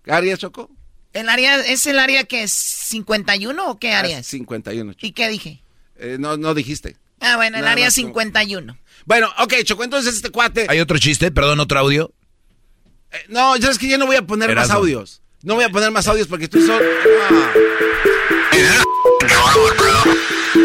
¿Qué 0.03 0.11
área, 0.11 0.37
Choco? 0.37 0.71
¿El 1.13 1.27
área 1.27 1.57
es 1.59 1.85
el 1.87 1.99
área 1.99 2.23
que 2.23 2.43
es 2.43 2.53
51 2.53 3.69
o 3.69 3.77
qué 3.77 3.91
área 3.93 4.15
Ah, 4.17 4.19
es? 4.21 4.27
51. 4.27 4.93
Choco. 4.93 5.05
¿Y 5.05 5.11
qué 5.11 5.27
dije? 5.29 5.60
Eh, 6.01 6.17
no, 6.19 6.35
no 6.35 6.53
dijiste. 6.53 6.97
Ah, 7.19 7.35
bueno, 7.37 7.57
el 7.59 7.67
área 7.67 7.85
más 7.85 7.95
como- 7.95 8.07
51. 8.07 8.77
Bueno, 9.05 9.31
ok, 9.39 9.53
Choco, 9.63 9.83
entonces 9.83 10.15
este 10.15 10.29
cuate... 10.31 10.65
¿Hay 10.69 10.79
otro 10.79 10.97
chiste? 10.97 11.31
Perdón, 11.31 11.59
otro 11.59 11.79
audio. 11.79 12.11
Eh, 13.11 13.17
no, 13.29 13.55
ya 13.57 13.69
es 13.69 13.77
que 13.77 13.87
ya 13.87 13.97
no 13.97 14.05
voy 14.07 14.15
a 14.15 14.23
poner 14.23 14.53
más 14.55 14.69
audios. 14.71 15.21
No 15.43 15.55
voy 15.55 15.63
a 15.63 15.69
poner 15.69 15.91
más 15.91 16.07
audios 16.07 16.27
porque 16.27 16.47
tú 16.47 16.59
son... 16.65 16.81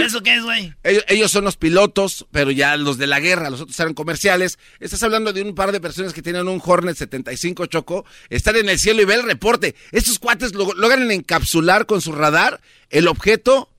¿Eso 0.05 0.23
qué 0.23 0.37
es, 0.37 0.43
güey? 0.43 0.73
Ellos, 0.85 1.05
ellos 1.09 1.31
son 1.33 1.45
los 1.45 1.57
pilotos, 1.57 2.27
pero 2.31 2.51
ya 2.53 2.77
los 2.77 2.97
de 2.97 3.07
la 3.09 3.19
guerra, 3.19 3.51
los 3.51 3.61
otros 3.63 3.79
eran 3.81 3.95
comerciales. 3.95 4.59
Estás 4.79 5.03
hablando 5.03 5.33
de 5.33 5.43
un 5.43 5.55
par 5.55 5.73
de 5.73 5.81
personas 5.81 6.13
que 6.13 6.23
tienen 6.23 6.47
un 6.47 6.63
Hornet 6.65 6.97
75 6.97 7.67
Choco, 7.67 8.05
están 8.29 8.57
en 8.57 8.69
el 8.69 8.79
cielo 8.79 9.03
y 9.03 9.05
ve 9.05 9.15
el 9.15 9.25
reporte. 9.25 9.75
Estos 9.93 10.19
cuates 10.19 10.55
lo- 10.55 10.75
logran 10.75 11.11
encapsular 11.11 11.87
con 11.87 12.01
su 12.01 12.13
radar 12.13 12.61
el 12.91 13.09
objeto 13.09 13.71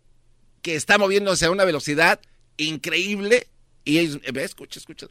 que 0.67 0.75
está 0.75 0.97
moviéndose 0.97 1.45
a 1.45 1.49
una 1.49 1.63
velocidad 1.63 2.19
increíble. 2.57 3.47
Y 3.85 3.99
eh, 3.99 4.19
ve, 4.33 4.43
escucha, 4.43 4.79
escucha. 4.81 5.07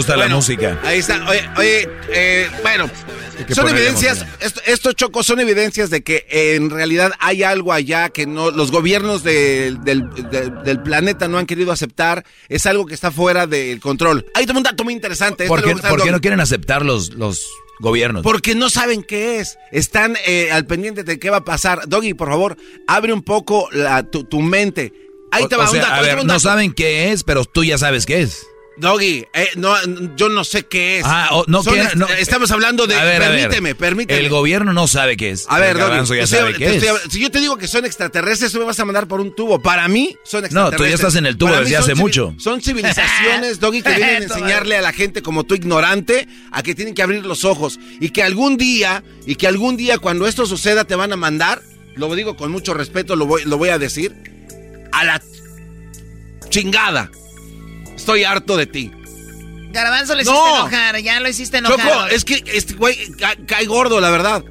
Gusta 0.00 0.16
la 0.16 0.28
música. 0.28 0.78
Ahí 0.82 0.98
está. 1.00 1.22
Oye, 1.28 1.42
oye, 1.58 1.88
eh, 2.08 2.48
bueno, 2.62 2.88
son 3.54 3.68
evidencias, 3.68 4.24
esto, 4.40 4.60
esto, 4.64 4.92
Choco, 4.94 5.22
son 5.22 5.40
evidencias 5.40 5.90
de 5.90 6.02
que 6.02 6.26
eh, 6.30 6.54
en 6.54 6.70
realidad 6.70 7.12
hay 7.18 7.42
algo 7.42 7.72
allá 7.72 8.08
que 8.08 8.24
no 8.26 8.50
los 8.50 8.70
gobiernos 8.70 9.22
del, 9.22 9.82
del- 9.84 10.80
planeta 10.82 11.28
no 11.28 11.36
han 11.36 11.44
querido 11.46 11.70
aceptar. 11.72 12.24
Es 12.48 12.64
algo 12.64 12.86
que 12.86 12.94
está 12.94 13.10
fuera 13.10 13.46
del 13.46 13.78
control. 13.80 14.24
Hay 14.34 14.46
un 14.54 14.62
dato 14.62 14.84
muy 14.84 14.94
interesante. 14.94 15.46
¿Por 15.46 15.58
Esto 15.60 15.82
qué, 15.82 15.88
por 15.88 16.02
qué 16.02 16.10
no 16.10 16.20
quieren 16.20 16.40
aceptar 16.40 16.82
los, 16.84 17.10
los 17.14 17.46
gobiernos? 17.80 18.22
Porque 18.22 18.54
no 18.54 18.70
saben 18.70 19.02
qué 19.02 19.40
es. 19.40 19.58
Están 19.70 20.16
eh, 20.26 20.50
al 20.50 20.64
pendiente 20.66 21.04
de 21.04 21.18
qué 21.18 21.28
va 21.28 21.38
a 21.38 21.44
pasar. 21.44 21.86
Doggy, 21.88 22.14
por 22.14 22.28
favor, 22.28 22.56
abre 22.86 23.12
un 23.12 23.22
poco 23.22 23.68
la- 23.72 24.02
tu, 24.02 24.24
tu 24.24 24.40
mente. 24.40 24.92
Ahí 25.30 25.44
O- 25.44 25.48
te 25.48 25.56
va 25.56 25.64
o 25.64 25.66
un 25.66 25.72
sea, 25.72 25.82
dato, 25.82 25.94
a 25.94 25.98
ahí 25.98 26.06
ver, 26.06 26.14
un 26.20 26.26
no 26.26 26.32
dato. 26.32 26.40
saben 26.40 26.72
qué 26.72 27.12
es, 27.12 27.22
pero 27.22 27.44
tú 27.44 27.64
ya 27.64 27.76
sabes 27.78 28.06
qué 28.06 28.22
es. 28.22 28.46
Doggy, 28.80 29.26
eh, 29.34 29.48
no, 29.56 29.74
yo 30.16 30.28
no 30.30 30.42
sé 30.42 30.64
qué 30.64 30.98
es. 30.98 31.04
Ah, 31.06 31.28
o- 31.32 31.44
no 31.46 31.62
Son 31.62 31.76
no. 31.96 32.06
estamos 32.08 32.50
hablando 32.50 32.86
de. 32.86 32.94
A 32.96 33.04
ver, 33.04 33.22
a 33.22 33.28
ver. 33.28 33.40
permíteme, 33.40 33.74
permíteme. 33.74 34.20
El 34.20 34.28
gobierno 34.30 34.72
no 34.72 34.88
sabe 34.88 35.16
qué 35.16 35.30
es. 35.30 35.44
A 35.48 35.58
ver, 35.58 35.78
Doggy, 35.78 36.16
ya 36.18 36.26
sabe 36.26 36.54
qué 36.54 36.76
estoy 36.76 36.88
es. 36.88 37.12
si 37.12 37.20
yo 37.20 37.30
te 37.30 37.40
digo 37.40 37.58
que 37.58 37.68
son 37.68 37.84
extraterrestres, 37.84 38.52
tú 38.52 38.58
me 38.58 38.64
vas 38.64 38.80
a 38.80 38.84
mandar 38.84 39.06
por 39.06 39.20
un 39.20 39.34
tubo. 39.34 39.60
Para 39.60 39.86
mí, 39.88 40.16
son 40.24 40.40
No, 40.40 40.46
extraterrestres. 40.46 40.78
tú 40.78 40.84
ya 40.88 40.94
estás 40.94 41.14
en 41.16 41.26
el 41.26 41.36
tubo 41.36 41.50
Para 41.50 41.60
desde 41.62 41.76
hace 41.76 41.94
mucho. 41.94 42.34
Son 42.38 42.62
civilizaciones, 42.62 43.60
Doggy, 43.60 43.82
que 43.82 43.90
vienen 43.94 44.22
a 44.22 44.24
enseñarle 44.24 44.76
a 44.76 44.82
la 44.82 44.92
gente 44.92 45.22
como 45.22 45.44
tú 45.44 45.54
ignorante 45.54 46.26
a 46.50 46.62
que 46.62 46.74
tienen 46.74 46.94
que 46.94 47.02
abrir 47.02 47.24
los 47.26 47.44
ojos. 47.44 47.78
Y 48.00 48.10
que 48.10 48.22
algún 48.22 48.56
día, 48.56 49.04
y 49.26 49.34
que 49.36 49.46
algún 49.46 49.76
día 49.76 49.98
cuando 49.98 50.26
esto 50.26 50.46
suceda 50.46 50.84
te 50.84 50.94
van 50.94 51.12
a 51.12 51.16
mandar, 51.16 51.60
lo 51.96 52.14
digo 52.14 52.34
con 52.36 52.50
mucho 52.50 52.72
respeto, 52.72 53.14
lo 53.14 53.26
voy, 53.26 53.42
lo 53.44 53.58
voy 53.58 53.68
a 53.68 53.78
decir, 53.78 54.14
a 54.92 55.04
la 55.04 55.22
chingada. 56.48 57.10
Estoy 58.00 58.24
harto 58.24 58.56
de 58.56 58.66
ti. 58.66 58.90
Garbanzo 59.72 60.14
le 60.14 60.24
No. 60.24 60.32
hiciste 60.32 60.58
enojar, 60.58 60.98
ya 61.02 61.20
lo 61.20 61.28
hiciste 61.28 61.58
enojar. 61.58 61.86
Choco, 61.88 62.06
es 62.06 62.24
que 62.24 62.42
este 62.46 62.74
güey 62.74 63.12
ca- 63.12 63.36
cae 63.46 63.66
gordo, 63.66 64.00
la 64.00 64.10
verdad. 64.10 64.42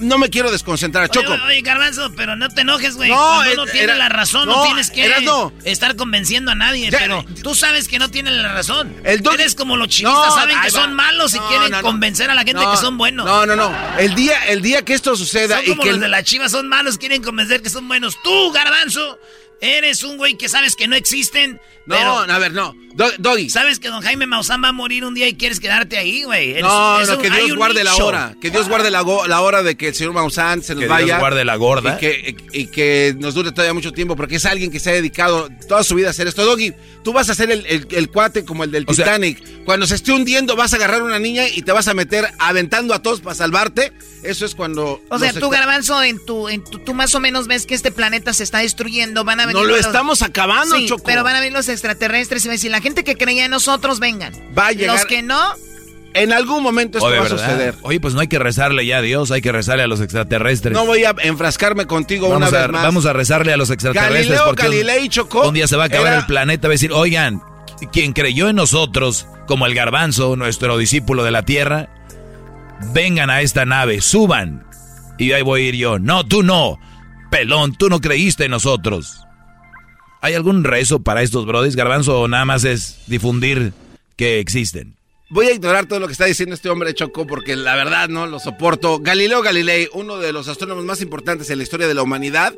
no 0.00 0.18
me 0.18 0.28
quiero 0.28 0.50
desconcentrar, 0.50 1.08
Choco. 1.08 1.32
Oye, 1.34 1.42
oye, 1.46 1.60
Garbanzo, 1.62 2.12
pero 2.16 2.34
no 2.34 2.48
te 2.48 2.62
enojes, 2.62 2.96
güey. 2.96 3.10
No, 3.10 3.44
No, 3.44 3.44
eh, 3.44 3.54
no 3.54 3.64
tiene 3.66 3.94
la 3.94 4.08
razón, 4.08 4.48
no, 4.48 4.56
no, 4.56 4.62
tienes 4.64 4.90
que 4.90 5.08
no. 5.20 5.52
estar 5.64 5.94
convenciendo 5.94 6.50
a 6.50 6.56
nadie, 6.56 6.90
Ya, 6.90 6.98
pero 6.98 7.24
tú 7.44 7.54
sabes 7.54 7.86
que 7.86 8.00
no 8.00 8.10
tienen 8.10 8.42
la 8.42 8.52
razón. 8.52 8.92
El 9.04 9.22
Eres 9.34 9.54
como 9.54 9.76
los 9.76 9.86
chivistas, 9.88 10.30
No, 10.30 10.34
saben 10.34 10.60
que 10.62 10.70
son 10.72 10.94
malos 10.94 11.32
y 11.34 11.38
quieren 11.38 11.80
convencer 11.80 12.28
a 12.28 12.34
la 12.34 12.42
gente 12.42 12.64
que 12.68 12.76
son 12.76 12.98
buenos. 12.98 13.24
No, 13.24 13.46
no, 13.46 13.54
no. 13.54 13.72
El 13.96 14.16
día, 14.16 14.36
el 14.48 14.62
día 14.62 14.82
que 14.84 14.94
esto 14.94 15.14
suceda 15.14 15.58
Son 15.58 15.64
y 15.64 15.68
como 15.68 15.82
que 15.82 15.88
los 15.90 15.94
el- 15.98 16.00
de 16.02 16.08
la 16.08 16.24
chivas 16.24 16.50
son 16.50 16.68
malos, 16.68 16.98
quieren 16.98 17.22
convencer 17.22 17.62
que 17.62 17.70
son 17.70 17.86
buenos. 17.86 18.16
Tú, 18.24 18.50
Garbanzo, 18.50 19.20
eres 19.64 20.02
un 20.02 20.16
güey 20.16 20.36
que 20.36 20.48
sabes 20.48 20.76
que 20.76 20.86
no 20.88 20.94
existen. 20.96 21.60
No, 21.86 21.96
pero 21.96 22.10
a 22.32 22.38
ver, 22.38 22.52
no. 22.52 22.74
Do- 22.94 23.10
Doggy. 23.18 23.50
Sabes 23.50 23.80
que 23.80 23.88
don 23.88 24.02
Jaime 24.02 24.26
Maussan 24.26 24.62
va 24.62 24.68
a 24.68 24.72
morir 24.72 25.04
un 25.04 25.14
día 25.14 25.26
y 25.28 25.34
quieres 25.34 25.58
quedarte 25.58 25.98
ahí, 25.98 26.22
güey. 26.22 26.52
Eres- 26.52 26.62
No, 26.62 27.00
es 27.00 27.08
no, 27.08 27.16
un- 27.16 27.22
que 27.22 27.28
Dios 27.30 27.56
guarde 27.56 27.82
la 27.84 27.94
hora. 27.96 28.36
Que 28.40 28.50
Dios 28.50 28.68
guarde 28.68 28.90
la, 28.90 29.02
hora 29.02 29.62
de 29.64 29.76
que 29.76 29.88
el 29.88 29.94
señor 29.94 30.12
Maussan 30.14 30.62
se 30.62 30.74
nos 30.74 30.82
Que 30.84 30.88
vaya. 30.88 31.06
Dios 31.06 31.18
guarde 31.18 31.44
la 31.44 31.56
gorda. 31.56 31.96
Y 31.96 31.98
que, 31.98 32.36
y 32.52 32.66
que 32.68 33.14
nos 33.18 33.34
dure 33.34 33.50
todavía 33.50 33.74
mucho 33.74 33.92
tiempo, 33.92 34.14
porque 34.16 34.36
es 34.36 34.44
alguien 34.46 34.70
que 34.70 34.78
se 34.80 34.90
ha 34.90 34.92
dedicado 34.94 35.48
toda 35.68 35.82
su 35.82 35.94
vida 35.96 36.06
a 36.08 36.10
hacer 36.10 36.28
esto. 36.28 36.44
Doggy, 36.44 36.72
tú 37.02 37.12
vas 37.12 37.28
a 37.28 37.34
ser 37.34 37.50
el, 37.50 37.66
el- 37.66 37.86
el 37.90 38.08
cuate 38.10 38.44
como 38.44 38.62
el 38.64 38.70
del 38.70 38.84
O 38.86 38.94
sea- 38.94 39.04
Titanic. 39.06 39.42
Cuando 39.64 39.86
se 39.86 39.96
esté 39.96 40.12
hundiendo, 40.12 40.54
vas 40.56 40.72
a 40.72 40.76
agarrar 40.76 41.02
una 41.02 41.18
niña 41.18 41.48
y 41.48 41.62
te 41.62 41.72
vas 41.72 41.88
a 41.88 41.94
meter 41.94 42.26
aventando 42.38 42.94
a 42.94 43.02
todos 43.02 43.20
para 43.20 43.34
salvarte. 43.34 43.92
Eso 44.22 44.46
es 44.46 44.54
cuando. 44.54 45.02
O 45.10 45.18
sea, 45.18 45.32
tú, 45.34 45.50
Garbanzo, 45.50 46.02
en 46.02 46.24
tu, 46.24 46.48
en 46.48 46.64
tu, 46.64 46.78
tú 46.78 46.94
más 46.94 47.14
o 47.14 47.20
menos 47.20 47.46
ves 47.46 47.66
que 47.66 47.74
este 47.74 47.90
planeta 47.90 48.32
se 48.32 48.42
está 48.44 48.58
destruyendo, 48.60 49.22
van 49.24 49.40
a 49.40 49.46
venir... 49.60 49.68
No 49.68 49.70
lo 49.72 49.76
los- 49.78 49.86
estamos 49.86 50.22
acabando, 50.22 50.76
Sí, 50.76 50.86
Choco. 50.86 51.02
pero 51.04 51.22
van 51.24 51.36
a 51.36 51.40
venir 51.40 51.52
los 51.52 51.68
extraterrestres 51.68 52.44
y 52.44 52.48
van 52.48 52.52
a 52.52 52.56
decir, 52.56 52.70
la 52.70 52.80
gente 52.80 53.04
que 53.04 53.16
creía 53.16 53.44
en 53.44 53.50
nosotros, 53.50 54.00
vengan. 54.00 54.32
Va 54.56 54.68
a 54.68 54.72
llegar- 54.72 54.96
Los 54.96 55.06
que 55.06 55.22
no, 55.22 55.40
En 56.14 56.32
algún 56.32 56.62
momento 56.62 56.98
esto 56.98 57.10
va 57.10 57.22
a 57.24 57.28
suceder. 57.28 57.74
Oye, 57.82 57.98
pues 57.98 58.14
no 58.14 58.20
hay 58.20 58.28
que 58.28 58.38
rezarle 58.38 58.86
ya 58.86 58.98
a 58.98 59.02
Dios, 59.02 59.32
hay 59.32 59.42
que 59.42 59.50
rezarle 59.50 59.82
a 59.82 59.86
los 59.88 60.00
extraterrestres. 60.00 60.72
No 60.72 60.86
voy 60.86 61.02
a 61.04 61.12
enfrascarme 61.22 61.86
contigo 61.86 62.28
vamos, 62.28 62.48
una 62.50 62.56
a, 62.58 62.62
vez 62.62 62.70
más. 62.70 62.82
vamos 62.84 63.04
a 63.06 63.12
rezarle 63.12 63.52
a 63.52 63.56
los 63.56 63.70
extraterrestres 63.70 64.28
Galileo 64.28 64.44
porque 64.46 64.62
Galilei 64.62 65.08
chocó. 65.08 65.48
un, 65.48 65.54
día 65.54 65.66
se 65.66 65.74
va 65.76 65.82
a 65.82 65.86
acabar 65.86 66.06
Era- 66.12 66.18
el 66.20 66.26
planeta. 66.26 66.68
Va 66.68 66.72
a 66.72 66.76
decir, 66.76 66.92
oigan, 66.92 67.42
quien 67.92 68.12
creyó 68.12 68.48
en 68.48 68.54
nosotros, 68.54 69.26
como 69.48 69.66
el 69.66 69.74
garbanzo, 69.74 70.36
nuestro 70.36 70.78
discípulo 70.78 71.24
de 71.24 71.32
la 71.32 71.42
tierra, 71.44 71.88
vengan 72.92 73.28
a 73.30 73.40
esta 73.40 73.64
nave, 73.64 74.00
suban. 74.00 74.64
Y 75.18 75.32
ahí 75.32 75.42
voy 75.42 75.62
a 75.62 75.68
ir 75.68 75.74
yo. 75.74 75.98
No, 75.98 76.24
tú 76.24 76.44
no. 76.44 76.78
Pelón, 77.32 77.74
tú 77.74 77.88
no 77.88 78.00
creíste 78.00 78.44
en 78.44 78.52
nosotros. 78.52 79.23
¿Hay 80.24 80.32
algún 80.32 80.64
rezo 80.64 81.00
para 81.02 81.20
estos 81.20 81.44
brodis, 81.44 81.76
garbanzo, 81.76 82.18
o 82.18 82.28
nada 82.28 82.46
más 82.46 82.64
es 82.64 82.96
difundir 83.08 83.74
que 84.16 84.40
existen? 84.40 84.96
Voy 85.28 85.48
a 85.48 85.52
ignorar 85.52 85.84
todo 85.84 86.00
lo 86.00 86.06
que 86.06 86.12
está 86.12 86.24
diciendo 86.24 86.54
este 86.54 86.70
hombre 86.70 86.94
Choco 86.94 87.26
porque 87.26 87.56
la 87.56 87.74
verdad 87.74 88.08
no 88.08 88.26
lo 88.26 88.38
soporto. 88.38 89.00
Galileo 89.00 89.42
Galilei, 89.42 89.86
uno 89.92 90.16
de 90.16 90.32
los 90.32 90.48
astrónomos 90.48 90.84
más 90.86 91.02
importantes 91.02 91.50
en 91.50 91.58
la 91.58 91.64
historia 91.64 91.86
de 91.86 91.92
la 91.92 92.02
humanidad, 92.02 92.54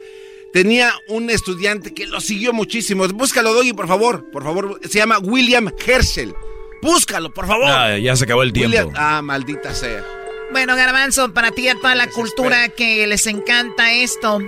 tenía 0.53 0.93
un 1.09 1.29
estudiante 1.29 1.93
que 1.93 2.07
lo 2.07 2.21
siguió 2.21 2.53
muchísimo. 2.53 3.09
Búscalo, 3.09 3.53
Doggy, 3.53 3.73
por 3.73 3.89
favor. 3.89 4.31
Por 4.31 4.45
favor, 4.45 4.79
se 4.89 4.99
llama 4.99 5.19
William 5.19 5.69
Herschel. 5.85 6.35
Búscalo, 6.83 7.35
por 7.35 7.49
favor. 7.49 7.67
Ah, 7.69 7.99
ya 7.99 8.15
se 8.15 8.25
acabó 8.27 8.45
el 8.45 8.53
tiempo. 8.53 8.77
William- 8.79 8.95
ah, 8.97 9.23
maldita 9.23 9.75
sea. 9.75 10.05
bueno, 10.53 10.77
Garbanzo, 10.77 11.33
para 11.35 11.51
ti 11.51 11.63
y 11.63 11.69
a 11.71 11.75
toda 11.75 11.97
la 11.97 12.09
cultura 12.11 12.69
que 12.69 13.09
les 13.09 13.27
encanta 13.27 13.93
esto, 13.93 14.39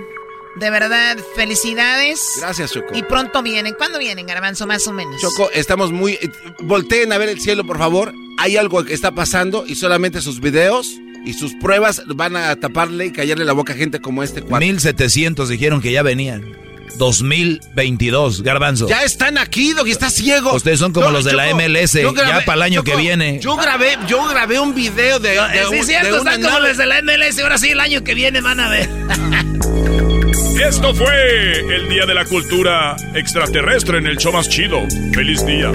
de 0.59 0.69
verdad, 0.69 1.17
felicidades. 1.35 2.21
Gracias, 2.39 2.71
Choco. 2.71 2.95
Y 2.95 3.03
pronto 3.03 3.41
vienen. 3.41 3.73
¿Cuándo 3.77 3.99
vienen, 3.99 4.25
Garbanzo, 4.27 4.67
más 4.67 4.85
o 4.87 4.93
menos? 4.93 5.19
Choco, 5.21 5.49
estamos 5.53 5.91
muy... 5.91 6.13
eh, 6.13 6.29
Volteen 6.59 7.11
a 7.13 7.17
ver 7.17 7.29
el 7.29 7.39
cielo, 7.41 7.65
por 7.65 7.77
favor. 7.77 8.13
Hay 8.37 8.57
algo 8.57 8.83
que 8.85 8.93
está 8.93 9.11
pasando 9.11 9.65
y 9.67 9.75
solamente 9.75 10.21
sus 10.21 10.39
videos 10.39 10.87
y 11.25 11.33
sus 11.33 11.53
pruebas 11.55 12.01
van 12.07 12.35
a 12.37 12.55
taparle 12.55 13.07
y 13.07 13.11
callarle 13.11 13.43
la 13.45 13.53
boca 13.53 13.73
a 13.73 13.75
gente 13.75 13.99
como 13.99 14.23
este 14.23 14.41
cuate. 14.41 14.65
1700 14.65 15.49
dijeron 15.49 15.81
que 15.81 15.91
ya 15.91 16.01
venían. 16.03 16.57
2022, 16.97 18.41
garbanzo. 18.43 18.87
Ya 18.89 19.03
están 19.03 19.37
aquí, 19.37 19.71
Doggy, 19.73 19.91
está 19.91 20.09
ciego. 20.09 20.53
Ustedes 20.53 20.79
son 20.79 20.91
como 20.91 21.09
los 21.11 21.23
de 21.23 21.33
la 21.33 21.53
MLS, 21.53 21.93
grabé- 21.95 22.15
ya 22.15 22.45
para 22.45 22.55
el 22.55 22.61
año 22.63 22.81
Choco, 22.81 22.91
que 22.91 22.97
viene. 22.97 23.39
Yo 23.39 23.55
grabé, 23.55 23.97
yo 24.07 24.25
grabé 24.27 24.59
un 24.59 24.73
video 24.75 25.19
de, 25.19 25.29
de, 25.29 25.35
sí, 25.35 25.67
un- 25.69 25.75
es 25.75 25.87
cierto, 25.87 26.11
de 26.11 26.17
están 26.17 26.41
como 26.41 26.59
los 26.59 26.75
de 26.77 26.85
la 26.85 27.01
MLS. 27.01 27.39
Ahora 27.39 27.57
sí, 27.57 27.69
el 27.69 27.79
año 27.79 28.03
que 28.03 28.13
viene 28.15 28.41
van 28.41 28.59
a 28.59 28.69
ver. 28.69 28.89
Esto 30.33 30.93
fue 30.93 31.59
el 31.75 31.89
Día 31.89 32.05
de 32.05 32.13
la 32.13 32.25
Cultura 32.25 32.95
Extraterrestre 33.15 33.97
en 33.97 34.07
el 34.07 34.17
show 34.17 34.31
más 34.31 34.47
chido. 34.49 34.81
¡Feliz 35.13 35.45
día! 35.45 35.71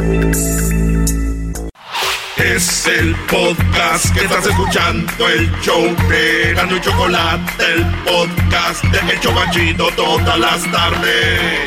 Es 2.36 2.86
el 2.86 3.14
podcast 3.28 4.14
que 4.14 4.24
estás 4.24 4.46
escuchando, 4.46 5.28
el 5.28 5.50
show 5.62 5.84
de 6.08 6.52
Gano 6.54 6.76
y 6.76 6.80
Chocolate, 6.80 7.64
el 7.74 7.84
podcast 8.04 8.84
de 8.84 9.12
El 9.12 9.20
Chobachito 9.20 9.88
todas 9.96 10.38
las 10.38 10.70
tardes. 10.70 11.60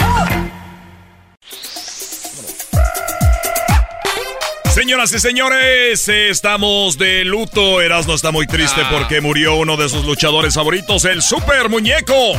Señoras 4.73 5.11
y 5.13 5.19
señores, 5.19 6.07
estamos 6.07 6.97
de 6.99 7.25
luto. 7.25 7.81
Erasmo 7.81 8.13
está 8.13 8.31
muy 8.31 8.45
triste 8.45 8.81
Ah. 8.83 8.89
porque 8.91 9.19
murió 9.21 9.55
uno 9.55 9.75
de 9.75 9.89
sus 9.89 10.05
luchadores 10.05 10.53
favoritos, 10.53 11.03
el 11.05 11.23
Super 11.23 11.67
Muñeco. 11.69 12.33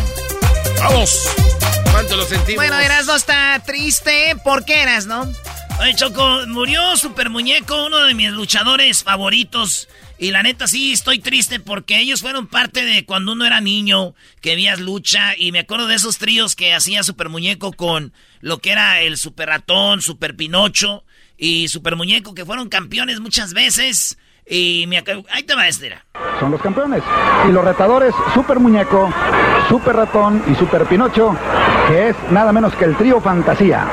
¡Vamos! 0.81 1.29
¿Cuánto 1.91 2.17
lo 2.17 2.25
sentimos? 2.25 2.57
Bueno, 2.57 2.79
Erasno 2.79 3.17
está 3.17 3.61
triste. 3.67 4.37
¿Por 4.45 4.65
qué 4.65 4.83
Erasno? 4.83 5.31
Oye, 5.81 5.95
Choco, 5.95 6.47
murió 6.47 6.97
Super 6.97 7.31
Muñeco, 7.31 7.87
uno 7.87 8.05
de 8.05 8.15
mis 8.15 8.31
luchadores 8.31 9.03
favoritos. 9.03 9.89
Y 10.19 10.31
la 10.31 10.43
neta 10.43 10.67
sí 10.67 10.93
estoy 10.93 11.21
triste 11.21 11.61
porque 11.61 12.01
ellos 12.01 12.21
fueron 12.21 12.49
parte 12.49 12.85
de 12.85 13.05
cuando 13.05 13.33
uno 13.33 13.47
era 13.47 13.61
niño, 13.61 14.15
que 14.41 14.57
veías 14.57 14.81
lucha. 14.81 15.37
Y 15.37 15.53
me 15.53 15.61
acuerdo 15.61 15.87
de 15.87 15.97
esos 15.97 16.19
tríos 16.19 16.57
que 16.57 16.75
hacía 16.75 17.03
Super 17.03 17.29
Muñeco 17.29 17.73
con 17.73 18.13
lo 18.41 18.59
que 18.59 18.73
era 18.73 19.01
el 19.01 19.19
Super 19.19 19.49
Ratón, 19.49 20.03
Super 20.03 20.37
Pinocho 20.37 21.05
y 21.37 21.69
Super 21.69 21.97
Muñeco, 21.97 22.35
que 22.35 22.45
fueron 22.45 22.69
campeones 22.69 23.21
muchas 23.21 23.53
veces. 23.53 24.19
Y 24.49 24.87
me 24.87 24.99
acuerdo, 24.99 25.25
ahí 25.31 25.43
te 25.43 25.55
va 25.55 25.69
este. 25.69 25.99
Son 26.41 26.51
los 26.51 26.61
campeones. 26.61 27.03
Y 27.49 27.53
los 27.53 27.65
retadores, 27.65 28.15
Super 28.35 28.59
Muñeco, 28.59 29.13
Super 29.69 29.97
Ratón 29.97 30.43
y 30.51 30.55
Super 30.55 30.87
Pinocho, 30.87 31.37
que 31.89 32.11
es 32.11 32.17
nada 32.31 32.53
menos 32.53 32.75
que 32.75 32.85
el 32.85 32.97
trío 32.97 33.21
Fantasía. 33.21 33.87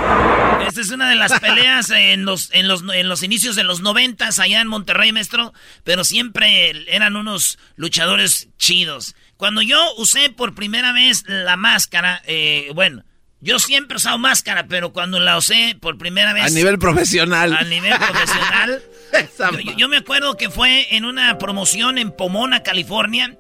Esta 0.67 0.81
es 0.81 0.91
una 0.91 1.09
de 1.09 1.15
las 1.15 1.39
peleas 1.39 1.89
en 1.89 2.25
los, 2.25 2.49
en 2.53 2.67
los, 2.67 2.83
en 2.93 3.07
los 3.07 3.23
inicios 3.23 3.55
de 3.55 3.63
los 3.63 3.81
noventas 3.81 4.39
allá 4.39 4.61
en 4.61 4.67
Monterrey, 4.67 5.11
maestro. 5.11 5.53
Pero 5.83 6.03
siempre 6.03 6.85
eran 6.93 7.15
unos 7.15 7.57
luchadores 7.75 8.49
chidos. 8.57 9.15
Cuando 9.37 9.61
yo 9.61 9.77
usé 9.97 10.29
por 10.29 10.55
primera 10.55 10.93
vez 10.93 11.23
la 11.27 11.57
máscara, 11.57 12.21
eh, 12.25 12.71
bueno, 12.73 13.03
yo 13.41 13.59
siempre 13.59 13.95
he 13.95 13.97
usado 13.97 14.17
máscara, 14.17 14.67
pero 14.67 14.91
cuando 14.91 15.19
la 15.19 15.37
usé 15.37 15.77
por 15.79 15.97
primera 15.97 16.33
vez... 16.33 16.45
A 16.45 16.49
nivel 16.49 16.79
profesional. 16.79 17.53
A 17.53 17.63
nivel 17.63 17.93
profesional. 17.97 18.83
yo, 19.77 19.87
me 19.87 19.97
acuerdo 19.97 20.35
que 20.37 20.49
fue 20.49 20.95
en 20.95 21.05
una 21.05 21.37
promoción 21.37 21.97
en 21.97 22.11
Pomona, 22.11 22.63
California. 22.63 23.37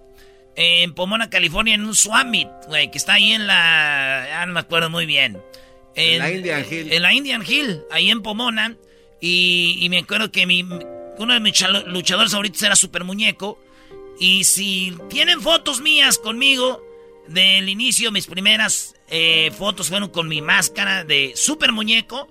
Eh, 0.55 0.83
En 0.83 0.93
Pomona, 0.93 1.29
California, 1.29 1.73
en 1.73 1.85
un 1.85 1.95
Swamit, 1.95 2.47
güey, 2.67 2.91
que 2.91 2.97
está 2.97 3.13
ahí 3.13 3.33
en 3.33 3.47
la... 3.47 4.41
Ah, 4.41 4.45
no 4.45 4.53
me 4.53 4.59
acuerdo 4.59 4.89
muy 4.89 5.05
bien. 5.05 5.41
En 5.95 6.19
la 6.19 6.31
Indian 6.31 6.65
Hill. 6.69 6.93
En 6.93 7.01
la 7.01 7.13
Indian 7.13 7.43
Hill, 7.47 7.81
ahí 7.91 8.09
en 8.11 8.21
Pomona. 8.21 8.75
Y, 9.21 9.77
y 9.81 9.89
me 9.89 9.99
acuerdo 9.99 10.31
que 10.31 10.45
mi, 10.45 10.61
uno 10.61 11.33
de 11.33 11.39
mis 11.39 11.63
luchadores 11.87 12.31
favoritos 12.31 12.61
era 12.63 12.75
Super 12.75 13.03
Muñeco. 13.03 13.59
Y 14.19 14.43
si 14.43 14.93
tienen 15.09 15.41
fotos 15.41 15.81
mías 15.81 16.17
conmigo 16.17 16.81
del 17.27 17.67
inicio, 17.69 18.11
mis 18.11 18.27
primeras 18.27 18.94
eh, 19.09 19.51
fotos 19.57 19.89
fueron 19.89 20.09
con 20.09 20.27
mi 20.27 20.41
máscara 20.41 21.03
de 21.03 21.33
Super 21.35 21.71
Muñeco. 21.71 22.27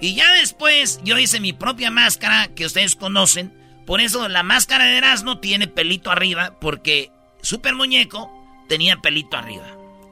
Y 0.00 0.14
ya 0.14 0.32
después 0.34 1.00
yo 1.04 1.18
hice 1.18 1.40
mi 1.40 1.52
propia 1.52 1.90
máscara 1.90 2.48
que 2.54 2.66
ustedes 2.66 2.96
conocen. 2.96 3.52
Por 3.86 4.00
eso 4.00 4.28
la 4.28 4.42
máscara 4.42 4.84
de 4.86 4.98
Erasmo 4.98 5.38
tiene 5.40 5.68
pelito 5.68 6.10
arriba, 6.10 6.58
porque 6.60 7.10
Super 7.40 7.74
Muñeco 7.74 8.30
tenía 8.68 8.96
pelito 8.96 9.36
arriba. 9.36 9.66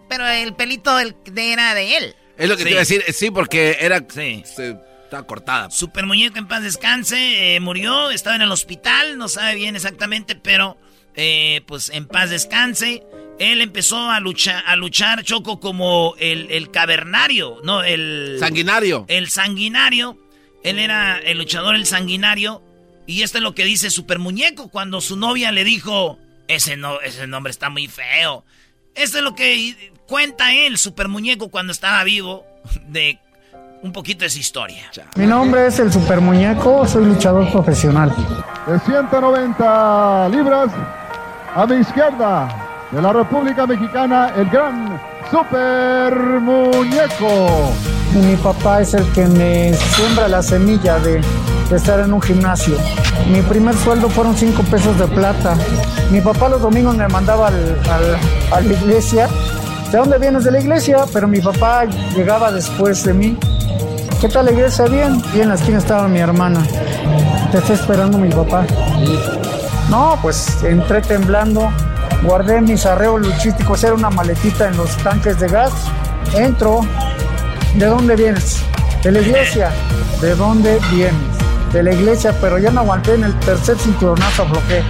Pero 0.09 0.27
el 0.27 0.55
pelito 0.55 0.97
del- 0.97 1.16
de- 1.24 1.53
era 1.53 1.74
de 1.74 1.97
él. 1.97 2.15
Es 2.39 2.49
lo 2.49 2.57
que 2.57 2.62
Sí. 2.62 2.65
te 2.65 2.70
iba 2.70 2.78
a 2.78 2.82
decir, 2.86 3.05
sí, 3.12 3.31
porque 3.31 3.77
era... 3.81 4.05
Sí. 4.09 4.43
se- 4.47 4.77
estaba 5.05 5.27
cortada. 5.27 5.70
Super 5.70 6.07
Muñeco 6.07 6.39
en 6.39 6.49
paz 6.49 6.62
descanse, 6.62 7.57
eh, 7.57 7.61
murió, 7.61 8.11
estaba 8.11 8.36
en 8.36 8.43
el 8.43 8.51
hospital, 8.53 9.19
no 9.19 9.28
sabe 9.28 9.55
bien 9.55 9.77
exactamente, 9.77 10.35
pero 10.35 10.77
eh, 11.15 11.61
pues 11.66 11.91
en 11.91 12.07
paz 12.07 12.31
descanse. 12.31 13.03
Él 13.39 13.61
empezó 13.61 14.11
a 14.11 14.20
luchar, 14.20 14.62
a 14.66 14.77
luchar 14.77 15.24
Choco 15.24 15.59
como 15.59 16.15
el, 16.19 16.51
el 16.51 16.70
cavernario, 16.70 17.61
no, 17.65 17.82
el... 17.82 18.36
Sanguinario. 18.39 19.05
El 19.09 19.28
sanguinario. 19.28 20.19
Él 20.62 20.78
era 20.78 21.19
el 21.19 21.39
luchador, 21.39 21.74
el 21.74 21.86
sanguinario. 21.86 22.62
Y 23.06 23.23
esto 23.23 23.39
es 23.39 23.44
lo 23.44 23.55
que 23.55 23.65
dice 23.65 23.90
Super 23.90 24.19
Muñeco 24.19 24.69
cuando 24.69 25.01
su 25.01 25.16
novia 25.16 25.52
le 25.52 25.65
dijo, 25.65 26.19
ese, 26.48 26.77
no, 26.77 27.01
ese 27.01 27.27
nombre 27.27 27.51
está 27.51 27.69
muy 27.69 27.89
feo. 27.89 28.44
Esto 28.94 29.19
es 29.19 29.24
lo 29.24 29.35
que 29.35 29.93
cuenta 30.06 30.55
él, 30.55 30.78
Super 30.78 31.09
Muñeco, 31.09 31.51
cuando 31.51 31.73
estaba 31.73 32.02
vivo, 32.05 32.47
de 32.86 33.19
un 33.82 33.93
poquito 33.93 34.24
de 34.24 34.31
su 34.31 34.39
historia. 34.39 34.90
Mi 35.16 35.27
nombre 35.27 35.66
es 35.66 35.78
el 35.78 35.93
Super 35.93 36.20
Muñeco, 36.20 36.86
soy 36.86 37.05
luchador 37.05 37.51
profesional. 37.52 38.15
De 38.66 38.78
190 38.81 40.28
libras 40.31 40.70
a 41.55 41.66
mi 41.66 41.77
izquierda, 41.77 42.73
de 42.95 43.03
la 43.03 43.12
República 43.12 43.66
Mexicana, 43.66 44.33
el 44.37 44.49
gran 44.51 45.01
Super 45.29 46.15
Muñeco. 46.41 47.73
Mi 48.15 48.37
papá 48.37 48.83
es 48.83 48.95
el 48.95 49.05
que 49.11 49.27
me 49.27 49.75
siembra 49.75 50.29
la 50.29 50.41
semilla 50.41 51.01
de, 51.01 51.21
estar 51.75 51.99
en 51.99 52.12
un 52.12 52.23
gimnasio. 52.23 52.77
Mi 53.33 53.43
primer 53.43 53.75
sueldo 53.75 54.09
fueron 54.09 54.37
5 54.37 54.62
pesos 54.71 54.97
de 54.97 55.09
plata. 55.09 55.57
Mi 56.12 56.21
papá 56.21 56.49
los 56.49 56.62
domingos 56.62 56.97
me 56.97 57.09
mandaba 57.09 57.49
a 57.49 58.61
la 58.61 58.73
iglesia. 58.73 59.29
¿De 59.91 59.99
dónde 59.99 60.19
vienes 60.19 60.45
de 60.45 60.53
la 60.53 60.61
iglesia? 60.61 60.99
Pero 61.12 61.27
mi 61.27 61.41
papá 61.41 61.87
llegaba 62.15 62.53
después 62.53 63.03
de 63.03 63.12
mí. 63.12 63.37
¿Qué 64.21 64.29
tal 64.29 64.45
la 64.45 64.53
iglesia? 64.53 64.85
Bien. 64.85 65.21
Y 65.35 65.41
en 65.41 65.49
la 65.49 65.57
esquina 65.57 65.79
estaba 65.79 66.07
mi 66.07 66.21
hermana. 66.21 66.65
Te 67.51 67.59
está 67.59 67.73
esperando 67.73 68.19
mi 68.19 68.29
papá. 68.29 68.65
No, 69.91 70.16
pues 70.23 70.62
entré 70.62 71.03
temblando, 71.03 71.71
guardé 72.24 72.60
mis 72.60 72.84
arreos 72.86 73.20
luchísticos, 73.20 73.84
era 73.84 73.94
una 73.94 74.10
maletita 74.10 74.68
en 74.68 74.76
los 74.76 74.96
tanques 74.98 75.38
de 75.38 75.48
gas. 75.48 75.72
Entro. 76.34 76.80
¿De 77.76 77.86
dónde 77.86 78.16
vienes? 78.16 78.62
De 79.02 79.12
la 79.12 79.20
iglesia. 79.20 79.70
¿De 80.20 80.34
dónde 80.34 80.78
vienes? 80.90 81.14
De 81.72 81.82
la 81.82 81.92
iglesia, 81.92 82.34
pero 82.40 82.59
ya 82.59 82.70
no 82.70 82.80
aguanté 82.80 83.14
en 83.14 83.24
el 83.24 83.38
tercer 83.40 83.76
cinturonazo, 83.78 84.42
aflojé. 84.42 84.82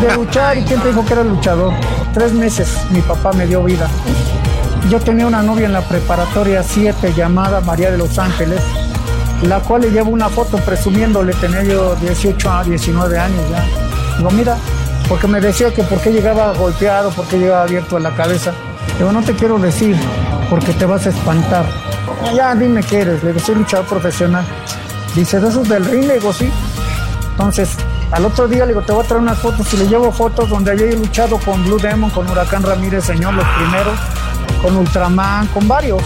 De 0.00 0.14
luchar, 0.14 0.58
¿y 0.58 0.64
quién 0.64 0.80
te 0.80 0.88
dijo 0.88 1.04
que 1.04 1.12
era 1.12 1.22
luchador? 1.22 1.72
Tres 2.12 2.32
meses 2.32 2.76
mi 2.90 3.00
papá 3.00 3.32
me 3.32 3.46
dio 3.46 3.62
vida. 3.62 3.88
Yo 4.90 4.98
tenía 4.98 5.26
una 5.26 5.42
novia 5.42 5.66
en 5.66 5.72
la 5.72 5.80
preparatoria 5.82 6.62
7 6.62 7.14
llamada 7.14 7.60
María 7.60 7.90
de 7.90 7.98
los 7.98 8.18
Ángeles, 8.18 8.60
la 9.42 9.60
cual 9.60 9.82
le 9.82 9.90
llevo 9.90 10.10
una 10.10 10.28
foto 10.28 10.58
presumiéndole, 10.58 11.32
tenía 11.34 11.62
yo 11.62 11.94
18 11.96 12.50
a 12.50 12.64
19 12.64 13.18
años 13.18 13.40
ya. 13.50 13.64
Digo, 14.18 14.30
mira, 14.32 14.56
porque 15.12 15.26
me 15.28 15.42
decía 15.42 15.70
que 15.74 15.82
por 15.82 16.00
qué 16.00 16.10
llegaba 16.10 16.54
golpeado, 16.54 17.10
por 17.10 17.26
qué 17.26 17.36
llegaba 17.36 17.64
abierto 17.64 17.98
a 17.98 18.00
la 18.00 18.12
cabeza. 18.14 18.54
Digo, 18.96 19.12
no 19.12 19.20
te 19.22 19.34
quiero 19.34 19.58
decir, 19.58 19.94
porque 20.48 20.72
te 20.72 20.86
vas 20.86 21.04
a 21.04 21.10
espantar. 21.10 21.66
"Ah, 22.24 22.32
Ya, 22.34 22.54
dime 22.54 22.82
qué 22.82 23.02
eres. 23.02 23.22
Le 23.22 23.34
digo, 23.34 23.44
soy 23.44 23.56
luchador 23.56 23.84
profesional. 23.84 24.42
Dice, 25.14 25.38
¿de 25.38 25.50
esos 25.50 25.68
del 25.68 25.84
ring? 25.84 26.06
Le 26.06 26.14
digo, 26.14 26.32
sí. 26.32 26.50
Entonces, 27.32 27.68
al 28.10 28.24
otro 28.24 28.48
día 28.48 28.60
le 28.64 28.68
digo, 28.68 28.80
te 28.80 28.92
voy 28.92 29.04
a 29.04 29.06
traer 29.06 29.20
unas 29.22 29.38
fotos 29.38 29.66
y 29.74 29.76
le 29.76 29.86
llevo 29.86 30.10
fotos 30.12 30.48
donde 30.48 30.70
había 30.70 30.86
luchado 30.96 31.36
con 31.40 31.62
Blue 31.62 31.78
Demon, 31.78 32.08
con 32.08 32.26
Huracán 32.30 32.62
Ramírez, 32.62 33.04
señor, 33.04 33.34
los 33.34 33.46
primeros, 33.48 33.98
con 34.62 34.74
Ultraman, 34.78 35.46
con 35.48 35.68
varios. 35.68 36.02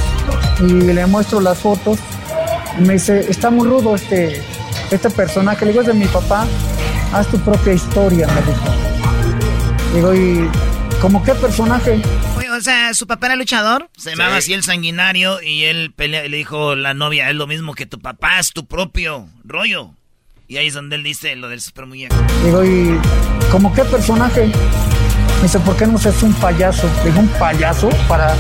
Y 0.59 0.65
le 0.65 1.07
muestro 1.07 1.41
las 1.41 1.59
fotos. 1.59 2.01
Y 2.77 2.81
me 2.83 2.95
dice, 2.95 3.21
está 3.31 3.51
muy 3.51 3.69
rudo 3.69 3.95
este, 3.95 4.43
este 4.91 5.11
personaje. 5.11 5.65
Le 5.65 5.71
digo, 5.71 5.83
es 5.83 5.87
de 5.87 5.95
mi 5.95 6.07
papá. 6.07 6.45
Haz 7.13 7.29
tu 7.29 7.39
propia 7.39 7.73
historia, 7.73 8.27
me 8.27 8.43
dijo. 8.43 8.86
Digo, 9.97 10.15
¿y 10.15 10.47
como 11.01 11.23
qué 11.25 11.35
personaje? 11.35 12.01
Oye, 12.37 12.51
o 12.51 12.61
sea, 12.61 12.93
¿su 12.93 13.07
papá 13.07 13.27
era 13.29 13.37
luchador? 13.37 13.89
Se 13.97 14.11
llamaba 14.11 14.37
así 14.37 14.53
el 14.53 14.63
sanguinario 14.63 15.41
y 15.43 15.65
él 15.65 15.93
pelea- 15.97 16.29
le 16.29 16.37
dijo 16.37 16.75
la 16.75 16.93
novia, 16.93 17.31
es 17.31 17.37
lo 17.37 17.47
mismo 17.47 17.75
que 17.75 17.87
tu 17.87 17.99
papá, 17.99 18.39
es 18.39 18.53
tu 18.53 18.67
propio 18.67 19.27
rollo. 19.45 19.91
Y 20.49 20.59
ahí 20.59 20.67
es 20.67 20.75
donde 20.75 20.97
él 20.97 21.03
dice 21.03 21.35
lo 21.35 21.49
del 21.49 21.61
super 21.63 21.87
muñeco. 21.87 22.15
Digo, 22.45 22.63
¿y 22.63 22.99
como 23.51 23.73
qué 23.75 23.85
personaje? 23.85 24.47
Me 25.39 25.43
dice, 25.43 25.59
¿por 25.61 25.75
qué 25.77 25.87
no 25.87 25.97
seas 25.99 26.23
un 26.23 26.33
payaso? 26.35 26.89
Le 27.03 27.11
digo, 27.11 27.21
¿un 27.21 27.29
payaso? 27.29 27.89
Para 28.07 28.35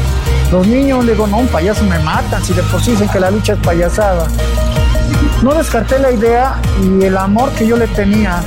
los 0.53 0.67
niños, 0.67 1.05
le 1.07 1.13
digo, 1.13 1.27
no, 1.27 1.39
un 1.39 1.49
payaso 1.49 1.85
me 1.85 1.99
matan, 2.01 2.45
si 2.45 2.53
de 2.53 2.63
por 2.65 2.83
sí 2.83 2.91
dicen 2.93 3.09
que 3.09 3.19
la 3.19 3.31
lucha 3.31 3.55
es 3.55 3.59
payasada. 3.61 4.29
No 5.43 5.55
descarté 5.55 5.99
la 5.99 6.13
idea 6.13 6.61
y 6.83 7.03
el 7.05 7.17
amor 7.17 7.51
que 7.55 7.67
yo 7.67 7.77
le 7.79 7.87
tenía 7.89 8.43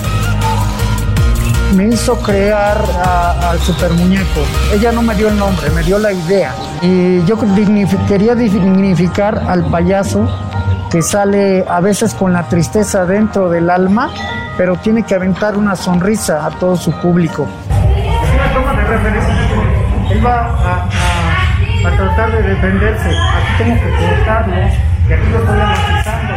me 1.75 1.87
hizo 1.87 2.17
crear 2.19 2.77
al 3.41 3.59
super 3.59 3.91
muñeco. 3.91 4.41
Ella 4.73 4.91
no 4.91 5.01
me 5.01 5.15
dio 5.15 5.29
el 5.29 5.37
nombre, 5.37 5.69
me 5.71 5.83
dio 5.83 5.99
la 5.99 6.11
idea. 6.11 6.53
Y 6.81 7.23
yo 7.25 7.37
quería 8.07 8.35
dignificar 8.35 9.43
al 9.47 9.65
payaso 9.65 10.27
que 10.89 11.01
sale 11.01 11.63
a 11.67 11.79
veces 11.81 12.13
con 12.13 12.33
la 12.33 12.43
tristeza 12.49 13.05
dentro 13.05 13.49
del 13.49 13.69
alma, 13.69 14.09
pero 14.57 14.75
tiene 14.77 15.03
que 15.03 15.13
aventar 15.15 15.55
una 15.55 15.75
sonrisa 15.75 16.45
a 16.45 16.49
todo 16.51 16.75
su 16.75 16.91
público. 16.99 17.47
Una 17.69 18.53
toma 18.53 18.73
de 18.73 18.87
referencia. 18.87 19.35
Él 20.11 20.25
va 20.25 20.55
a, 20.65 20.89
tratar 21.95 22.31
de 22.31 22.41
defenderse. 22.41 23.09
Aquí 23.09 23.63
tengo 23.63 23.75
que 23.75 23.89
cortarlo 24.05 24.55
y 24.57 25.13
aquí 25.13 25.29
lo 25.31 25.39
estoy 25.39 25.59
amortizando. 25.59 26.33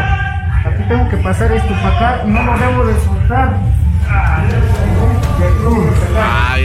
Aquí 0.65 0.83
tengo 0.89 1.09
que 1.09 1.17
pasar 1.19 1.53
esto 1.53 1.75
para 1.83 1.97
acá 1.97 2.23
y 2.27 2.31
no 2.31 2.43
lo 2.43 2.59
debo 2.59 2.85
de 2.85 3.01
soltar. 3.01 3.53
Ah. 6.17 6.57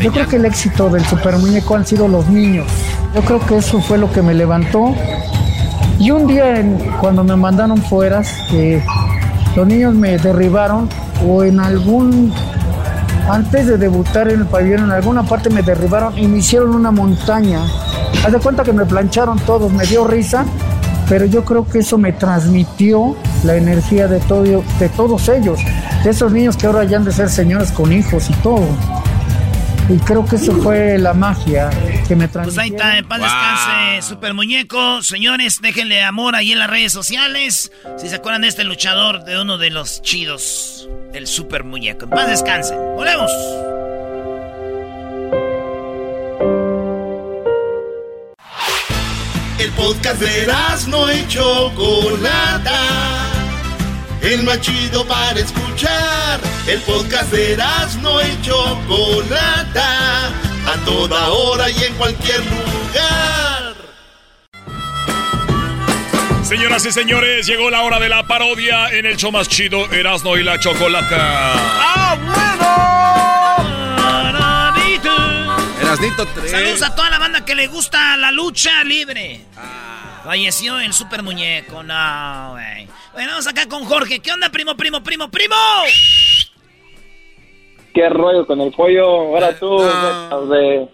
Yo 0.00 0.12
creo 0.12 0.28
que 0.28 0.36
el 0.36 0.44
éxito 0.44 0.90
del 0.90 1.04
super 1.06 1.38
muñeco 1.38 1.76
han 1.76 1.86
sido 1.86 2.08
los 2.08 2.28
niños. 2.28 2.66
Yo 3.14 3.22
creo 3.22 3.40
que 3.40 3.56
eso 3.56 3.80
fue 3.80 3.96
lo 3.96 4.12
que 4.12 4.20
me 4.20 4.34
levantó. 4.34 4.94
Y 5.98 6.10
un 6.10 6.26
día 6.26 6.62
cuando 7.00 7.24
me 7.24 7.36
mandaron 7.36 7.78
fueras, 7.78 8.30
los 9.56 9.66
niños 9.66 9.94
me 9.94 10.18
derribaron 10.18 10.88
o 11.26 11.44
en 11.44 11.60
algún 11.60 12.34
antes 13.30 13.66
de 13.66 13.78
debutar 13.78 14.28
en 14.28 14.40
el 14.40 14.46
pabellón, 14.46 14.84
en 14.84 14.90
alguna 14.90 15.22
parte 15.22 15.48
me 15.48 15.62
derribaron 15.62 16.18
y 16.18 16.26
me 16.26 16.38
hicieron 16.38 16.74
una 16.74 16.90
montaña. 16.90 17.60
Haz 18.24 18.32
de 18.32 18.38
cuenta 18.38 18.62
que 18.62 18.72
me 18.72 18.84
plancharon 18.84 19.38
todos, 19.40 19.72
me 19.72 19.86
dio 19.86 20.06
risa, 20.06 20.44
pero 21.08 21.24
yo 21.24 21.44
creo 21.44 21.66
que 21.66 21.78
eso 21.78 21.96
me 21.96 22.12
transmitió 22.12 23.16
la 23.44 23.56
energía 23.56 24.08
de, 24.08 24.20
todo, 24.20 24.42
de 24.42 24.88
todos 24.96 25.28
ellos, 25.28 25.60
de 26.02 26.10
esos 26.10 26.32
niños 26.32 26.56
que 26.56 26.66
ahora 26.66 26.84
ya 26.84 26.96
han 26.96 27.04
de 27.04 27.12
ser 27.12 27.28
señores 27.28 27.70
con 27.70 27.92
hijos 27.92 28.28
y 28.30 28.32
todo. 28.34 28.66
Y 29.88 29.98
creo 29.98 30.24
que 30.24 30.36
eso 30.36 30.52
fue 30.62 30.98
la 30.98 31.12
magia 31.12 31.68
que 32.08 32.16
me 32.16 32.26
transmitió. 32.26 32.42
Pues 32.44 32.58
ahí 32.58 32.70
está, 32.70 32.96
en 32.96 33.06
paz 33.06 33.20
descanse, 33.20 34.08
super 34.08 34.32
muñeco. 34.32 35.02
Señores, 35.02 35.60
déjenle 35.60 36.02
amor 36.02 36.34
ahí 36.34 36.52
en 36.52 36.58
las 36.58 36.70
redes 36.70 36.92
sociales. 36.92 37.70
Si 37.98 38.08
se 38.08 38.16
acuerdan 38.16 38.42
de 38.42 38.48
este 38.48 38.64
luchador, 38.64 39.24
de 39.24 39.38
uno 39.38 39.58
de 39.58 39.68
los 39.68 40.00
chidos, 40.00 40.88
el 41.12 41.26
super 41.26 41.64
muñeco. 41.64 42.04
En 42.04 42.10
paz 42.10 42.28
descanse. 42.28 42.74
Volvemos. 42.74 43.30
El 49.58 49.70
podcast 49.72 50.20
de 50.20 50.46
no 50.88 51.12
y 51.12 51.26
Chocolata. 51.28 53.13
El 54.24 54.42
más 54.42 54.58
chido 54.62 55.06
para 55.06 55.38
escuchar. 55.38 56.40
El 56.66 56.80
podcast 56.80 57.30
de 57.30 57.58
no 58.00 58.22
y 58.22 58.40
Chocolata. 58.40 60.28
A 60.66 60.84
toda 60.86 61.28
hora 61.28 61.68
y 61.68 61.84
en 61.84 61.94
cualquier 61.94 62.40
lugar. 62.40 63.74
Señoras 66.42 66.86
y 66.86 66.92
señores, 66.92 67.46
llegó 67.46 67.68
la 67.68 67.82
hora 67.82 68.00
de 68.00 68.08
la 68.08 68.26
parodia 68.26 68.88
en 68.88 69.04
el 69.04 69.18
show 69.18 69.30
más 69.30 69.46
chido, 69.46 69.90
Erasmo 69.92 70.38
y 70.38 70.42
la 70.42 70.58
Chocolata. 70.58 71.52
¡Ah, 71.54 72.16
Erasnito 75.80 76.26
3. 76.26 76.50
Saludos 76.50 76.82
a 76.82 76.94
toda 76.94 77.10
la 77.10 77.18
banda 77.18 77.44
que 77.44 77.54
le 77.54 77.66
gusta 77.66 78.16
la 78.16 78.30
lucha 78.30 78.82
libre. 78.84 79.42
Falleció 80.24 80.80
el 80.80 80.92
super 80.94 81.22
muñeco, 81.22 81.82
no, 81.82 82.52
güey. 82.52 82.88
Bueno, 83.12 83.32
vamos 83.32 83.46
acá 83.46 83.68
con 83.68 83.84
Jorge. 83.84 84.20
¿Qué 84.20 84.32
onda, 84.32 84.48
primo, 84.48 84.74
primo, 84.74 85.02
primo, 85.02 85.30
primo? 85.30 85.54
¿Qué 87.92 88.08
rollo 88.08 88.46
con 88.46 88.60
el 88.60 88.72
pollo? 88.72 89.04
Ahora 89.04 89.56
tú, 89.58 89.78
de 90.50 90.88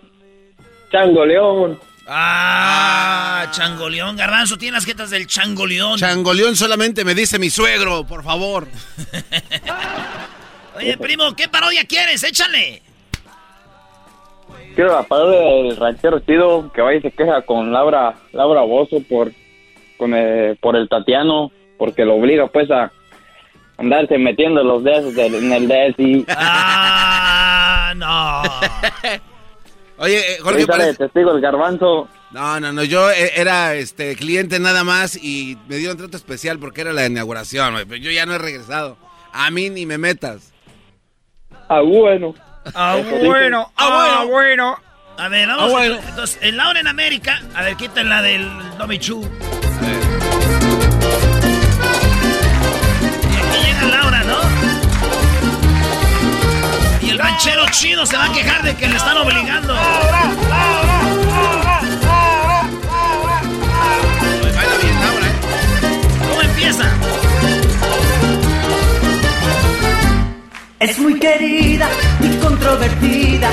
Chango 0.90 1.24
León. 1.24 1.80
Ah, 2.12 3.46
Changoleón. 3.52 4.16
Garbanzo, 4.16 4.58
tiene 4.58 4.74
las 4.74 4.84
jetas 4.84 5.10
del 5.10 5.28
Changoleón. 5.28 5.96
Changoleón 5.96 6.56
solamente 6.56 7.04
me 7.04 7.14
dice 7.14 7.38
mi 7.38 7.50
suegro, 7.50 8.04
por 8.04 8.24
favor. 8.24 8.66
Oye, 10.76 10.98
primo, 10.98 11.36
¿qué 11.36 11.48
parodia 11.48 11.84
quieres? 11.84 12.24
Échale. 12.24 12.82
Quiero 14.74 14.92
la 14.94 15.02
parodia 15.02 15.38
del 15.40 15.76
ranchero 15.76 16.20
chido 16.20 16.70
que 16.72 16.80
va 16.82 16.94
y 16.94 17.00
se 17.00 17.10
queja 17.10 17.42
con 17.42 17.72
Laura 17.72 18.14
Laura 18.32 18.62
Bozo 18.62 18.98
por 19.08 19.32
con 19.98 20.14
el- 20.14 20.56
por 20.56 20.76
el 20.76 20.88
Tatiano 20.88 21.50
porque 21.78 22.04
lo 22.04 22.14
obliga 22.14 22.46
pues 22.46 22.70
a 22.70 22.90
andarse 23.76 24.16
metiendo 24.18 24.62
los 24.62 24.82
dedos 24.84 25.14
del- 25.14 25.34
en 25.34 25.52
el 25.52 25.68
dedo 25.68 25.94
y 25.98 26.24
Ah, 26.28 27.92
no. 27.96 28.42
Oye, 29.98 30.18
eh, 30.18 30.38
Jorge, 30.42 30.66
parece- 30.66 30.86
de 30.92 30.94
testigo 30.94 31.32
el 31.32 31.40
garbanzo. 31.42 32.08
No, 32.30 32.60
no, 32.60 32.72
no, 32.72 32.84
yo 32.84 33.10
eh, 33.10 33.32
era 33.36 33.74
este 33.74 34.14
cliente 34.16 34.58
nada 34.60 34.84
más 34.84 35.16
y 35.22 35.58
me 35.68 35.76
dieron 35.76 35.96
trato 35.98 36.16
especial 36.16 36.58
porque 36.58 36.80
era 36.82 36.92
la 36.92 37.04
inauguración, 37.06 37.74
pero 37.88 37.96
yo 37.96 38.10
ya 38.10 38.24
no 38.24 38.34
he 38.34 38.38
regresado. 38.38 38.96
A 39.32 39.50
mí 39.50 39.68
ni 39.68 39.84
me 39.84 39.98
metas. 39.98 40.52
Ah, 41.68 41.80
bueno. 41.80 42.34
Ah, 42.74 42.96
Eso 43.00 43.14
dice. 43.16 43.26
bueno, 43.26 43.72
ah, 43.76 44.24
bueno. 44.28 44.78
A 45.18 45.28
ver, 45.28 45.48
vamos. 45.48 45.64
Ah, 45.64 45.68
bueno. 45.68 45.98
Entonces, 46.08 46.38
en 46.42 46.56
Laura 46.56 46.80
en 46.80 46.88
América. 46.88 47.40
A 47.54 47.62
ver, 47.62 47.76
quiten 47.76 48.08
la 48.08 48.22
del 48.22 48.48
Domi 48.78 48.98
Chu. 48.98 49.20
Y 53.22 53.36
aquí 53.36 53.58
llega 53.66 53.82
Laura, 53.96 54.22
¿no? 54.24 54.38
Y 57.06 57.10
el 57.10 57.18
ranchero 57.18 57.66
chido 57.70 58.06
se 58.06 58.16
va 58.16 58.26
a 58.26 58.32
quejar 58.32 58.62
de 58.62 58.74
que 58.76 58.88
le 58.88 58.96
están 58.96 59.16
obligando. 59.18 59.74
¿Cómo 66.28 66.42
empieza? 66.42 66.84
Es 70.80 70.98
muy 70.98 71.20
querida 71.20 71.88
y 72.20 72.36
controvertida, 72.38 73.50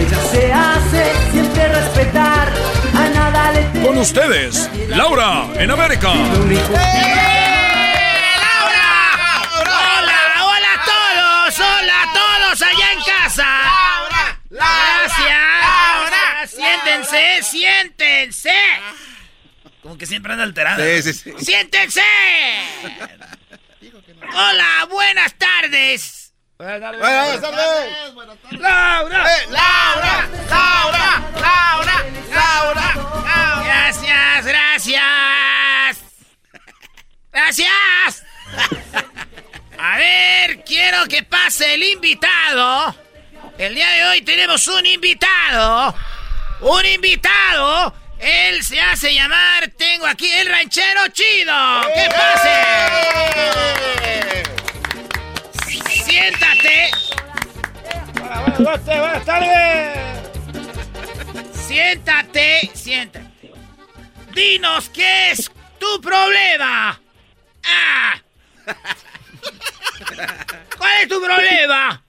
ella 0.00 0.18
se 0.30 0.50
hace 0.50 1.12
siempre 1.30 1.68
respetar, 1.68 2.50
a 2.94 3.08
nada 3.10 3.52
le 3.52 3.70
Con 3.82 3.98
ustedes, 3.98 4.70
Laura 4.88 5.48
en 5.56 5.70
América. 5.70 6.08
¡Hola! 6.08 6.30
¡Hola 10.40 10.72
a 10.72 10.84
todos! 10.86 11.60
¡Hola 11.60 12.02
a 12.02 12.12
todos 12.14 12.62
allá 12.62 12.92
en 12.92 13.02
casa! 13.02 13.46
¡Gracias! 14.48 16.54
¡Siéntense! 16.56 17.42
¡Siéntense! 17.42 18.54
Como 19.82 19.98
que 19.98 20.06
siempre 20.06 20.32
anda 20.32 20.44
alterada. 20.44 20.82
Sí, 20.82 21.02
sí, 21.02 21.12
sí. 21.12 21.34
¡Siéntense! 21.44 22.00
Hola, 24.32 24.86
buenas 24.90 25.34
tardes. 25.34 26.21
Buenas 26.62 26.80
tardes. 26.80 27.00
Laura, 28.52 29.24
Laura, 29.50 30.28
Laura, 30.48 31.22
Laura, 31.40 32.04
Laura, 32.30 33.62
Gracias, 33.64 34.46
gracias. 34.46 35.02
Gracias. 37.32 38.22
A 39.76 39.96
ver, 39.96 40.62
quiero 40.62 41.06
que 41.08 41.24
pase 41.24 41.74
el 41.74 41.82
invitado. 41.82 42.94
El 43.58 43.74
día 43.74 43.90
de 43.90 44.04
hoy 44.04 44.22
tenemos 44.22 44.68
un 44.68 44.86
invitado. 44.86 45.96
Un 46.60 46.86
invitado. 46.86 47.92
Él 48.20 48.62
se 48.62 48.80
hace 48.80 49.12
llamar, 49.12 49.66
tengo 49.76 50.06
aquí 50.06 50.30
el 50.30 50.46
ranchero 50.46 51.08
chido. 51.08 51.52
¡Que 51.92 52.08
pase! 52.08 53.32
Siéntate. 56.12 56.90
Buenas 58.58 59.24
tardes. 59.24 59.98
Siéntate, 61.54 62.70
siéntate. 62.74 63.52
Dinos 64.34 64.90
qué 64.90 65.30
es 65.30 65.50
tu 65.78 66.00
problema. 66.02 67.00
Ah. 67.64 68.20
¿Cuál 70.76 70.90
es 71.00 71.08
tu 71.08 71.18
problema? 71.18 72.04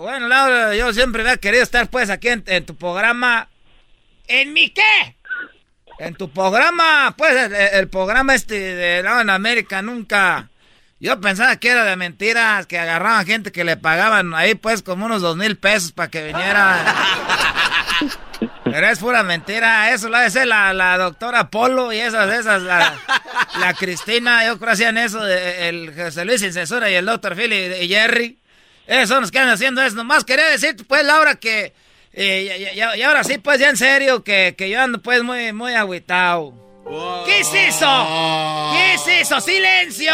Bueno, 0.00 0.26
Laura, 0.26 0.74
yo 0.74 0.92
siempre 0.92 1.22
había 1.22 1.36
querido 1.36 1.62
estar 1.62 1.88
pues 1.90 2.10
aquí 2.10 2.26
en, 2.26 2.42
en 2.48 2.66
tu 2.66 2.74
programa. 2.74 3.48
¿En 4.26 4.52
mi 4.52 4.70
qué? 4.70 5.16
En 6.00 6.16
tu 6.16 6.28
programa, 6.28 7.14
pues 7.16 7.36
el, 7.36 7.54
el 7.54 7.88
programa 7.88 8.34
este 8.34 8.58
de 8.58 9.00
Laura 9.04 9.20
en 9.20 9.30
América 9.30 9.80
nunca. 9.80 10.48
Yo 11.02 11.20
pensaba 11.20 11.56
que 11.56 11.68
era 11.68 11.84
de 11.84 11.96
mentiras, 11.96 12.68
que 12.68 12.78
agarraban 12.78 13.26
gente 13.26 13.50
que 13.50 13.64
le 13.64 13.76
pagaban 13.76 14.34
ahí 14.34 14.54
pues 14.54 14.82
como 14.82 15.06
unos 15.06 15.20
dos 15.20 15.36
mil 15.36 15.56
pesos 15.58 15.90
para 15.90 16.08
que 16.08 16.22
viniera. 16.22 16.78
Pero 18.62 18.86
es 18.86 19.00
pura 19.00 19.24
mentira, 19.24 19.92
eso 19.92 20.08
lo 20.08 20.16
hace 20.16 20.46
la, 20.46 20.72
la 20.72 20.96
doctora 20.98 21.50
Polo 21.50 21.92
y 21.92 21.98
esas, 21.98 22.32
esas, 22.32 22.62
la, 22.62 23.74
Cristina, 23.76 24.46
yo 24.46 24.58
creo 24.58 24.68
que 24.68 24.72
hacían 24.74 24.96
eso, 24.96 25.26
el 25.26 25.92
José 25.92 26.24
Luis 26.24 26.40
Sin 26.40 26.52
Censura 26.52 26.88
y 26.88 26.94
el 26.94 27.04
doctor 27.04 27.34
Phil 27.34 27.52
y, 27.52 27.88
Jerry. 27.88 28.38
Esos 28.86 29.08
son 29.08 29.22
los 29.22 29.32
que 29.32 29.40
andan 29.40 29.54
haciendo 29.54 29.82
eso. 29.82 29.96
Nomás 29.96 30.22
quería 30.22 30.46
decirte, 30.46 30.84
pues, 30.84 31.04
Laura, 31.04 31.34
que... 31.34 31.72
eh, 32.12 32.72
y 32.76 33.02
ahora 33.02 33.24
sí, 33.24 33.38
pues, 33.38 33.58
ya 33.58 33.70
en 33.70 33.76
serio, 33.76 34.22
que, 34.22 34.54
que 34.56 34.70
yo 34.70 34.80
ando, 34.80 35.02
pues, 35.02 35.24
muy, 35.24 35.52
muy 35.52 35.74
agüitado. 35.74 36.61
¿Qué 37.24 37.40
es 37.40 37.54
eso? 37.54 38.72
¿Qué 38.72 38.94
es 38.94 39.06
eso? 39.22 39.40
¡Silencio! 39.40 40.12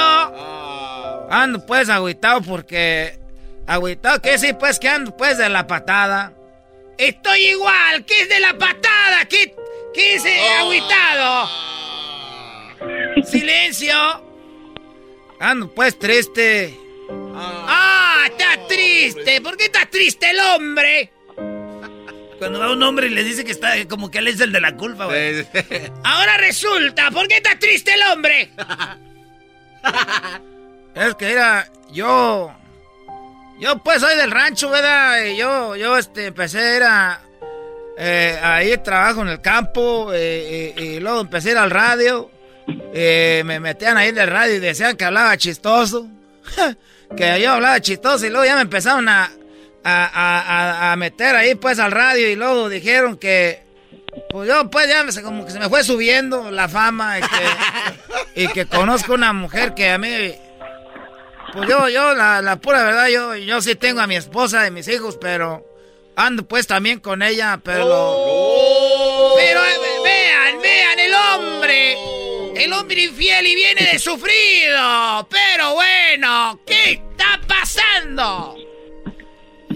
Ando, 1.31 1.65
pues, 1.65 1.89
agüitado 1.89 2.43
porque... 2.43 3.19
Agüitado, 3.67 4.21
que 4.23 4.39
sí, 4.39 4.53
pues, 4.55 4.79
que 4.79 4.89
ando, 4.89 5.17
pues, 5.17 5.39
de 5.39 5.49
la 5.49 5.67
patada. 5.67 6.33
Estoy 6.97 7.49
igual. 7.49 8.05
¿Qué 8.05 8.23
es 8.23 8.29
de 8.29 8.41
la 8.41 8.57
patada? 8.57 9.25
¿Qué, 9.29 9.55
qué 9.95 10.15
es 10.15 10.25
eh, 10.25 10.49
agüitado? 10.59 11.49
¡Silencio! 13.25 13.97
Ando, 15.41 15.73
pues, 15.75 15.99
triste. 15.99 16.75
¡Ah! 17.35 18.27
¡Está 18.27 18.67
triste! 18.69 19.41
¿Por 19.41 19.57
qué 19.57 19.65
está 19.67 19.87
triste 19.87 20.31
el 20.31 20.41
hombre? 20.41 21.13
Cuando 22.39 22.61
va 22.61 22.73
un 22.73 22.83
hombre 22.83 23.09
y 23.09 23.11
le 23.11 23.25
dice 23.25 23.45
que 23.45 23.53
está 23.53 23.73
como 23.89 24.11
que 24.11 24.19
él 24.19 24.29
es 24.29 24.41
el 24.41 24.53
de 24.53 24.61
la 24.61 24.77
culpa, 24.77 25.07
güey. 25.07 25.47
Ahora 26.05 26.37
resulta, 26.37 27.11
¿por 27.11 27.27
qué 27.29 27.37
está 27.37 27.59
triste 27.59 27.95
el 27.95 28.03
hombre? 28.13 28.51
Es 30.95 31.15
que 31.15 31.31
era, 31.31 31.69
yo, 31.93 32.53
yo 33.61 33.79
pues 33.85 34.01
soy 34.01 34.17
del 34.17 34.33
rancho, 34.33 34.69
¿verdad? 34.69 35.25
Y 35.27 35.37
yo, 35.37 35.77
yo 35.77 35.97
este, 35.97 36.27
empecé 36.27 36.59
a 36.59 36.77
ir 36.77 36.83
a, 36.83 37.21
eh, 37.97 38.41
ahí 38.43 38.77
trabajo 38.79 39.23
en 39.23 39.29
el 39.29 39.41
campo, 39.41 40.11
eh, 40.13 40.75
y, 40.77 40.83
y 40.83 41.01
luego 41.01 41.21
empecé 41.21 41.51
a 41.51 41.53
ir 41.53 41.59
al 41.59 41.71
radio, 41.71 42.33
eh, 42.93 43.43
me 43.47 43.61
metían 43.61 43.97
ahí 43.97 44.09
en 44.09 44.19
el 44.19 44.29
radio 44.29 44.57
y 44.57 44.59
decían 44.61 44.97
que 44.97 45.05
hablaba 45.05 45.37
chistoso, 45.37 46.09
que 47.17 47.41
yo 47.41 47.53
hablaba 47.53 47.81
chistoso 47.81 48.27
y 48.27 48.31
luego 48.31 48.45
ya 48.45 48.57
me 48.57 48.63
empezaron 48.63 49.09
a, 49.09 49.31
a, 49.85 50.07
a- 50.07 50.93
a- 50.93 50.97
meter 50.97 51.35
ahí 51.37 51.55
pues 51.55 51.79
al 51.79 51.93
radio 51.93 52.29
y 52.29 52.35
luego 52.37 52.69
dijeron 52.69 53.17
que, 53.17 53.63
pues 54.31 54.49
yo 54.49 54.71
pues 54.71 54.89
ya 54.89 55.03
me- 55.05 55.23
como 55.23 55.45
que 55.47 55.53
se 55.53 55.59
me 55.59 55.69
fue 55.69 55.83
subiendo 55.85 56.51
la 56.51 56.69
fama 56.69 57.19
y 57.19 57.23
que, 57.23 58.43
y 58.45 58.49
que 58.49 58.67
conozco 58.67 59.15
una 59.15 59.33
mujer 59.33 59.75
que 59.75 59.91
a 59.91 59.99
mí... 59.99 60.35
Pues 61.53 61.67
yo, 61.69 61.89
yo, 61.89 62.15
la, 62.15 62.43
la 62.43 62.57
pura 62.57 62.83
verdad, 62.85 63.09
yo, 63.09 63.35
yo 63.35 63.63
sí 63.63 63.75
tengo 63.75 64.01
a 64.03 64.07
mi 64.07 64.17
esposa 64.17 64.67
y 64.67 64.71
mis 64.71 64.87
hijos, 64.89 65.17
pero 65.19 65.65
ando 66.15 66.45
pues 66.47 66.67
también 66.67 67.01
con 67.01 67.23
ella, 67.23 67.59
pero... 67.65 67.87
lo- 67.89 69.35
Pero 69.35 69.65
eh, 69.65 69.79
vean, 70.05 70.61
vean 70.61 70.99
el 70.99 71.15
hombre. 71.15 71.97
El 72.55 72.73
hombre 72.75 73.03
infiel 73.05 73.47
y 73.47 73.55
viene 73.55 73.81
de 73.93 73.99
sufrido. 73.99 75.27
Pero 75.31 75.73
bueno, 75.75 76.61
¿qué 76.67 76.93
está 76.93 77.41
pasando? 77.49 78.55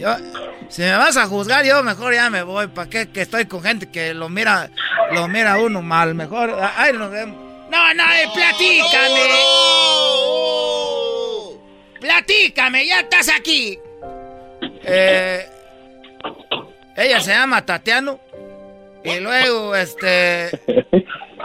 Yo, 0.03 0.17
si 0.69 0.83
me 0.83 0.97
vas 0.97 1.17
a 1.17 1.27
juzgar, 1.27 1.65
yo 1.65 1.81
mejor 1.85 2.13
ya 2.13 2.29
me 2.29 2.43
voy. 2.43 2.67
¿Para 2.67 2.91
qué? 2.91 3.09
Que 3.11 3.21
estoy 3.21 3.45
con 3.47 3.63
gente 3.63 3.89
que 3.89 4.13
lo 4.15 4.29
mira, 4.29 4.69
lo 5.13 5.29
mira 5.29 5.59
uno 5.59 5.81
mal. 5.81 6.17
Mejor, 6.17 6.59
ay, 6.77 6.93
nos 6.93 7.09
vemos. 7.13 7.37
No, 7.71 7.95
no, 7.95 8.03
eh, 8.03 8.29
platícame. 8.35 9.21
Platícame, 12.01 12.85
ya 12.85 12.99
estás 12.99 13.29
aquí. 13.29 13.79
Eh, 14.83 15.49
ella 16.97 17.21
se 17.21 17.31
llama 17.31 17.65
Tatiano. 17.65 18.19
Y 19.05 19.21
luego, 19.21 19.77
este, 19.77 20.51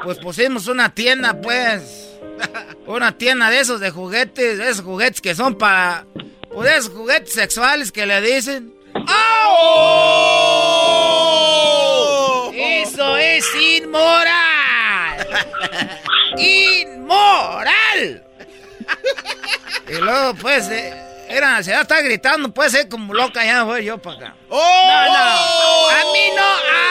pues 0.03 0.17
pusimos 0.17 0.65
una 0.65 0.95
tienda, 0.95 1.39
pues. 1.39 2.03
Una 2.87 3.11
tienda 3.17 3.49
de 3.49 3.59
esos 3.59 3.79
de 3.81 3.89
juguetes, 3.89 4.57
de 4.57 4.69
esos 4.69 4.85
juguetes 4.85 5.19
que 5.19 5.35
son 5.35 5.55
para, 5.57 6.05
de 6.63 6.77
esos 6.77 6.91
juguetes 6.93 7.33
sexuales 7.33 7.91
que 7.91 8.05
le 8.05 8.21
dicen. 8.21 8.73
¡Oh! 8.93 9.61
Eso 12.55 13.17
es 13.17 13.45
inmoral. 13.55 15.27
Inmoral. 16.37 18.23
Y 19.87 19.93
luego, 19.93 20.33
pues, 20.35 20.67
eh, 20.69 20.93
era, 21.29 21.61
se 21.63 21.73
está 21.73 22.01
gritando, 22.01 22.53
pues, 22.53 22.73
eh, 22.73 22.87
como 22.89 23.13
loca, 23.13 23.43
ya 23.43 23.63
voy 23.63 23.85
yo 23.85 23.97
para 23.97 24.17
acá. 24.17 24.35
No, 24.49 24.57
no. 24.57 25.89
A 25.89 26.11
mí 26.13 26.29
no, 26.35 26.43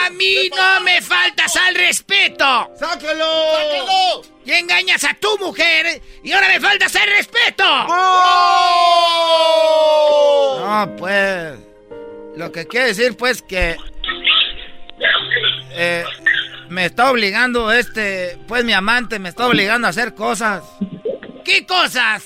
a 0.05 0.09
mí 0.11 0.49
no 0.55 0.81
me 0.81 1.01
faltas 1.01 1.55
al 1.55 1.75
respeto. 1.75 2.71
¡Sáquelo! 2.79 3.25
¡Sáquelo! 3.53 4.21
Y 4.45 4.51
engañas 4.53 5.03
a 5.03 5.13
tu 5.15 5.37
mujer 5.39 6.01
y 6.23 6.31
ahora 6.31 6.47
me 6.47 6.59
faltas 6.59 6.95
al 6.95 7.09
respeto. 7.09 7.63
No, 10.59 10.95
pues, 10.97 11.59
lo 12.35 12.51
que 12.51 12.67
quiere 12.67 12.87
decir, 12.87 13.17
pues, 13.17 13.41
que 13.41 13.75
eh, 15.71 16.05
me 16.69 16.85
está 16.85 17.11
obligando 17.11 17.71
este, 17.71 18.37
pues, 18.47 18.63
mi 18.63 18.73
amante 18.73 19.19
me 19.19 19.29
está 19.29 19.47
obligando 19.47 19.87
a 19.87 19.89
hacer 19.89 20.13
cosas. 20.13 20.63
¿Qué 21.43 21.65
cosas? 21.65 22.23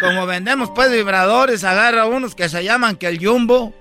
Como 0.00 0.26
vendemos, 0.26 0.70
pues, 0.74 0.90
vibradores, 0.90 1.62
agarra 1.64 2.06
unos 2.06 2.34
que 2.34 2.48
se 2.48 2.64
llaman 2.64 2.96
que 2.96 3.06
el 3.08 3.24
Jumbo. 3.24 3.74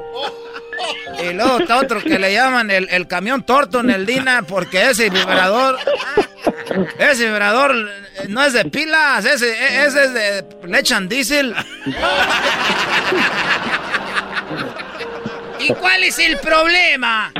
Y 1.23 1.33
luego 1.33 1.59
está 1.59 1.77
otro 1.79 2.01
que 2.01 2.17
le 2.19 2.33
llaman 2.33 2.71
el, 2.71 2.87
el 2.89 3.07
camión 3.07 3.45
Torton, 3.45 3.89
el 3.89 4.05
Dina, 4.05 4.43
porque 4.43 4.89
ese 4.89 5.09
vibrador, 5.09 5.77
ese 6.97 7.25
vibrador 7.25 7.71
eh, 7.75 8.25
no 8.29 8.43
es 8.43 8.53
de 8.53 8.63
pilas, 8.65 9.25
ese, 9.25 9.49
e- 9.51 9.85
ese 9.85 10.03
es 10.05 10.13
de, 10.13 10.45
le 10.65 10.79
echan 10.79 11.09
diésel. 11.09 11.53
¿Y 15.59 15.73
cuál 15.73 16.03
es 16.03 16.17
el 16.19 16.37
problema? 16.37 17.31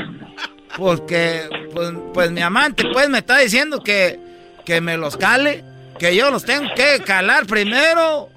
Pues, 0.76 1.00
pues 2.12 2.30
mi 2.30 2.42
amante, 2.42 2.84
pues 2.92 3.08
me 3.08 3.18
está 3.18 3.38
diciendo 3.38 3.82
que, 3.82 4.18
que 4.64 4.80
me 4.82 4.96
los 4.98 5.16
cale, 5.16 5.64
que 5.98 6.14
yo 6.14 6.30
los 6.30 6.44
tengo 6.44 6.68
que 6.74 7.00
calar 7.04 7.46
primero. 7.46 8.28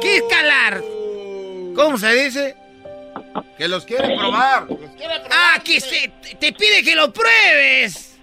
¿Qué 0.00 0.16
es 0.16 0.22
calar? 0.30 0.82
¿Cómo 1.74 1.98
se 1.98 2.12
dice? 2.14 2.56
Que 3.58 3.68
los 3.68 3.84
quiere 3.84 4.16
probar. 4.16 4.66
Ah, 5.30 5.60
que 5.62 5.80
se, 5.80 6.10
te 6.38 6.52
pide 6.52 6.82
que 6.82 6.94
lo 6.94 7.12
pruebes. 7.12 8.14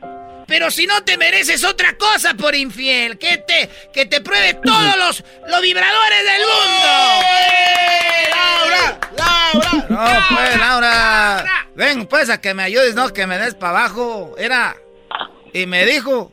Pero 0.48 0.69
si 0.72 0.85
no 0.88 1.03
te 1.03 1.18
mereces 1.18 1.64
otra 1.64 1.95
cosa 1.98 2.34
por 2.34 2.53
infiel, 2.56 3.18
que 3.18 3.38
te, 3.38 3.69
que 3.94 4.06
te 4.06 4.22
pruebe 4.22 4.56
todos 4.56 4.98
los, 4.98 5.23
los 5.48 5.61
vibradores 5.61 6.23
del 6.23 6.41
mundo. 6.41 6.88
¡Laura! 8.35 8.99
¡Laura! 9.18 9.85
No, 9.90 10.35
pues, 10.35 10.60
Laura. 10.60 11.45
Ven, 11.76 12.06
pues, 12.07 12.30
a 12.30 12.41
que 12.41 12.53
me 12.53 12.64
ayudes, 12.64 12.94
no, 12.95 13.11
que 13.14 13.26
me 13.26 13.38
des 13.38 13.56
para 13.56 13.80
abajo. 13.80 14.35
Era. 14.38 14.76
Y 15.53 15.65
me 15.65 15.85
dijo. 15.85 16.31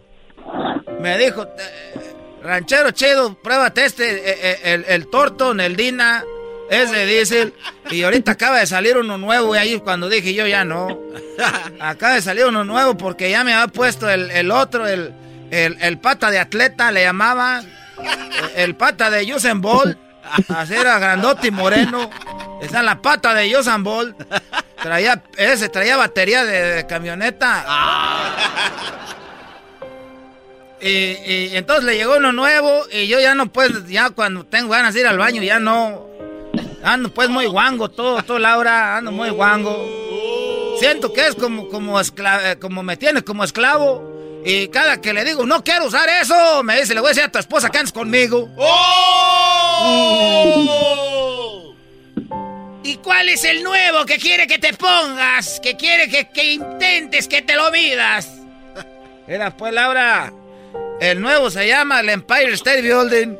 Me 0.98 1.16
dijo. 1.18 1.44
eh, 1.58 2.09
Ranchero 2.42 2.90
chido, 2.92 3.34
pruébate 3.34 3.84
este, 3.84 4.10
eh, 4.10 4.38
eh, 4.42 4.60
el, 4.64 4.84
el 4.88 5.06
Torton, 5.08 5.60
el 5.60 5.76
Dina, 5.76 6.24
es 6.70 6.90
de 6.90 7.04
diésel. 7.04 7.54
Y 7.90 8.02
ahorita 8.02 8.32
acaba 8.32 8.60
de 8.60 8.66
salir 8.66 8.96
uno 8.96 9.18
nuevo, 9.18 9.54
y 9.54 9.58
ahí 9.58 9.78
cuando 9.80 10.08
dije 10.08 10.32
yo 10.32 10.46
ya 10.46 10.64
no. 10.64 10.98
Acaba 11.80 12.14
de 12.14 12.22
salir 12.22 12.46
uno 12.46 12.64
nuevo 12.64 12.96
porque 12.96 13.30
ya 13.30 13.44
me 13.44 13.52
había 13.52 13.72
puesto 13.72 14.08
el, 14.08 14.30
el 14.30 14.50
otro, 14.50 14.86
el, 14.86 15.12
el, 15.50 15.76
el 15.80 15.98
pata 15.98 16.30
de 16.30 16.38
atleta, 16.38 16.90
le 16.90 17.02
llamaban. 17.02 17.68
El 18.56 18.74
pata 18.76 19.10
de 19.10 19.34
Usain 19.34 19.60
Bolt. 19.60 19.98
Así 20.48 20.74
era 20.74 20.98
grandote 20.98 21.48
y 21.48 21.50
moreno. 21.50 22.08
Esa 22.62 22.78
es 22.78 22.84
la 22.84 23.02
pata 23.02 23.34
de 23.34 23.54
Usain 23.56 23.82
Bolt. 23.82 24.16
Traía, 24.80 25.22
ese 25.36 25.68
traía 25.68 25.96
batería 25.96 26.44
de, 26.44 26.62
de 26.76 26.86
camioneta. 26.86 27.64
Y, 30.82 30.88
y 30.88 31.50
entonces 31.56 31.84
le 31.84 31.96
llegó 31.96 32.16
uno 32.16 32.32
nuevo 32.32 32.84
y 32.90 33.06
yo 33.06 33.20
ya 33.20 33.34
no 33.34 33.52
puedo, 33.52 33.86
ya 33.86 34.10
cuando 34.10 34.44
tengo 34.46 34.70
ganas 34.70 34.94
de 34.94 35.00
ir 35.00 35.06
al 35.06 35.18
baño, 35.18 35.42
ya 35.42 35.58
no. 35.60 36.08
Ando 36.82 37.12
pues 37.12 37.28
muy 37.28 37.46
guango, 37.46 37.90
todo, 37.90 38.22
todo 38.22 38.38
Laura, 38.38 38.96
ando 38.96 39.12
muy 39.12 39.28
guango. 39.30 40.76
Siento 40.78 41.12
que 41.12 41.26
es 41.26 41.34
como, 41.34 41.68
como, 41.68 42.00
escla- 42.00 42.52
eh, 42.52 42.58
como 42.58 42.82
me 42.82 42.96
tiene 42.96 43.22
como 43.22 43.44
esclavo. 43.44 44.08
Y 44.42 44.68
cada 44.68 45.02
que 45.02 45.12
le 45.12 45.22
digo, 45.22 45.44
no 45.44 45.62
quiero 45.62 45.84
usar 45.84 46.08
eso, 46.08 46.62
me 46.62 46.80
dice, 46.80 46.94
le 46.94 47.00
voy 47.00 47.08
a 47.08 47.10
decir 47.10 47.24
a 47.24 47.30
tu 47.30 47.38
esposa 47.38 47.68
que 47.68 47.76
andes 47.76 47.92
conmigo. 47.92 48.48
¿Y 52.82 52.96
cuál 52.96 53.28
es 53.28 53.44
el 53.44 53.62
nuevo 53.62 54.06
que 54.06 54.16
quiere 54.16 54.46
que 54.46 54.58
te 54.58 54.72
pongas? 54.72 55.60
Que 55.60 55.76
quiere 55.76 56.08
que, 56.08 56.30
que 56.30 56.52
intentes 56.52 57.28
que 57.28 57.42
te 57.42 57.54
lo 57.54 57.70
midas. 57.70 58.28
Era 59.28 59.54
pues 59.56 59.72
Laura, 59.74 60.32
el 61.00 61.20
nuevo 61.20 61.50
se 61.50 61.66
llama 61.66 62.00
el 62.00 62.10
Empire 62.10 62.52
State 62.52 62.82
Building. 62.82 63.38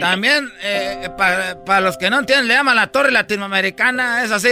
También, 0.00 0.52
eh, 0.62 1.08
para 1.16 1.80
los 1.80 1.96
que 1.96 2.10
no 2.10 2.18
entienden, 2.18 2.48
le 2.48 2.54
llaman 2.54 2.76
la 2.76 2.88
Torre 2.88 3.10
Latinoamericana. 3.10 4.22
Es 4.22 4.32
así, 4.32 4.50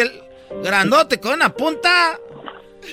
grandote 0.62 1.20
con 1.20 1.34
una 1.34 1.50
punta. 1.50 2.18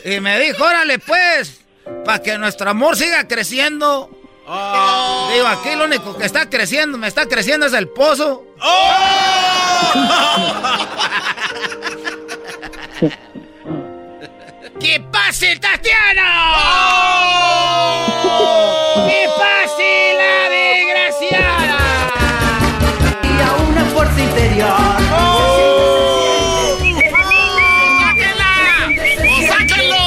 Y 0.04 0.20
me 0.20 0.40
dijo, 0.40 0.64
órale 0.64 1.00
pues, 1.00 1.62
para 2.04 2.20
que 2.20 2.38
nuestro 2.38 2.70
amor 2.70 2.98
siga 2.98 3.28
creciendo. 3.28 4.10
Digo, 4.46 5.48
aquí 5.48 5.76
lo 5.78 5.86
único 5.86 6.18
que 6.18 6.26
está 6.26 6.50
creciendo, 6.50 6.98
me 6.98 7.08
está 7.08 7.28
creciendo 7.28 7.66
es 7.68 7.74
el 7.74 7.88
pozo. 7.88 8.44
¡Que 14.84 15.00
pase 15.00 15.56
Tatiana! 15.62 16.30
¡Que 19.08 19.30
pase 19.40 20.14
la 20.20 20.50
desgraciada! 20.50 21.80
Y 23.24 23.42
a 23.42 23.54
una 23.70 23.86
fuerza 23.86 24.20
interior. 24.22 24.76
¡Sáquenlo! 29.48 30.04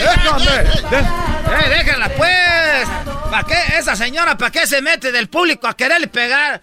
¡Déjame! 0.00 0.56
¡Eh, 0.90 1.68
déjala 1.68 2.08
pues! 2.16 2.88
¿Para 3.30 3.44
qué? 3.44 3.78
Esa 3.78 3.94
señora, 3.94 4.36
¿para 4.36 4.50
qué 4.50 4.66
se 4.66 4.82
mete 4.82 5.12
del 5.12 5.28
público 5.28 5.68
a 5.68 5.76
quererle 5.76 6.08
pegar? 6.08 6.62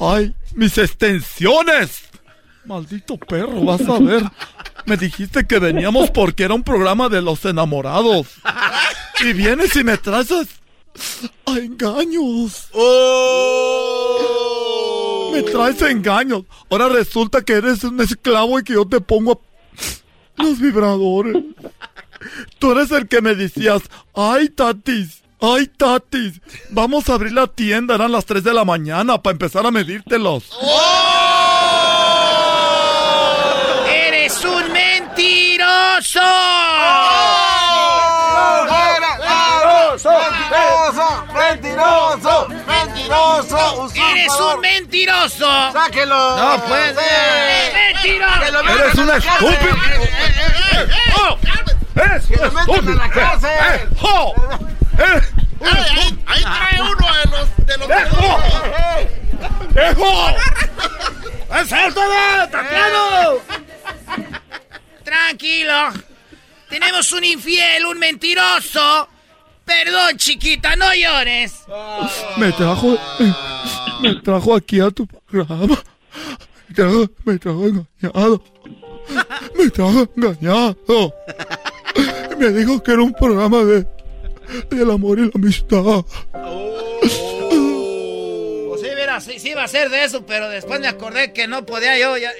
¡Ay, 0.00 0.34
mis 0.54 0.78
extensiones! 0.78 2.07
Maldito 2.68 3.16
perro, 3.16 3.64
vas 3.64 3.80
a 3.88 3.98
ver. 3.98 4.22
Me 4.84 4.98
dijiste 4.98 5.46
que 5.46 5.58
veníamos 5.58 6.10
porque 6.10 6.42
era 6.44 6.52
un 6.52 6.62
programa 6.62 7.08
de 7.08 7.22
los 7.22 7.42
enamorados. 7.46 8.26
Y 9.20 9.32
vienes 9.32 9.74
y 9.74 9.84
me 9.84 9.96
traes 9.96 10.30
a, 10.30 10.42
engaños. 11.58 12.68
Me 15.32 15.42
traes 15.44 15.80
a 15.82 15.90
engaños. 15.90 16.44
Ahora 16.70 16.90
resulta 16.90 17.40
que 17.40 17.54
eres 17.54 17.82
un 17.84 18.00
esclavo 18.02 18.58
y 18.58 18.64
que 18.64 18.74
yo 18.74 18.86
te 18.86 19.00
pongo 19.00 19.32
a- 19.32 20.42
los 20.42 20.60
vibradores. 20.60 21.36
Tú 22.58 22.72
eres 22.72 22.90
el 22.90 23.08
que 23.08 23.22
me 23.22 23.34
decías, 23.34 23.80
ay, 24.14 24.50
tatis, 24.50 25.22
ay, 25.40 25.68
tatis, 25.74 26.40
vamos 26.70 27.08
a 27.08 27.14
abrir 27.14 27.32
la 27.32 27.46
tienda, 27.46 27.94
eran 27.94 28.12
las 28.12 28.26
3 28.26 28.44
de 28.44 28.52
la 28.52 28.64
mañana 28.66 29.22
para 29.22 29.32
empezar 29.32 29.64
a 29.66 29.70
medírtelos. 29.70 30.50
¡Eres 30.60 31.27
¡Eres 43.94 44.32
un 44.32 44.60
mentiroso! 44.60 45.72
¡Sáquelo! 45.72 46.36
No 46.36 46.64
puede. 46.64 46.94
¡Mentiroso! 47.72 48.40
¡Que 48.40 48.50
lo 48.50 48.60
Eres 48.60 48.98
a 48.98 49.00
un 49.00 49.06
la 49.06 49.16
estúpido. 49.16 49.76
¡Oh! 51.16 51.38
¡Eres 51.96 52.26
¡Que 52.26 52.34
un 52.34 52.40
lo 52.40 52.52
metan 52.52 52.58
a 52.58 52.60
estúpido! 52.60 52.94
la 52.94 53.10
cárcel! 53.10 53.50
¡Eh! 53.50 53.88
¡Oh! 54.02 54.34
¡Eres 54.98 55.24
un 55.40 55.58
Ahí, 55.60 56.14
ahí 56.26 56.42
trae 56.42 56.80
uno 56.80 57.06
de 57.16 57.24
los 57.30 57.66
de 57.66 57.78
los 57.78 57.88
¡Dejo! 57.88 58.40
¡Dejo! 59.70 60.36
¡Suéltame, 61.68 62.48
Tatiano! 62.50 63.38
Tranquilo. 65.04 65.92
Tenemos 66.68 67.10
un 67.12 67.24
infiel, 67.24 67.86
un 67.86 67.98
mentiroso. 67.98 69.08
Perdón, 69.64 70.16
chiquita, 70.16 70.76
no 70.76 70.94
llores. 70.94 71.52
Me 72.36 72.52
trajo, 72.52 72.94
eh, 72.94 73.32
me 74.00 74.14
trajo 74.16 74.54
aquí 74.54 74.80
a 74.80 74.90
tu 74.90 75.06
programa. 75.06 75.78
Me 76.68 76.74
trajo, 76.74 77.06
me 77.24 77.38
trajo 77.38 77.66
engañado. 77.66 78.42
Me 79.56 79.70
trajo 79.70 80.08
engañado. 80.16 81.14
Me 82.38 82.48
dijo 82.50 82.82
que 82.82 82.92
era 82.92 83.02
un 83.02 83.12
programa 83.12 83.64
de 83.64 83.86
del 84.70 84.90
amor 84.90 85.18
y 85.18 85.22
la 85.22 85.30
amistad. 85.34 86.04
Pues 88.68 88.80
sí, 88.80 88.88
mira, 88.96 89.20
sí, 89.20 89.38
sí 89.38 89.50
iba 89.50 89.64
a 89.64 89.68
ser 89.68 89.90
de 89.90 90.04
eso, 90.04 90.24
pero 90.26 90.48
después 90.48 90.80
me 90.80 90.88
acordé 90.88 91.32
que 91.32 91.46
no 91.46 91.66
podía 91.66 91.98
yo. 91.98 92.16
Ya, 92.16 92.30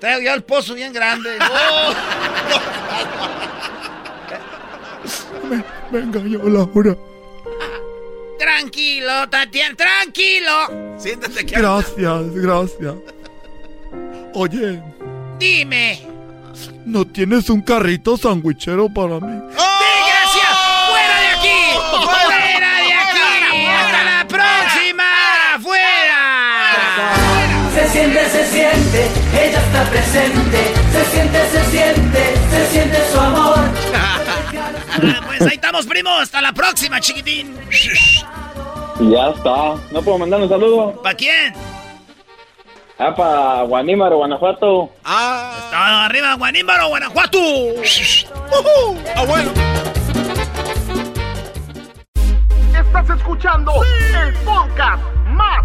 traigo 0.00 0.22
yo 0.22 0.34
el 0.34 0.42
pozo 0.42 0.74
bien 0.74 0.92
grande. 0.92 1.38
Me, 5.48 5.64
me 5.90 5.98
engañó 6.04 6.46
Laura. 6.46 6.94
Tranquilo, 8.38 9.28
Tatiana, 9.28 9.74
tranquilo. 9.76 10.96
Siéntate 10.98 11.40
aquí. 11.40 11.54
Gracias, 11.54 12.34
gracias. 12.34 12.94
Oye, 14.34 14.80
Dime. 15.38 16.00
¿no 16.84 17.04
tienes 17.06 17.48
un 17.50 17.60
carrito 17.60 18.16
sandwichero 18.16 18.88
para 18.88 19.20
mí? 19.20 19.32
¡Desgracia! 19.48 20.48
¡Fuera 20.88 21.20
de 21.20 21.26
aquí! 21.28 21.58
¡Fuera 22.04 22.72
de 22.78 22.92
aquí! 22.92 23.66
¡Hasta 23.66 24.04
la 24.04 24.26
próxima! 24.28 25.04
¡Fuera! 25.62 27.14
Se 27.74 27.88
siente, 27.90 28.28
se 28.30 28.46
siente, 28.46 29.08
ella 29.34 29.60
está 29.60 29.90
presente. 29.90 30.74
Se 30.92 31.04
siente, 31.14 31.38
se 31.50 31.70
siente, 31.70 32.34
se 32.50 32.66
siente 32.72 32.98
su 33.12 33.20
amor. 33.20 33.58
Pues 35.00 35.42
ahí 35.42 35.54
estamos, 35.54 35.86
primo. 35.86 36.10
Hasta 36.10 36.40
la 36.40 36.52
próxima, 36.52 37.00
chiquitín. 37.00 37.56
Ya 39.00 39.28
está. 39.30 39.74
¿No 39.92 40.02
puedo 40.02 40.18
mandar 40.18 40.40
un 40.40 40.48
saludo? 40.48 41.00
¿Para 41.02 41.14
quién? 41.16 41.54
Ah, 42.98 43.14
para 43.14 43.62
Guanímaro, 43.62 44.16
Guanajuato. 44.16 44.90
Ah, 45.04 45.52
Está 45.66 46.04
arriba, 46.06 46.34
Guanímbaro, 46.34 46.88
Guanajuato. 46.88 47.38
ah, 49.16 49.24
bueno. 49.24 49.52
Estás 52.76 53.10
escuchando 53.18 53.72
el 54.24 54.34
podcast 54.44 55.02
más 55.28 55.64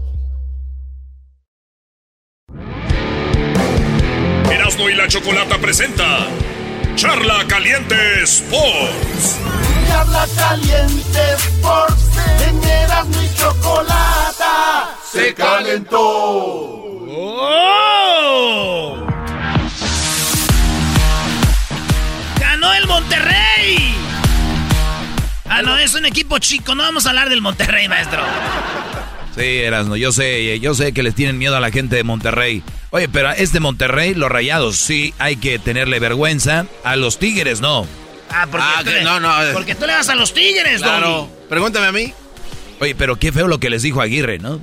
Erasmo 4.51 4.89
y 4.89 4.95
la 4.95 5.07
Chocolata 5.07 5.57
presenta 5.57 6.27
Charla 6.95 7.45
Caliente 7.47 7.95
Sports. 8.23 9.39
Charla 9.87 10.27
caliente 10.35 11.19
Sports 11.37 12.03
en 12.47 12.63
Erasmo 12.63 13.21
y 13.21 13.33
Chocolata 13.35 14.95
se 15.11 15.33
calentó. 15.33 15.97
¡Oh! 17.33 19.05
¡Ganó 22.39 22.73
el 22.73 22.87
Monterrey! 22.87 23.95
Ah, 25.49 25.61
no, 25.61 25.77
es 25.77 25.93
un 25.95 26.05
equipo 26.05 26.39
chico. 26.39 26.75
No 26.75 26.83
vamos 26.83 27.05
a 27.05 27.09
hablar 27.09 27.29
del 27.29 27.41
Monterrey, 27.41 27.87
maestro. 27.87 28.21
Sí, 29.35 29.43
Erasno, 29.43 29.95
yo 29.95 30.11
sé, 30.11 30.59
yo 30.59 30.73
sé 30.73 30.91
que 30.93 31.03
les 31.03 31.15
tienen 31.15 31.37
miedo 31.37 31.55
a 31.55 31.59
la 31.61 31.71
gente 31.71 31.95
de 31.95 32.03
Monterrey. 32.03 32.63
Oye, 32.89 33.07
pero 33.07 33.29
a 33.29 33.33
este 33.33 33.59
Monterrey, 33.61 34.13
los 34.13 34.29
rayados, 34.29 34.75
sí 34.77 35.13
hay 35.19 35.37
que 35.37 35.57
tenerle 35.57 35.99
vergüenza. 35.99 36.65
A 36.83 36.95
los 36.97 37.17
Tigres, 37.17 37.61
no. 37.61 37.87
Ah, 38.29 38.47
porque, 38.51 38.65
Ah, 38.67 38.75
tú, 38.79 38.85
que 38.85 38.91
le, 38.95 39.03
no, 39.03 39.19
no, 39.19 39.31
porque 39.53 39.75
tú 39.75 39.85
le 39.85 39.93
vas 39.93 40.09
a 40.09 40.15
los 40.15 40.33
Tigres, 40.33 40.81
Doggy. 40.81 41.27
Pregúntame 41.49 41.87
a 41.87 41.91
mí. 41.91 42.13
Oye, 42.79 42.95
pero 42.95 43.17
qué 43.17 43.31
feo 43.31 43.47
lo 43.47 43.59
que 43.59 43.69
les 43.69 43.83
dijo 43.83 44.01
Aguirre, 44.01 44.39
¿no? 44.39 44.59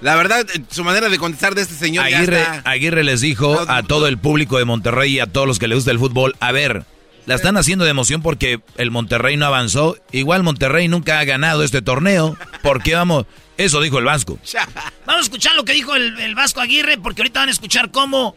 La 0.00 0.16
verdad, 0.16 0.46
eh, 0.54 0.60
su 0.70 0.82
manera 0.84 1.08
de 1.08 1.18
contestar 1.18 1.54
de 1.54 1.62
este 1.62 1.74
señor 1.74 2.08
ya 2.08 2.18
Aguirre, 2.18 2.40
está- 2.42 2.62
Aguirre 2.70 3.04
les 3.04 3.20
dijo 3.20 3.58
a 3.68 3.82
todo 3.82 4.08
el 4.08 4.18
público 4.18 4.58
de 4.58 4.64
Monterrey 4.64 5.14
y 5.14 5.20
a 5.20 5.26
todos 5.26 5.46
los 5.46 5.58
que 5.58 5.68
les 5.68 5.76
gusta 5.76 5.90
el 5.92 5.98
fútbol, 6.00 6.34
a 6.40 6.50
ver, 6.52 6.84
la 7.26 7.36
están 7.36 7.56
haciendo 7.56 7.84
de 7.84 7.92
emoción 7.92 8.20
porque 8.20 8.60
el 8.76 8.90
Monterrey 8.90 9.36
no 9.36 9.46
avanzó. 9.46 9.96
Igual 10.10 10.42
Monterrey 10.42 10.88
nunca 10.88 11.20
ha 11.20 11.24
ganado 11.24 11.62
este 11.62 11.80
torneo. 11.82 12.36
¿Por 12.62 12.82
qué 12.82 12.94
vamos? 12.96 13.26
Eso 13.56 13.80
dijo 13.80 13.98
el 13.98 14.04
Vasco. 14.04 14.38
Vamos 15.06 15.20
a 15.20 15.24
escuchar 15.24 15.54
lo 15.56 15.64
que 15.64 15.72
dijo 15.72 15.94
el, 15.94 16.18
el 16.18 16.34
Vasco 16.34 16.60
Aguirre, 16.60 16.98
porque 16.98 17.22
ahorita 17.22 17.40
van 17.40 17.48
a 17.48 17.52
escuchar 17.52 17.90
cómo 17.90 18.34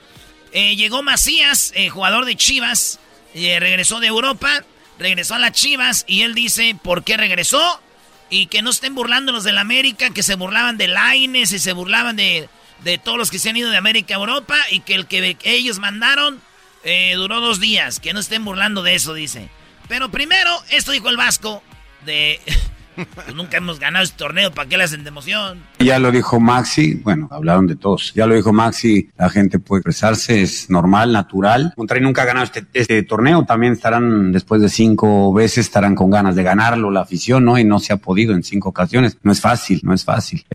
eh, 0.52 0.76
llegó 0.76 1.04
Macías, 1.04 1.72
eh, 1.76 1.90
jugador 1.90 2.26
de 2.26 2.36
Chivas, 2.36 3.00
eh, 3.34 3.60
regresó 3.60 4.00
de 4.00 4.08
Europa, 4.08 4.64
regresó 5.00 5.36
a 5.36 5.40
las 5.40 5.52
Chivas, 5.52 6.06
y 6.08 6.22
él 6.22 6.34
dice 6.34 6.78
por 6.82 7.04
qué 7.04 7.18
regresó, 7.18 7.82
y 8.30 8.48
que 8.48 8.62
no 8.62 8.70
estén 8.70 8.96
burlando 8.96 9.32
los 9.32 9.44
del 9.44 9.58
América, 9.58 10.10
que 10.10 10.24
se 10.24 10.36
burlaban 10.36 10.78
de 10.78 10.88
Laines 10.88 11.52
y 11.52 11.60
se 11.60 11.74
burlaban 11.74 12.16
de, 12.16 12.50
de 12.84 12.98
todos 12.98 13.18
los 13.18 13.32
que 13.32 13.40
se 13.40 13.50
han 13.50 13.58
ido 13.58 13.70
de 13.70 13.78
América 13.78 14.16
a 14.16 14.18
Europa, 14.18 14.58
y 14.72 14.82
que 14.82 14.96
el 14.96 15.08
que 15.08 15.38
ellos 15.44 15.80
mandaron 15.80 16.42
eh, 16.86 17.14
duró 17.16 17.42
dos 17.42 17.60
días, 17.60 18.00
que 18.00 18.14
no 18.14 18.20
estén 18.20 18.46
burlando 18.46 18.84
de 18.84 18.94
eso, 18.94 19.16
dice. 19.16 19.50
Pero 19.88 20.10
primero, 20.10 20.52
esto 20.70 20.92
dijo 20.92 21.10
el 21.10 21.18
Vasco, 21.18 21.64
de... 22.06 22.40
pues 22.96 23.36
nunca 23.36 23.58
hemos 23.58 23.80
ganado 23.80 24.04
este 24.06 24.18
torneo, 24.18 24.52
¿para 24.52 24.68
qué 24.70 24.78
le 24.78 24.84
hacen 24.86 25.04
de 25.04 25.10
emoción? 25.10 25.64
Ya 25.80 26.00
lo 26.00 26.12
dijo 26.12 26.40
Maxi, 26.40 26.96
bueno, 26.96 27.28
hablaron 27.32 27.68
de 27.68 27.76
todos. 27.76 28.14
Ya 28.14 28.26
lo 28.26 28.36
dijo 28.36 28.54
Maxi, 28.54 29.10
la 29.18 29.30
gente 29.30 29.60
puede 29.60 29.82
expresarse, 29.82 30.42
es 30.42 30.70
normal, 30.70 31.12
natural. 31.12 31.74
Monterrey 31.78 32.04
nunca 32.04 32.24
ha 32.24 32.26
ganado 32.26 32.46
este, 32.46 32.66
este 32.74 33.04
torneo, 33.04 33.44
también 33.46 33.74
estarán, 33.74 34.32
después 34.32 34.62
de 34.62 34.70
cinco 34.70 35.34
veces, 35.34 35.66
estarán 35.66 35.96
con 35.96 36.10
ganas 36.10 36.36
de 36.36 36.44
ganarlo 36.44 36.92
la 36.92 37.02
afición, 37.02 37.46
¿no? 37.46 37.58
Y 37.58 37.64
no 37.64 37.80
se 37.80 37.94
ha 37.94 37.98
podido 37.98 38.34
en 38.34 38.44
cinco 38.44 38.70
ocasiones. 38.70 39.18
No 39.24 39.32
es 39.32 39.42
fácil, 39.42 39.82
no 39.84 39.94
es 39.94 40.04
fácil. 40.04 40.46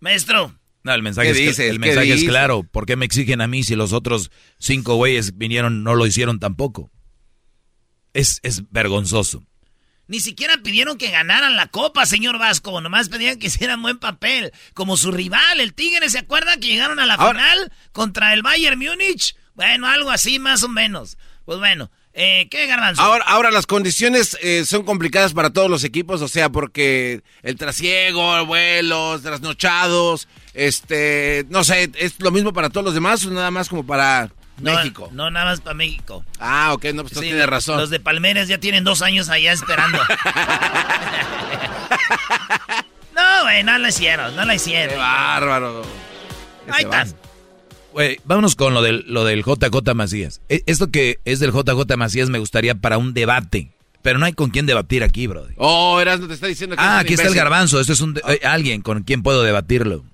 Maestro. 0.00 0.54
No, 0.84 0.94
el 0.94 1.02
mensaje, 1.02 1.32
¿Qué 1.32 1.32
es, 1.32 1.38
dices? 1.38 1.58
el 1.70 1.80
¿Qué 1.80 1.86
mensaje 1.86 2.12
es 2.12 2.24
claro. 2.24 2.62
¿Por 2.62 2.86
qué 2.86 2.94
me 2.94 3.04
exigen 3.04 3.40
a 3.40 3.48
mí 3.48 3.64
si 3.64 3.74
los 3.74 3.92
otros 3.92 4.30
cinco 4.58 4.94
güeyes 4.94 5.36
vinieron, 5.36 5.82
no 5.82 5.96
lo 5.96 6.06
hicieron 6.06 6.38
tampoco? 6.38 6.92
Es, 8.16 8.40
es 8.42 8.62
vergonzoso. 8.70 9.42
Ni 10.08 10.20
siquiera 10.20 10.56
pidieron 10.62 10.96
que 10.96 11.10
ganaran 11.10 11.54
la 11.54 11.66
copa, 11.66 12.06
señor 12.06 12.38
Vasco. 12.38 12.80
Nomás 12.80 13.10
pedían 13.10 13.38
que 13.38 13.48
hicieran 13.48 13.82
buen 13.82 13.98
papel. 13.98 14.52
Como 14.72 14.96
su 14.96 15.12
rival, 15.12 15.60
el 15.60 15.74
Tigre, 15.74 16.08
¿se 16.08 16.20
acuerda 16.20 16.56
que 16.56 16.68
llegaron 16.68 16.98
a 16.98 17.04
la 17.04 17.18
final 17.18 17.70
contra 17.92 18.32
el 18.32 18.40
Bayern 18.40 18.78
Múnich? 18.78 19.36
Bueno, 19.54 19.86
algo 19.86 20.10
así 20.10 20.38
más 20.38 20.62
o 20.62 20.68
menos. 20.70 21.18
Pues 21.44 21.58
bueno, 21.58 21.90
eh, 22.14 22.48
¿qué 22.50 22.66
garbanzo? 22.66 23.02
Ahora, 23.02 23.24
ahora 23.26 23.50
las 23.50 23.66
condiciones 23.66 24.38
eh, 24.40 24.64
son 24.64 24.84
complicadas 24.84 25.34
para 25.34 25.50
todos 25.50 25.68
los 25.68 25.84
equipos, 25.84 26.22
o 26.22 26.28
sea, 26.28 26.48
porque 26.48 27.20
el 27.42 27.56
trasiego, 27.56 28.46
vuelos, 28.46 29.20
trasnochados, 29.20 30.26
este, 30.54 31.44
no 31.50 31.64
sé, 31.64 31.90
es 31.96 32.14
lo 32.20 32.30
mismo 32.30 32.54
para 32.54 32.70
todos 32.70 32.86
los 32.86 32.94
demás 32.94 33.26
o 33.26 33.30
nada 33.30 33.50
más 33.50 33.68
como 33.68 33.84
para 33.84 34.32
No, 34.58 34.74
México. 34.74 35.08
No, 35.12 35.30
nada 35.30 35.46
más 35.46 35.60
para 35.60 35.74
México. 35.74 36.24
Ah, 36.40 36.70
ok, 36.72 36.84
no, 36.94 37.02
pues 37.02 37.12
tú 37.14 37.20
Sí, 37.20 37.26
tienes 37.26 37.46
razón. 37.46 37.78
Los 37.78 37.90
de 37.90 38.00
Palmeras 38.00 38.48
ya 38.48 38.58
tienen 38.58 38.84
dos 38.84 39.02
años 39.02 39.28
allá 39.28 39.52
esperando. 39.52 39.98
no, 43.14 43.42
güey, 43.42 43.62
no 43.64 43.78
lo 43.78 43.88
hicieron, 43.88 44.34
no 44.36 44.44
lo 44.44 44.52
hicieron. 44.52 44.90
Qué 44.90 44.96
bárbaro. 44.96 45.82
Ahí 46.70 46.84
están. 46.84 47.14
Güey, 47.92 48.20
vámonos 48.24 48.56
con 48.56 48.74
lo 48.74 48.82
del, 48.82 49.04
lo 49.08 49.24
del 49.24 49.42
JJ 49.42 49.94
Macías. 49.94 50.40
E- 50.48 50.62
Esto 50.66 50.90
que 50.90 51.18
es 51.24 51.38
del 51.40 51.52
JJ 51.52 51.96
Macías 51.96 52.28
me 52.28 52.38
gustaría 52.38 52.74
para 52.74 52.98
un 52.98 53.14
debate. 53.14 53.70
Pero 54.02 54.18
no 54.18 54.26
hay 54.26 54.34
con 54.34 54.50
quién 54.50 54.66
debatir 54.66 55.02
aquí, 55.02 55.26
brother. 55.26 55.54
Oh, 55.56 55.98
Erasmo 56.00 56.28
te 56.28 56.34
está 56.34 56.46
diciendo 56.46 56.76
que 56.76 56.82
Ah, 56.82 57.00
aquí 57.00 57.14
está 57.14 57.26
el 57.26 57.34
garbanzo. 57.34 57.80
Este 57.80 57.92
es 57.94 58.00
un 58.00 58.14
de- 58.14 58.22
eh, 58.28 58.40
alguien 58.46 58.82
con 58.82 59.02
quien 59.02 59.22
puedo 59.22 59.42
debatirlo. 59.42 60.04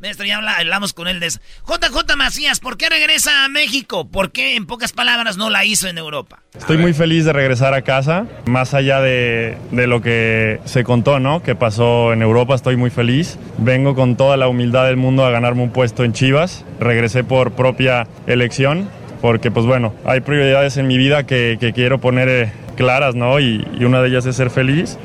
Maestro, 0.00 0.24
ya 0.26 0.36
habla- 0.38 0.56
hablamos 0.58 0.92
con 0.92 1.08
él 1.08 1.20
de 1.20 1.26
eso. 1.26 1.40
JJ 1.66 2.16
Macías, 2.16 2.60
¿por 2.60 2.76
qué 2.76 2.88
regresa 2.88 3.44
a 3.44 3.48
México? 3.48 4.08
¿Por 4.08 4.32
qué, 4.32 4.56
en 4.56 4.66
pocas 4.66 4.92
palabras, 4.92 5.36
no 5.36 5.50
la 5.50 5.64
hizo 5.64 5.88
en 5.88 5.98
Europa? 5.98 6.40
Estoy 6.58 6.78
muy 6.78 6.92
feliz 6.94 7.24
de 7.24 7.32
regresar 7.32 7.74
a 7.74 7.82
casa, 7.82 8.26
más 8.46 8.74
allá 8.74 9.00
de, 9.00 9.56
de 9.70 9.86
lo 9.86 10.00
que 10.02 10.60
se 10.64 10.84
contó, 10.84 11.20
¿no? 11.20 11.42
Que 11.42 11.54
pasó 11.54 12.12
en 12.12 12.22
Europa, 12.22 12.54
estoy 12.54 12.76
muy 12.76 12.90
feliz. 12.90 13.38
Vengo 13.58 13.94
con 13.94 14.16
toda 14.16 14.36
la 14.36 14.48
humildad 14.48 14.86
del 14.86 14.96
mundo 14.96 15.24
a 15.24 15.30
ganarme 15.30 15.62
un 15.62 15.70
puesto 15.70 16.02
en 16.04 16.12
Chivas. 16.12 16.64
Regresé 16.80 17.22
por 17.22 17.52
propia 17.52 18.06
elección, 18.26 18.88
porque 19.20 19.50
pues 19.50 19.66
bueno, 19.66 19.94
hay 20.04 20.20
prioridades 20.20 20.76
en 20.76 20.86
mi 20.86 20.96
vida 20.98 21.24
que, 21.26 21.58
que 21.60 21.72
quiero 21.72 22.00
poner 22.00 22.28
eh, 22.28 22.52
claras, 22.76 23.14
¿no? 23.14 23.38
Y, 23.38 23.66
y 23.78 23.84
una 23.84 24.00
de 24.02 24.08
ellas 24.08 24.24
es 24.26 24.36
ser 24.36 24.50
feliz. 24.50 24.98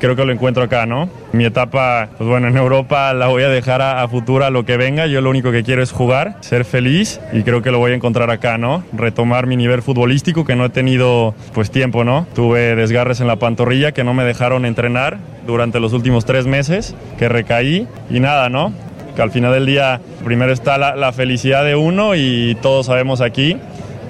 Creo 0.00 0.16
que 0.16 0.24
lo 0.24 0.32
encuentro 0.32 0.62
acá, 0.62 0.84
¿no? 0.84 1.08
Mi 1.32 1.44
etapa, 1.44 2.08
pues 2.18 2.28
bueno, 2.28 2.48
en 2.48 2.56
Europa 2.56 3.14
la 3.14 3.28
voy 3.28 3.42
a 3.42 3.48
dejar 3.48 3.80
a, 3.80 4.02
a 4.02 4.08
futuro 4.08 4.44
a 4.44 4.50
lo 4.50 4.66
que 4.66 4.76
venga. 4.76 5.06
Yo 5.06 5.20
lo 5.20 5.30
único 5.30 5.50
que 5.50 5.62
quiero 5.62 5.82
es 5.82 5.92
jugar, 5.92 6.36
ser 6.40 6.64
feliz 6.64 7.20
y 7.32 7.42
creo 7.42 7.62
que 7.62 7.70
lo 7.70 7.78
voy 7.78 7.92
a 7.92 7.94
encontrar 7.94 8.30
acá, 8.30 8.58
¿no? 8.58 8.84
Retomar 8.92 9.46
mi 9.46 9.56
nivel 9.56 9.80
futbolístico 9.80 10.44
que 10.44 10.56
no 10.56 10.66
he 10.66 10.68
tenido 10.68 11.34
pues 11.54 11.70
tiempo, 11.70 12.04
¿no? 12.04 12.26
Tuve 12.34 12.76
desgarres 12.76 13.20
en 13.20 13.28
la 13.28 13.36
pantorrilla 13.36 13.92
que 13.92 14.04
no 14.04 14.12
me 14.12 14.24
dejaron 14.24 14.66
entrenar 14.66 15.18
durante 15.46 15.80
los 15.80 15.92
últimos 15.92 16.24
tres 16.26 16.46
meses, 16.46 16.94
que 17.18 17.28
recaí 17.28 17.86
y 18.10 18.20
nada, 18.20 18.50
¿no? 18.50 18.72
Que 19.16 19.22
al 19.22 19.30
final 19.30 19.54
del 19.54 19.64
día 19.64 20.00
primero 20.24 20.52
está 20.52 20.76
la, 20.76 20.96
la 20.96 21.12
felicidad 21.12 21.64
de 21.64 21.76
uno 21.76 22.14
y 22.14 22.56
todos 22.60 22.86
sabemos 22.86 23.20
aquí. 23.20 23.56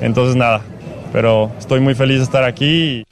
Entonces 0.01 0.35
nada, 0.35 0.63
pero 1.13 1.53
estoy 1.59 1.81
muy 1.81 1.95
feliz 1.95 2.19
de 2.19 2.25
estar 2.25 2.43
aquí. 2.43 3.05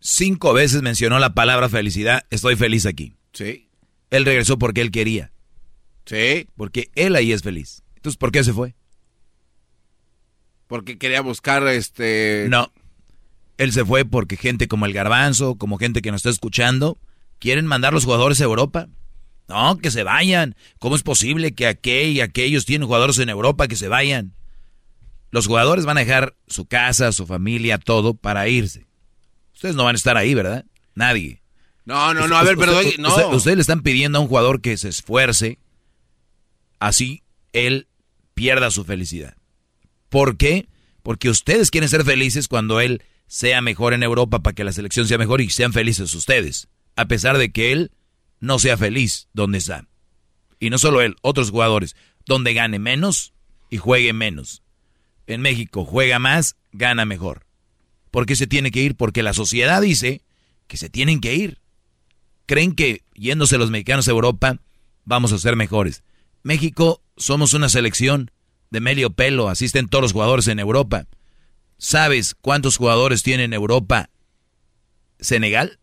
Cinco 0.00 0.52
veces 0.52 0.82
mencionó 0.82 1.18
la 1.18 1.34
palabra 1.34 1.68
felicidad. 1.68 2.24
Estoy 2.30 2.56
feliz 2.56 2.86
aquí. 2.86 3.14
Sí. 3.32 3.68
Él 4.10 4.24
regresó 4.24 4.58
porque 4.58 4.80
él 4.80 4.90
quería. 4.90 5.32
Sí. 6.06 6.48
Porque 6.56 6.90
él 6.94 7.16
ahí 7.16 7.32
es 7.32 7.42
feliz. 7.42 7.82
Entonces, 7.96 8.16
¿por 8.16 8.32
qué 8.32 8.44
se 8.44 8.52
fue? 8.52 8.74
Porque 10.66 10.98
quería 10.98 11.20
buscar 11.20 11.66
este. 11.68 12.46
No. 12.48 12.72
Él 13.56 13.72
se 13.72 13.84
fue 13.84 14.04
porque 14.04 14.36
gente 14.36 14.68
como 14.68 14.86
el 14.86 14.92
Garbanzo, 14.92 15.56
como 15.56 15.78
gente 15.78 16.00
que 16.00 16.12
nos 16.12 16.20
está 16.20 16.30
escuchando, 16.30 16.98
quieren 17.38 17.66
mandar 17.66 17.92
los 17.92 18.04
jugadores 18.04 18.40
a 18.40 18.44
Europa. 18.44 18.88
No, 19.48 19.78
que 19.78 19.90
se 19.90 20.02
vayan. 20.04 20.56
¿Cómo 20.78 20.94
es 20.94 21.02
posible 21.02 21.54
que 21.54 21.66
aquel 21.66 22.10
y 22.10 22.20
aquellos 22.20 22.66
tienen 22.66 22.86
jugadores 22.86 23.18
en 23.18 23.30
Europa 23.30 23.66
que 23.66 23.76
se 23.76 23.88
vayan? 23.88 24.34
Los 25.30 25.46
jugadores 25.46 25.86
van 25.86 25.96
a 25.96 26.00
dejar 26.00 26.36
su 26.46 26.66
casa, 26.66 27.12
su 27.12 27.26
familia, 27.26 27.78
todo 27.78 28.14
para 28.14 28.48
irse. 28.48 28.87
Ustedes 29.58 29.74
no 29.74 29.82
van 29.82 29.96
a 29.96 29.98
estar 29.98 30.16
ahí, 30.16 30.34
¿verdad? 30.34 30.64
Nadie. 30.94 31.42
No, 31.84 32.14
no, 32.14 32.28
no, 32.28 32.36
a 32.36 32.44
ver, 32.44 32.56
pero 32.56 32.70
Usted- 32.78 32.86
oye, 32.90 32.96
no. 32.98 33.08
usted- 33.08 33.24
ustedes 33.34 33.56
le 33.56 33.60
están 33.62 33.82
pidiendo 33.82 34.18
a 34.18 34.20
un 34.20 34.28
jugador 34.28 34.60
que 34.60 34.76
se 34.76 34.88
esfuerce 34.88 35.58
así 36.78 37.24
él 37.52 37.88
pierda 38.34 38.70
su 38.70 38.84
felicidad. 38.84 39.34
¿Por 40.10 40.36
qué? 40.36 40.68
Porque 41.02 41.28
ustedes 41.28 41.72
quieren 41.72 41.88
ser 41.88 42.04
felices 42.04 42.46
cuando 42.46 42.78
él 42.80 43.02
sea 43.26 43.60
mejor 43.60 43.94
en 43.94 44.04
Europa 44.04 44.38
para 44.44 44.54
que 44.54 44.62
la 44.62 44.70
selección 44.70 45.08
sea 45.08 45.18
mejor 45.18 45.40
y 45.40 45.50
sean 45.50 45.72
felices 45.72 46.14
ustedes, 46.14 46.68
a 46.94 47.06
pesar 47.06 47.36
de 47.36 47.50
que 47.50 47.72
él 47.72 47.90
no 48.38 48.60
sea 48.60 48.76
feliz 48.76 49.26
donde 49.32 49.58
está. 49.58 49.88
Y 50.60 50.70
no 50.70 50.78
solo 50.78 51.00
él, 51.00 51.16
otros 51.22 51.50
jugadores, 51.50 51.96
donde 52.26 52.54
gane 52.54 52.78
menos 52.78 53.32
y 53.70 53.78
juegue 53.78 54.12
menos. 54.12 54.62
En 55.26 55.40
México 55.40 55.84
juega 55.84 56.20
más, 56.20 56.54
gana 56.70 57.04
mejor. 57.04 57.44
¿Por 58.10 58.26
qué 58.26 58.36
se 58.36 58.46
tiene 58.46 58.70
que 58.70 58.82
ir? 58.82 58.96
Porque 58.96 59.22
la 59.22 59.34
sociedad 59.34 59.82
dice 59.82 60.22
que 60.66 60.76
se 60.76 60.88
tienen 60.88 61.20
que 61.20 61.34
ir. 61.34 61.58
Creen 62.46 62.74
que 62.74 63.02
yéndose 63.14 63.58
los 63.58 63.70
mexicanos 63.70 64.08
a 64.08 64.12
Europa 64.12 64.58
vamos 65.04 65.32
a 65.32 65.38
ser 65.38 65.56
mejores. 65.56 66.02
México 66.42 67.02
somos 67.16 67.54
una 67.54 67.68
selección 67.68 68.30
de 68.70 68.80
medio 68.80 69.10
pelo, 69.10 69.48
asisten 69.48 69.88
todos 69.88 70.02
los 70.02 70.12
jugadores 70.12 70.46
en 70.48 70.58
Europa. 70.58 71.06
¿Sabes 71.78 72.34
cuántos 72.34 72.76
jugadores 72.76 73.22
tiene 73.22 73.44
en 73.44 73.52
Europa 73.52 74.10
Senegal? 75.20 75.78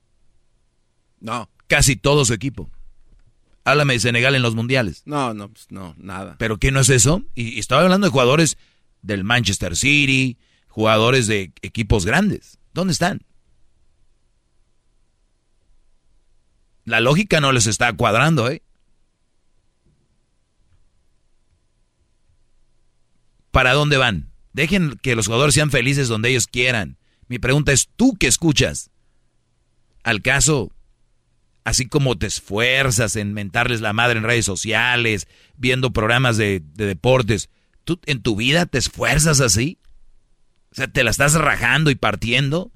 No. 1.19 1.49
Casi 1.68 1.95
todo 1.95 2.26
su 2.26 2.34
equipo. 2.34 2.69
Háblame 3.64 3.93
de 3.93 3.99
Senegal 3.99 4.35
en 4.35 4.43
los 4.43 4.53
mundiales. 4.53 5.02
No, 5.06 5.34
no, 5.34 5.49
pues 5.49 5.65
no, 5.72 5.95
nada. 5.97 6.35
¿Pero 6.38 6.57
qué 6.57 6.72
no 6.72 6.80
es 6.80 6.89
eso? 6.89 7.23
Y, 7.34 7.57
estaba 7.60 7.81
hablando 7.81 8.06
de 8.06 8.11
jugadores 8.11 8.57
del 9.02 9.23
Manchester 9.23 9.76
City, 9.76 10.38
jugadores 10.76 11.26
de 11.27 11.53
equipos 11.61 12.06
grandes. 12.06 12.60
¿Dónde 12.73 12.91
están? 12.91 13.22
La 16.84 16.99
lógica 16.99 17.39
no 17.39 17.53
les 17.53 17.65
está 17.65 17.93
cuadrando, 17.93 18.52
¿eh? 18.52 18.61
¿Para 23.52 23.72
dónde 23.72 23.95
van? 23.95 24.34
Dejen 24.52 24.99
que 25.02 25.15
los 25.15 25.27
jugadores 25.27 25.56
sean 25.56 25.72
felices 25.72 26.10
donde 26.10 26.31
ellos 26.31 26.45
quieran. 26.45 26.97
Mi 27.30 27.39
pregunta 27.39 27.72
es, 27.72 27.88
¿tú 27.95 28.18
qué 28.19 28.27
escuchas? 28.27 28.91
Al 30.03 30.22
caso, 30.22 30.73
así 31.64 31.88
como 31.88 32.18
te 32.18 32.27
esfuerzas 32.27 33.15
en 33.15 33.34
mentarles 33.34 33.80
la 33.80 33.93
madre 33.93 34.18
en 34.18 34.26
redes 34.26 34.45
sociales, 34.45 35.30
viendo 35.56 35.93
programas 35.93 36.35
de, 36.35 36.61
deportes, 36.73 37.49
¿tú 37.85 37.97
en 38.07 38.22
tu 38.22 38.35
vida 38.35 38.65
te 38.65 38.77
esfuerzas 38.77 39.39
así? 39.39 39.80
O 40.76 40.77
sea, 40.77 40.88
¿te 40.89 41.06
la 41.06 41.11
estás 41.11 41.35
rajando 41.35 41.89
y 41.89 41.95
partiendo? 41.95 42.69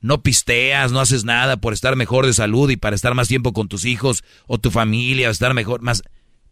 No 0.00 0.22
pisteas, 0.22 0.90
no 0.90 1.00
haces 1.00 1.26
nada 1.26 1.58
por 1.58 1.74
estar 1.74 1.96
mejor 1.96 2.24
de 2.24 2.32
salud 2.32 2.70
y 2.70 2.78
para 2.78 2.96
estar 2.96 3.14
más 3.14 3.28
tiempo 3.28 3.52
con 3.52 3.68
tus 3.68 3.84
hijos 3.84 4.24
o 4.46 4.56
tu 4.56 4.70
familia, 4.70 5.28
o 5.28 5.30
estar 5.30 5.52
mejor, 5.52 5.82
más... 5.82 6.02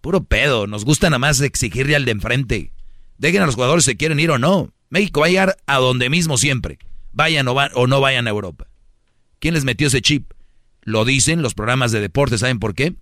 Puro 0.03 0.25
pedo, 0.25 0.67
nos 0.67 0.85
gusta 0.85 1.09
nada 1.09 1.19
más 1.19 1.41
exigirle 1.41 1.97
al 1.97 2.05
de 2.05 2.11
enfrente. 2.13 2.73
Dejen 3.17 3.43
a 3.43 3.47
los 3.47 3.55
jugadores 3.55 3.87
si 3.87 3.97
quieren 3.97 4.21
ir 4.21 4.31
o 4.31 4.39
no. 4.39 4.75
México 4.91 5.21
va 5.21 5.27
a 5.27 5.31
llegar 5.31 5.57
a 5.67 5.79
donde 5.79 6.11
mismo 6.11 6.37
siempre. 6.37 6.79
Vayan 7.13 7.49
o, 7.49 7.55
o 7.55 7.87
no 7.87 8.01
vayan 8.03 8.27
a 8.27 8.31
Europa. 8.31 8.69
¿Quién 9.39 9.55
les 9.55 9.65
metió 9.65 9.87
ese 9.87 10.03
chip? 10.03 10.33
Lo 10.83 11.07
dicen 11.07 11.41
los 11.41 11.55
programas 11.55 11.93
de 11.93 12.01
deporte, 12.01 12.37
¿saben 12.37 12.59
por 12.59 12.75
qué? 12.75 12.95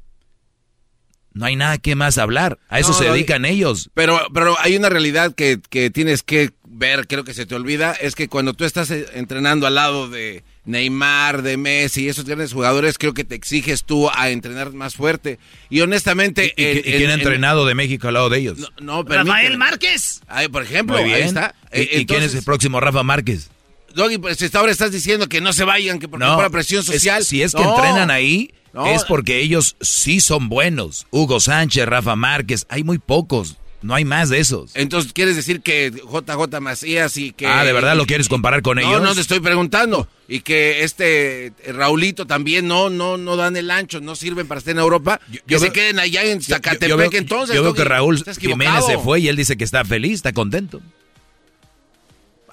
No 1.32 1.46
hay 1.46 1.56
nada 1.56 1.78
que 1.78 1.96
más 1.96 2.16
hablar. 2.16 2.60
A 2.68 2.78
eso 2.78 2.92
se 2.92 3.10
dedican 3.10 3.44
ellos. 3.44 3.90
Pero, 3.92 4.20
pero 4.32 4.56
hay 4.60 4.76
una 4.76 4.88
realidad 4.88 5.34
que, 5.34 5.60
que 5.68 5.90
tienes 5.90 6.22
que 6.22 6.52
ver, 6.74 7.06
creo 7.06 7.24
que 7.24 7.34
se 7.34 7.46
te 7.46 7.54
olvida, 7.54 7.92
es 7.92 8.14
que 8.14 8.28
cuando 8.28 8.52
tú 8.52 8.64
estás 8.64 8.90
eh, 8.90 9.06
entrenando 9.14 9.66
al 9.66 9.76
lado 9.76 10.08
de 10.08 10.42
Neymar, 10.64 11.42
de 11.42 11.56
Messi 11.56 12.04
y 12.04 12.08
esos 12.08 12.24
grandes 12.24 12.52
jugadores, 12.52 12.98
creo 12.98 13.14
que 13.14 13.24
te 13.24 13.34
exiges 13.34 13.84
tú 13.84 14.10
a 14.10 14.30
entrenar 14.30 14.72
más 14.72 14.94
fuerte. 14.94 15.38
Y 15.70 15.80
honestamente... 15.80 16.52
¿Y, 16.56 16.82
quién 16.82 17.10
ha 17.10 17.14
entrenado 17.14 17.64
de 17.66 17.74
México 17.74 18.08
al 18.08 18.14
lado 18.14 18.28
de 18.28 18.38
ellos? 18.38 18.58
No, 18.80 19.02
Rafael 19.04 19.56
Márquez. 19.56 20.20
Ahí, 20.26 20.48
por 20.48 20.62
ejemplo, 20.62 20.96
ahí 20.96 21.12
está. 21.12 21.54
¿Y, 21.72 22.06
quién 22.06 22.22
es 22.22 22.34
el 22.34 22.42
próximo 22.42 22.80
Rafa 22.80 23.02
Márquez? 23.02 23.50
Doggy, 23.94 24.18
pues 24.18 24.54
ahora 24.54 24.72
estás 24.72 24.90
diciendo 24.90 25.28
que 25.28 25.40
no 25.40 25.52
se 25.52 25.62
vayan, 25.62 26.00
que 26.00 26.08
por 26.08 26.18
la 26.18 26.50
presión 26.50 26.82
social. 26.82 27.24
si 27.24 27.42
es 27.42 27.54
que 27.54 27.62
entrenan 27.62 28.10
ahí, 28.10 28.52
es 28.86 29.04
porque 29.04 29.40
ellos 29.40 29.76
sí 29.80 30.20
son 30.20 30.48
buenos. 30.48 31.06
Hugo 31.10 31.38
Sánchez, 31.38 31.86
Rafa 31.86 32.16
Márquez, 32.16 32.66
hay 32.68 32.82
muy 32.82 32.98
pocos. 32.98 33.56
No 33.84 33.94
hay 33.94 34.06
más 34.06 34.30
de 34.30 34.38
esos. 34.38 34.70
Entonces, 34.76 35.12
¿quieres 35.12 35.36
decir 35.36 35.60
que 35.60 35.90
JJ 35.90 36.58
Macías 36.62 37.18
y 37.18 37.32
que... 37.32 37.46
Ah, 37.46 37.66
¿de 37.66 37.72
verdad 37.74 37.94
lo 37.94 38.06
quieres 38.06 38.30
comparar 38.30 38.62
con 38.62 38.78
ellos? 38.78 38.90
No, 38.90 39.00
no 39.00 39.14
te 39.14 39.20
estoy 39.20 39.40
preguntando. 39.40 40.08
Y 40.26 40.40
que 40.40 40.84
este 40.84 41.52
Raulito 41.68 42.26
también 42.26 42.66
no 42.66 42.88
no 42.88 43.18
no 43.18 43.36
dan 43.36 43.58
el 43.58 43.70
ancho, 43.70 44.00
no 44.00 44.16
sirven 44.16 44.48
para 44.48 44.60
estar 44.60 44.72
en 44.72 44.78
Europa. 44.78 45.20
que 45.46 45.58
se 45.58 45.70
queden 45.70 45.98
allá 45.98 46.24
en 46.24 46.40
Zacatepec 46.40 47.12
entonces. 47.12 47.54
Yo 47.54 47.62
veo 47.62 47.74
que 47.74 47.84
Raúl 47.84 48.24
Jiménez 48.40 48.86
se 48.86 48.96
fue 48.96 49.20
y 49.20 49.28
él 49.28 49.36
dice 49.36 49.58
que 49.58 49.64
está 49.64 49.84
feliz, 49.84 50.14
está 50.14 50.32
contento. 50.32 50.80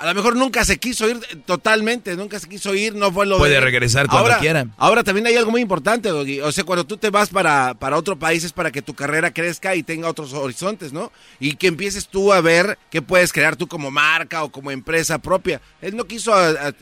A 0.01 0.05
lo 0.07 0.15
mejor 0.15 0.35
nunca 0.35 0.65
se 0.65 0.79
quiso 0.79 1.07
ir 1.07 1.19
totalmente, 1.45 2.15
nunca 2.15 2.39
se 2.39 2.49
quiso 2.49 2.73
ir, 2.73 2.95
no 2.95 3.11
fue 3.11 3.27
lo 3.27 3.37
Puede 3.37 3.61
regresar 3.61 4.07
cuando 4.07 4.35
quiera. 4.39 4.65
Ahora 4.77 5.03
también 5.03 5.27
hay 5.27 5.35
algo 5.35 5.51
muy 5.51 5.61
importante, 5.61 6.09
Doggy. 6.09 6.39
O 6.39 6.51
sea, 6.51 6.63
cuando 6.63 6.87
tú 6.87 6.97
te 6.97 7.11
vas 7.11 7.29
para, 7.29 7.75
para 7.75 7.97
otro 7.97 8.17
país 8.17 8.43
es 8.43 8.51
para 8.51 8.71
que 8.71 8.81
tu 8.81 8.95
carrera 8.95 9.31
crezca 9.31 9.75
y 9.75 9.83
tenga 9.83 10.09
otros 10.09 10.33
horizontes, 10.33 10.91
¿no? 10.91 11.11
Y 11.39 11.53
que 11.53 11.67
empieces 11.67 12.07
tú 12.07 12.33
a 12.33 12.41
ver 12.41 12.79
qué 12.89 13.03
puedes 13.03 13.31
crear 13.31 13.55
tú 13.55 13.67
como 13.67 13.91
marca 13.91 14.43
o 14.43 14.51
como 14.51 14.71
empresa 14.71 15.19
propia. 15.19 15.61
Él 15.83 15.95
no 15.95 16.05
quiso 16.05 16.33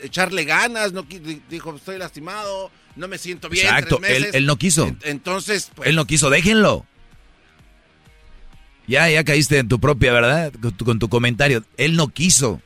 echarle 0.02 0.46
ganas, 0.46 0.94
no 0.94 1.06
dijo, 1.50 1.76
estoy 1.76 1.98
lastimado, 1.98 2.72
no 2.96 3.10
me 3.10 3.18
siento 3.18 3.50
bien. 3.50 3.66
Exacto, 3.66 4.00
Él, 4.08 4.46
no 4.46 4.56
quiso. 4.56 4.96
Entonces, 5.04 5.72
pues, 5.76 5.90
Él 5.90 5.98
no 5.98 6.06
quiso, 6.06 6.30
déjenlo. 6.30 6.86
Ya, 8.88 9.10
ya 9.10 9.26
caíste 9.26 9.58
en 9.58 9.68
tu 9.68 9.82
propia, 9.82 10.14
¿verdad? 10.14 10.54
con 10.86 11.00
tu 11.00 11.10
comentario. 11.10 11.66
Él 11.76 11.98
no 11.98 12.08
quiso. 12.08 12.62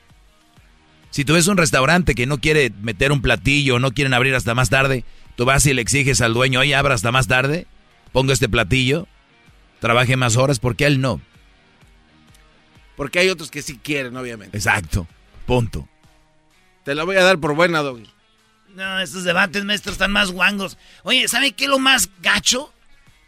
Si 1.14 1.24
tú 1.24 1.34
ves 1.34 1.46
un 1.46 1.56
restaurante 1.56 2.16
que 2.16 2.26
no 2.26 2.38
quiere 2.38 2.72
meter 2.82 3.12
un 3.12 3.22
platillo, 3.22 3.78
no 3.78 3.92
quieren 3.92 4.14
abrir 4.14 4.34
hasta 4.34 4.52
más 4.56 4.68
tarde, 4.68 5.04
tú 5.36 5.44
vas 5.44 5.64
y 5.64 5.72
le 5.72 5.80
exiges 5.80 6.20
al 6.20 6.34
dueño, 6.34 6.58
oye, 6.58 6.74
abra 6.74 6.96
hasta 6.96 7.12
más 7.12 7.28
tarde, 7.28 7.68
ponga 8.10 8.32
este 8.32 8.48
platillo, 8.48 9.06
trabaje 9.78 10.16
más 10.16 10.36
horas, 10.36 10.58
porque 10.58 10.86
él 10.86 11.00
no. 11.00 11.20
Porque 12.96 13.20
hay 13.20 13.28
otros 13.28 13.52
que 13.52 13.62
sí 13.62 13.78
quieren, 13.78 14.16
obviamente. 14.16 14.56
Exacto, 14.56 15.06
punto. 15.46 15.88
Te 16.82 16.96
la 16.96 17.04
voy 17.04 17.14
a 17.14 17.22
dar 17.22 17.38
por 17.38 17.54
buena, 17.54 17.82
Doggy. 17.82 18.10
No, 18.74 18.98
estos 18.98 19.22
debates, 19.22 19.64
maestros, 19.64 19.92
están 19.92 20.10
más 20.10 20.32
guangos. 20.32 20.78
Oye, 21.04 21.28
¿sabe 21.28 21.52
qué 21.52 21.66
es 21.66 21.70
lo 21.70 21.78
más 21.78 22.10
gacho? 22.22 22.74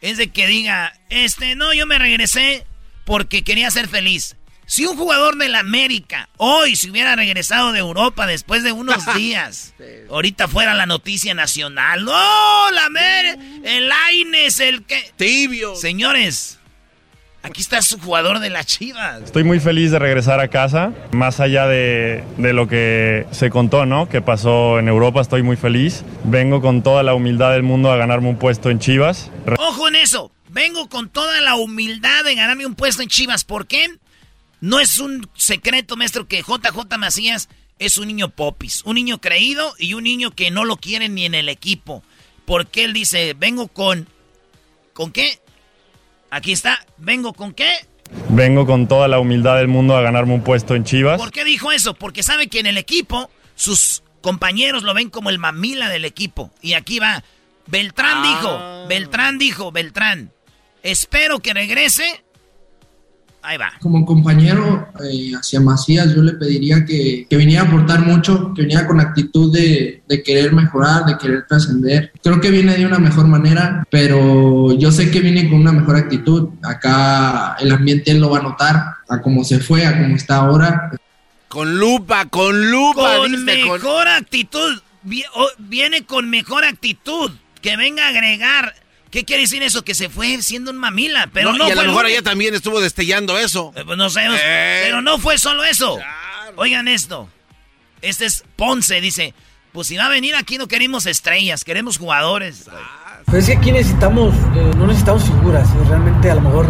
Es 0.01 0.17
de 0.17 0.27
que 0.33 0.49
diga, 0.49 0.93
este, 1.09 1.55
no, 1.55 1.73
yo 1.73 1.87
me 1.87 2.01
regresé 2.01 2.67
porque 3.05 3.45
quería 3.45 3.71
ser 3.71 3.87
feliz. 3.87 4.35
Si 4.69 4.85
un 4.85 4.97
jugador 4.97 5.37
del 5.37 5.55
América 5.55 6.29
hoy 6.39 6.75
se 6.75 6.91
hubiera 6.91 7.15
regresado 7.15 7.71
de 7.71 7.79
Europa 7.79 8.27
después 8.27 8.65
de 8.65 8.73
unos 8.73 9.05
días, 9.15 9.75
ahorita 10.11 10.49
fuera 10.49 10.75
la 10.75 10.87
noticia 10.87 11.35
nacional. 11.35 12.05
¡No! 12.05 12.71
La 12.73 12.87
América, 12.87 13.39
el 13.63 13.91
Aines, 14.09 14.59
el 14.59 14.83
que. 14.83 15.13
Tibio. 15.17 15.77
Señores, 15.77 16.59
aquí 17.45 17.61
está 17.61 17.81
su 17.81 18.01
jugador 18.01 18.41
de 18.41 18.51
la 18.51 18.65
Chivas. 18.65 19.23
Estoy 19.23 19.45
muy 19.45 19.61
feliz 19.61 19.93
de 19.93 20.01
regresar 20.01 20.41
a 20.41 20.49
casa. 20.49 20.93
Más 21.13 21.39
allá 21.39 21.69
de, 21.69 22.25
de 22.37 22.53
lo 22.53 22.67
que 22.67 23.25
se 23.31 23.51
contó, 23.51 23.87
¿no? 23.87 24.09
Que 24.09 24.21
pasó 24.21 24.81
en 24.81 24.89
Europa, 24.89 25.21
estoy 25.21 25.45
muy 25.45 25.57
feliz. 25.57 26.03
Vengo 26.25 26.61
con 26.61 26.83
toda 26.83 27.05
la 27.05 27.15
humildad 27.15 27.53
del 27.53 27.63
mundo 27.63 27.93
a 27.93 27.97
ganarme 27.97 28.31
un 28.31 28.37
puesto 28.37 28.71
en 28.71 28.81
Chivas. 28.81 29.31
Ojo 29.59 29.87
en 29.87 29.95
eso. 29.95 30.33
Vengo 30.49 30.89
con 30.89 31.09
toda 31.09 31.41
la 31.41 31.55
humildad 31.55 32.25
de 32.25 32.35
ganarme 32.35 32.67
un 32.67 32.75
puesto 32.75 33.03
en 33.03 33.09
Chivas. 33.09 33.45
¿Por 33.45 33.69
qué? 33.69 33.91
No 34.61 34.81
es 34.81 34.99
un 34.99 35.29
secreto, 35.35 35.97
maestro, 35.97 36.27
que 36.27 36.43
JJ 36.43 36.99
Macías 36.99 37.49
es 37.79 37.99
un 37.99 38.09
niño 38.09 38.31
popis, 38.31 38.83
un 38.85 38.95
niño 38.95 39.21
creído 39.21 39.75
y 39.79 39.95
un 39.95 40.05
niño 40.05 40.31
que 40.31 40.51
no 40.51 40.65
lo 40.65 40.77
quieren 40.77 41.15
ni 41.15 41.25
en 41.25 41.35
el 41.35 41.49
equipo. 41.49 42.03
Porque 42.45 42.85
él 42.85 42.93
dice, 42.93 43.35
vengo 43.35 43.69
con... 43.69 44.09
¿Con 44.93 45.13
qué? 45.13 45.41
Aquí 46.31 46.53
está, 46.53 46.87
vengo 46.97 47.35
con 47.35 47.53
qué? 47.53 47.71
Vengo 48.31 48.67
con 48.67 48.89
toda 48.89 49.09
la 49.09 49.19
humildad 49.19 49.57
del 49.57 49.69
mundo 49.69 49.97
a 49.97 50.01
ganarme 50.01 50.35
un 50.35 50.43
puesto 50.43 50.75
en 50.75 50.85
Chivas. 50.85 51.21
¿Por 51.21 51.33
qué 51.33 51.45
dijo 51.45 51.73
eso? 51.73 51.95
Porque 51.95 52.23
sabe 52.23 52.49
que 52.49 52.61
en 52.61 52.67
el 52.67 52.79
equipo 52.79 53.31
sus 53.55 54.03
compañeros 54.23 54.83
lo 54.83 54.95
ven 54.95 55.11
como 55.11 55.31
el 55.31 55.39
mamila 55.39 55.89
del 55.89 56.05
equipo. 56.05 56.51
Y 56.63 56.75
aquí 56.75 56.99
va. 56.99 57.25
Beltrán 57.67 58.23
dijo, 58.23 58.49
ah. 58.49 58.87
Beltrán 58.89 59.39
dijo, 59.39 59.73
Beltrán, 59.73 60.33
espero 60.83 61.41
que 61.41 61.53
regrese 61.53 62.25
Ahí 63.47 63.59
va. 63.59 63.73
Como 63.81 64.05
compañero 64.05 64.89
eh, 65.05 65.31
hacia 65.39 65.61
Macías, 65.61 66.13
yo 66.13 66.21
le 66.21 66.33
pediría 66.33 66.85
que, 66.85 67.29
que, 67.31 67.37
viniera 67.37 67.63
a 67.63 67.67
aportar 67.67 68.01
mucho, 68.01 68.53
que 68.53 68.63
viniera 68.63 68.89
con 68.89 68.99
actitud 68.99 69.53
de, 69.53 70.03
de 70.09 70.23
querer 70.25 70.53
mejorar, 70.53 71.05
de 71.05 71.17
querer 71.17 71.47
trascender. 71.47 72.11
Creo 72.25 72.41
que 72.41 72.51
viene 72.51 72.77
de 72.77 72.85
una 72.85 72.99
mejor 72.99 73.29
manera, 73.29 73.85
pero 73.89 74.77
yo 74.77 74.91
sé 74.91 75.13
que 75.13 75.21
viene 75.21 75.49
con 75.49 75.61
una 75.61 75.71
mejor 75.71 75.95
actitud. 75.95 76.49
Acá 76.65 77.55
el 77.61 77.71
ambiente 77.71 78.11
él 78.11 78.19
lo 78.19 78.31
va 78.31 78.41
a 78.41 78.43
notar, 78.43 78.85
a 79.09 79.23
cómo 79.23 79.45
se 79.45 79.61
fue, 79.61 79.87
a 79.87 79.97
cómo 79.97 80.17
está 80.17 80.39
ahora. 80.39 80.91
Con 81.47 81.79
lupa, 81.79 82.25
con 82.25 82.73
lupa. 82.73 83.19
Con 83.19 83.45
mejor 83.45 84.09
actitud. 84.09 84.81
Viene 85.59 86.05
con 86.05 86.29
mejor 86.31 86.65
actitud. 86.65 87.31
Que 87.63 87.77
venga 87.77 88.07
a 88.07 88.09
agregar 88.09 88.75
¿Qué 89.17 89.25
quiere 89.25 89.45
decir 89.45 89.63
eso? 89.63 89.83
Que 89.83 89.95
se 89.95 90.11
fue 90.11 90.43
siendo 90.43 90.71
un 90.71 90.77
mamila, 90.77 91.31
pero 91.33 91.55
no, 91.55 91.67
y 91.67 91.71
a 91.71 91.75
fue 91.75 91.85
lo 91.85 91.89
mejor 91.89 92.05
ella 92.05 92.21
también 92.21 92.55
estuvo 92.55 92.83
destellando 92.83 93.39
eso. 93.39 93.73
Eh, 93.75 93.83
pues 93.87 93.97
no 93.97 94.11
sabemos, 94.11 94.39
Eh. 94.45 94.83
pero 94.85 95.01
no 95.01 95.17
fue 95.19 95.39
solo 95.39 95.65
eso. 95.65 95.99
Oigan 96.57 96.87
esto. 96.87 97.27
Este 98.03 98.27
es 98.27 98.45
Ponce, 98.57 99.01
dice, 99.01 99.33
pues 99.73 99.87
si 99.87 99.97
va 99.97 100.05
a 100.05 100.09
venir 100.11 100.35
aquí 100.37 100.59
no 100.59 100.69
queremos 100.69 101.07
estrellas, 101.07 101.65
queremos 101.65 101.97
jugadores. 101.97 102.69
Pero 103.25 103.39
es 103.39 103.47
que 103.47 103.55
aquí 103.55 103.73
necesitamos, 103.73 104.35
eh, 104.55 104.71
no 104.77 104.87
necesitamos 104.87 105.25
figuras, 105.25 105.67
realmente 105.89 106.31
a 106.31 106.35
lo 106.35 106.43
mejor, 106.43 106.67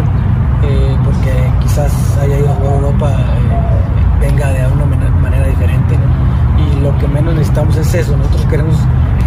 eh, 0.63 0.97
porque 1.03 1.33
quizás 1.63 1.91
haya 2.21 2.39
ido 2.39 2.49
a 2.49 2.55
jugar 2.55 2.71
a 2.71 2.75
Europa, 2.77 3.11
eh, 3.11 4.19
venga 4.21 4.53
de 4.53 4.59
alguna 4.61 4.85
man- 4.85 5.21
manera 5.21 5.47
diferente, 5.49 5.97
¿no? 5.97 6.77
Y 6.77 6.79
lo 6.81 6.97
que 6.97 7.07
menos 7.09 7.33
necesitamos 7.35 7.75
es 7.75 7.93
eso, 7.93 8.15
nosotros 8.15 8.45
queremos 8.49 8.77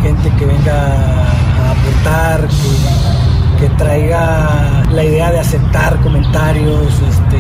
gente 0.01 0.33
que 0.39 0.47
venga 0.47 0.87
a 0.87 1.71
aportar, 1.73 2.49
que, 2.49 2.90
que 3.61 3.69
traiga 3.77 4.85
la 4.91 5.05
idea 5.05 5.31
de 5.31 5.39
aceptar 5.41 6.01
comentarios 6.01 6.93
este, 6.95 7.39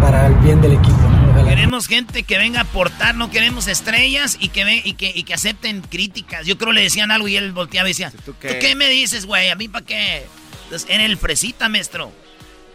para 0.00 0.26
el 0.26 0.34
bien 0.36 0.60
del 0.60 0.72
equipo, 0.72 0.96
¿no? 1.08 1.22
Queremos 1.48 1.86
gente 1.86 2.22
que 2.24 2.38
venga 2.38 2.60
a 2.60 2.62
aportar, 2.62 3.14
no 3.14 3.30
queremos 3.30 3.68
estrellas 3.68 4.36
y 4.40 4.48
que, 4.48 4.64
ve, 4.64 4.82
y 4.84 4.94
que, 4.94 5.12
y 5.14 5.22
que 5.22 5.34
acepten 5.34 5.82
críticas. 5.82 6.46
Yo 6.46 6.58
creo 6.58 6.72
le 6.72 6.82
decían 6.82 7.10
algo 7.12 7.28
y 7.28 7.36
él 7.36 7.52
volteaba 7.52 7.88
y 7.88 7.92
decía, 7.92 8.12
¿tú 8.24 8.34
qué, 8.40 8.74
me 8.74 8.88
dices, 8.88 9.26
güey? 9.26 9.50
¿A 9.50 9.54
mí 9.54 9.68
para 9.68 9.84
qué? 9.86 10.26
Entonces, 10.64 10.88
era 10.90 11.04
el 11.04 11.16
fresita, 11.16 11.68
maestro. 11.68 12.10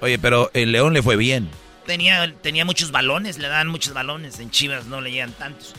Oye, 0.02 0.18
pero 0.20 0.50
el 0.54 0.72
León 0.72 0.94
le 0.94 1.02
fue 1.02 1.16
bien. 1.18 1.50
Tenía, 1.86 2.34
tenía 2.42 2.64
muchos 2.66 2.92
balones, 2.92 3.38
le 3.38 3.48
daban 3.50 3.68
muchos 3.68 3.94
balones. 3.94 4.40
En 4.40 4.50
Chivas 4.52 4.86
no 4.86 5.02
le 5.02 5.12
llegan 5.12 5.32
tantos. 5.34 5.74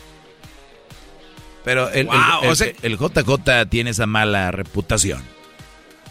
Pero 1.63 1.89
el, 1.89 2.05
Wow, 2.07 2.15
el- 2.15 2.43
el- 2.45 2.49
o 2.51 2.55
sea- 2.55 2.73
el 2.81 2.97
JJ 2.97 3.65
tiene 3.69 3.89
esa 3.91 4.05
mala 4.05 4.51
reputación. 4.51 5.23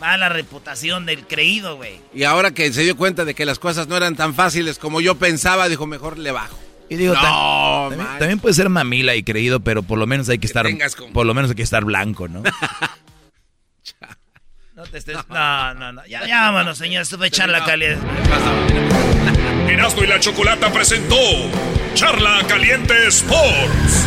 Mala 0.01 0.29
reputación 0.29 1.07
del 1.07 1.27
creído, 1.27 1.77
güey. 1.77 2.01
Y 2.15 2.23
ahora 2.25 2.53
que 2.53 2.73
se 2.73 2.83
dio 2.83 2.97
cuenta 2.97 3.25
de 3.25 3.35
que 3.35 3.45
las 3.45 3.59
cosas 3.59 3.89
no 3.89 3.97
eran 3.97 4.15
tan 4.17 4.35
fáciles 4.35 4.79
como 4.79 5.01
yo 5.01 5.17
pensaba, 5.17 5.69
dijo, 5.69 5.87
mejor 5.87 6.19
le 6.19 6.31
bajo. 6.31 6.59
Y 6.89 6.97
digo, 6.97 7.15
no, 7.15 7.21
tam- 7.91 8.19
también, 8.19 8.39
puede 8.39 8.55
ser 8.55 8.69
mamila 8.69 9.15
y 9.15 9.23
creído, 9.23 9.61
pero 9.61 9.83
por 9.83 9.99
lo 9.99 10.07
menos 10.07 10.29
hay 10.29 10.39
que 10.39 10.47
estar, 10.47 10.67
por 11.13 11.27
lo 11.27 11.35
menos 11.35 11.51
hay 11.51 11.57
que 11.57 11.63
estar 11.63 11.85
blanco, 11.85 12.29
¿no? 12.29 12.43
No 14.75 14.85
te 14.85 14.99
estés... 14.99 15.17
No, 15.29 15.75
no, 15.75 15.93
no. 15.93 16.07
Ya, 16.07 16.25
ya 16.25 16.43
vámonos, 16.53 16.79
señor. 16.79 17.03
Esto 17.03 17.19
fue 17.19 17.33
charla 17.33 17.65
caliente. 17.65 18.07
Erasmo 19.69 20.05
y 20.05 20.07
la 20.07 20.21
Chocolata 20.21 20.73
presentó 20.73 21.17
Charla 21.95 22.45
Caliente 22.47 22.95
Sports. 23.09 24.07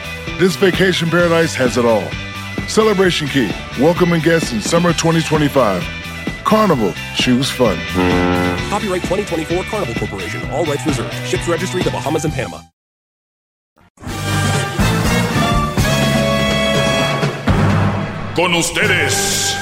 This 0.39 0.55
vacation 0.55 1.09
paradise 1.09 1.53
has 1.55 1.77
it 1.77 1.85
all. 1.85 2.07
Celebration 2.67 3.27
Key, 3.27 3.51
welcoming 3.79 4.21
guests 4.21 4.51
in 4.53 4.61
summer 4.61 4.93
2025. 4.93 5.83
Carnival, 6.43 6.93
choose 7.15 7.49
fun. 7.49 7.77
Copyright 8.69 9.01
2024 9.03 9.63
Carnival 9.65 9.95
Corporation. 9.95 10.49
All 10.51 10.65
rights 10.65 10.85
reserved. 10.85 11.13
Ships 11.27 11.47
registry 11.47 11.83
the 11.83 11.91
Bahamas 11.91 12.25
and 12.25 12.33
Panama. 12.33 12.61
Con 18.35 18.53
ustedes. 18.55 19.55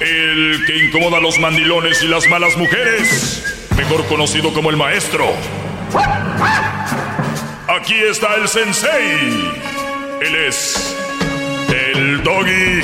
El 0.00 0.64
que 0.66 0.84
incomoda 0.86 1.18
a 1.18 1.20
los 1.20 1.38
mandilones 1.38 2.02
y 2.02 2.08
las 2.08 2.26
malas 2.28 2.56
mujeres. 2.56 3.68
Mejor 3.76 4.04
conocido 4.06 4.52
como 4.52 4.70
el 4.70 4.76
maestro. 4.76 5.26
Aquí 7.68 7.94
está 7.94 8.36
el 8.36 8.48
sensei. 8.48 9.50
Él 10.20 10.34
es. 10.48 10.96
El 11.68 12.22
doggy. 12.22 12.82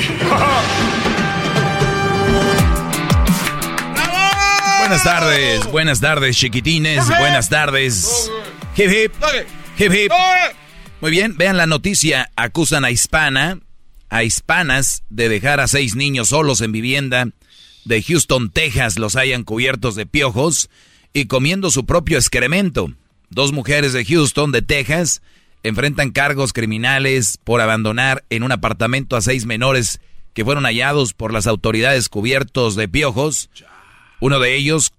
Buenas 4.79 5.03
tardes, 5.03 5.71
buenas 5.71 6.01
tardes, 6.01 6.35
chiquitines, 6.35 7.07
buenas 7.07 7.49
tardes. 7.49 8.31
Hip 8.75 8.89
hip, 8.91 9.13
hip 9.77 9.93
hip. 9.93 10.11
Muy 11.01 11.11
bien, 11.11 11.37
vean 11.37 11.57
la 11.57 11.67
noticia. 11.67 12.31
Acusan 12.35 12.85
a 12.85 12.91
hispana, 12.91 13.59
a 14.09 14.23
hispanas, 14.23 15.03
de 15.09 15.29
dejar 15.29 15.59
a 15.59 15.67
seis 15.67 15.95
niños 15.95 16.29
solos 16.29 16.61
en 16.61 16.71
vivienda 16.71 17.27
de 17.85 18.01
Houston, 18.01 18.49
Texas. 18.49 18.97
Los 18.97 19.15
hayan 19.15 19.43
cubiertos 19.43 19.95
de 19.95 20.05
piojos 20.05 20.69
y 21.13 21.25
comiendo 21.25 21.71
su 21.71 21.85
propio 21.85 22.17
excremento. 22.17 22.93
Dos 23.29 23.51
mujeres 23.51 23.93
de 23.93 24.05
Houston, 24.05 24.51
de 24.51 24.61
Texas, 24.61 25.21
enfrentan 25.63 26.11
cargos 26.11 26.53
criminales 26.53 27.37
por 27.43 27.61
abandonar 27.61 28.23
en 28.29 28.43
un 28.43 28.51
apartamento 28.51 29.15
a 29.15 29.21
seis 29.21 29.45
menores 29.45 29.99
que 30.33 30.45
fueron 30.45 30.65
hallados 30.65 31.13
por 31.13 31.33
las 31.33 31.47
autoridades 31.47 32.09
cubiertos 32.09 32.75
de 32.75 32.87
piojos. 32.87 33.49
Uno 34.19 34.39
de 34.39 34.55
ellos 34.55 34.93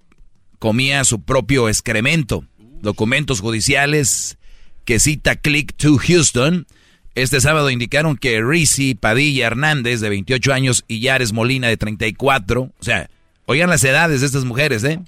comía 0.58 1.04
su 1.04 1.22
propio 1.22 1.68
excremento. 1.68 2.44
Documentos 2.82 3.40
judiciales 3.40 4.38
que 4.84 5.00
cita 5.00 5.36
Click 5.36 5.74
to 5.76 5.98
Houston. 5.98 6.66
Este 7.14 7.40
sábado 7.40 7.70
indicaron 7.70 8.16
que 8.16 8.42
Rizzi 8.42 8.94
Padilla 8.94 9.46
Hernández, 9.46 10.00
de 10.00 10.08
28 10.08 10.52
años, 10.52 10.84
y 10.88 11.00
Yares 11.00 11.32
Molina, 11.32 11.68
de 11.68 11.76
34. 11.76 12.62
O 12.62 12.72
sea, 12.80 13.10
oigan 13.46 13.68
las 13.68 13.84
edades 13.84 14.20
de 14.20 14.26
estas 14.26 14.44
mujeres, 14.44 14.84
¿eh? 14.84 15.00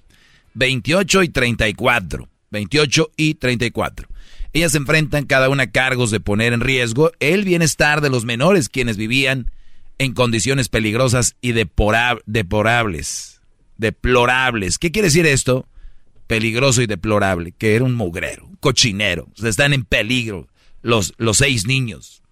28 0.54 1.22
y 1.22 1.28
34. 1.28 2.28
28 2.50 3.10
y 3.16 3.34
34. 3.34 4.08
Ellas 4.52 4.74
enfrentan 4.74 5.24
cada 5.24 5.48
una 5.48 5.70
cargos 5.70 6.10
de 6.10 6.20
poner 6.20 6.52
en 6.52 6.60
riesgo 6.60 7.12
el 7.20 7.44
bienestar 7.44 8.02
de 8.02 8.10
los 8.10 8.24
menores 8.24 8.68
quienes 8.68 8.98
vivían 8.98 9.50
en 9.98 10.12
condiciones 10.12 10.68
peligrosas 10.68 11.36
y 11.40 11.52
deplorables. 11.52 13.40
Deplorables. 13.78 14.78
¿Qué 14.78 14.90
quiere 14.92 15.08
decir 15.08 15.26
esto? 15.26 15.66
Peligroso 16.26 16.82
y 16.82 16.86
deplorable. 16.86 17.52
Que 17.52 17.74
era 17.74 17.84
un 17.84 17.94
mugrero, 17.94 18.46
un 18.46 18.56
cochinero. 18.56 19.28
O 19.42 19.46
están 19.46 19.72
en 19.72 19.84
peligro 19.84 20.48
los, 20.82 21.14
los 21.16 21.38
seis 21.38 21.66
niños. 21.66 22.22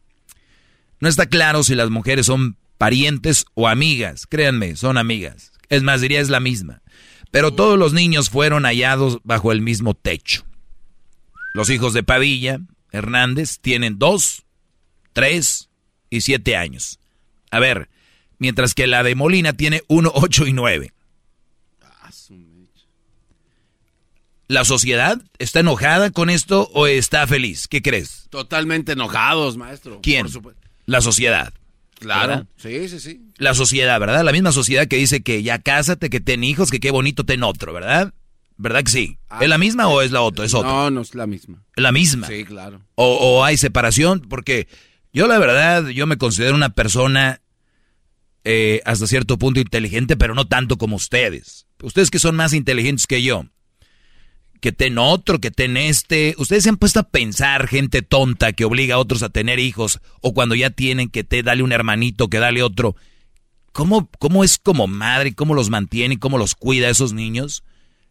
No 1.00 1.08
está 1.08 1.26
claro 1.26 1.62
si 1.64 1.74
las 1.74 1.88
mujeres 1.88 2.26
son 2.26 2.56
parientes 2.76 3.46
o 3.54 3.68
amigas. 3.68 4.26
Créanme, 4.26 4.76
son 4.76 4.98
amigas. 4.98 5.52
Es 5.70 5.82
más, 5.82 6.02
diría 6.02 6.20
es 6.20 6.28
la 6.28 6.40
misma. 6.40 6.82
Pero 7.30 7.52
todos 7.52 7.78
los 7.78 7.92
niños 7.92 8.30
fueron 8.30 8.64
hallados 8.64 9.18
bajo 9.22 9.52
el 9.52 9.60
mismo 9.60 9.94
techo. 9.94 10.44
Los 11.54 11.70
hijos 11.70 11.92
de 11.92 12.02
Padilla, 12.02 12.60
Hernández, 12.90 13.58
tienen 13.60 13.98
dos, 13.98 14.44
tres 15.12 15.68
y 16.10 16.22
siete 16.22 16.56
años. 16.56 16.98
A 17.50 17.60
ver, 17.60 17.88
mientras 18.38 18.74
que 18.74 18.86
la 18.86 19.02
de 19.02 19.14
Molina 19.14 19.52
tiene 19.52 19.82
uno, 19.88 20.10
ocho 20.14 20.46
y 20.46 20.52
nueve. 20.52 20.92
¿La 24.48 24.64
sociedad 24.64 25.22
está 25.38 25.60
enojada 25.60 26.10
con 26.10 26.28
esto 26.28 26.68
o 26.74 26.88
está 26.88 27.24
feliz? 27.28 27.68
¿Qué 27.68 27.82
crees? 27.82 28.26
Totalmente 28.30 28.92
enojados, 28.92 29.56
maestro. 29.56 30.00
¿Quién? 30.02 30.28
Por. 30.28 30.56
La 30.86 31.00
sociedad. 31.00 31.52
Claro. 32.00 32.28
¿Verdad? 32.28 32.46
Sí, 32.56 32.88
sí, 32.88 32.98
sí. 32.98 33.20
La 33.36 33.54
sociedad, 33.54 34.00
¿verdad? 34.00 34.24
La 34.24 34.32
misma 34.32 34.52
sociedad 34.52 34.88
que 34.88 34.96
dice 34.96 35.22
que 35.22 35.42
ya 35.42 35.58
cásate, 35.58 36.10
que 36.10 36.20
ten 36.20 36.42
hijos, 36.42 36.70
que 36.70 36.80
qué 36.80 36.90
bonito 36.90 37.24
ten 37.24 37.42
otro, 37.44 37.72
¿verdad? 37.72 38.12
¿Verdad 38.56 38.82
que 38.82 38.90
sí? 38.90 39.18
¿Es 39.40 39.48
la 39.48 39.58
misma 39.58 39.88
o 39.88 40.02
es 40.02 40.10
la 40.10 40.20
otra? 40.22 40.44
Es 40.44 40.52
otra. 40.52 40.70
No, 40.70 40.90
no 40.90 41.00
es 41.02 41.14
la 41.14 41.26
misma. 41.26 41.62
¿Es 41.76 41.82
la 41.82 41.92
misma? 41.92 42.26
Sí, 42.26 42.44
claro. 42.44 42.82
O, 42.94 43.16
o 43.16 43.44
hay 43.44 43.56
separación, 43.56 44.20
porque 44.28 44.66
yo 45.12 45.26
la 45.26 45.38
verdad, 45.38 45.88
yo 45.88 46.06
me 46.06 46.18
considero 46.18 46.54
una 46.54 46.70
persona 46.70 47.40
eh, 48.44 48.80
hasta 48.84 49.06
cierto 49.06 49.38
punto 49.38 49.60
inteligente, 49.60 50.16
pero 50.16 50.34
no 50.34 50.46
tanto 50.46 50.76
como 50.78 50.96
ustedes. 50.96 51.66
Ustedes 51.82 52.10
que 52.10 52.18
son 52.18 52.36
más 52.36 52.52
inteligentes 52.52 53.06
que 53.06 53.22
yo. 53.22 53.44
Que 54.60 54.72
ten 54.72 54.98
otro, 54.98 55.40
que 55.40 55.50
ten 55.50 55.76
este. 55.76 56.34
Ustedes 56.38 56.64
se 56.64 56.68
han 56.68 56.76
puesto 56.76 57.00
a 57.00 57.08
pensar, 57.08 57.66
gente 57.66 58.02
tonta 58.02 58.52
que 58.52 58.64
obliga 58.64 58.96
a 58.96 58.98
otros 58.98 59.22
a 59.22 59.30
tener 59.30 59.58
hijos, 59.58 60.00
o 60.20 60.34
cuando 60.34 60.54
ya 60.54 60.70
tienen 60.70 61.08
que 61.08 61.24
te 61.24 61.42
dale 61.42 61.62
un 61.62 61.72
hermanito, 61.72 62.28
que 62.28 62.38
dale 62.38 62.62
otro. 62.62 62.96
¿Cómo, 63.72 64.10
cómo 64.18 64.44
es 64.44 64.58
como 64.58 64.86
madre, 64.86 65.34
cómo 65.34 65.54
los 65.54 65.70
mantiene, 65.70 66.18
cómo 66.18 66.38
los 66.38 66.54
cuida 66.54 66.88
a 66.88 66.90
esos 66.90 67.12
niños? 67.12 67.62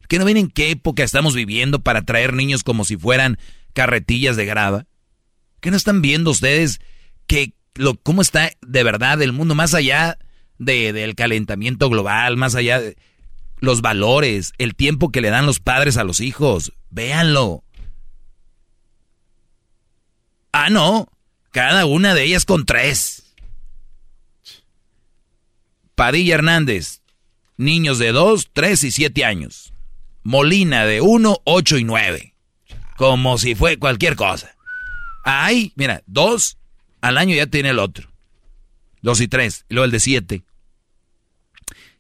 ¿Que 0.07 0.17
no 0.17 0.25
ven 0.25 0.37
en 0.37 0.49
qué 0.49 0.71
época 0.71 1.03
estamos 1.03 1.35
viviendo 1.35 1.81
para 1.81 2.03
traer 2.03 2.33
niños 2.33 2.63
como 2.63 2.85
si 2.85 2.97
fueran 2.97 3.37
carretillas 3.73 4.35
de 4.37 4.45
grava? 4.45 4.87
¿Qué 5.59 5.69
no 5.69 5.77
están 5.77 6.01
viendo 6.01 6.31
ustedes 6.31 6.79
que 7.27 7.53
lo, 7.75 7.95
cómo 7.95 8.21
está 8.21 8.51
de 8.61 8.83
verdad 8.83 9.21
el 9.21 9.33
mundo 9.33 9.53
más 9.53 9.73
allá 9.73 10.17
de, 10.57 10.93
del 10.93 11.15
calentamiento 11.15 11.89
global, 11.89 12.37
más 12.37 12.55
allá 12.55 12.79
de 12.79 12.97
los 13.59 13.81
valores, 13.81 14.53
el 14.57 14.75
tiempo 14.75 15.11
que 15.11 15.21
le 15.21 15.29
dan 15.29 15.45
los 15.45 15.59
padres 15.59 15.97
a 15.97 16.03
los 16.03 16.19
hijos. 16.19 16.73
Véanlo. 16.89 17.63
Ah, 20.51 20.69
no. 20.69 21.07
Cada 21.51 21.85
una 21.85 22.13
de 22.13 22.23
ellas 22.23 22.45
con 22.45 22.65
tres. 22.65 23.33
Padilla 25.95 26.35
Hernández, 26.35 27.01
niños 27.57 27.99
de 27.99 28.11
2, 28.11 28.51
3 28.53 28.83
y 28.85 28.91
7 28.91 29.25
años. 29.25 29.73
Molina 30.23 30.85
de 30.85 31.01
1, 31.01 31.41
8 31.43 31.77
y 31.77 31.83
9. 31.83 32.33
Como 32.95 33.37
si 33.37 33.55
fue 33.55 33.77
cualquier 33.77 34.15
cosa. 34.15 34.55
Ay, 35.23 35.73
mira, 35.75 36.01
dos 36.05 36.57
al 37.01 37.17
año 37.17 37.35
ya 37.35 37.47
tiene 37.47 37.69
el 37.69 37.79
otro. 37.79 38.09
Dos 39.01 39.21
y 39.21 39.27
tres. 39.27 39.65
Y 39.69 39.73
luego 39.73 39.85
el 39.85 39.91
de 39.91 39.99
siete. 39.99 40.43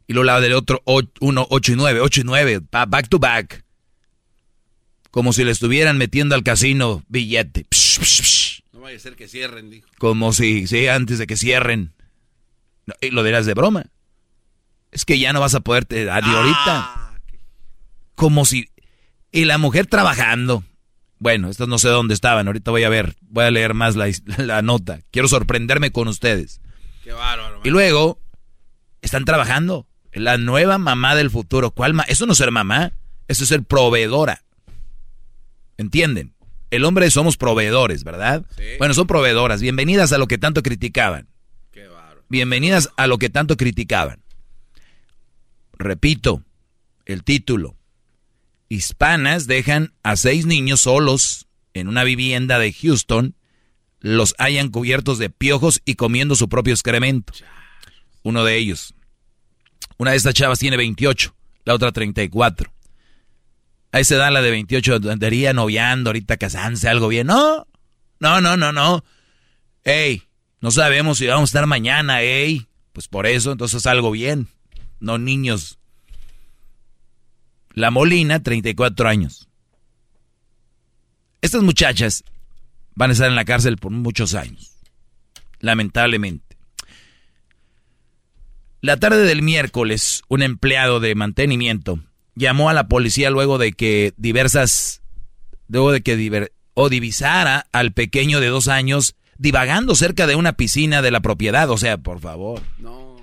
Y 0.09 0.13
luego 0.13 0.25
la 0.25 0.41
del 0.41 0.53
otro, 0.53 0.81
uno, 1.19 1.45
ocho 1.51 1.71
y 1.71 1.75
nueve. 1.75 2.01
Ocho 2.01 2.21
y 2.21 2.23
nueve. 2.23 2.59
Back 2.71 3.09
to 3.09 3.19
back. 3.19 3.63
Como 5.11 5.33
si 5.33 5.43
le 5.43 5.51
estuvieran 5.51 5.99
metiendo 5.99 6.33
al 6.33 6.41
casino 6.41 7.03
billete. 7.09 7.67
No 8.73 8.79
vaya 8.79 8.97
a 8.97 8.99
ser 8.99 9.15
que 9.15 9.27
cierren, 9.27 9.69
dijo. 9.69 9.87
Como 9.99 10.33
si, 10.33 10.65
sí, 10.65 10.87
antes 10.87 11.19
de 11.19 11.27
que 11.27 11.37
cierren. 11.37 11.93
y 13.01 13.11
lo 13.11 13.21
dirás 13.21 13.45
de 13.45 13.53
broma. 13.53 13.85
Es 14.91 15.05
que 15.05 15.19
ya 15.19 15.31
no 15.31 15.41
vas 15.41 15.53
a 15.53 15.59
poder 15.59 15.85
te, 15.85 16.09
ahorita. 16.09 16.57
Ah, 16.65 17.19
Como 18.15 18.45
si. 18.45 18.67
Y 19.31 19.45
la 19.45 19.59
mujer 19.59 19.85
trabajando. 19.85 20.63
Bueno, 21.19 21.51
estos 21.51 21.67
no 21.67 21.77
sé 21.77 21.87
dónde 21.89 22.15
estaban. 22.15 22.47
Ahorita 22.47 22.71
voy 22.71 22.81
a 22.83 22.89
ver. 22.89 23.15
Voy 23.21 23.45
a 23.45 23.51
leer 23.51 23.75
más 23.75 23.95
la, 23.95 24.61
nota. 24.63 25.01
Quiero 25.11 25.27
sorprenderme 25.27 25.91
con 25.91 26.07
ustedes. 26.07 26.61
Qué 27.03 27.11
bárbaro. 27.11 27.61
Y 27.63 27.69
luego. 27.69 28.19
Están 29.03 29.23
trabajando. 29.23 29.85
La 30.13 30.37
nueva 30.37 30.77
mamá 30.77 31.15
del 31.15 31.29
futuro. 31.29 31.71
¿Cuál 31.71 31.93
ma 31.93 32.03
Eso 32.03 32.25
no 32.25 32.33
es 32.33 32.37
ser 32.37 32.51
mamá. 32.51 32.93
Eso 33.27 33.43
es 33.43 33.49
ser 33.49 33.63
proveedora. 33.63 34.43
¿Entienden? 35.77 36.33
El 36.71 36.85
hombre 36.85 37.09
somos 37.09 37.37
proveedores, 37.37 38.03
¿verdad? 38.03 38.45
Bueno, 38.77 38.93
son 38.93 39.07
proveedoras. 39.07 39.61
Bienvenidas 39.61 40.11
a 40.11 40.17
lo 40.17 40.27
que 40.27 40.37
tanto 40.37 40.61
criticaban. 40.61 41.27
Qué. 41.71 41.87
Bienvenidas 42.27 42.89
a 42.97 43.07
lo 43.07 43.17
que 43.17 43.29
tanto 43.29 43.57
criticaban. 43.57 44.21
Repito, 45.77 46.43
el 47.05 47.23
título. 47.23 47.75
Hispanas 48.67 49.47
dejan 49.47 49.93
a 50.03 50.15
seis 50.15 50.45
niños 50.45 50.81
solos 50.81 51.47
en 51.73 51.87
una 51.87 52.03
vivienda 52.03 52.59
de 52.59 52.73
Houston, 52.73 53.35
los 53.99 54.35
hayan 54.37 54.69
cubiertos 54.69 55.17
de 55.17 55.29
piojos 55.29 55.81
y 55.85 55.95
comiendo 55.95 56.35
su 56.35 56.49
propio 56.49 56.73
excremento. 56.73 57.33
Uno 58.23 58.43
de 58.43 58.57
ellos. 58.57 58.93
Una 59.97 60.11
de 60.11 60.17
estas 60.17 60.33
chavas 60.33 60.59
tiene 60.59 60.77
28, 60.77 61.35
la 61.65 61.73
otra 61.73 61.91
34. 61.91 62.71
A 63.91 63.99
esa 63.99 64.15
edad 64.15 64.31
la 64.31 64.41
de 64.41 64.51
28 64.51 64.99
andaría 65.11 65.53
noviando, 65.53 66.09
ahorita 66.09 66.37
casándose, 66.37 66.87
algo 66.87 67.07
bien. 67.07 67.27
No, 67.27 67.67
no, 68.19 68.41
no, 68.41 68.55
no, 68.55 68.71
no. 68.71 69.03
Ey, 69.83 70.23
no 70.61 70.71
sabemos 70.71 71.17
si 71.17 71.27
vamos 71.27 71.49
a 71.49 71.51
estar 71.51 71.65
mañana, 71.65 72.21
ey. 72.21 72.67
Pues 72.93 73.07
por 73.07 73.25
eso, 73.27 73.51
entonces 73.51 73.85
algo 73.85 74.11
bien 74.11 74.47
no 74.99 75.17
niños. 75.17 75.79
La 77.73 77.91
Molina, 77.91 78.41
34 78.41 79.07
años. 79.07 79.47
Estas 81.41 81.63
muchachas 81.63 82.23
van 82.95 83.11
a 83.11 83.13
estar 83.13 83.29
en 83.29 83.35
la 83.35 83.45
cárcel 83.45 83.77
por 83.77 83.91
muchos 83.91 84.33
años, 84.35 84.73
lamentablemente. 85.59 86.48
La 88.81 88.97
tarde 88.97 89.23
del 89.23 89.41
miércoles, 89.41 90.21
un 90.29 90.41
empleado 90.41 91.01
de 91.01 91.13
mantenimiento 91.13 91.99
llamó 92.35 92.69
a 92.69 92.73
la 92.73 92.87
policía 92.87 93.29
luego 93.29 93.57
de 93.57 93.73
que 93.73 94.13
diversas, 94.15 95.01
luego 95.67 95.91
de 95.91 96.01
que 96.01 96.51
o 96.75 96.87
divisara 96.87 97.67
al 97.73 97.91
pequeño 97.91 98.39
de 98.39 98.47
dos 98.47 98.69
años 98.69 99.15
divagando 99.37 99.95
cerca 99.95 100.27
de 100.27 100.35
una 100.35 100.53
piscina 100.53 101.01
de 101.01 101.11
la 101.11 101.19
propiedad. 101.19 101.69
O 101.69 101.77
sea, 101.77 101.97
por 101.97 102.21
favor. 102.21 102.61
No. 102.77 103.17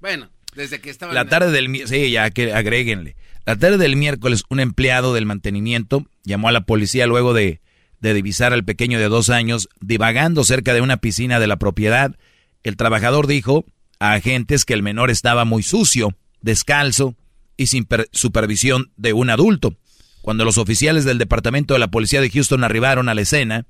Bueno. 0.00 0.30
Desde 0.56 0.80
que 0.80 0.88
estaba 0.88 1.12
La 1.12 1.26
tarde 1.26 1.52
del 1.52 1.86
sí, 1.86 2.10
ya 2.10 2.30
que 2.30 2.52
agréguenle. 2.52 3.14
La 3.44 3.56
tarde 3.56 3.76
del 3.76 3.94
miércoles, 3.94 4.42
un 4.48 4.58
empleado 4.58 5.12
del 5.12 5.26
mantenimiento 5.26 6.06
llamó 6.24 6.48
a 6.48 6.52
la 6.52 6.62
policía 6.62 7.06
luego 7.06 7.34
de, 7.34 7.60
de 8.00 8.14
divisar 8.14 8.54
al 8.54 8.64
pequeño 8.64 8.98
de 8.98 9.08
dos 9.08 9.28
años 9.28 9.68
divagando 9.80 10.44
cerca 10.44 10.72
de 10.72 10.80
una 10.80 10.96
piscina 10.96 11.38
de 11.38 11.46
la 11.46 11.56
propiedad. 11.56 12.16
El 12.62 12.76
trabajador 12.76 13.26
dijo 13.26 13.66
a 13.98 14.14
agentes 14.14 14.64
que 14.64 14.74
el 14.74 14.82
menor 14.82 15.10
estaba 15.10 15.44
muy 15.44 15.62
sucio, 15.62 16.14
descalzo 16.40 17.14
y 17.56 17.68
sin 17.68 17.86
supervisión 18.12 18.92
de 18.96 19.12
un 19.12 19.30
adulto. 19.30 19.74
Cuando 20.22 20.44
los 20.44 20.58
oficiales 20.58 21.04
del 21.04 21.18
departamento 21.18 21.74
de 21.74 21.80
la 21.80 21.90
policía 21.90 22.20
de 22.20 22.30
Houston 22.30 22.64
arribaron 22.64 23.08
a 23.08 23.14
la 23.14 23.22
escena, 23.22 23.66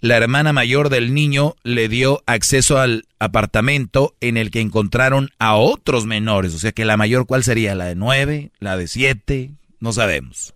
la 0.00 0.16
hermana 0.16 0.52
mayor 0.52 0.90
del 0.90 1.14
niño 1.14 1.54
le 1.62 1.88
dio 1.88 2.22
acceso 2.26 2.78
al 2.78 3.04
apartamento 3.18 4.14
en 4.20 4.36
el 4.36 4.50
que 4.50 4.60
encontraron 4.60 5.30
a 5.38 5.56
otros 5.56 6.04
menores. 6.04 6.54
O 6.54 6.58
sea 6.58 6.72
que 6.72 6.84
la 6.84 6.96
mayor, 6.96 7.26
¿cuál 7.26 7.42
sería? 7.42 7.74
¿La 7.74 7.86
de 7.86 7.94
nueve? 7.94 8.50
¿La 8.58 8.76
de 8.76 8.86
siete? 8.86 9.52
No 9.80 9.92
sabemos. 9.92 10.54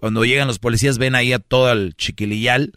Cuando 0.00 0.24
llegan 0.24 0.48
los 0.48 0.58
policías 0.58 0.98
ven 0.98 1.14
ahí 1.14 1.32
a 1.32 1.38
todo 1.38 1.70
el 1.72 1.94
chiquilillal 1.96 2.72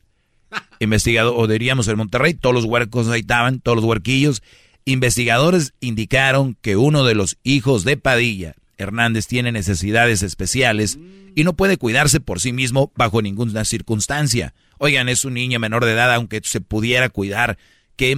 investigado, 0.79 1.35
o 1.35 1.47
diríamos 1.47 1.87
en 1.87 1.97
Monterrey, 1.97 2.33
todos 2.33 2.55
los 2.55 2.65
huercos 2.65 3.07
ahí 3.09 3.21
estaban, 3.21 3.59
todos 3.59 3.77
los 3.77 3.85
huerquillos. 3.85 4.41
Investigadores 4.85 5.73
indicaron 5.79 6.57
que 6.61 6.75
uno 6.75 7.03
de 7.03 7.15
los 7.15 7.37
hijos 7.43 7.83
de 7.83 7.97
Padilla, 7.97 8.55
Hernández, 8.77 9.27
tiene 9.27 9.51
necesidades 9.51 10.23
especiales 10.23 10.97
y 11.35 11.43
no 11.43 11.55
puede 11.55 11.77
cuidarse 11.77 12.19
por 12.19 12.39
sí 12.39 12.53
mismo 12.53 12.91
bajo 12.95 13.21
ninguna 13.21 13.65
circunstancia. 13.65 14.53
Oigan, 14.77 15.09
es 15.09 15.25
un 15.25 15.33
niño 15.35 15.59
menor 15.59 15.85
de 15.85 15.91
edad, 15.93 16.13
aunque 16.13 16.41
se 16.43 16.61
pudiera 16.61 17.09
cuidar. 17.09 17.57
¿Qué 17.95 18.17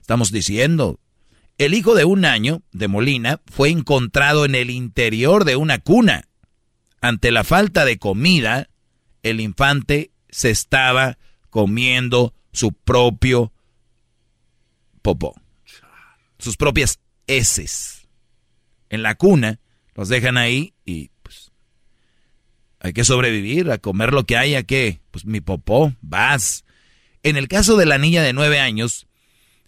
estamos 0.00 0.30
diciendo? 0.30 1.00
El 1.58 1.74
hijo 1.74 1.94
de 1.94 2.04
un 2.04 2.24
año, 2.24 2.62
de 2.72 2.86
Molina, 2.86 3.40
fue 3.46 3.70
encontrado 3.70 4.44
en 4.44 4.54
el 4.54 4.70
interior 4.70 5.44
de 5.44 5.56
una 5.56 5.78
cuna. 5.78 6.28
Ante 7.00 7.30
la 7.30 7.44
falta 7.44 7.84
de 7.84 7.98
comida, 7.98 8.68
el 9.22 9.40
infante 9.40 10.10
se 10.28 10.50
estaba 10.50 11.18
comiendo 11.50 12.34
su 12.52 12.72
propio 12.72 13.52
popó. 15.02 15.34
Sus 16.46 16.56
propias 16.56 17.00
heces. 17.26 18.06
En 18.88 19.02
la 19.02 19.16
cuna, 19.16 19.58
los 19.96 20.08
dejan 20.08 20.36
ahí 20.36 20.74
y 20.84 21.10
hay 22.78 22.92
que 22.92 23.02
sobrevivir, 23.02 23.68
a 23.72 23.78
comer 23.78 24.12
lo 24.12 24.22
que 24.26 24.36
haya, 24.36 24.62
que 24.62 25.00
Pues 25.10 25.24
mi 25.24 25.40
popó, 25.40 25.92
vas. 26.02 26.64
En 27.24 27.36
el 27.36 27.48
caso 27.48 27.76
de 27.76 27.84
la 27.84 27.98
niña 27.98 28.22
de 28.22 28.32
nueve 28.32 28.60
años, 28.60 29.08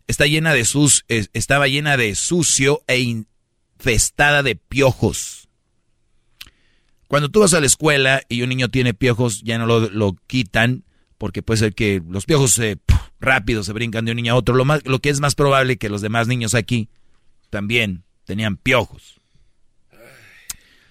está 0.07 0.27
llena 0.27 0.55
de 0.55 0.65
sus, 0.65 1.05
estaba 1.09 1.67
llena 1.67 1.97
de 1.97 2.15
sucio 2.15 2.85
e 2.87 3.01
infestada 3.01 4.45
de 4.45 4.55
piojos. 4.55 5.49
Cuando 7.09 7.29
tú 7.29 7.41
vas 7.41 7.55
a 7.55 7.61
la 7.61 7.67
escuela 7.67 8.23
y 8.29 8.43
un 8.43 8.51
niño 8.51 8.69
tiene 8.69 8.95
piojos, 8.95 9.43
ya 9.43 9.59
no 9.59 9.67
lo, 9.67 10.15
quitan, 10.29 10.85
porque 11.19 11.43
puede 11.43 11.59
ser 11.59 11.74
que 11.74 12.01
los 12.09 12.24
piojos 12.24 12.53
se, 12.53 12.78
rápido 13.20 13.65
se 13.65 13.73
brincan 13.73 14.05
de 14.05 14.12
un 14.12 14.16
niño 14.16 14.32
a 14.32 14.36
otro. 14.36 14.55
Lo, 14.55 14.65
más, 14.65 14.86
lo 14.86 15.01
que 15.01 15.11
es 15.11 15.20
más 15.20 15.35
probable 15.35 15.77
que 15.77 15.89
los 15.89 16.01
demás 16.01 16.28
niños 16.28 16.55
aquí 16.55 16.89
también 17.51 18.05
tenían 18.24 18.57
piojos. 18.57 19.20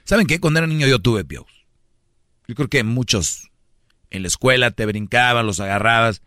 ¿Saben 0.03 0.27
qué? 0.27 0.39
Cuando 0.39 0.59
era 0.59 0.67
niño 0.67 0.87
yo 0.87 0.99
tuve 0.99 1.25
piojos. 1.25 1.65
Yo 2.47 2.55
creo 2.55 2.67
que 2.67 2.83
muchos 2.83 3.51
en 4.09 4.21
la 4.21 4.27
escuela 4.27 4.71
te 4.71 4.85
brincaban, 4.85 5.45
los 5.45 5.59
agarrabas, 5.59 6.21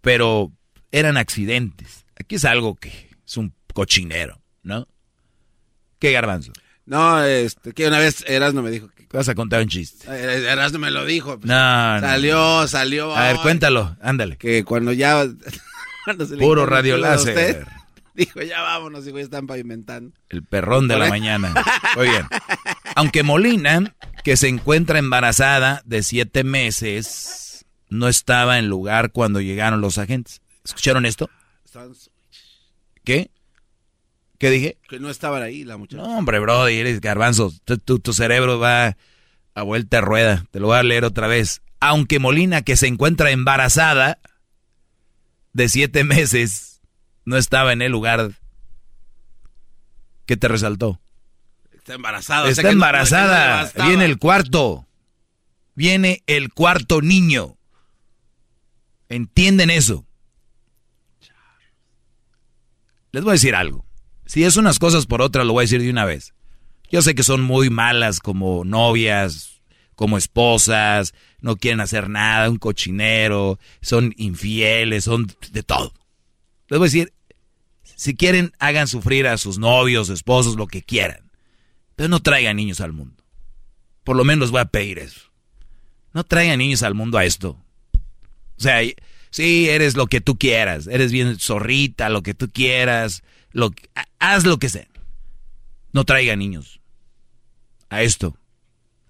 pero 0.00 0.52
eran 0.92 1.16
accidentes. 1.16 2.04
Aquí 2.18 2.34
es 2.34 2.44
algo 2.44 2.74
que 2.74 3.10
es 3.26 3.36
un 3.36 3.54
cochinero, 3.72 4.40
¿no? 4.62 4.86
¿Qué 5.98 6.12
garbanzo? 6.12 6.52
No, 6.86 7.22
este, 7.24 7.72
que 7.72 7.86
una 7.86 7.98
vez 7.98 8.24
Erasmo 8.26 8.62
me 8.62 8.70
dijo. 8.70 8.90
Vas 9.12 9.28
a 9.28 9.34
contar 9.34 9.62
un 9.62 9.68
chiste. 9.68 10.06
Eh, 10.08 10.46
Erasmo 10.50 10.78
me 10.78 10.90
lo 10.90 11.04
dijo. 11.04 11.38
Pues, 11.38 11.46
no, 11.46 11.54
Salió, 11.54 12.68
salió. 12.68 13.14
A 13.14 13.28
ver, 13.28 13.36
cuéntalo, 13.38 13.96
ándale. 14.00 14.36
Que 14.36 14.64
cuando 14.64 14.92
ya... 14.92 15.26
Puro 16.38 16.66
radio 16.66 16.96
láser. 16.96 17.66
Dijo, 18.14 18.42
ya 18.42 18.60
vámonos, 18.60 19.06
y 19.06 19.12
ya 19.12 19.20
están 19.20 19.46
pavimentando. 19.46 20.12
El 20.28 20.42
perrón 20.42 20.88
de 20.88 20.98
la 20.98 21.08
mañana. 21.08 21.54
Muy 21.96 22.08
bien. 22.08 22.26
Aunque 22.94 23.22
Molina, 23.22 23.94
que 24.24 24.36
se 24.36 24.48
encuentra 24.48 24.98
embarazada 24.98 25.82
de 25.84 26.02
siete 26.02 26.44
meses, 26.44 27.64
no 27.88 28.08
estaba 28.08 28.58
en 28.58 28.68
lugar 28.68 29.12
cuando 29.12 29.40
llegaron 29.40 29.80
los 29.80 29.98
agentes. 29.98 30.42
¿Escucharon 30.64 31.06
esto? 31.06 31.30
¿Qué? 33.04 33.30
¿Qué 34.40 34.48
dije? 34.48 34.78
Que 34.88 34.98
no 34.98 35.10
estaban 35.10 35.42
ahí 35.42 35.64
la 35.64 35.76
muchacha. 35.76 36.02
No, 36.02 36.16
hombre, 36.16 36.38
bro, 36.38 36.66
eres 36.66 37.02
garbanzo. 37.02 37.52
Tu, 37.84 38.12
cerebro 38.14 38.58
va 38.58 38.96
a 39.54 39.62
vuelta 39.62 39.98
de 39.98 40.00
rueda. 40.00 40.46
Te 40.50 40.60
lo 40.60 40.68
voy 40.68 40.78
a 40.78 40.82
leer 40.82 41.04
otra 41.04 41.26
vez. 41.26 41.60
Aunque 41.78 42.18
Molina, 42.18 42.62
que 42.62 42.78
se 42.78 42.86
encuentra 42.86 43.32
embarazada 43.32 44.18
de 45.52 45.68
siete 45.68 46.04
meses 46.04 46.80
no 47.26 47.36
estaba 47.36 47.74
en 47.74 47.82
el 47.82 47.92
lugar 47.92 48.32
que 50.24 50.38
te 50.38 50.48
resaltó. 50.48 51.02
Está 51.72 51.92
embarazada. 51.92 52.48
Está 52.48 52.70
embarazada. 52.70 53.70
Viene 53.84 54.06
el 54.06 54.18
cuarto. 54.18 54.88
Viene 55.74 56.22
el 56.26 56.50
cuarto 56.50 57.02
niño. 57.02 57.58
¿Entienden 59.10 59.68
eso? 59.68 60.06
Les 63.12 63.22
voy 63.22 63.32
a 63.32 63.34
decir 63.34 63.54
algo. 63.54 63.89
Si 64.30 64.44
es 64.44 64.56
unas 64.56 64.78
cosas 64.78 65.06
por 65.06 65.22
otras, 65.22 65.44
lo 65.44 65.54
voy 65.54 65.62
a 65.62 65.64
decir 65.64 65.82
de 65.82 65.90
una 65.90 66.04
vez. 66.04 66.34
Yo 66.88 67.02
sé 67.02 67.16
que 67.16 67.24
son 67.24 67.40
muy 67.40 67.68
malas 67.68 68.20
como 68.20 68.64
novias, 68.64 69.60
como 69.96 70.16
esposas, 70.16 71.14
no 71.40 71.56
quieren 71.56 71.80
hacer 71.80 72.08
nada, 72.08 72.48
un 72.48 72.58
cochinero, 72.58 73.58
son 73.82 74.14
infieles, 74.18 75.02
son 75.02 75.26
de 75.50 75.64
todo. 75.64 75.92
Les 76.68 76.78
voy 76.78 76.86
a 76.86 76.90
decir, 76.90 77.12
si 77.82 78.14
quieren, 78.14 78.52
hagan 78.60 78.86
sufrir 78.86 79.26
a 79.26 79.36
sus 79.36 79.58
novios, 79.58 80.10
esposos, 80.10 80.54
lo 80.54 80.68
que 80.68 80.82
quieran. 80.82 81.32
Pero 81.96 82.08
no 82.08 82.20
traigan 82.20 82.54
niños 82.54 82.80
al 82.80 82.92
mundo. 82.92 83.24
Por 84.04 84.14
lo 84.14 84.22
menos 84.22 84.52
voy 84.52 84.60
a 84.60 84.66
pedir 84.66 85.00
eso. 85.00 85.22
No 86.12 86.22
traigan 86.22 86.58
niños 86.58 86.84
al 86.84 86.94
mundo 86.94 87.18
a 87.18 87.24
esto. 87.24 87.58
O 88.56 88.62
sea, 88.62 88.78
sí, 89.30 89.68
eres 89.68 89.96
lo 89.96 90.06
que 90.06 90.20
tú 90.20 90.38
quieras. 90.38 90.86
Eres 90.86 91.10
bien 91.10 91.36
zorrita, 91.40 92.08
lo 92.10 92.22
que 92.22 92.34
tú 92.34 92.48
quieras. 92.48 93.24
Lo, 93.52 93.72
haz 94.18 94.44
lo 94.44 94.58
que 94.58 94.68
sea. 94.68 94.88
No 95.92 96.04
traigan 96.04 96.38
niños 96.38 96.80
a 97.88 98.02
esto. 98.02 98.36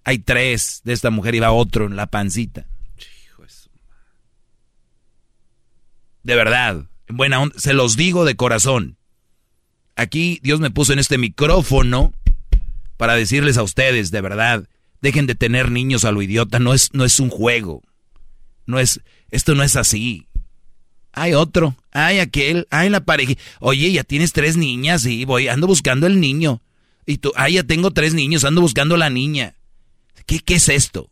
Hay 0.04 0.18
tres 0.18 0.80
de 0.84 0.92
esta 0.92 1.10
mujer 1.10 1.34
y 1.34 1.40
va 1.40 1.52
otro 1.52 1.86
en 1.86 1.96
la 1.96 2.06
pancita. 2.06 2.66
De 6.22 6.34
verdad, 6.34 6.84
en 7.06 7.16
buena 7.16 7.40
onda, 7.40 7.58
se 7.58 7.72
los 7.72 7.96
digo 7.96 8.24
de 8.24 8.36
corazón. 8.36 8.96
Aquí 9.96 10.38
Dios 10.42 10.60
me 10.60 10.70
puso 10.70 10.92
en 10.92 10.98
este 10.98 11.18
micrófono 11.18 12.12
para 12.96 13.14
decirles 13.14 13.56
a 13.56 13.62
ustedes, 13.62 14.10
de 14.10 14.20
verdad, 14.20 14.68
dejen 15.00 15.26
de 15.26 15.34
tener 15.34 15.70
niños 15.70 16.04
a 16.04 16.12
lo 16.12 16.22
idiota, 16.22 16.58
no 16.58 16.74
es, 16.74 16.92
no 16.92 17.04
es 17.04 17.20
un 17.20 17.30
juego. 17.30 17.82
No 18.66 18.78
es, 18.78 19.00
esto 19.30 19.54
no 19.54 19.62
es 19.62 19.76
así. 19.76 20.26
Hay 21.12 21.34
otro, 21.34 21.76
hay 21.90 22.18
aquel, 22.20 22.66
hay 22.70 22.88
la 22.88 23.04
pareja. 23.04 23.34
Oye, 23.58 23.90
ya 23.92 24.04
tienes 24.04 24.32
tres 24.32 24.56
niñas, 24.56 25.04
y 25.06 25.24
voy, 25.24 25.48
ando 25.48 25.66
buscando 25.66 26.06
el 26.06 26.20
niño. 26.20 26.62
Y 27.06 27.18
tú, 27.18 27.32
ah, 27.36 27.48
ya 27.48 27.64
tengo 27.64 27.90
tres 27.90 28.14
niños, 28.14 28.44
ando 28.44 28.60
buscando 28.60 28.96
la 28.96 29.10
niña. 29.10 29.54
¿Qué, 30.26 30.38
qué 30.38 30.54
es 30.54 30.68
esto? 30.68 31.10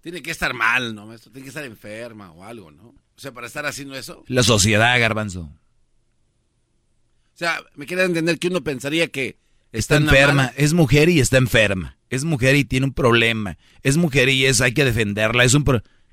Tiene 0.00 0.22
que 0.22 0.30
estar 0.30 0.54
mal, 0.54 0.94
¿no? 0.94 1.06
Tiene 1.18 1.42
que 1.42 1.48
estar 1.48 1.64
enferma 1.64 2.30
o 2.32 2.44
algo, 2.44 2.70
¿no? 2.70 2.88
O 2.88 3.20
sea, 3.20 3.32
para 3.32 3.46
estar 3.46 3.66
haciendo 3.66 3.94
eso. 3.94 4.24
La 4.28 4.42
sociedad, 4.42 4.98
garbanzo. 4.98 5.40
O 5.42 7.36
sea, 7.36 7.60
me 7.74 7.86
quiere 7.86 8.04
entender 8.04 8.38
que 8.38 8.48
uno 8.48 8.62
pensaría 8.62 9.08
que... 9.08 9.38
Está 9.72 9.96
enferma, 9.96 10.52
es 10.56 10.72
mujer 10.72 11.08
y 11.08 11.20
está 11.20 11.36
enferma. 11.36 11.96
Es 12.08 12.24
mujer 12.24 12.54
y 12.54 12.64
tiene 12.64 12.86
un 12.86 12.92
problema. 12.92 13.58
Es 13.82 13.96
mujer 13.96 14.28
y 14.28 14.46
es, 14.46 14.60
hay 14.60 14.72
que 14.72 14.84
defenderla. 14.84 15.42
Es 15.44 15.54
un 15.54 15.64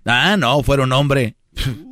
Ah, 0.03 0.35
no, 0.35 0.63
fueron 0.63 0.91
hombre. 0.93 1.35
cárcel. 1.53 1.90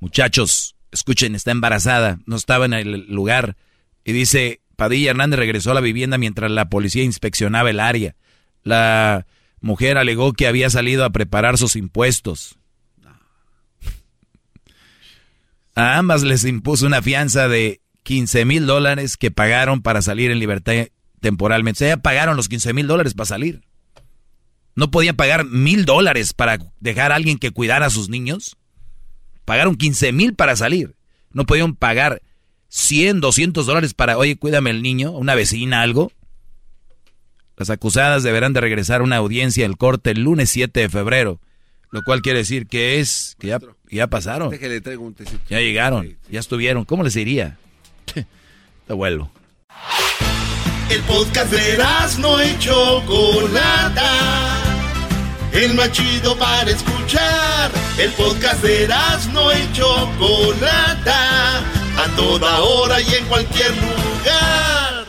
Muchachos, 0.00 0.76
escuchen, 0.92 1.34
está 1.34 1.50
embarazada, 1.50 2.18
no 2.26 2.36
estaba 2.36 2.64
en 2.66 2.72
el 2.72 3.06
lugar. 3.08 3.56
Y 4.04 4.12
dice, 4.12 4.60
Padilla 4.76 5.10
Hernández 5.10 5.38
regresó 5.38 5.72
a 5.72 5.74
la 5.74 5.80
vivienda 5.80 6.18
mientras 6.18 6.50
la 6.50 6.68
policía 6.68 7.02
inspeccionaba 7.02 7.70
el 7.70 7.80
área. 7.80 8.14
La 8.62 9.26
mujer 9.60 9.98
alegó 9.98 10.32
que 10.32 10.46
había 10.46 10.70
salido 10.70 11.04
a 11.04 11.10
preparar 11.10 11.58
sus 11.58 11.76
impuestos. 11.76 12.58
A 15.74 15.98
ambas 15.98 16.22
les 16.22 16.44
impuso 16.44 16.86
una 16.86 17.02
fianza 17.02 17.48
de 17.48 17.80
15 18.02 18.44
mil 18.44 18.66
dólares 18.66 19.16
que 19.16 19.30
pagaron 19.30 19.82
para 19.82 20.02
salir 20.02 20.30
en 20.30 20.38
libertad 20.38 20.88
temporalmente. 21.20 21.78
O 21.78 21.80
sea, 21.80 21.96
ya 21.96 22.02
pagaron 22.02 22.36
los 22.36 22.48
15 22.48 22.72
mil 22.72 22.86
dólares 22.86 23.14
para 23.14 23.26
salir. 23.26 23.62
¿No 24.74 24.90
podían 24.90 25.16
pagar 25.16 25.44
mil 25.44 25.84
dólares 25.84 26.32
para 26.32 26.58
dejar 26.80 27.12
a 27.12 27.16
alguien 27.16 27.38
que 27.38 27.50
cuidara 27.50 27.86
a 27.86 27.90
sus 27.90 28.08
niños? 28.08 28.56
Pagaron 29.48 29.76
15 29.76 30.12
mil 30.12 30.34
para 30.34 30.56
salir. 30.56 30.94
No 31.32 31.46
podían 31.46 31.74
pagar 31.74 32.20
100, 32.68 33.22
200 33.22 33.64
dólares 33.64 33.94
para, 33.94 34.18
oye, 34.18 34.36
cuídame 34.36 34.68
el 34.68 34.82
niño, 34.82 35.12
una 35.12 35.34
vecina, 35.34 35.80
algo. 35.80 36.12
Las 37.56 37.70
acusadas 37.70 38.22
deberán 38.22 38.52
de 38.52 38.60
regresar 38.60 39.00
a 39.00 39.04
una 39.04 39.16
audiencia 39.16 39.64
del 39.64 39.78
corte 39.78 40.10
el 40.10 40.20
lunes 40.20 40.50
7 40.50 40.80
de 40.80 40.90
febrero, 40.90 41.40
lo 41.90 42.02
cual 42.02 42.20
quiere 42.20 42.40
decir 42.40 42.66
que 42.66 43.00
es, 43.00 43.36
que 43.38 43.46
ya, 43.46 43.58
ya 43.90 44.08
pasaron. 44.08 44.50
Ya 45.48 45.60
llegaron, 45.60 46.18
ya 46.28 46.40
estuvieron. 46.40 46.84
¿Cómo 46.84 47.02
les 47.02 47.14
diría? 47.14 47.56
Te 48.12 48.26
vuelvo. 48.92 49.32
El 50.90 51.00
podcast 51.04 51.50
de 51.50 51.78
no 52.20 52.38
hecho 52.38 53.00
Chocolata. 53.06 54.67
El 55.52 55.74
más 55.74 55.90
chido 55.92 56.36
para 56.36 56.70
escuchar. 56.70 57.70
El 57.98 58.10
podcast 58.12 58.62
de 58.62 58.88
no 59.32 59.50
hecho 59.50 60.10
Chocolata. 60.18 61.58
A 61.58 62.08
toda 62.16 62.60
hora 62.60 63.00
y 63.00 63.14
en 63.14 63.24
cualquier 63.26 63.70
lugar. 63.76 65.06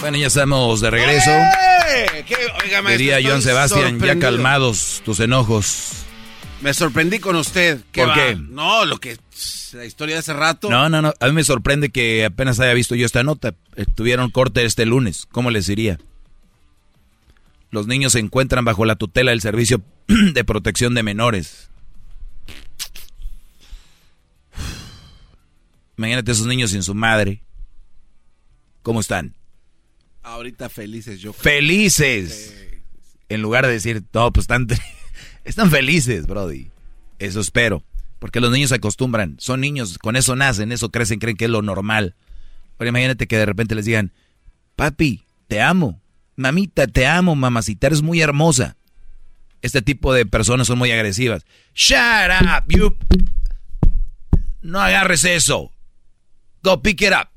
Bueno, 0.00 0.18
ya 0.18 0.26
estamos 0.26 0.80
de 0.80 0.90
regreso. 0.90 1.30
¡Eh! 1.30 2.24
Diría 2.88 3.18
Joan 3.22 3.42
Sebastián, 3.42 4.00
ya 4.00 4.18
calmados 4.18 5.02
tus 5.04 5.20
enojos. 5.20 6.04
Me 6.60 6.72
sorprendí 6.74 7.18
con 7.18 7.36
usted. 7.36 7.80
¿Por 7.92 8.12
qué? 8.14 8.36
No, 8.36 8.84
lo 8.84 8.98
que 8.98 9.16
la 9.72 9.84
historia 9.84 10.14
de 10.14 10.20
hace 10.20 10.32
rato. 10.32 10.70
No, 10.70 10.88
no, 10.88 11.02
no. 11.02 11.12
A 11.18 11.26
mí 11.26 11.32
me 11.32 11.44
sorprende 11.44 11.90
que 11.90 12.24
apenas 12.24 12.60
haya 12.60 12.74
visto 12.74 12.94
yo 12.94 13.06
esta 13.06 13.22
nota. 13.22 13.54
Tuvieron 13.94 14.30
corte 14.30 14.64
este 14.64 14.86
lunes. 14.86 15.26
¿Cómo 15.30 15.50
les 15.50 15.66
diría? 15.66 15.98
Los 17.70 17.86
niños 17.86 18.12
se 18.12 18.20
encuentran 18.20 18.64
bajo 18.64 18.84
la 18.84 18.96
tutela 18.96 19.32
del 19.32 19.40
Servicio 19.40 19.82
de 20.06 20.44
Protección 20.44 20.94
de 20.94 21.02
Menores. 21.02 21.70
Imagínate 25.96 26.32
esos 26.32 26.46
niños 26.46 26.70
sin 26.70 26.82
su 26.82 26.94
madre. 26.94 27.42
¿Cómo 28.82 29.00
están? 29.00 29.34
Ahorita 30.22 30.68
felices, 30.68 31.20
yo. 31.20 31.32
¡Felices! 31.32 32.54
En 33.28 33.42
lugar 33.42 33.66
de 33.66 33.72
decir, 33.72 34.02
no, 34.12 34.32
pues 34.32 34.44
están, 34.44 34.66
están 35.44 35.70
felices, 35.70 36.26
Brody. 36.26 36.70
Eso 37.18 37.40
espero. 37.40 37.82
Porque 38.24 38.40
los 38.40 38.50
niños 38.50 38.70
se 38.70 38.76
acostumbran. 38.76 39.36
Son 39.38 39.60
niños, 39.60 39.98
con 39.98 40.16
eso 40.16 40.34
nacen, 40.34 40.72
eso 40.72 40.88
crecen, 40.88 41.18
creen 41.18 41.36
que 41.36 41.44
es 41.44 41.50
lo 41.50 41.60
normal. 41.60 42.14
Pero 42.78 42.88
imagínate 42.88 43.26
que 43.26 43.36
de 43.36 43.44
repente 43.44 43.74
les 43.74 43.84
digan, 43.84 44.14
papi, 44.76 45.26
te 45.46 45.60
amo. 45.60 46.00
Mamita, 46.34 46.86
te 46.86 47.06
amo, 47.06 47.36
mamacita, 47.36 47.88
eres 47.88 48.00
muy 48.00 48.22
hermosa. 48.22 48.78
Este 49.60 49.82
tipo 49.82 50.14
de 50.14 50.24
personas 50.24 50.68
son 50.68 50.78
muy 50.78 50.90
agresivas. 50.90 51.44
Shut 51.74 51.98
up, 52.40 52.64
you. 52.68 52.96
No 54.62 54.80
agarres 54.80 55.24
eso. 55.24 55.70
Go 56.62 56.80
pick 56.80 57.02
it 57.02 57.12
up. 57.12 57.28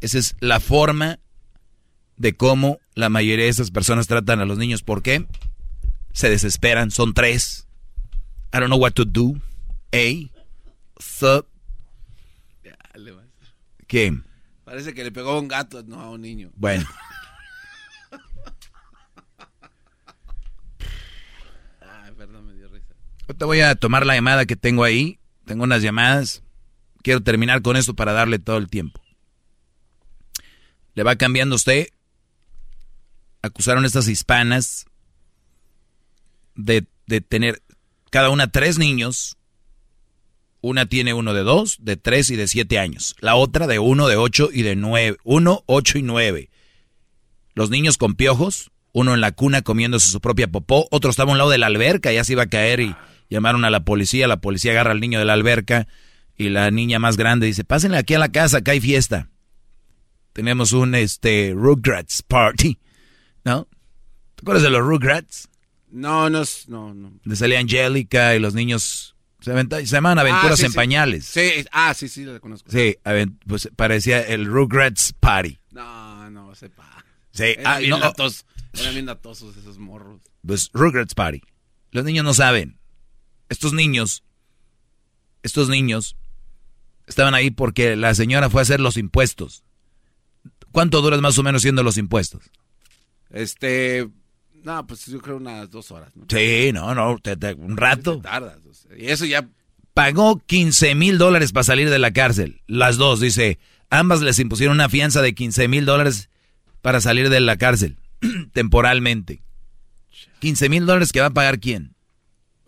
Esa 0.00 0.18
es 0.18 0.36
la 0.40 0.58
forma 0.58 1.18
de 2.16 2.34
cómo 2.34 2.78
la 2.94 3.10
mayoría 3.10 3.44
de 3.44 3.50
esas 3.50 3.70
personas 3.70 4.06
tratan 4.06 4.40
a 4.40 4.46
los 4.46 4.56
niños. 4.56 4.82
¿Por 4.82 5.02
qué? 5.02 5.26
Se 6.14 6.30
desesperan, 6.30 6.90
son 6.90 7.12
tres. 7.12 7.63
I 8.54 8.60
don't 8.60 8.68
know 8.68 8.78
what 8.78 8.92
to 8.92 9.04
do. 9.04 9.34
A. 9.92 10.30
Sub. 11.00 11.44
¿Qué? 13.88 14.16
Parece 14.64 14.94
que 14.94 15.02
le 15.02 15.10
pegó 15.10 15.32
a 15.32 15.40
un 15.40 15.48
gato, 15.48 15.82
no 15.82 16.00
a 16.00 16.08
un 16.10 16.20
niño. 16.20 16.52
Bueno. 16.54 16.86
Ay, 21.80 22.12
perdón, 22.16 22.46
me 22.46 22.54
dio 22.54 22.68
risa. 22.68 22.94
Te 23.36 23.44
voy 23.44 23.60
a 23.60 23.74
tomar 23.74 24.06
la 24.06 24.14
llamada 24.14 24.46
que 24.46 24.54
tengo 24.54 24.84
ahí. 24.84 25.18
Tengo 25.44 25.64
unas 25.64 25.82
llamadas. 25.82 26.44
Quiero 27.02 27.24
terminar 27.24 27.60
con 27.60 27.76
esto 27.76 27.94
para 27.94 28.12
darle 28.12 28.38
todo 28.38 28.58
el 28.58 28.70
tiempo. 28.70 29.02
¿Le 30.94 31.02
va 31.02 31.16
cambiando 31.16 31.56
usted? 31.56 31.88
Acusaron 33.42 33.82
a 33.82 33.88
estas 33.88 34.06
hispanas 34.06 34.86
de, 36.54 36.86
de 37.06 37.20
tener 37.20 37.60
cada 38.14 38.30
una 38.30 38.46
tres 38.46 38.78
niños. 38.78 39.36
Una 40.60 40.86
tiene 40.86 41.14
uno 41.14 41.34
de 41.34 41.42
dos, 41.42 41.78
de 41.80 41.96
tres 41.96 42.30
y 42.30 42.36
de 42.36 42.46
siete 42.46 42.78
años. 42.78 43.16
La 43.18 43.34
otra 43.34 43.66
de 43.66 43.80
uno, 43.80 44.06
de 44.06 44.14
ocho 44.14 44.50
y 44.52 44.62
de 44.62 44.76
nueve. 44.76 45.16
Uno, 45.24 45.64
ocho 45.66 45.98
y 45.98 46.02
nueve. 46.02 46.48
Los 47.54 47.70
niños 47.70 47.98
con 47.98 48.14
piojos, 48.14 48.70
uno 48.92 49.14
en 49.14 49.20
la 49.20 49.32
cuna 49.32 49.62
comiéndose 49.62 50.06
su 50.06 50.20
propia 50.20 50.46
popó, 50.46 50.86
otro 50.92 51.10
estaba 51.10 51.30
a 51.30 51.32
un 51.32 51.38
lado 51.38 51.50
de 51.50 51.58
la 51.58 51.66
alberca, 51.66 52.12
ya 52.12 52.22
se 52.22 52.34
iba 52.34 52.44
a 52.44 52.48
caer 52.48 52.78
y 52.78 52.94
llamaron 53.30 53.64
a 53.64 53.70
la 53.70 53.84
policía. 53.84 54.28
La 54.28 54.40
policía 54.40 54.70
agarra 54.70 54.92
al 54.92 55.00
niño 55.00 55.18
de 55.18 55.24
la 55.24 55.32
alberca 55.32 55.88
y 56.36 56.50
la 56.50 56.70
niña 56.70 57.00
más 57.00 57.16
grande 57.16 57.46
dice, 57.46 57.64
pásenle 57.64 57.98
aquí 57.98 58.14
a 58.14 58.20
la 58.20 58.30
casa, 58.30 58.58
acá 58.58 58.70
hay 58.70 58.80
fiesta 58.80 59.28
tenemos 60.34 60.72
un 60.72 60.96
este 60.96 61.52
Rugrats 61.56 62.22
Party, 62.22 62.76
¿no? 63.44 63.68
¿Te 64.34 64.42
acuerdas 64.42 64.64
de 64.64 64.70
los 64.70 64.82
Rugrats? 64.82 65.48
No, 65.94 66.28
no, 66.28 66.42
es- 66.42 66.68
no, 66.68 66.92
no. 66.92 67.12
De 67.24 67.36
salía 67.36 67.60
Angélica 67.60 68.34
y 68.34 68.40
los 68.40 68.52
niños 68.54 69.14
se, 69.40 69.52
aventa- 69.52 69.84
se 69.86 69.96
aventuras 69.96 70.52
Ah, 70.52 70.56
sí, 70.56 70.64
en 70.64 70.70
sí. 70.72 70.76
pañales. 70.76 71.24
Sí, 71.26 71.50
ah, 71.70 71.94
sí, 71.94 72.08
sí, 72.08 72.24
la 72.24 72.40
conozco. 72.40 72.70
Sí, 72.70 72.96
pues 73.46 73.68
parecía 73.76 74.20
el 74.22 74.46
Rugrats 74.46 75.12
Party. 75.20 75.58
No, 75.70 76.30
no, 76.30 76.54
sepa. 76.54 77.04
Sí, 77.30 77.44
Eran 77.44 77.66
ah, 77.66 77.78
bien 77.78 77.90
no, 77.90 77.98
latos- 77.98 78.44
eran 78.74 78.94
bien 78.94 79.06
latosos 79.06 79.56
esos 79.56 79.78
morros. 79.78 80.20
pues 80.46 80.70
Rugrats 80.72 81.14
Party. 81.14 81.42
Los 81.92 82.04
niños 82.04 82.24
no 82.24 82.34
saben. 82.34 82.78
Estos 83.48 83.72
niños, 83.72 84.24
estos 85.42 85.68
niños 85.68 86.16
estaban 87.06 87.34
ahí 87.34 87.50
porque 87.52 87.94
la 87.94 88.14
señora 88.14 88.50
fue 88.50 88.60
a 88.60 88.62
hacer 88.62 88.80
los 88.80 88.96
impuestos. 88.96 89.62
¿Cuánto 90.72 91.02
duras 91.02 91.20
más 91.20 91.38
o 91.38 91.42
menos 91.44 91.60
haciendo 91.60 91.82
los 91.84 91.98
impuestos? 91.98 92.42
Este, 93.30 94.08
no, 94.64 94.86
pues 94.86 95.06
yo 95.06 95.20
creo 95.20 95.36
unas 95.36 95.70
dos 95.70 95.90
horas, 95.92 96.14
¿no? 96.16 96.24
Sí, 96.28 96.70
no, 96.72 96.94
no, 96.94 97.18
te- 97.18 97.36
te- 97.36 97.54
un 97.54 97.76
rato. 97.76 98.20
Tardas. 98.20 98.58
o 98.68 98.74
sea, 98.74 98.96
y 98.98 99.06
eso 99.06 99.24
ya, 99.24 99.48
Pagó 99.94 100.42
15 100.44 100.96
mil 100.96 101.18
dólares 101.18 101.52
para 101.52 101.62
salir 101.62 101.88
de 101.88 102.00
la 102.00 102.12
cárcel. 102.12 102.62
Las 102.66 102.96
dos, 102.96 103.20
dice. 103.20 103.60
Ambas 103.90 104.22
les 104.22 104.40
impusieron 104.40 104.74
una 104.74 104.88
fianza 104.88 105.22
de 105.22 105.34
15 105.36 105.68
mil 105.68 105.84
dólares 105.84 106.30
para 106.82 107.00
salir 107.00 107.28
de 107.28 107.38
la 107.38 107.56
cárcel, 107.58 107.96
temporalmente. 108.52 109.42
15 110.40 110.68
mil 110.68 110.84
dólares 110.86 111.12
que 111.12 111.20
va 111.20 111.26
a 111.26 111.30
pagar 111.34 111.60
quién. 111.60 111.94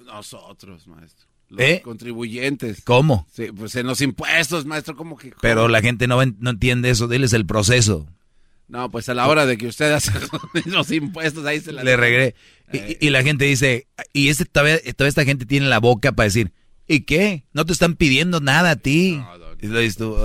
nosotros, 0.04 0.86
maestro. 0.86 1.26
Los 1.48 1.60
¿Eh? 1.60 1.80
contribuyentes. 1.84 2.82
¿Cómo? 2.84 3.26
Sí, 3.32 3.46
pues 3.56 3.74
en 3.76 3.86
los 3.86 4.00
impuestos, 4.02 4.64
maestro, 4.66 4.96
como 4.96 5.16
que... 5.16 5.32
Pero 5.40 5.68
la 5.68 5.80
gente 5.80 6.06
no, 6.06 6.24
no 6.24 6.50
entiende 6.50 6.90
eso, 6.90 7.06
diles 7.08 7.32
el 7.32 7.46
proceso. 7.46 8.08
No, 8.68 8.90
pues 8.90 9.08
a 9.08 9.14
la 9.14 9.28
hora 9.28 9.46
de 9.46 9.56
que 9.56 9.68
usted 9.68 9.92
hace 9.92 10.10
los 10.66 10.90
impuestos, 10.90 11.44
ahí 11.46 11.60
se 11.60 11.72
la... 11.72 11.84
Le 11.84 11.96
regresé. 11.96 12.34
Y, 13.00 13.10
la 13.10 13.22
gente 13.22 13.44
dice, 13.44 13.86
y 14.12 14.28
este 14.28 14.44
todavía, 14.44 14.78
toda 14.96 15.08
esta 15.08 15.24
gente 15.24 15.46
tiene 15.46 15.66
la 15.68 15.78
boca 15.78 16.10
para 16.12 16.24
decir, 16.24 16.52
¿y 16.88 17.00
qué? 17.02 17.44
No 17.52 17.64
te 17.64 17.72
están 17.72 17.94
pidiendo 17.94 18.40
nada 18.40 18.70
a 18.72 18.76
ti. 18.76 19.22
Y 19.60 19.66
lo 19.68 19.78
dices 19.78 19.96
tú. 19.98 20.16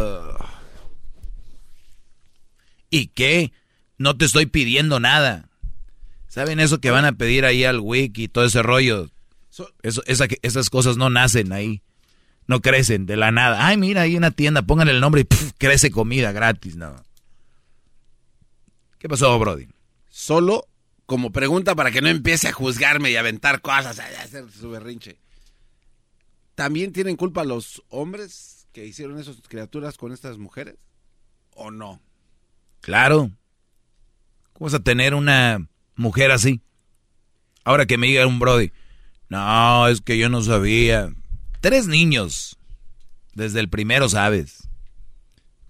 ¿y 2.89 3.07
qué? 3.07 3.53
No 3.97 4.17
te 4.17 4.25
estoy 4.25 4.45
pidiendo 4.47 4.99
nada. 4.99 5.49
¿Saben 6.27 6.59
eso 6.59 6.79
que 6.79 6.91
van 6.91 7.05
a 7.05 7.13
pedir 7.13 7.45
ahí 7.45 7.63
al 7.63 7.79
wiki 7.79 8.23
y 8.23 8.27
todo 8.27 8.45
ese 8.45 8.63
rollo? 8.63 9.09
Eso, 9.83 10.01
esa- 10.07 10.27
esas 10.41 10.69
cosas 10.69 10.97
no 10.97 11.09
nacen 11.09 11.51
ahí. 11.53 11.81
No 12.47 12.61
crecen 12.61 13.05
de 13.05 13.17
la 13.17 13.31
nada. 13.31 13.67
Ay, 13.67 13.77
mira, 13.77 14.01
hay 14.01 14.15
una 14.15 14.31
tienda, 14.31 14.61
pónganle 14.63 14.93
el 14.93 14.99
nombre 14.99 15.21
y 15.21 15.25
crece 15.57 15.91
comida 15.91 16.31
gratis, 16.31 16.75
no. 16.75 16.95
¿Qué 19.01 19.09
pasó, 19.09 19.39
Brody? 19.39 19.67
Solo 20.09 20.67
como 21.07 21.31
pregunta 21.31 21.73
para 21.73 21.89
que 21.89 22.03
no 22.03 22.07
empiece 22.07 22.47
a 22.47 22.53
juzgarme 22.53 23.09
y 23.09 23.15
a 23.15 23.21
aventar 23.21 23.63
cosas, 23.63 23.97
a 23.97 24.05
hacer 24.05 24.51
su 24.51 24.69
berrinche. 24.69 25.17
¿También 26.53 26.93
tienen 26.93 27.15
culpa 27.15 27.43
los 27.43 27.81
hombres 27.89 28.67
que 28.71 28.85
hicieron 28.85 29.17
esas 29.17 29.37
criaturas 29.41 29.97
con 29.97 30.11
estas 30.11 30.37
mujeres? 30.37 30.75
¿O 31.55 31.71
no? 31.71 31.99
Claro. 32.79 33.31
¿Cómo 34.53 34.65
vas 34.67 34.75
a 34.75 34.83
tener 34.83 35.15
una 35.15 35.67
mujer 35.95 36.29
así? 36.29 36.61
Ahora 37.63 37.87
que 37.87 37.97
me 37.97 38.05
diga 38.05 38.27
un 38.27 38.37
Brody. 38.37 38.71
No, 39.29 39.87
es 39.87 40.01
que 40.01 40.19
yo 40.19 40.29
no 40.29 40.43
sabía. 40.43 41.11
Tres 41.59 41.87
niños. 41.87 42.59
Desde 43.33 43.61
el 43.61 43.67
primero 43.67 44.09
sabes. 44.09 44.69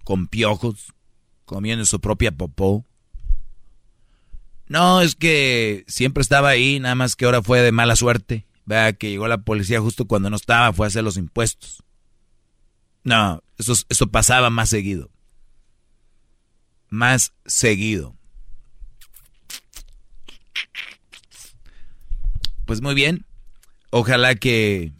Con 0.04 0.26
piojos. 0.26 0.92
Comiendo 1.46 1.86
su 1.86 1.98
propia 1.98 2.30
popó. 2.30 2.84
No, 4.72 5.02
es 5.02 5.14
que 5.14 5.84
siempre 5.86 6.22
estaba 6.22 6.48
ahí, 6.48 6.80
nada 6.80 6.94
más 6.94 7.14
que 7.14 7.26
ahora 7.26 7.42
fue 7.42 7.60
de 7.60 7.72
mala 7.72 7.96
suerte. 7.96 8.46
Vea 8.64 8.92
que 8.92 9.10
llegó 9.10 9.28
la 9.28 9.38
policía 9.38 9.80
justo 9.80 10.06
cuando 10.06 10.30
no 10.30 10.36
estaba, 10.36 10.72
fue 10.72 10.86
a 10.86 10.88
hacer 10.88 11.04
los 11.04 11.16
impuestos. 11.16 11.82
No, 13.04 13.42
eso, 13.58 13.74
eso 13.88 14.06
pasaba 14.08 14.50
más 14.50 14.68
seguido 14.68 15.10
más 16.92 17.32
seguido. 17.46 18.14
Pues 22.66 22.82
muy 22.82 22.94
bien. 22.94 23.24
Ojalá 23.90 24.34
que 24.34 24.92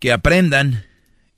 que 0.00 0.12
aprendan 0.12 0.84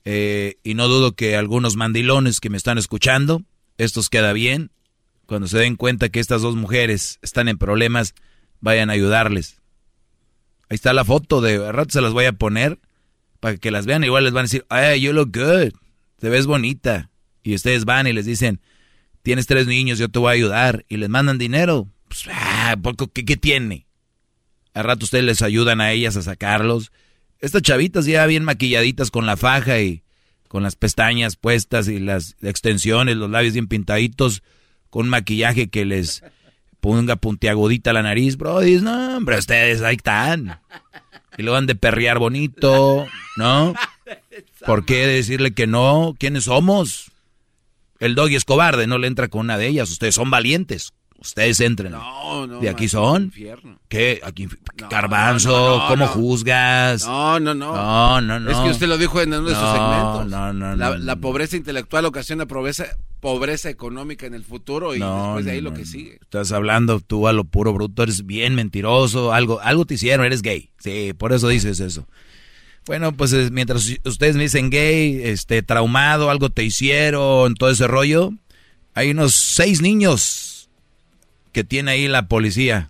eh, 0.05 0.57
y 0.63 0.73
no 0.73 0.87
dudo 0.87 1.15
que 1.15 1.37
algunos 1.37 1.75
mandilones 1.75 2.39
que 2.39 2.49
me 2.49 2.57
están 2.57 2.77
escuchando, 2.77 3.43
estos 3.77 4.09
queda 4.09 4.33
bien, 4.33 4.71
cuando 5.27 5.47
se 5.47 5.59
den 5.59 5.75
cuenta 5.75 6.09
que 6.09 6.19
estas 6.19 6.41
dos 6.41 6.55
mujeres 6.55 7.19
están 7.21 7.49
en 7.49 7.57
problemas, 7.57 8.15
vayan 8.61 8.89
a 8.89 8.93
ayudarles. 8.93 9.61
Ahí 10.69 10.75
está 10.75 10.93
la 10.93 11.05
foto 11.05 11.41
de 11.41 11.71
rato 11.71 11.91
se 11.91 12.01
las 12.01 12.13
voy 12.13 12.25
a 12.25 12.33
poner 12.33 12.79
para 13.39 13.57
que 13.57 13.69
las 13.69 13.85
vean. 13.85 14.03
Igual 14.03 14.23
les 14.23 14.33
van 14.33 14.41
a 14.41 14.47
decir, 14.47 14.65
hey, 14.69 14.99
you 14.99 15.13
look 15.13 15.31
good, 15.31 15.73
te 16.17 16.29
ves 16.29 16.45
bonita. 16.45 17.09
Y 17.43 17.53
ustedes 17.53 17.85
van 17.85 18.07
y 18.07 18.13
les 18.13 18.25
dicen, 18.25 18.61
tienes 19.21 19.47
tres 19.47 19.67
niños, 19.67 19.99
yo 19.99 20.09
te 20.09 20.19
voy 20.19 20.29
a 20.29 20.33
ayudar. 20.33 20.85
Y 20.89 20.97
les 20.97 21.09
mandan 21.09 21.37
dinero. 21.37 21.87
Pues, 22.07 22.25
ah, 22.31 22.75
¿qué, 23.13 23.25
¿qué 23.25 23.37
tiene? 23.37 23.85
Al 24.73 24.85
rato 24.85 25.05
ustedes 25.05 25.25
les 25.25 25.41
ayudan 25.41 25.81
a 25.81 25.91
ellas 25.91 26.15
a 26.17 26.21
sacarlos. 26.21 26.91
Estas 27.39 27.61
chavitas 27.61 28.05
ya 28.05 28.25
bien 28.25 28.43
maquilladitas 28.43 29.11
con 29.11 29.25
la 29.25 29.37
faja 29.37 29.79
y 29.79 30.03
con 30.47 30.63
las 30.63 30.75
pestañas 30.75 31.35
puestas 31.35 31.87
y 31.87 31.99
las 31.99 32.35
extensiones, 32.41 33.17
los 33.17 33.29
labios 33.29 33.53
bien 33.53 33.67
pintaditos, 33.67 34.43
un 34.97 35.09
maquillaje 35.09 35.67
que 35.67 35.85
les 35.85 36.23
ponga 36.79 37.17
puntiagudita 37.17 37.93
la 37.93 38.01
nariz. 38.01 38.35
Bro, 38.35 38.61
dices, 38.61 38.81
no, 38.81 39.17
hombre, 39.17 39.37
ustedes 39.37 39.81
ahí 39.83 39.95
están. 39.95 40.59
Y 41.37 41.43
lo 41.43 41.51
van 41.51 41.67
de 41.67 41.75
perrear 41.75 42.17
bonito, 42.17 43.05
¿no? 43.35 43.75
¿Por 44.65 44.85
qué 44.85 45.05
decirle 45.05 45.53
que 45.53 45.67
no? 45.67 46.15
¿Quiénes 46.17 46.45
somos? 46.45 47.11
El 47.99 48.15
doggy 48.15 48.35
es 48.35 48.45
cobarde, 48.45 48.87
no 48.87 48.97
le 48.97 49.05
entra 49.05 49.27
con 49.27 49.41
una 49.41 49.59
de 49.59 49.67
ellas. 49.67 49.91
Ustedes 49.91 50.15
son 50.15 50.31
valientes. 50.31 50.93
Ustedes 51.19 51.59
entren. 51.61 51.91
No, 51.93 52.45
no. 52.45 52.59
¿De 52.59 52.69
aquí 52.69 52.87
son? 52.87 53.23
infierno. 53.25 53.79
¿Qué? 53.89 54.21
Aquí, 54.23 54.45
no, 54.45 54.87
no, 55.39 55.87
¿cómo 55.87 56.05
no. 56.05 56.07
juzgas? 56.07 57.05
No, 57.05 57.39
no, 57.39 57.53
no. 57.55 57.73
No, 57.75 58.21
no, 58.21 58.39
no. 58.39 58.51
Es 58.51 58.57
que 58.57 58.69
usted 58.69 58.87
lo 58.87 58.97
dijo 58.99 59.19
en 59.21 59.29
uno 59.33 59.49
de 59.49 59.55
sus 59.55 59.63
segmentos. 59.63 60.27
no, 60.27 60.53
no, 60.53 60.75
La, 60.75 60.89
no, 60.91 60.97
la 60.97 61.15
pobreza 61.15 61.57
intelectual 61.57 62.05
ocasiona 62.05 62.45
pobreza, 62.45 62.85
pobreza 63.19 63.69
económica 63.69 64.27
en 64.27 64.35
el 64.35 64.43
futuro 64.43 64.93
y 64.95 64.99
después 64.99 65.45
de 65.45 65.51
ahí 65.51 65.61
lo 65.61 65.73
que 65.73 65.85
sigue. 65.85 66.19
Estás 66.21 66.51
hablando 66.51 66.99
tú 66.99 67.27
a 67.27 67.33
lo 67.33 67.45
puro 67.45 67.73
bruto, 67.73 68.03
eres 68.03 68.25
bien 68.27 68.53
mentiroso, 68.53 69.33
algo, 69.33 69.59
algo 69.61 69.85
te 69.85 69.95
hicieron, 69.95 70.25
eres 70.25 70.43
gay. 70.43 70.69
Sí, 70.79 71.13
por 71.17 71.33
eso 71.33 71.47
dices 71.47 71.79
eso. 71.79 72.07
Bueno, 72.85 73.11
pues 73.11 73.33
es- 73.33 73.51
mientras 73.51 73.91
ustedes 74.05 74.35
me 74.35 74.43
dicen 74.43 74.69
gay, 74.69 75.19
este, 75.23 75.61
traumado, 75.63 76.29
algo 76.29 76.49
te 76.51 76.63
hicieron, 76.63 77.55
todo 77.55 77.69
ese 77.71 77.87
rollo, 77.87 78.31
hay 78.93 79.09
unos 79.11 79.33
seis 79.35 79.81
niños 79.81 80.46
que 81.51 81.63
tiene 81.63 81.91
ahí 81.91 82.07
la 82.07 82.27
policía. 82.27 82.89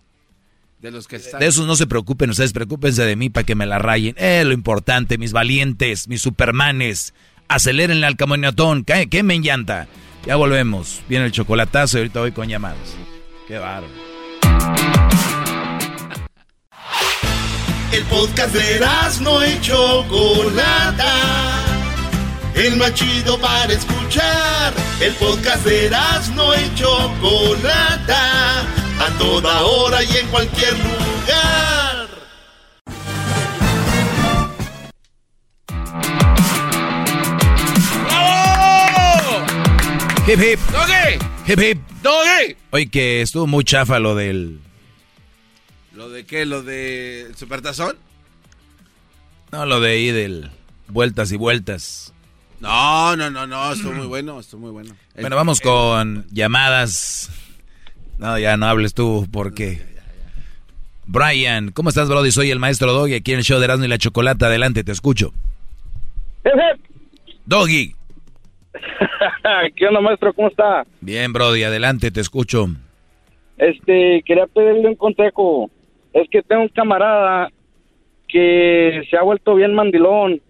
De 0.81 0.91
los 0.91 1.07
que 1.07 1.15
están. 1.15 1.39
De 1.39 1.47
esos 1.47 1.65
no 1.65 1.75
se 1.75 1.87
preocupen, 1.87 2.29
ustedes 2.29 2.53
preocúpense 2.53 3.03
de 3.03 3.15
mí 3.15 3.29
para 3.29 3.45
que 3.45 3.55
me 3.55 3.65
la 3.65 3.79
rayen. 3.79 4.15
Eh, 4.17 4.43
lo 4.45 4.53
importante, 4.53 5.17
mis 5.17 5.33
valientes, 5.33 6.07
mis 6.07 6.21
supermanes. 6.21 7.13
Aceleren 7.47 8.03
al 8.03 8.17
camionetón, 8.17 8.83
que 8.83 9.07
quemen 9.07 9.41
llanta. 9.41 9.87
Ya 10.25 10.35
volvemos. 10.35 11.01
Viene 11.07 11.25
el 11.25 11.31
chocolatazo 11.31 11.97
y 11.97 12.01
ahorita 12.01 12.19
voy 12.19 12.31
con 12.33 12.49
llamadas. 12.49 12.95
Qué 13.47 13.57
bárbaro. 13.57 13.87
El 17.93 18.03
podcast 18.03 18.53
de 18.53 18.81
no 19.21 19.45
y 19.45 19.61
Chocolata. 19.61 21.66
El 22.57 22.75
más 22.77 22.91
chido 22.95 23.39
para 23.39 23.71
escuchar. 23.71 24.73
El 24.99 25.13
podcast 25.13 25.63
de 25.63 25.91
no 26.33 26.55
y 26.55 26.73
Chocolata. 26.73 28.61
A 28.99 29.17
toda 29.19 29.61
hora 29.61 30.03
y 30.03 30.17
en 30.17 30.27
cualquier 30.29 30.73
lugar. 30.73 32.07
Hip 40.27 40.39
hip. 40.41 40.59
¡Doggy! 40.71 41.19
Hip 41.45 41.59
hip. 41.59 41.77
¡Doggy! 42.01 42.57
Oye, 42.71 42.89
que 42.89 43.21
estuvo 43.21 43.45
muy 43.45 43.63
chafa 43.65 43.99
lo 43.99 44.15
del. 44.15 44.59
¿Lo 45.93 46.09
de 46.09 46.25
qué? 46.25 46.47
¿Lo 46.47 46.63
de 46.63 47.31
Supertazón? 47.35 47.97
No, 49.51 49.67
lo 49.67 49.79
de 49.79 49.91
ahí 49.91 50.11
del. 50.11 50.49
Vueltas 50.87 51.31
y 51.31 51.37
vueltas. 51.37 52.13
No, 52.59 53.15
no, 53.15 53.29
no, 53.29 53.45
no, 53.45 53.71
estuvo 53.73 53.93
muy 53.93 54.07
bueno, 54.07 54.39
estuvo 54.39 54.61
muy 54.61 54.71
bueno. 54.71 54.95
El- 55.15 55.21
Bueno, 55.21 55.35
vamos 55.35 55.59
el- 55.59 55.63
con 55.63 56.25
llamadas. 56.31 57.29
No, 58.17 58.37
ya 58.39 58.57
no 58.57 58.65
hables 58.65 58.93
tú, 58.93 59.27
porque. 59.31 59.81
Brian, 61.05 61.71
¿cómo 61.71 61.89
estás, 61.89 62.09
Brody? 62.09 62.31
Soy 62.31 62.51
el 62.51 62.59
maestro 62.59 62.91
Doggy 62.91 63.13
aquí 63.15 63.31
en 63.31 63.37
el 63.39 63.43
show 63.45 63.59
de 63.59 63.65
Erasmo 63.65 63.85
y 63.85 63.87
la 63.87 63.97
Chocolata. 63.97 64.47
Adelante, 64.47 64.83
te 64.83 64.91
escucho. 64.91 65.31
Doggy. 67.45 67.93
¿Qué 69.75 69.87
onda, 69.87 70.01
maestro? 70.01 70.33
¿Cómo 70.33 70.49
está? 70.49 70.85
Bien, 71.01 71.31
Brody, 71.31 71.63
adelante, 71.63 72.11
te 72.11 72.21
escucho. 72.21 72.67
Este, 73.57 74.21
quería 74.25 74.47
pedirle 74.47 74.87
un 74.89 74.95
consejo. 74.95 75.69
Es 76.13 76.27
que 76.29 76.41
tengo 76.41 76.63
un 76.63 76.69
camarada 76.69 77.49
que 78.27 79.03
se 79.09 79.15
ha 79.17 79.21
vuelto 79.23 79.55
bien 79.55 79.73
mandilón 79.73 80.41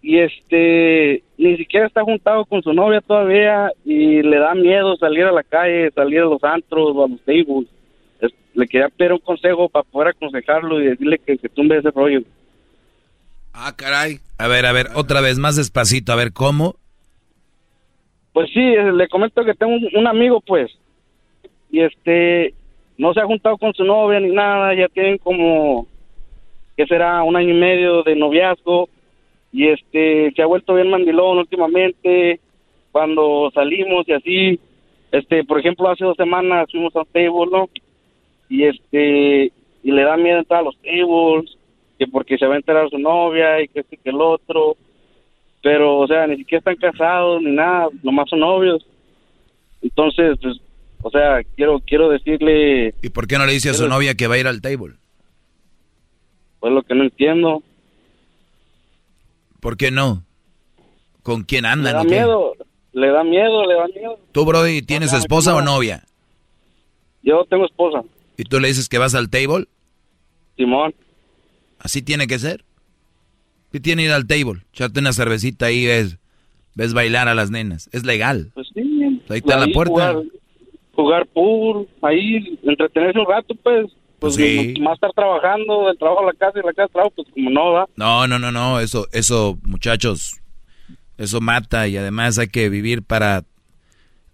y 0.00 0.18
este 0.18 1.22
ni 1.36 1.56
siquiera 1.56 1.86
está 1.86 2.02
juntado 2.02 2.44
con 2.44 2.62
su 2.62 2.72
novia 2.72 3.00
todavía 3.00 3.70
y 3.84 4.22
le 4.22 4.38
da 4.38 4.54
miedo 4.54 4.96
salir 4.96 5.24
a 5.24 5.32
la 5.32 5.42
calle, 5.42 5.90
salir 5.90 6.20
a 6.20 6.24
los 6.26 6.42
antros 6.44 6.92
o 6.94 7.04
a 7.04 7.08
los 7.08 7.20
tables. 7.22 7.68
Es- 8.20 8.34
le 8.54 8.66
quería 8.66 8.88
pedir 8.88 9.12
un 9.12 9.18
consejo 9.18 9.68
para 9.68 9.82
poder 9.84 10.08
aconsejarlo 10.08 10.80
y 10.80 10.86
decirle 10.88 11.18
que 11.18 11.36
se 11.36 11.48
tumbe 11.48 11.78
ese 11.78 11.90
rollo. 11.90 12.20
Ah, 13.52 13.72
caray. 13.76 14.18
A 14.38 14.46
ver, 14.46 14.66
a 14.66 14.72
ver, 14.72 14.86
otra 14.94 15.20
vez, 15.20 15.38
más 15.38 15.56
despacito, 15.56 16.12
a 16.12 16.16
ver, 16.16 16.32
¿cómo? 16.32 16.76
Pues 18.32 18.50
sí, 18.50 18.60
eh, 18.60 18.92
le 18.92 19.08
comento 19.08 19.44
que 19.44 19.54
tengo 19.54 19.72
un, 19.72 19.88
un 19.94 20.06
amigo, 20.06 20.40
pues, 20.40 20.70
y 21.70 21.80
este, 21.80 22.54
no 22.96 23.12
se 23.12 23.20
ha 23.20 23.24
juntado 23.26 23.58
con 23.58 23.74
su 23.74 23.82
novia 23.84 24.20
ni 24.20 24.30
nada, 24.30 24.74
ya 24.74 24.86
tienen 24.88 25.18
como, 25.18 25.88
que 26.76 26.86
será? 26.86 27.22
Un 27.24 27.34
año 27.34 27.50
y 27.50 27.58
medio 27.58 28.02
de 28.04 28.14
noviazgo, 28.14 28.88
y 29.52 29.68
este, 29.68 30.32
se 30.34 30.42
ha 30.42 30.46
vuelto 30.46 30.74
bien 30.74 30.90
mandilón 30.90 31.38
últimamente, 31.38 32.40
cuando 32.92 33.50
salimos 33.54 34.06
y 34.08 34.12
así, 34.12 34.60
este, 35.12 35.44
por 35.44 35.58
ejemplo, 35.58 35.88
hace 35.88 36.04
dos 36.04 36.16
semanas 36.16 36.70
fuimos 36.70 36.94
a 36.96 37.00
un 37.00 37.06
table, 37.06 37.50
¿no? 37.50 37.68
Y 38.48 38.64
este, 38.64 39.52
y 39.82 39.90
le 39.90 40.02
da 40.02 40.16
miedo 40.16 40.38
entrar 40.38 40.60
a 40.60 40.64
los 40.64 40.76
tables, 40.78 41.56
que 41.98 42.06
porque 42.06 42.38
se 42.38 42.46
va 42.46 42.54
a 42.54 42.58
enterar 42.58 42.88
su 42.90 42.98
novia 42.98 43.62
y 43.62 43.68
que 43.68 43.80
este 43.80 43.96
que 43.96 44.10
el 44.10 44.20
otro, 44.20 44.76
pero 45.62 45.98
o 45.98 46.06
sea 46.06 46.26
ni 46.26 46.36
siquiera 46.36 46.58
están 46.58 46.76
casados 46.76 47.42
ni 47.42 47.50
nada 47.50 47.88
nomás 48.02 48.28
son 48.28 48.40
novios 48.40 48.86
entonces 49.82 50.38
pues 50.40 50.60
o 51.02 51.10
sea 51.10 51.42
quiero 51.56 51.80
quiero 51.80 52.08
decirle 52.08 52.94
¿Y 53.02 53.08
por 53.10 53.26
qué 53.26 53.38
no 53.38 53.46
le 53.46 53.52
dice 53.52 53.70
a 53.70 53.74
su 53.74 53.88
novia 53.88 54.14
que 54.14 54.26
va 54.26 54.34
a 54.36 54.38
ir 54.38 54.46
al 54.46 54.60
table? 54.60 54.94
pues 56.60 56.72
lo 56.72 56.82
que 56.82 56.94
no 56.94 57.04
entiendo 57.04 57.62
¿Por 59.60 59.76
qué 59.76 59.90
no? 59.90 60.24
¿Con 61.22 61.42
quién 61.42 61.62
le 61.62 61.68
andan? 61.68 61.92
da 61.94 62.00
o 62.00 62.04
qué? 62.04 62.10
miedo 62.10 62.52
le 62.92 63.08
da 63.08 63.22
miedo 63.24 63.66
le 63.66 63.74
da 63.74 63.86
miedo 63.88 64.18
¿Tú, 64.32 64.44
Brody, 64.44 64.82
tienes 64.82 65.12
esposa 65.12 65.54
o 65.54 65.62
novia? 65.62 66.04
yo 67.22 67.44
tengo 67.50 67.66
esposa 67.66 68.02
¿Y 68.36 68.44
tú 68.44 68.60
le 68.60 68.68
dices 68.68 68.88
que 68.88 68.98
vas 68.98 69.14
al 69.14 69.28
table? 69.30 69.66
Simón 70.56 70.94
¿Así 71.78 72.02
tiene 72.02 72.26
que 72.26 72.38
ser? 72.38 72.64
¿Qué 73.70 73.80
tiene 73.80 74.04
ir 74.04 74.12
al 74.12 74.26
table? 74.26 74.62
Echarte 74.72 75.00
una 75.00 75.12
cervecita 75.12 75.66
ahí, 75.66 75.86
ves, 75.86 76.18
ves 76.74 76.94
bailar 76.94 77.28
a 77.28 77.34
las 77.34 77.50
nenas. 77.50 77.88
Es 77.92 78.04
legal. 78.04 78.50
pues 78.54 78.66
sí 78.74 79.20
Ahí 79.28 79.38
está 79.38 79.58
la 79.58 79.66
puerta. 79.72 79.92
jugar, 80.14 80.16
jugar 80.94 81.26
pool 81.26 81.86
ahí 82.02 82.58
entretenerse 82.62 83.18
un 83.18 83.26
rato 83.26 83.54
pues 83.62 83.86
pues 84.18 84.34
Sí. 84.34 84.74
más 84.80 84.94
estar 84.94 85.12
trabajando 85.12 85.86
del 85.88 85.98
trabajo 85.98 86.22
a 86.22 86.26
la 86.26 86.32
casa 86.32 86.52
y 86.58 86.60
de 86.60 86.66
la 86.66 86.72
casa 86.72 86.82
al 86.84 86.90
trabajo 86.90 87.12
pues 87.16 87.28
como 87.34 87.50
no 87.50 87.72
va 87.72 87.86
No, 87.96 88.26
no, 88.26 88.38
no, 88.38 88.50
no, 88.52 88.80
eso, 88.80 89.06
eso, 89.12 89.58
muchachos, 89.62 90.40
eso 91.16 91.40
mata 91.40 91.86
y 91.88 91.96
además 91.96 92.38
hay 92.38 92.48
que 92.48 92.68
vivir 92.68 93.02
para, 93.02 93.44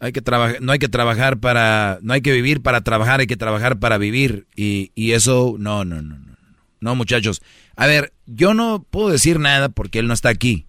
hay 0.01 0.13
que 0.13 0.23
trabajar, 0.23 0.61
no 0.63 0.73
hay 0.73 0.79
que 0.79 0.89
trabajar 0.89 1.39
para, 1.39 1.99
no 2.03 2.13
hay 2.15 2.21
que 2.23 2.33
vivir 2.33 2.63
para 2.63 2.81
trabajar, 2.83 3.21
hay 3.21 3.27
que 3.27 3.37
trabajar 3.37 3.79
para 3.79 3.99
vivir 3.99 4.47
y, 4.57 4.91
y 4.95 5.13
eso, 5.13 5.57
no, 5.59 5.85
no, 5.85 5.97
no, 6.03 6.19
no, 6.19 6.27
no, 6.27 6.37
no, 6.81 6.95
muchachos. 6.95 7.43
A 7.77 7.87
ver, 7.87 8.13
yo 8.27 8.55
no 8.55 8.85
puedo 8.91 9.09
decir 9.11 9.39
nada 9.41 9.69
porque 9.69 9.99
él 9.99 10.07
no 10.07 10.15
está 10.15 10.29
aquí, 10.29 10.67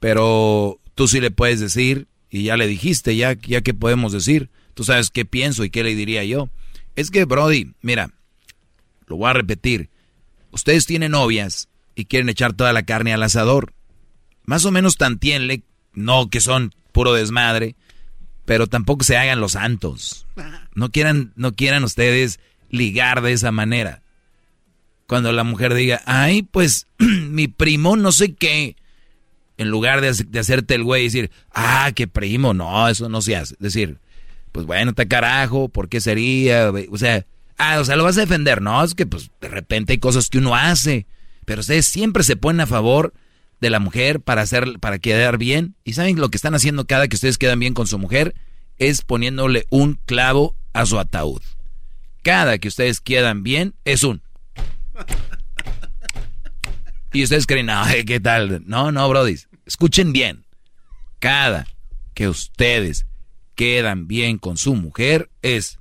pero 0.00 0.78
tú 0.94 1.08
sí 1.08 1.20
le 1.20 1.30
puedes 1.30 1.60
decir 1.60 2.06
y 2.30 2.44
ya 2.44 2.56
le 2.56 2.66
dijiste, 2.66 3.16
ya, 3.16 3.34
ya 3.34 3.62
que 3.62 3.74
podemos 3.74 4.12
decir, 4.12 4.50
tú 4.74 4.84
sabes 4.84 5.10
qué 5.10 5.24
pienso 5.24 5.64
y 5.64 5.70
qué 5.70 5.82
le 5.82 5.94
diría 5.94 6.24
yo. 6.24 6.48
Es 6.96 7.10
que, 7.10 7.24
Brody, 7.24 7.72
mira, 7.80 8.10
lo 9.08 9.16
voy 9.16 9.30
a 9.30 9.34
repetir. 9.34 9.90
Ustedes 10.50 10.86
tienen 10.86 11.12
novias 11.12 11.68
y 11.94 12.06
quieren 12.06 12.28
echar 12.28 12.52
toda 12.52 12.72
la 12.72 12.84
carne 12.84 13.12
al 13.12 13.22
asador. 13.22 13.74
Más 14.44 14.64
o 14.64 14.70
menos 14.70 14.96
tantienle, 14.96 15.62
no 15.92 16.30
que 16.30 16.40
son 16.40 16.74
puro 16.92 17.12
desmadre, 17.12 17.74
pero 18.44 18.66
tampoco 18.66 19.04
se 19.04 19.16
hagan 19.16 19.40
los 19.40 19.52
santos. 19.52 20.26
No 20.74 20.90
quieran, 20.90 21.32
no 21.36 21.54
quieran 21.54 21.84
ustedes 21.84 22.40
ligar 22.70 23.20
de 23.22 23.32
esa 23.32 23.52
manera. 23.52 24.02
Cuando 25.06 25.32
la 25.32 25.44
mujer 25.44 25.74
diga, 25.74 26.02
ay, 26.06 26.42
pues 26.42 26.86
mi 26.98 27.48
primo 27.48 27.96
no 27.96 28.12
sé 28.12 28.34
qué, 28.34 28.76
en 29.56 29.68
lugar 29.68 30.00
de, 30.00 30.12
de 30.12 30.38
hacerte 30.38 30.74
el 30.74 30.84
güey 30.84 31.02
y 31.02 31.06
decir, 31.06 31.30
ah, 31.52 31.90
qué 31.94 32.06
primo, 32.06 32.54
no, 32.54 32.88
eso 32.88 33.08
no 33.08 33.20
se 33.20 33.36
hace. 33.36 33.56
Decir, 33.58 33.98
pues 34.52 34.66
bueno, 34.66 34.92
te 34.94 35.08
carajo, 35.08 35.68
¿por 35.68 35.88
qué 35.88 36.00
sería? 36.00 36.72
O 36.90 36.98
sea, 36.98 37.26
ah, 37.58 37.78
o 37.80 37.84
sea, 37.84 37.96
lo 37.96 38.04
vas 38.04 38.16
a 38.16 38.22
defender, 38.22 38.62
no, 38.62 38.82
es 38.82 38.94
que 38.94 39.06
pues 39.06 39.30
de 39.40 39.48
repente 39.48 39.92
hay 39.92 39.98
cosas 39.98 40.28
que 40.28 40.38
uno 40.38 40.54
hace, 40.54 41.06
pero 41.44 41.60
ustedes 41.60 41.86
siempre 41.86 42.22
se 42.22 42.36
ponen 42.36 42.60
a 42.60 42.66
favor 42.66 43.12
de 43.60 43.70
la 43.70 43.80
mujer 43.80 44.20
para 44.20 44.42
hacer, 44.42 44.78
para 44.80 44.98
quedar 44.98 45.38
bien, 45.38 45.74
y 45.84 45.94
saben 45.94 46.18
lo 46.18 46.30
que 46.30 46.36
están 46.36 46.54
haciendo 46.54 46.86
cada 46.86 47.08
que 47.08 47.16
ustedes 47.16 47.38
quedan 47.38 47.60
bien 47.60 47.74
con 47.74 47.86
su 47.86 47.98
mujer, 47.98 48.34
es 48.78 49.02
poniéndole 49.02 49.66
un 49.70 50.00
clavo 50.06 50.54
a 50.72 50.86
su 50.86 50.98
ataúd. 50.98 51.42
Cada 52.22 52.58
que 52.58 52.68
ustedes 52.68 53.00
quedan 53.00 53.42
bien 53.42 53.74
es 53.84 54.02
un. 54.04 54.22
Y 57.12 57.22
ustedes 57.24 57.46
creen, 57.46 57.70
ay, 57.70 58.04
¿qué 58.04 58.20
tal? 58.20 58.62
No, 58.66 58.92
no, 58.92 59.08
Brody. 59.08 59.36
Escuchen 59.64 60.12
bien. 60.12 60.44
Cada 61.18 61.66
que 62.14 62.28
ustedes 62.28 63.06
quedan 63.54 64.06
bien 64.06 64.38
con 64.38 64.56
su 64.56 64.74
mujer 64.74 65.30
es. 65.42 65.78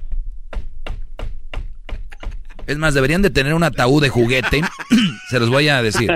Es 2.68 2.78
más, 2.78 2.94
deberían 2.94 3.22
de 3.22 3.30
tener 3.30 3.54
un 3.54 3.64
ataúd 3.64 4.02
de 4.02 4.10
juguete. 4.10 4.62
Se 5.30 5.40
los 5.40 5.50
voy 5.50 5.70
a 5.70 5.82
decir. 5.82 6.12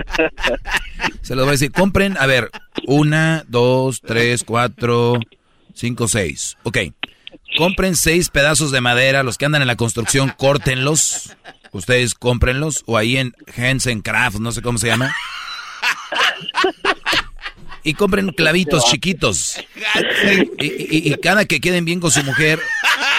Se 1.22 1.36
los 1.36 1.46
voy 1.46 1.50
a 1.50 1.52
decir. 1.54 1.72
Compren, 1.72 2.18
a 2.18 2.26
ver, 2.26 2.52
una, 2.86 3.46
dos, 3.48 4.02
tres, 4.02 4.44
cuatro, 4.44 5.20
cinco, 5.74 6.08
seis. 6.08 6.58
Ok. 6.64 6.78
Compren 7.58 7.96
seis 7.96 8.30
pedazos 8.30 8.72
de 8.72 8.82
madera. 8.82 9.24
Los 9.24 9.38
que 9.38 9.46
andan 9.46 9.62
en 9.62 9.68
la 9.68 9.78
construcción, 9.78 10.34
córtenlos. 10.38 11.36
Ustedes 11.72 12.16
cómprenlos. 12.16 12.84
O 12.86 12.98
ahí 12.98 13.18
en 13.18 13.34
Hansen 13.58 14.02
Craft, 14.02 14.40
no 14.40 14.52
sé 14.52 14.62
cómo 14.62 14.78
se 14.78 14.88
llama. 14.88 15.14
Y 17.84 17.94
compren 17.96 18.30
clavitos 18.30 18.86
chiquitos. 18.86 19.58
Y, 20.60 20.66
y- 20.68 21.12
y 21.12 21.16
cada 21.16 21.46
que 21.46 21.60
queden 21.60 21.84
bien 21.86 22.00
con 22.00 22.12
su 22.12 22.24
mujer, 22.24 22.60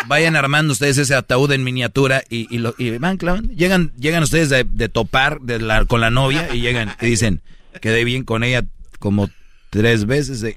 vayan 0.07 0.37
armando 0.37 0.73
ustedes 0.73 0.99
ese 0.99 1.15
ataúd 1.15 1.51
en 1.53 1.65
miniatura 1.65 2.23
y, 2.31 2.47
y 2.55 2.59
lo, 2.59 2.75
van 3.01 3.17
clavando. 3.17 3.53
Llegan, 3.55 3.93
llegan 3.99 4.23
ustedes 4.23 4.49
de, 4.51 4.65
de 4.65 4.89
topar 4.89 5.41
de 5.41 5.59
la- 5.59 5.85
con 5.85 6.01
la 6.01 6.11
novia 6.11 6.49
y 6.55 6.61
llegan 6.61 6.95
y 7.01 7.07
dicen, 7.07 7.43
quedé 7.81 8.05
bien 8.05 8.23
con 8.25 8.45
ella 8.45 8.65
como 9.01 9.29
tres 9.71 10.07
veces. 10.07 10.41
de- 10.41 10.57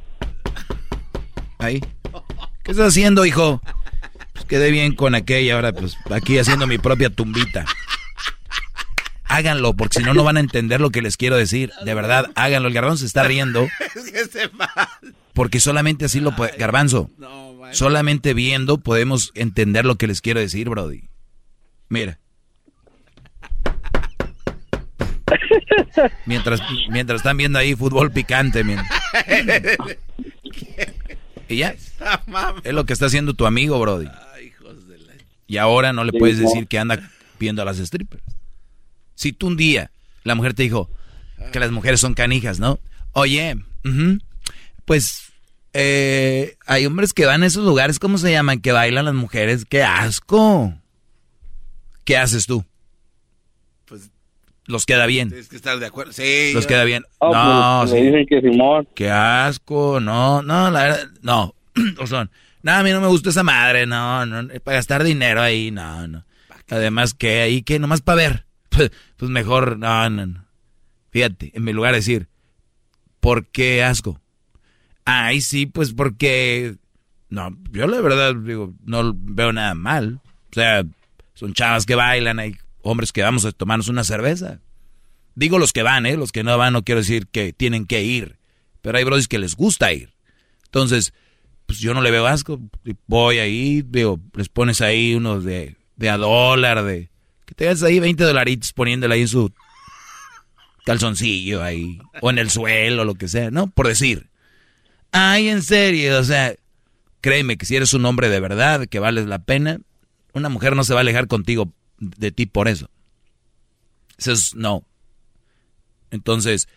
Ahí. 1.57 1.79
¿Qué 2.63 2.71
estás 2.71 2.87
haciendo, 2.89 3.25
hijo? 3.25 3.61
Pues 4.33 4.45
quedé 4.45 4.69
bien 4.71 4.93
con 4.95 5.15
aquella, 5.15 5.55
ahora 5.55 5.73
pues 5.73 5.97
aquí 6.11 6.37
haciendo 6.37 6.67
mi 6.67 6.77
propia 6.77 7.09
tumbita. 7.09 7.65
Háganlo, 9.27 9.73
porque 9.73 9.99
si 9.99 10.05
no, 10.05 10.13
no 10.13 10.23
van 10.23 10.37
a 10.37 10.39
entender 10.39 10.79
lo 10.79 10.91
que 10.91 11.01
les 11.01 11.17
quiero 11.17 11.35
decir. 11.35 11.71
De 11.83 11.93
verdad, 11.93 12.31
háganlo. 12.35 12.67
El 12.67 12.73
garbanzo 12.73 13.01
se 13.01 13.07
está 13.07 13.23
riendo. 13.23 13.67
Es 13.95 14.11
que 14.11 14.25
se 14.25 14.47
va. 14.47 14.69
Porque 15.33 15.59
solamente 15.59 16.05
así 16.05 16.19
lo 16.19 16.35
puede. 16.35 16.55
Garbanzo, 16.57 17.09
solamente 17.71 18.33
viendo 18.33 18.77
podemos 18.77 19.31
entender 19.35 19.85
lo 19.85 19.95
que 19.95 20.07
les 20.07 20.21
quiero 20.21 20.39
decir, 20.39 20.69
Brody. 20.69 21.09
Mira. 21.89 22.19
Mientras, 26.25 26.61
mientras 26.89 27.21
están 27.21 27.35
viendo 27.37 27.57
ahí 27.57 27.75
fútbol 27.75 28.11
picante, 28.11 28.63
miren. 28.63 28.85
Y 31.47 31.57
ya. 31.57 31.75
Es 32.63 32.73
lo 32.73 32.85
que 32.85 32.93
está 32.93 33.05
haciendo 33.05 33.35
tu 33.35 33.45
amigo, 33.45 33.79
Brody. 33.79 34.07
Y 35.47 35.57
ahora 35.57 35.93
no 35.93 36.03
le 36.03 36.11
puedes 36.11 36.39
decir 36.39 36.67
que 36.67 36.79
anda 36.79 37.11
viendo 37.39 37.61
a 37.61 37.65
las 37.65 37.77
strippers. 37.77 38.23
Si 39.15 39.33
tú 39.33 39.47
un 39.47 39.57
día 39.57 39.91
la 40.23 40.35
mujer 40.35 40.53
te 40.53 40.63
dijo 40.63 40.89
que 41.51 41.59
las 41.59 41.71
mujeres 41.71 41.99
son 41.99 42.13
canijas, 42.13 42.59
¿no? 42.59 42.79
Oye, 43.13 43.57
pues 44.85 45.31
eh, 45.73 46.55
hay 46.65 46.85
hombres 46.85 47.13
que 47.13 47.25
van 47.25 47.43
a 47.43 47.45
esos 47.47 47.65
lugares, 47.65 47.99
¿cómo 47.99 48.17
se 48.17 48.31
llaman? 48.31 48.59
Que 48.61 48.71
bailan 48.71 49.05
las 49.05 49.13
mujeres. 49.13 49.65
¡Qué 49.65 49.83
asco! 49.83 50.73
¿Qué 52.03 52.17
haces 52.17 52.45
tú? 52.45 52.63
Pues 53.85 54.09
Los 54.65 54.85
queda 54.85 55.05
bien. 55.05 55.29
tienes 55.29 55.47
que 55.49 55.55
estar 55.55 55.77
de 55.79 55.85
acuerdo. 55.85 56.13
Sí. 56.13 56.51
Los 56.53 56.63
yo- 56.63 56.67
queda 56.69 56.83
bien. 56.83 57.03
Ah, 57.19 57.81
no, 57.83 57.87
pues, 57.87 57.91
sí. 57.91 57.97
me 58.03 58.17
dicen 58.17 58.25
que 58.27 58.41
Simón. 58.41 58.87
Qué 58.95 59.09
asco, 59.09 59.99
no, 59.99 60.41
no, 60.41 60.71
la 60.71 60.83
verdad, 60.83 61.07
no. 61.21 61.55
o 61.99 62.07
son, 62.07 62.29
no, 62.63 62.71
a 62.71 62.83
mí 62.83 62.91
no 62.91 63.01
me 63.01 63.07
gusta 63.07 63.29
esa 63.29 63.43
madre, 63.43 63.85
no, 63.85 64.25
no, 64.25 64.47
para 64.63 64.77
gastar 64.77 65.03
dinero 65.03 65.41
ahí, 65.41 65.71
no, 65.71 66.07
no. 66.07 66.25
Además, 66.69 67.13
que 67.13 67.41
ahí, 67.41 67.61
que 67.61 67.77
nomás 67.79 68.01
para 68.01 68.15
ver. 68.15 68.44
Pues, 68.75 68.91
pues 69.15 69.31
mejor, 69.31 69.77
no, 69.77 70.09
no, 70.09 70.25
no. 70.25 70.45
Fíjate, 71.11 71.51
en 71.55 71.63
mi 71.63 71.71
lugar 71.71 71.93
de 71.93 71.99
decir, 71.99 72.27
¿por 73.21 73.47
qué 73.47 73.83
asco? 73.83 74.19
Ay, 75.05 75.39
sí, 75.39 75.65
pues 75.65 75.93
porque, 75.93 76.75
no, 77.29 77.57
yo 77.71 77.87
la 77.87 78.01
verdad 78.01 78.35
digo, 78.35 78.73
no 78.83 79.13
veo 79.15 79.53
nada 79.53 79.75
mal. 79.75 80.19
sea, 80.51 80.83
son 81.35 81.53
chavas 81.53 81.85
que 81.85 81.95
bailan, 81.95 82.39
hay 82.39 82.57
hombres 82.81 83.11
que 83.11 83.21
vamos 83.21 83.45
a 83.45 83.51
tomarnos 83.51 83.87
una 83.87 84.03
cerveza. 84.03 84.59
Digo 85.35 85.59
los 85.59 85.73
que 85.73 85.83
van, 85.83 86.05
¿eh? 86.05 86.17
Los 86.17 86.31
que 86.31 86.43
no 86.43 86.57
van 86.57 86.73
no 86.73 86.83
quiero 86.83 87.01
decir 87.01 87.27
que 87.27 87.53
tienen 87.53 87.85
que 87.85 88.03
ir. 88.03 88.37
Pero 88.81 88.97
hay 88.97 89.03
brodis 89.03 89.27
que 89.27 89.39
les 89.39 89.55
gusta 89.55 89.91
ir. 89.91 90.13
Entonces, 90.65 91.13
pues 91.65 91.79
yo 91.79 91.93
no 91.93 92.01
le 92.01 92.11
veo 92.11 92.25
asco. 92.27 92.59
Voy 93.07 93.39
ahí, 93.39 93.81
veo, 93.85 94.19
les 94.33 94.49
pones 94.49 94.81
ahí 94.81 95.15
unos 95.15 95.43
de, 95.43 95.75
de 95.95 96.09
a 96.09 96.17
dólar, 96.17 96.83
de... 96.83 97.09
Que 97.45 97.53
te 97.55 97.65
das 97.65 97.83
ahí 97.83 97.99
20 97.99 98.23
dolaritos 98.23 98.73
poniéndole 98.73 99.15
ahí 99.15 99.21
en 99.21 99.27
su 99.27 99.51
calzoncillo 100.85 101.63
ahí. 101.63 101.99
O 102.21 102.29
en 102.29 102.37
el 102.37 102.49
suelo, 102.49 103.01
o 103.01 103.05
lo 103.05 103.15
que 103.15 103.27
sea, 103.27 103.51
¿no? 103.51 103.67
Por 103.67 103.87
decir. 103.87 104.29
Ay, 105.11 105.49
en 105.49 105.63
serio, 105.63 106.19
o 106.19 106.23
sea, 106.23 106.55
créeme 107.21 107.57
que 107.57 107.65
si 107.65 107.75
eres 107.75 107.93
un 107.93 108.05
hombre 108.05 108.29
de 108.29 108.39
verdad, 108.39 108.87
que 108.87 108.99
vales 108.99 109.25
la 109.27 109.39
pena, 109.39 109.79
una 110.33 110.49
mujer 110.49 110.75
no 110.75 110.83
se 110.83 110.93
va 110.93 110.99
a 110.99 111.01
alejar 111.01 111.27
contigo 111.27 111.73
de 111.99 112.31
ti 112.31 112.45
por 112.45 112.67
eso. 112.67 112.89
Eso 114.17 114.31
es 114.31 114.55
no. 114.55 114.85
Entonces, 116.11 116.67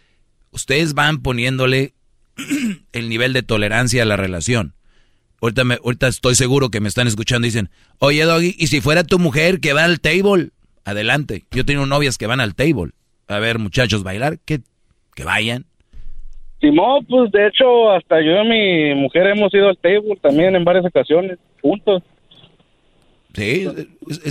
ustedes 0.50 0.94
van 0.94 1.22
poniéndole 1.22 1.94
el 2.92 3.08
nivel 3.08 3.32
de 3.32 3.42
tolerancia 3.42 4.02
a 4.02 4.06
la 4.06 4.16
relación. 4.16 4.74
Ahorita, 5.40 5.62
ahorita 5.84 6.08
estoy 6.08 6.34
seguro 6.34 6.70
que 6.70 6.80
me 6.80 6.88
están 6.88 7.06
escuchando 7.06 7.46
y 7.46 7.50
dicen, 7.50 7.70
oye 7.98 8.24
Doggy, 8.24 8.56
¿y 8.58 8.68
si 8.68 8.80
fuera 8.80 9.04
tu 9.04 9.18
mujer 9.18 9.60
que 9.60 9.72
va 9.72 9.84
al 9.84 10.00
table? 10.00 10.50
Adelante. 10.84 11.44
Yo 11.50 11.64
tengo 11.64 11.86
novias 11.86 12.18
que 12.18 12.26
van 12.26 12.40
al 12.40 12.54
table. 12.54 12.92
A 13.26 13.38
ver, 13.38 13.58
muchachos, 13.58 14.02
bailar, 14.02 14.38
que, 14.44 14.60
que 15.14 15.24
vayan. 15.24 15.66
Simón, 16.60 17.06
pues 17.06 17.30
de 17.30 17.46
hecho, 17.46 17.90
hasta 17.92 18.16
yo 18.20 18.42
y 18.42 18.48
mi 18.48 18.94
mujer 19.00 19.26
hemos 19.28 19.52
ido 19.54 19.68
al 19.68 19.78
table 19.78 20.18
también 20.20 20.56
en 20.56 20.64
varias 20.64 20.86
ocasiones, 20.86 21.38
juntos. 21.62 22.02
Sí, 23.34 23.66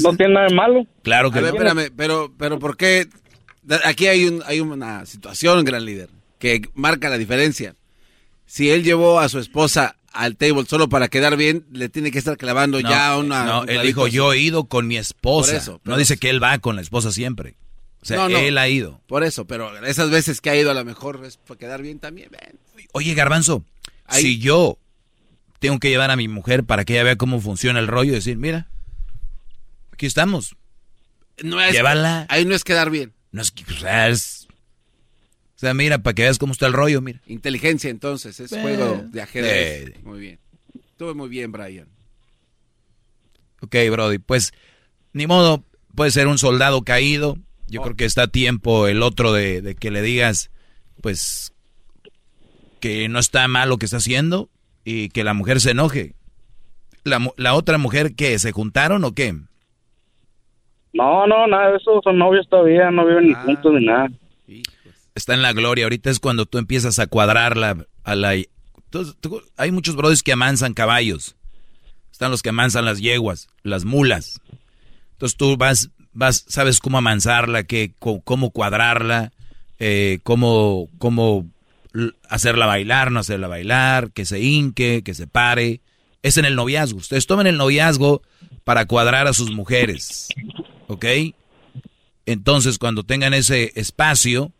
no 0.03 0.17
tiene 0.17 0.33
nada 0.33 0.47
de 0.47 0.55
malo. 0.55 0.85
Claro 1.03 1.31
que 1.31 1.39
A 1.39 1.41
ver, 1.41 1.53
no. 1.53 1.59
espérame, 1.59 1.93
pero, 1.95 2.33
pero 2.37 2.59
¿por 2.59 2.75
qué? 2.75 3.05
Aquí 3.85 4.07
hay, 4.07 4.25
un, 4.25 4.41
hay 4.45 4.59
una 4.59 5.05
situación, 5.05 5.63
gran 5.63 5.85
líder, 5.85 6.09
que 6.39 6.61
marca 6.73 7.09
la 7.09 7.17
diferencia. 7.17 7.75
Si 8.45 8.69
él 8.69 8.83
llevó 8.83 9.19
a 9.19 9.29
su 9.29 9.39
esposa 9.39 9.95
al 10.23 10.35
table 10.37 10.65
solo 10.65 10.89
para 10.89 11.07
quedar 11.07 11.37
bien, 11.37 11.65
le 11.71 11.89
tiene 11.89 12.11
que 12.11 12.19
estar 12.19 12.37
clavando 12.37 12.81
No, 12.81 12.89
ya 12.89 13.17
una... 13.17 13.45
No, 13.45 13.61
un 13.61 13.69
él 13.69 13.81
dijo, 13.83 14.07
yo 14.07 14.33
he 14.33 14.39
ido 14.39 14.65
con 14.65 14.87
mi 14.87 14.97
esposa. 14.97 15.51
Por 15.51 15.57
eso, 15.61 15.81
no 15.83 15.97
dice 15.97 16.17
que 16.17 16.29
él 16.29 16.41
va 16.41 16.57
con 16.59 16.75
la 16.75 16.81
esposa 16.81 17.11
siempre. 17.11 17.55
O 18.01 18.05
sea, 18.05 18.17
No, 18.17 18.29
no. 18.29 18.37
él 18.37 18.57
ha 18.57 18.67
ido. 18.67 19.01
Por 19.07 19.23
eso, 19.23 19.45
pero 19.45 19.75
esas 19.85 20.09
veces 20.09 20.39
que 20.41 20.49
ha 20.49 20.55
ido 20.55 20.71
a 20.71 20.73
lo 20.73 20.85
mejor 20.85 21.23
es 21.25 21.37
para 21.37 21.57
quedar 21.57 21.81
bien 21.81 21.99
también. 21.99 22.29
ven. 22.31 22.59
Oye, 22.93 23.13
Garbanzo, 23.13 23.63
si 24.09 24.39
yo 24.39 24.77
tengo 25.59 25.79
que 25.79 25.89
llevar 25.89 26.11
a 26.11 26.15
mi 26.15 26.27
mujer 26.27 26.63
para 26.63 26.85
que 26.85 26.93
ella 26.93 27.03
vea 27.03 27.15
cómo 27.15 27.41
funciona 27.41 27.79
el 27.79 27.87
rollo 27.87 28.11
y 28.11 28.15
decir, 28.15 28.37
mira, 28.37 28.69
aquí 29.91 30.05
estamos. 30.05 30.55
No 31.43 31.61
es, 31.61 31.73
Llévala. 31.73 32.25
Ahí 32.29 32.45
no 32.45 32.55
es 32.55 32.63
quedar 32.63 32.89
bien. 32.89 33.13
No 33.31 33.41
es 33.41 33.51
o 33.69 33.79
sea, 33.79 34.09
es- 34.09 34.36
o 35.57 35.59
sea, 35.59 35.73
mira, 35.73 35.97
para 35.97 36.13
que 36.13 36.21
veas 36.21 36.37
cómo 36.37 36.53
está 36.53 36.67
el 36.67 36.73
rollo, 36.73 37.01
mira. 37.01 37.19
Inteligencia 37.25 37.89
entonces, 37.89 38.39
es 38.39 38.51
juego 38.51 39.03
de 39.09 39.21
ajedrez. 39.23 39.87
eh. 39.89 39.99
Muy 40.03 40.19
bien. 40.19 40.39
Estuvo 40.91 41.15
muy 41.15 41.29
bien, 41.29 41.51
Brian. 41.51 41.87
Ok, 43.61 43.75
Brody, 43.89 44.19
pues 44.19 44.53
ni 45.13 45.25
modo, 45.25 45.63
puede 45.95 46.11
ser 46.11 46.27
un 46.27 46.37
soldado 46.37 46.83
caído. 46.83 47.37
Yo 47.67 47.81
creo 47.81 47.95
que 47.95 48.05
está 48.05 48.23
a 48.23 48.27
tiempo 48.27 48.87
el 48.87 49.01
otro 49.01 49.33
de, 49.33 49.63
de 49.63 49.73
que 49.73 49.89
le 49.89 50.03
digas, 50.03 50.51
pues, 51.01 51.53
que 52.79 53.09
no 53.09 53.17
está 53.17 53.47
mal 53.47 53.69
lo 53.69 53.77
que 53.77 53.85
está 53.85 53.97
haciendo 53.97 54.49
y 54.85 55.09
que 55.09 55.23
la 55.23 55.33
mujer 55.33 55.59
se 55.59 55.71
enoje. 55.71 56.13
La, 57.03 57.19
la 57.35 57.55
otra 57.55 57.79
mujer, 57.79 58.13
¿qué? 58.15 58.37
¿Se 58.37 58.51
juntaron 58.51 59.03
o 59.03 59.13
qué? 59.13 59.33
No, 60.93 61.25
no, 61.25 61.47
nada 61.47 61.71
de 61.71 61.77
eso, 61.77 61.99
son 62.03 62.19
novios 62.19 62.47
todavía, 62.47 62.91
no 62.91 63.05
viven 63.07 63.27
ni 63.27 63.33
juntos 63.33 63.73
ni 63.73 63.85
nada. 63.87 64.07
Está 65.17 65.33
en 65.33 65.41
la 65.41 65.51
gloria. 65.51 65.85
Ahorita 65.85 66.11
es 66.11 66.19
cuando 66.19 66.45
tú 66.45 66.59
empiezas 66.59 66.99
a 66.99 67.07
cuadrarla 67.07 67.87
a 68.03 68.15
la... 68.15 68.35
Entonces, 68.35 69.15
hay 69.57 69.71
muchos 69.71 69.95
brothers 69.95 70.21
que 70.21 70.31
amansan 70.31 70.75
caballos. 70.75 71.35
Están 72.11 72.29
los 72.29 72.43
que 72.43 72.49
amansan 72.49 72.85
las 72.85 72.99
yeguas, 72.99 73.47
las 73.63 73.83
mulas. 73.83 74.39
Entonces 75.13 75.35
tú 75.35 75.57
vas, 75.57 75.89
vas, 76.13 76.45
sabes 76.47 76.79
cómo 76.79 76.99
amansarla, 76.99 77.63
qué, 77.63 77.93
cómo 77.99 78.51
cuadrarla, 78.51 79.31
eh, 79.79 80.19
cómo, 80.21 80.87
cómo 80.99 81.49
hacerla 82.29 82.67
bailar, 82.67 83.11
no 83.11 83.19
hacerla 83.19 83.47
bailar, 83.47 84.11
que 84.11 84.23
se 84.23 84.39
hinque, 84.39 85.01
que 85.03 85.15
se 85.15 85.25
pare. 85.25 85.81
Es 86.21 86.37
en 86.37 86.45
el 86.45 86.55
noviazgo. 86.55 86.99
Ustedes 86.99 87.25
tomen 87.25 87.47
el 87.47 87.57
noviazgo 87.57 88.21
para 88.63 88.85
cuadrar 88.85 89.25
a 89.25 89.33
sus 89.33 89.49
mujeres. 89.49 90.27
¿Ok? 90.85 91.05
Entonces, 92.27 92.77
cuando 92.77 93.03
tengan 93.03 93.33
ese 93.33 93.71
espacio, 93.75 94.53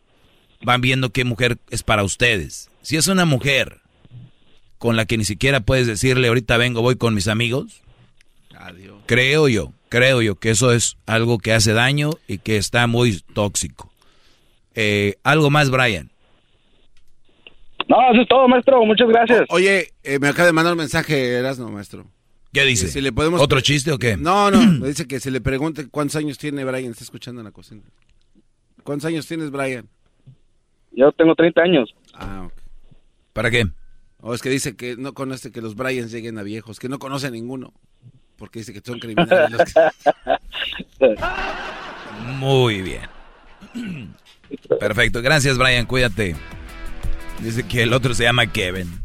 van 0.61 0.81
viendo 0.81 1.11
qué 1.11 1.23
mujer 1.23 1.57
es 1.69 1.83
para 1.83 2.03
ustedes. 2.03 2.69
Si 2.81 2.97
es 2.97 3.07
una 3.07 3.25
mujer 3.25 3.81
con 4.77 4.95
la 4.95 5.05
que 5.05 5.17
ni 5.17 5.25
siquiera 5.25 5.59
puedes 5.59 5.87
decirle, 5.87 6.27
ahorita 6.27 6.57
vengo, 6.57 6.81
voy 6.81 6.95
con 6.95 7.13
mis 7.13 7.27
amigos, 7.27 7.81
creo 9.05 9.47
yo, 9.47 9.73
creo 9.89 10.21
yo 10.21 10.35
que 10.35 10.51
eso 10.51 10.71
es 10.71 10.97
algo 11.05 11.39
que 11.39 11.53
hace 11.53 11.73
daño 11.73 12.11
y 12.27 12.37
que 12.37 12.57
está 12.57 12.87
muy 12.87 13.21
tóxico. 13.33 13.91
Eh, 14.75 15.15
algo 15.23 15.49
más, 15.49 15.71
Brian. 15.71 16.11
No, 17.87 17.97
eso 18.11 18.21
es 18.21 18.27
todo, 18.27 18.47
maestro, 18.47 18.85
muchas 18.85 19.07
gracias. 19.07 19.45
Oye, 19.49 19.93
eh, 20.03 20.19
me 20.19 20.27
acaba 20.27 20.45
de 20.45 20.53
mandar 20.53 20.73
un 20.73 20.79
mensaje, 20.79 21.33
Erasno, 21.33 21.69
maestro. 21.69 22.05
¿Qué 22.51 22.63
dice? 22.63 22.87
Si 22.87 23.01
le 23.01 23.11
podemos... 23.11 23.41
¿Otro 23.41 23.61
chiste 23.61 23.91
o 23.91 23.97
qué? 23.97 24.17
No, 24.17 24.51
no, 24.51 24.59
me 24.65 24.87
dice 24.89 25.07
que 25.07 25.19
se 25.19 25.31
le 25.31 25.41
pregunte 25.41 25.87
cuántos 25.89 26.15
años 26.17 26.37
tiene 26.37 26.63
Brian, 26.63 26.91
está 26.91 27.03
escuchando 27.03 27.41
en 27.41 27.45
la 27.45 27.51
cocina. 27.51 27.81
¿Cuántos 28.83 29.07
años 29.07 29.25
tienes, 29.25 29.51
Brian? 29.51 29.87
Yo 30.97 31.11
tengo 31.11 31.35
30 31.35 31.61
años. 31.61 31.95
Ah, 32.15 32.43
ok. 32.47 32.53
¿Para 33.31 33.51
qué? 33.51 33.67
O 34.19 34.33
es 34.33 34.41
que 34.41 34.49
dice 34.49 34.75
que 34.75 34.97
no 34.97 35.13
conoce 35.13 35.51
que 35.51 35.61
los 35.61 35.75
Bryans 35.75 36.11
lleguen 36.11 36.39
a 36.39 36.43
viejos, 36.43 36.79
que 36.79 36.89
no 36.89 36.97
conoce 36.97 37.27
a 37.27 37.31
ninguno. 37.31 37.71
Porque 38.35 38.59
dice 38.59 38.73
que 38.73 38.81
son 38.83 38.97
criminales. 38.99 39.51
los 39.51 39.61
que- 39.73 41.15
Muy 42.39 42.81
bien. 42.81 43.07
Perfecto. 44.79 45.21
Gracias, 45.21 45.57
Brian. 45.57 45.85
Cuídate. 45.85 46.35
Dice 47.41 47.67
que 47.67 47.83
el 47.83 47.93
otro 47.93 48.13
se 48.15 48.23
llama 48.23 48.47
Kevin. 48.47 48.99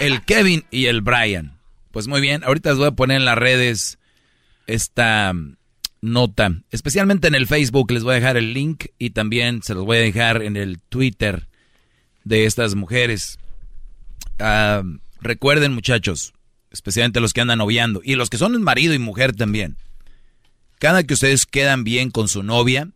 El 0.00 0.22
Kevin 0.24 0.64
y 0.70 0.86
el 0.86 1.02
Brian. 1.02 1.58
Pues 1.90 2.08
muy 2.08 2.20
bien. 2.22 2.42
Ahorita 2.44 2.70
les 2.70 2.78
voy 2.78 2.88
a 2.88 2.92
poner 2.92 3.18
en 3.18 3.26
las 3.26 3.36
redes 3.36 3.98
esta 4.66 5.32
nota. 6.02 6.62
Especialmente 6.70 7.28
en 7.28 7.34
el 7.34 7.46
Facebook 7.46 7.90
les 7.90 8.02
voy 8.02 8.12
a 8.12 8.16
dejar 8.16 8.36
el 8.36 8.52
link 8.52 8.86
y 8.98 9.10
también 9.10 9.62
se 9.62 9.72
los 9.72 9.86
voy 9.86 9.96
a 9.96 10.00
dejar 10.00 10.42
en 10.42 10.58
el 10.58 10.80
Twitter 10.80 11.48
de 12.24 12.44
estas 12.44 12.74
mujeres. 12.74 13.38
Ah, 14.38 14.82
recuerden, 15.20 15.72
muchachos, 15.72 16.34
especialmente 16.70 17.20
los 17.20 17.32
que 17.32 17.40
andan 17.40 17.58
noviando 17.58 18.02
y 18.04 18.16
los 18.16 18.28
que 18.28 18.36
son 18.36 18.60
marido 18.62 18.92
y 18.92 18.98
mujer 18.98 19.34
también. 19.34 19.76
Cada 20.78 21.04
que 21.04 21.14
ustedes 21.14 21.46
quedan 21.46 21.84
bien 21.84 22.10
con 22.10 22.28
su 22.28 22.42
novia, 22.42 22.90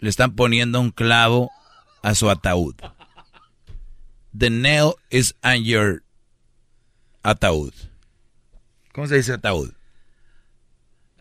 le 0.00 0.10
están 0.10 0.34
poniendo 0.34 0.80
un 0.80 0.90
clavo 0.90 1.50
a 2.02 2.14
su 2.14 2.28
ataúd. 2.28 2.74
The 4.36 4.50
nail 4.50 4.94
is 5.10 5.34
on 5.42 5.64
your 5.64 6.02
ataúd. 7.22 7.72
¿Cómo 8.92 9.06
se 9.06 9.16
dice 9.16 9.32
ataúd? 9.32 9.75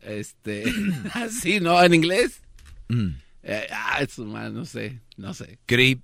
Este, 0.06 0.64
así, 1.14 1.60
¿no? 1.60 1.82
¿En 1.84 1.94
inglés? 1.94 2.42
Mm. 2.90 3.10
Eh, 3.44 3.68
ah, 3.72 4.00
eso 4.02 4.26
más, 4.26 4.52
no 4.52 4.66
sé, 4.66 5.02
no 5.18 5.34
sé. 5.34 5.60
Creep, 5.66 6.02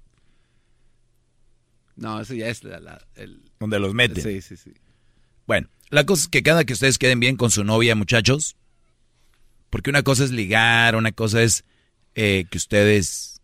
No, 1.96 2.20
eso 2.22 2.34
ya 2.34 2.48
es 2.50 2.64
la, 2.64 2.80
la- 2.80 3.06
el... 3.16 3.42
donde 3.60 3.80
los 3.80 3.94
meten. 3.94 4.24
Sí, 4.24 4.42
sí, 4.42 4.58
sí. 4.58 4.74
Bueno, 5.48 5.70
la 5.90 6.06
cosa 6.06 6.24
es 6.24 6.28
que 6.30 6.44
cada 6.44 6.64
que 6.66 6.74
ustedes 6.74 6.98
queden 6.98 7.20
bien 7.20 7.36
con 7.36 7.52
su 7.52 7.64
novia, 7.64 7.96
muchachos, 7.96 8.56
porque 9.70 9.90
una 9.90 10.04
cosa 10.04 10.24
es 10.24 10.32
ligar, 10.32 10.96
una 10.96 11.12
cosa 11.12 11.42
es 11.44 11.64
eh, 12.16 12.46
que 12.50 12.58
ustedes 12.58 13.42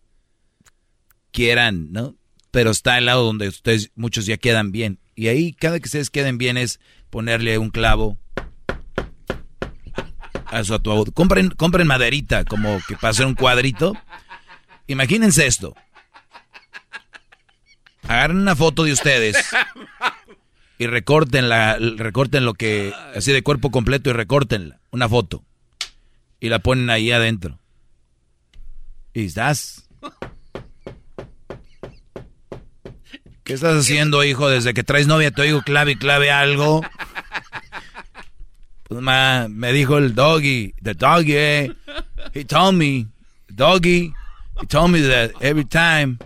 quieran, 1.31 1.91
¿no? 1.91 2.15
Pero 2.51 2.71
está 2.71 2.97
el 2.97 3.05
lado 3.05 3.23
donde 3.25 3.47
ustedes, 3.47 3.91
muchos 3.95 4.25
ya 4.25 4.37
quedan 4.37 4.71
bien. 4.71 4.99
Y 5.15 5.27
ahí, 5.27 5.53
cada 5.53 5.79
que 5.79 5.85
ustedes 5.87 6.09
queden 6.09 6.37
bien 6.37 6.57
es 6.57 6.79
ponerle 7.09 7.57
un 7.57 7.69
clavo 7.69 8.17
a 10.49 10.63
su. 10.63 10.79
Compren, 11.13 11.49
compren 11.51 11.87
maderita, 11.87 12.45
como 12.45 12.79
que 12.87 12.95
para 12.95 13.11
hacer 13.11 13.25
un 13.25 13.35
cuadrito. 13.35 13.93
Imagínense 14.87 15.45
esto. 15.45 15.75
Agarren 18.03 18.37
una 18.37 18.55
foto 18.55 18.85
de 18.85 18.93
ustedes 18.93 19.37
y 20.77 20.87
recorten 20.87 21.49
la, 21.49 21.77
recorten 21.77 22.45
lo 22.45 22.53
que, 22.53 22.93
así 23.15 23.33
de 23.33 23.43
cuerpo 23.43 23.69
completo 23.71 24.09
y 24.09 24.13
recortenla, 24.13 24.79
una 24.91 25.09
foto. 25.09 25.43
Y 26.39 26.49
la 26.49 26.59
ponen 26.59 26.89
ahí 26.89 27.11
adentro. 27.11 27.59
Y 29.13 29.25
estás. 29.25 29.89
¿Qué 33.43 33.53
estás 33.53 33.77
haciendo, 33.77 34.23
hijo? 34.23 34.49
Desde 34.49 34.73
que 34.73 34.83
traes 34.83 35.07
novia 35.07 35.31
te 35.31 35.41
oigo 35.41 35.61
clave 35.63 35.93
y 35.93 35.95
clave 35.95 36.31
algo. 36.31 36.81
Pues 38.87 39.01
ma, 39.01 39.47
me 39.49 39.73
dijo 39.73 39.97
el 39.97 40.15
doggy, 40.15 40.73
the 40.81 40.93
doggy, 40.93 41.35
eh, 41.35 41.73
he 42.33 42.45
told 42.45 42.75
me, 42.75 43.07
doggy, 43.53 44.13
he 44.61 44.65
told 44.67 44.91
me 44.91 45.01
that 45.01 45.31
every 45.41 45.65
time 45.65 46.19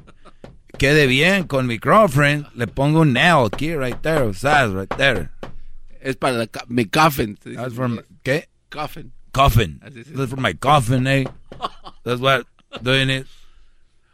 quede 0.77 1.07
bien 1.07 1.47
con 1.47 1.65
mi 1.65 1.79
girlfriend, 1.79 2.45
le 2.55 2.67
pongo 2.67 3.01
un 3.01 3.13
nail 3.13 3.45
aquí, 3.45 3.75
right 3.75 3.99
there, 4.03 4.31
¿sabes? 4.33 4.73
Right 4.75 4.95
there. 4.97 5.29
Es 6.01 6.15
para 6.17 6.37
la, 6.37 6.47
mi 6.67 6.85
coffin. 6.85 7.37
That's 7.43 7.73
for 7.73 7.87
my, 7.87 8.01
¿Qué? 8.23 8.45
Coffin. 8.69 9.11
Coffin. 9.33 9.79
That's 10.15 10.29
for 10.29 10.39
my 10.39 10.53
coffin, 10.53 11.07
eh. 11.07 11.25
That's 12.03 12.21
what, 12.21 12.45
doing 12.83 13.09
it. 13.09 13.27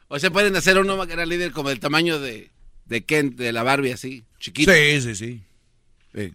O 0.09 0.19
sea, 0.19 0.31
pueden 0.31 0.55
hacer 0.55 0.77
uno 0.77 1.05
que 1.05 1.13
era 1.13 1.25
líder 1.25 1.51
como 1.51 1.69
el 1.69 1.79
tamaño 1.79 2.19
de, 2.19 2.49
de 2.85 3.03
Ken, 3.03 3.35
de 3.35 3.51
la 3.51 3.63
Barbie 3.63 3.91
así, 3.91 4.23
chiquito. 4.39 4.71
Sí, 4.71 5.01
sí, 5.01 5.15
sí. 5.15 5.43
sí. 6.15 6.33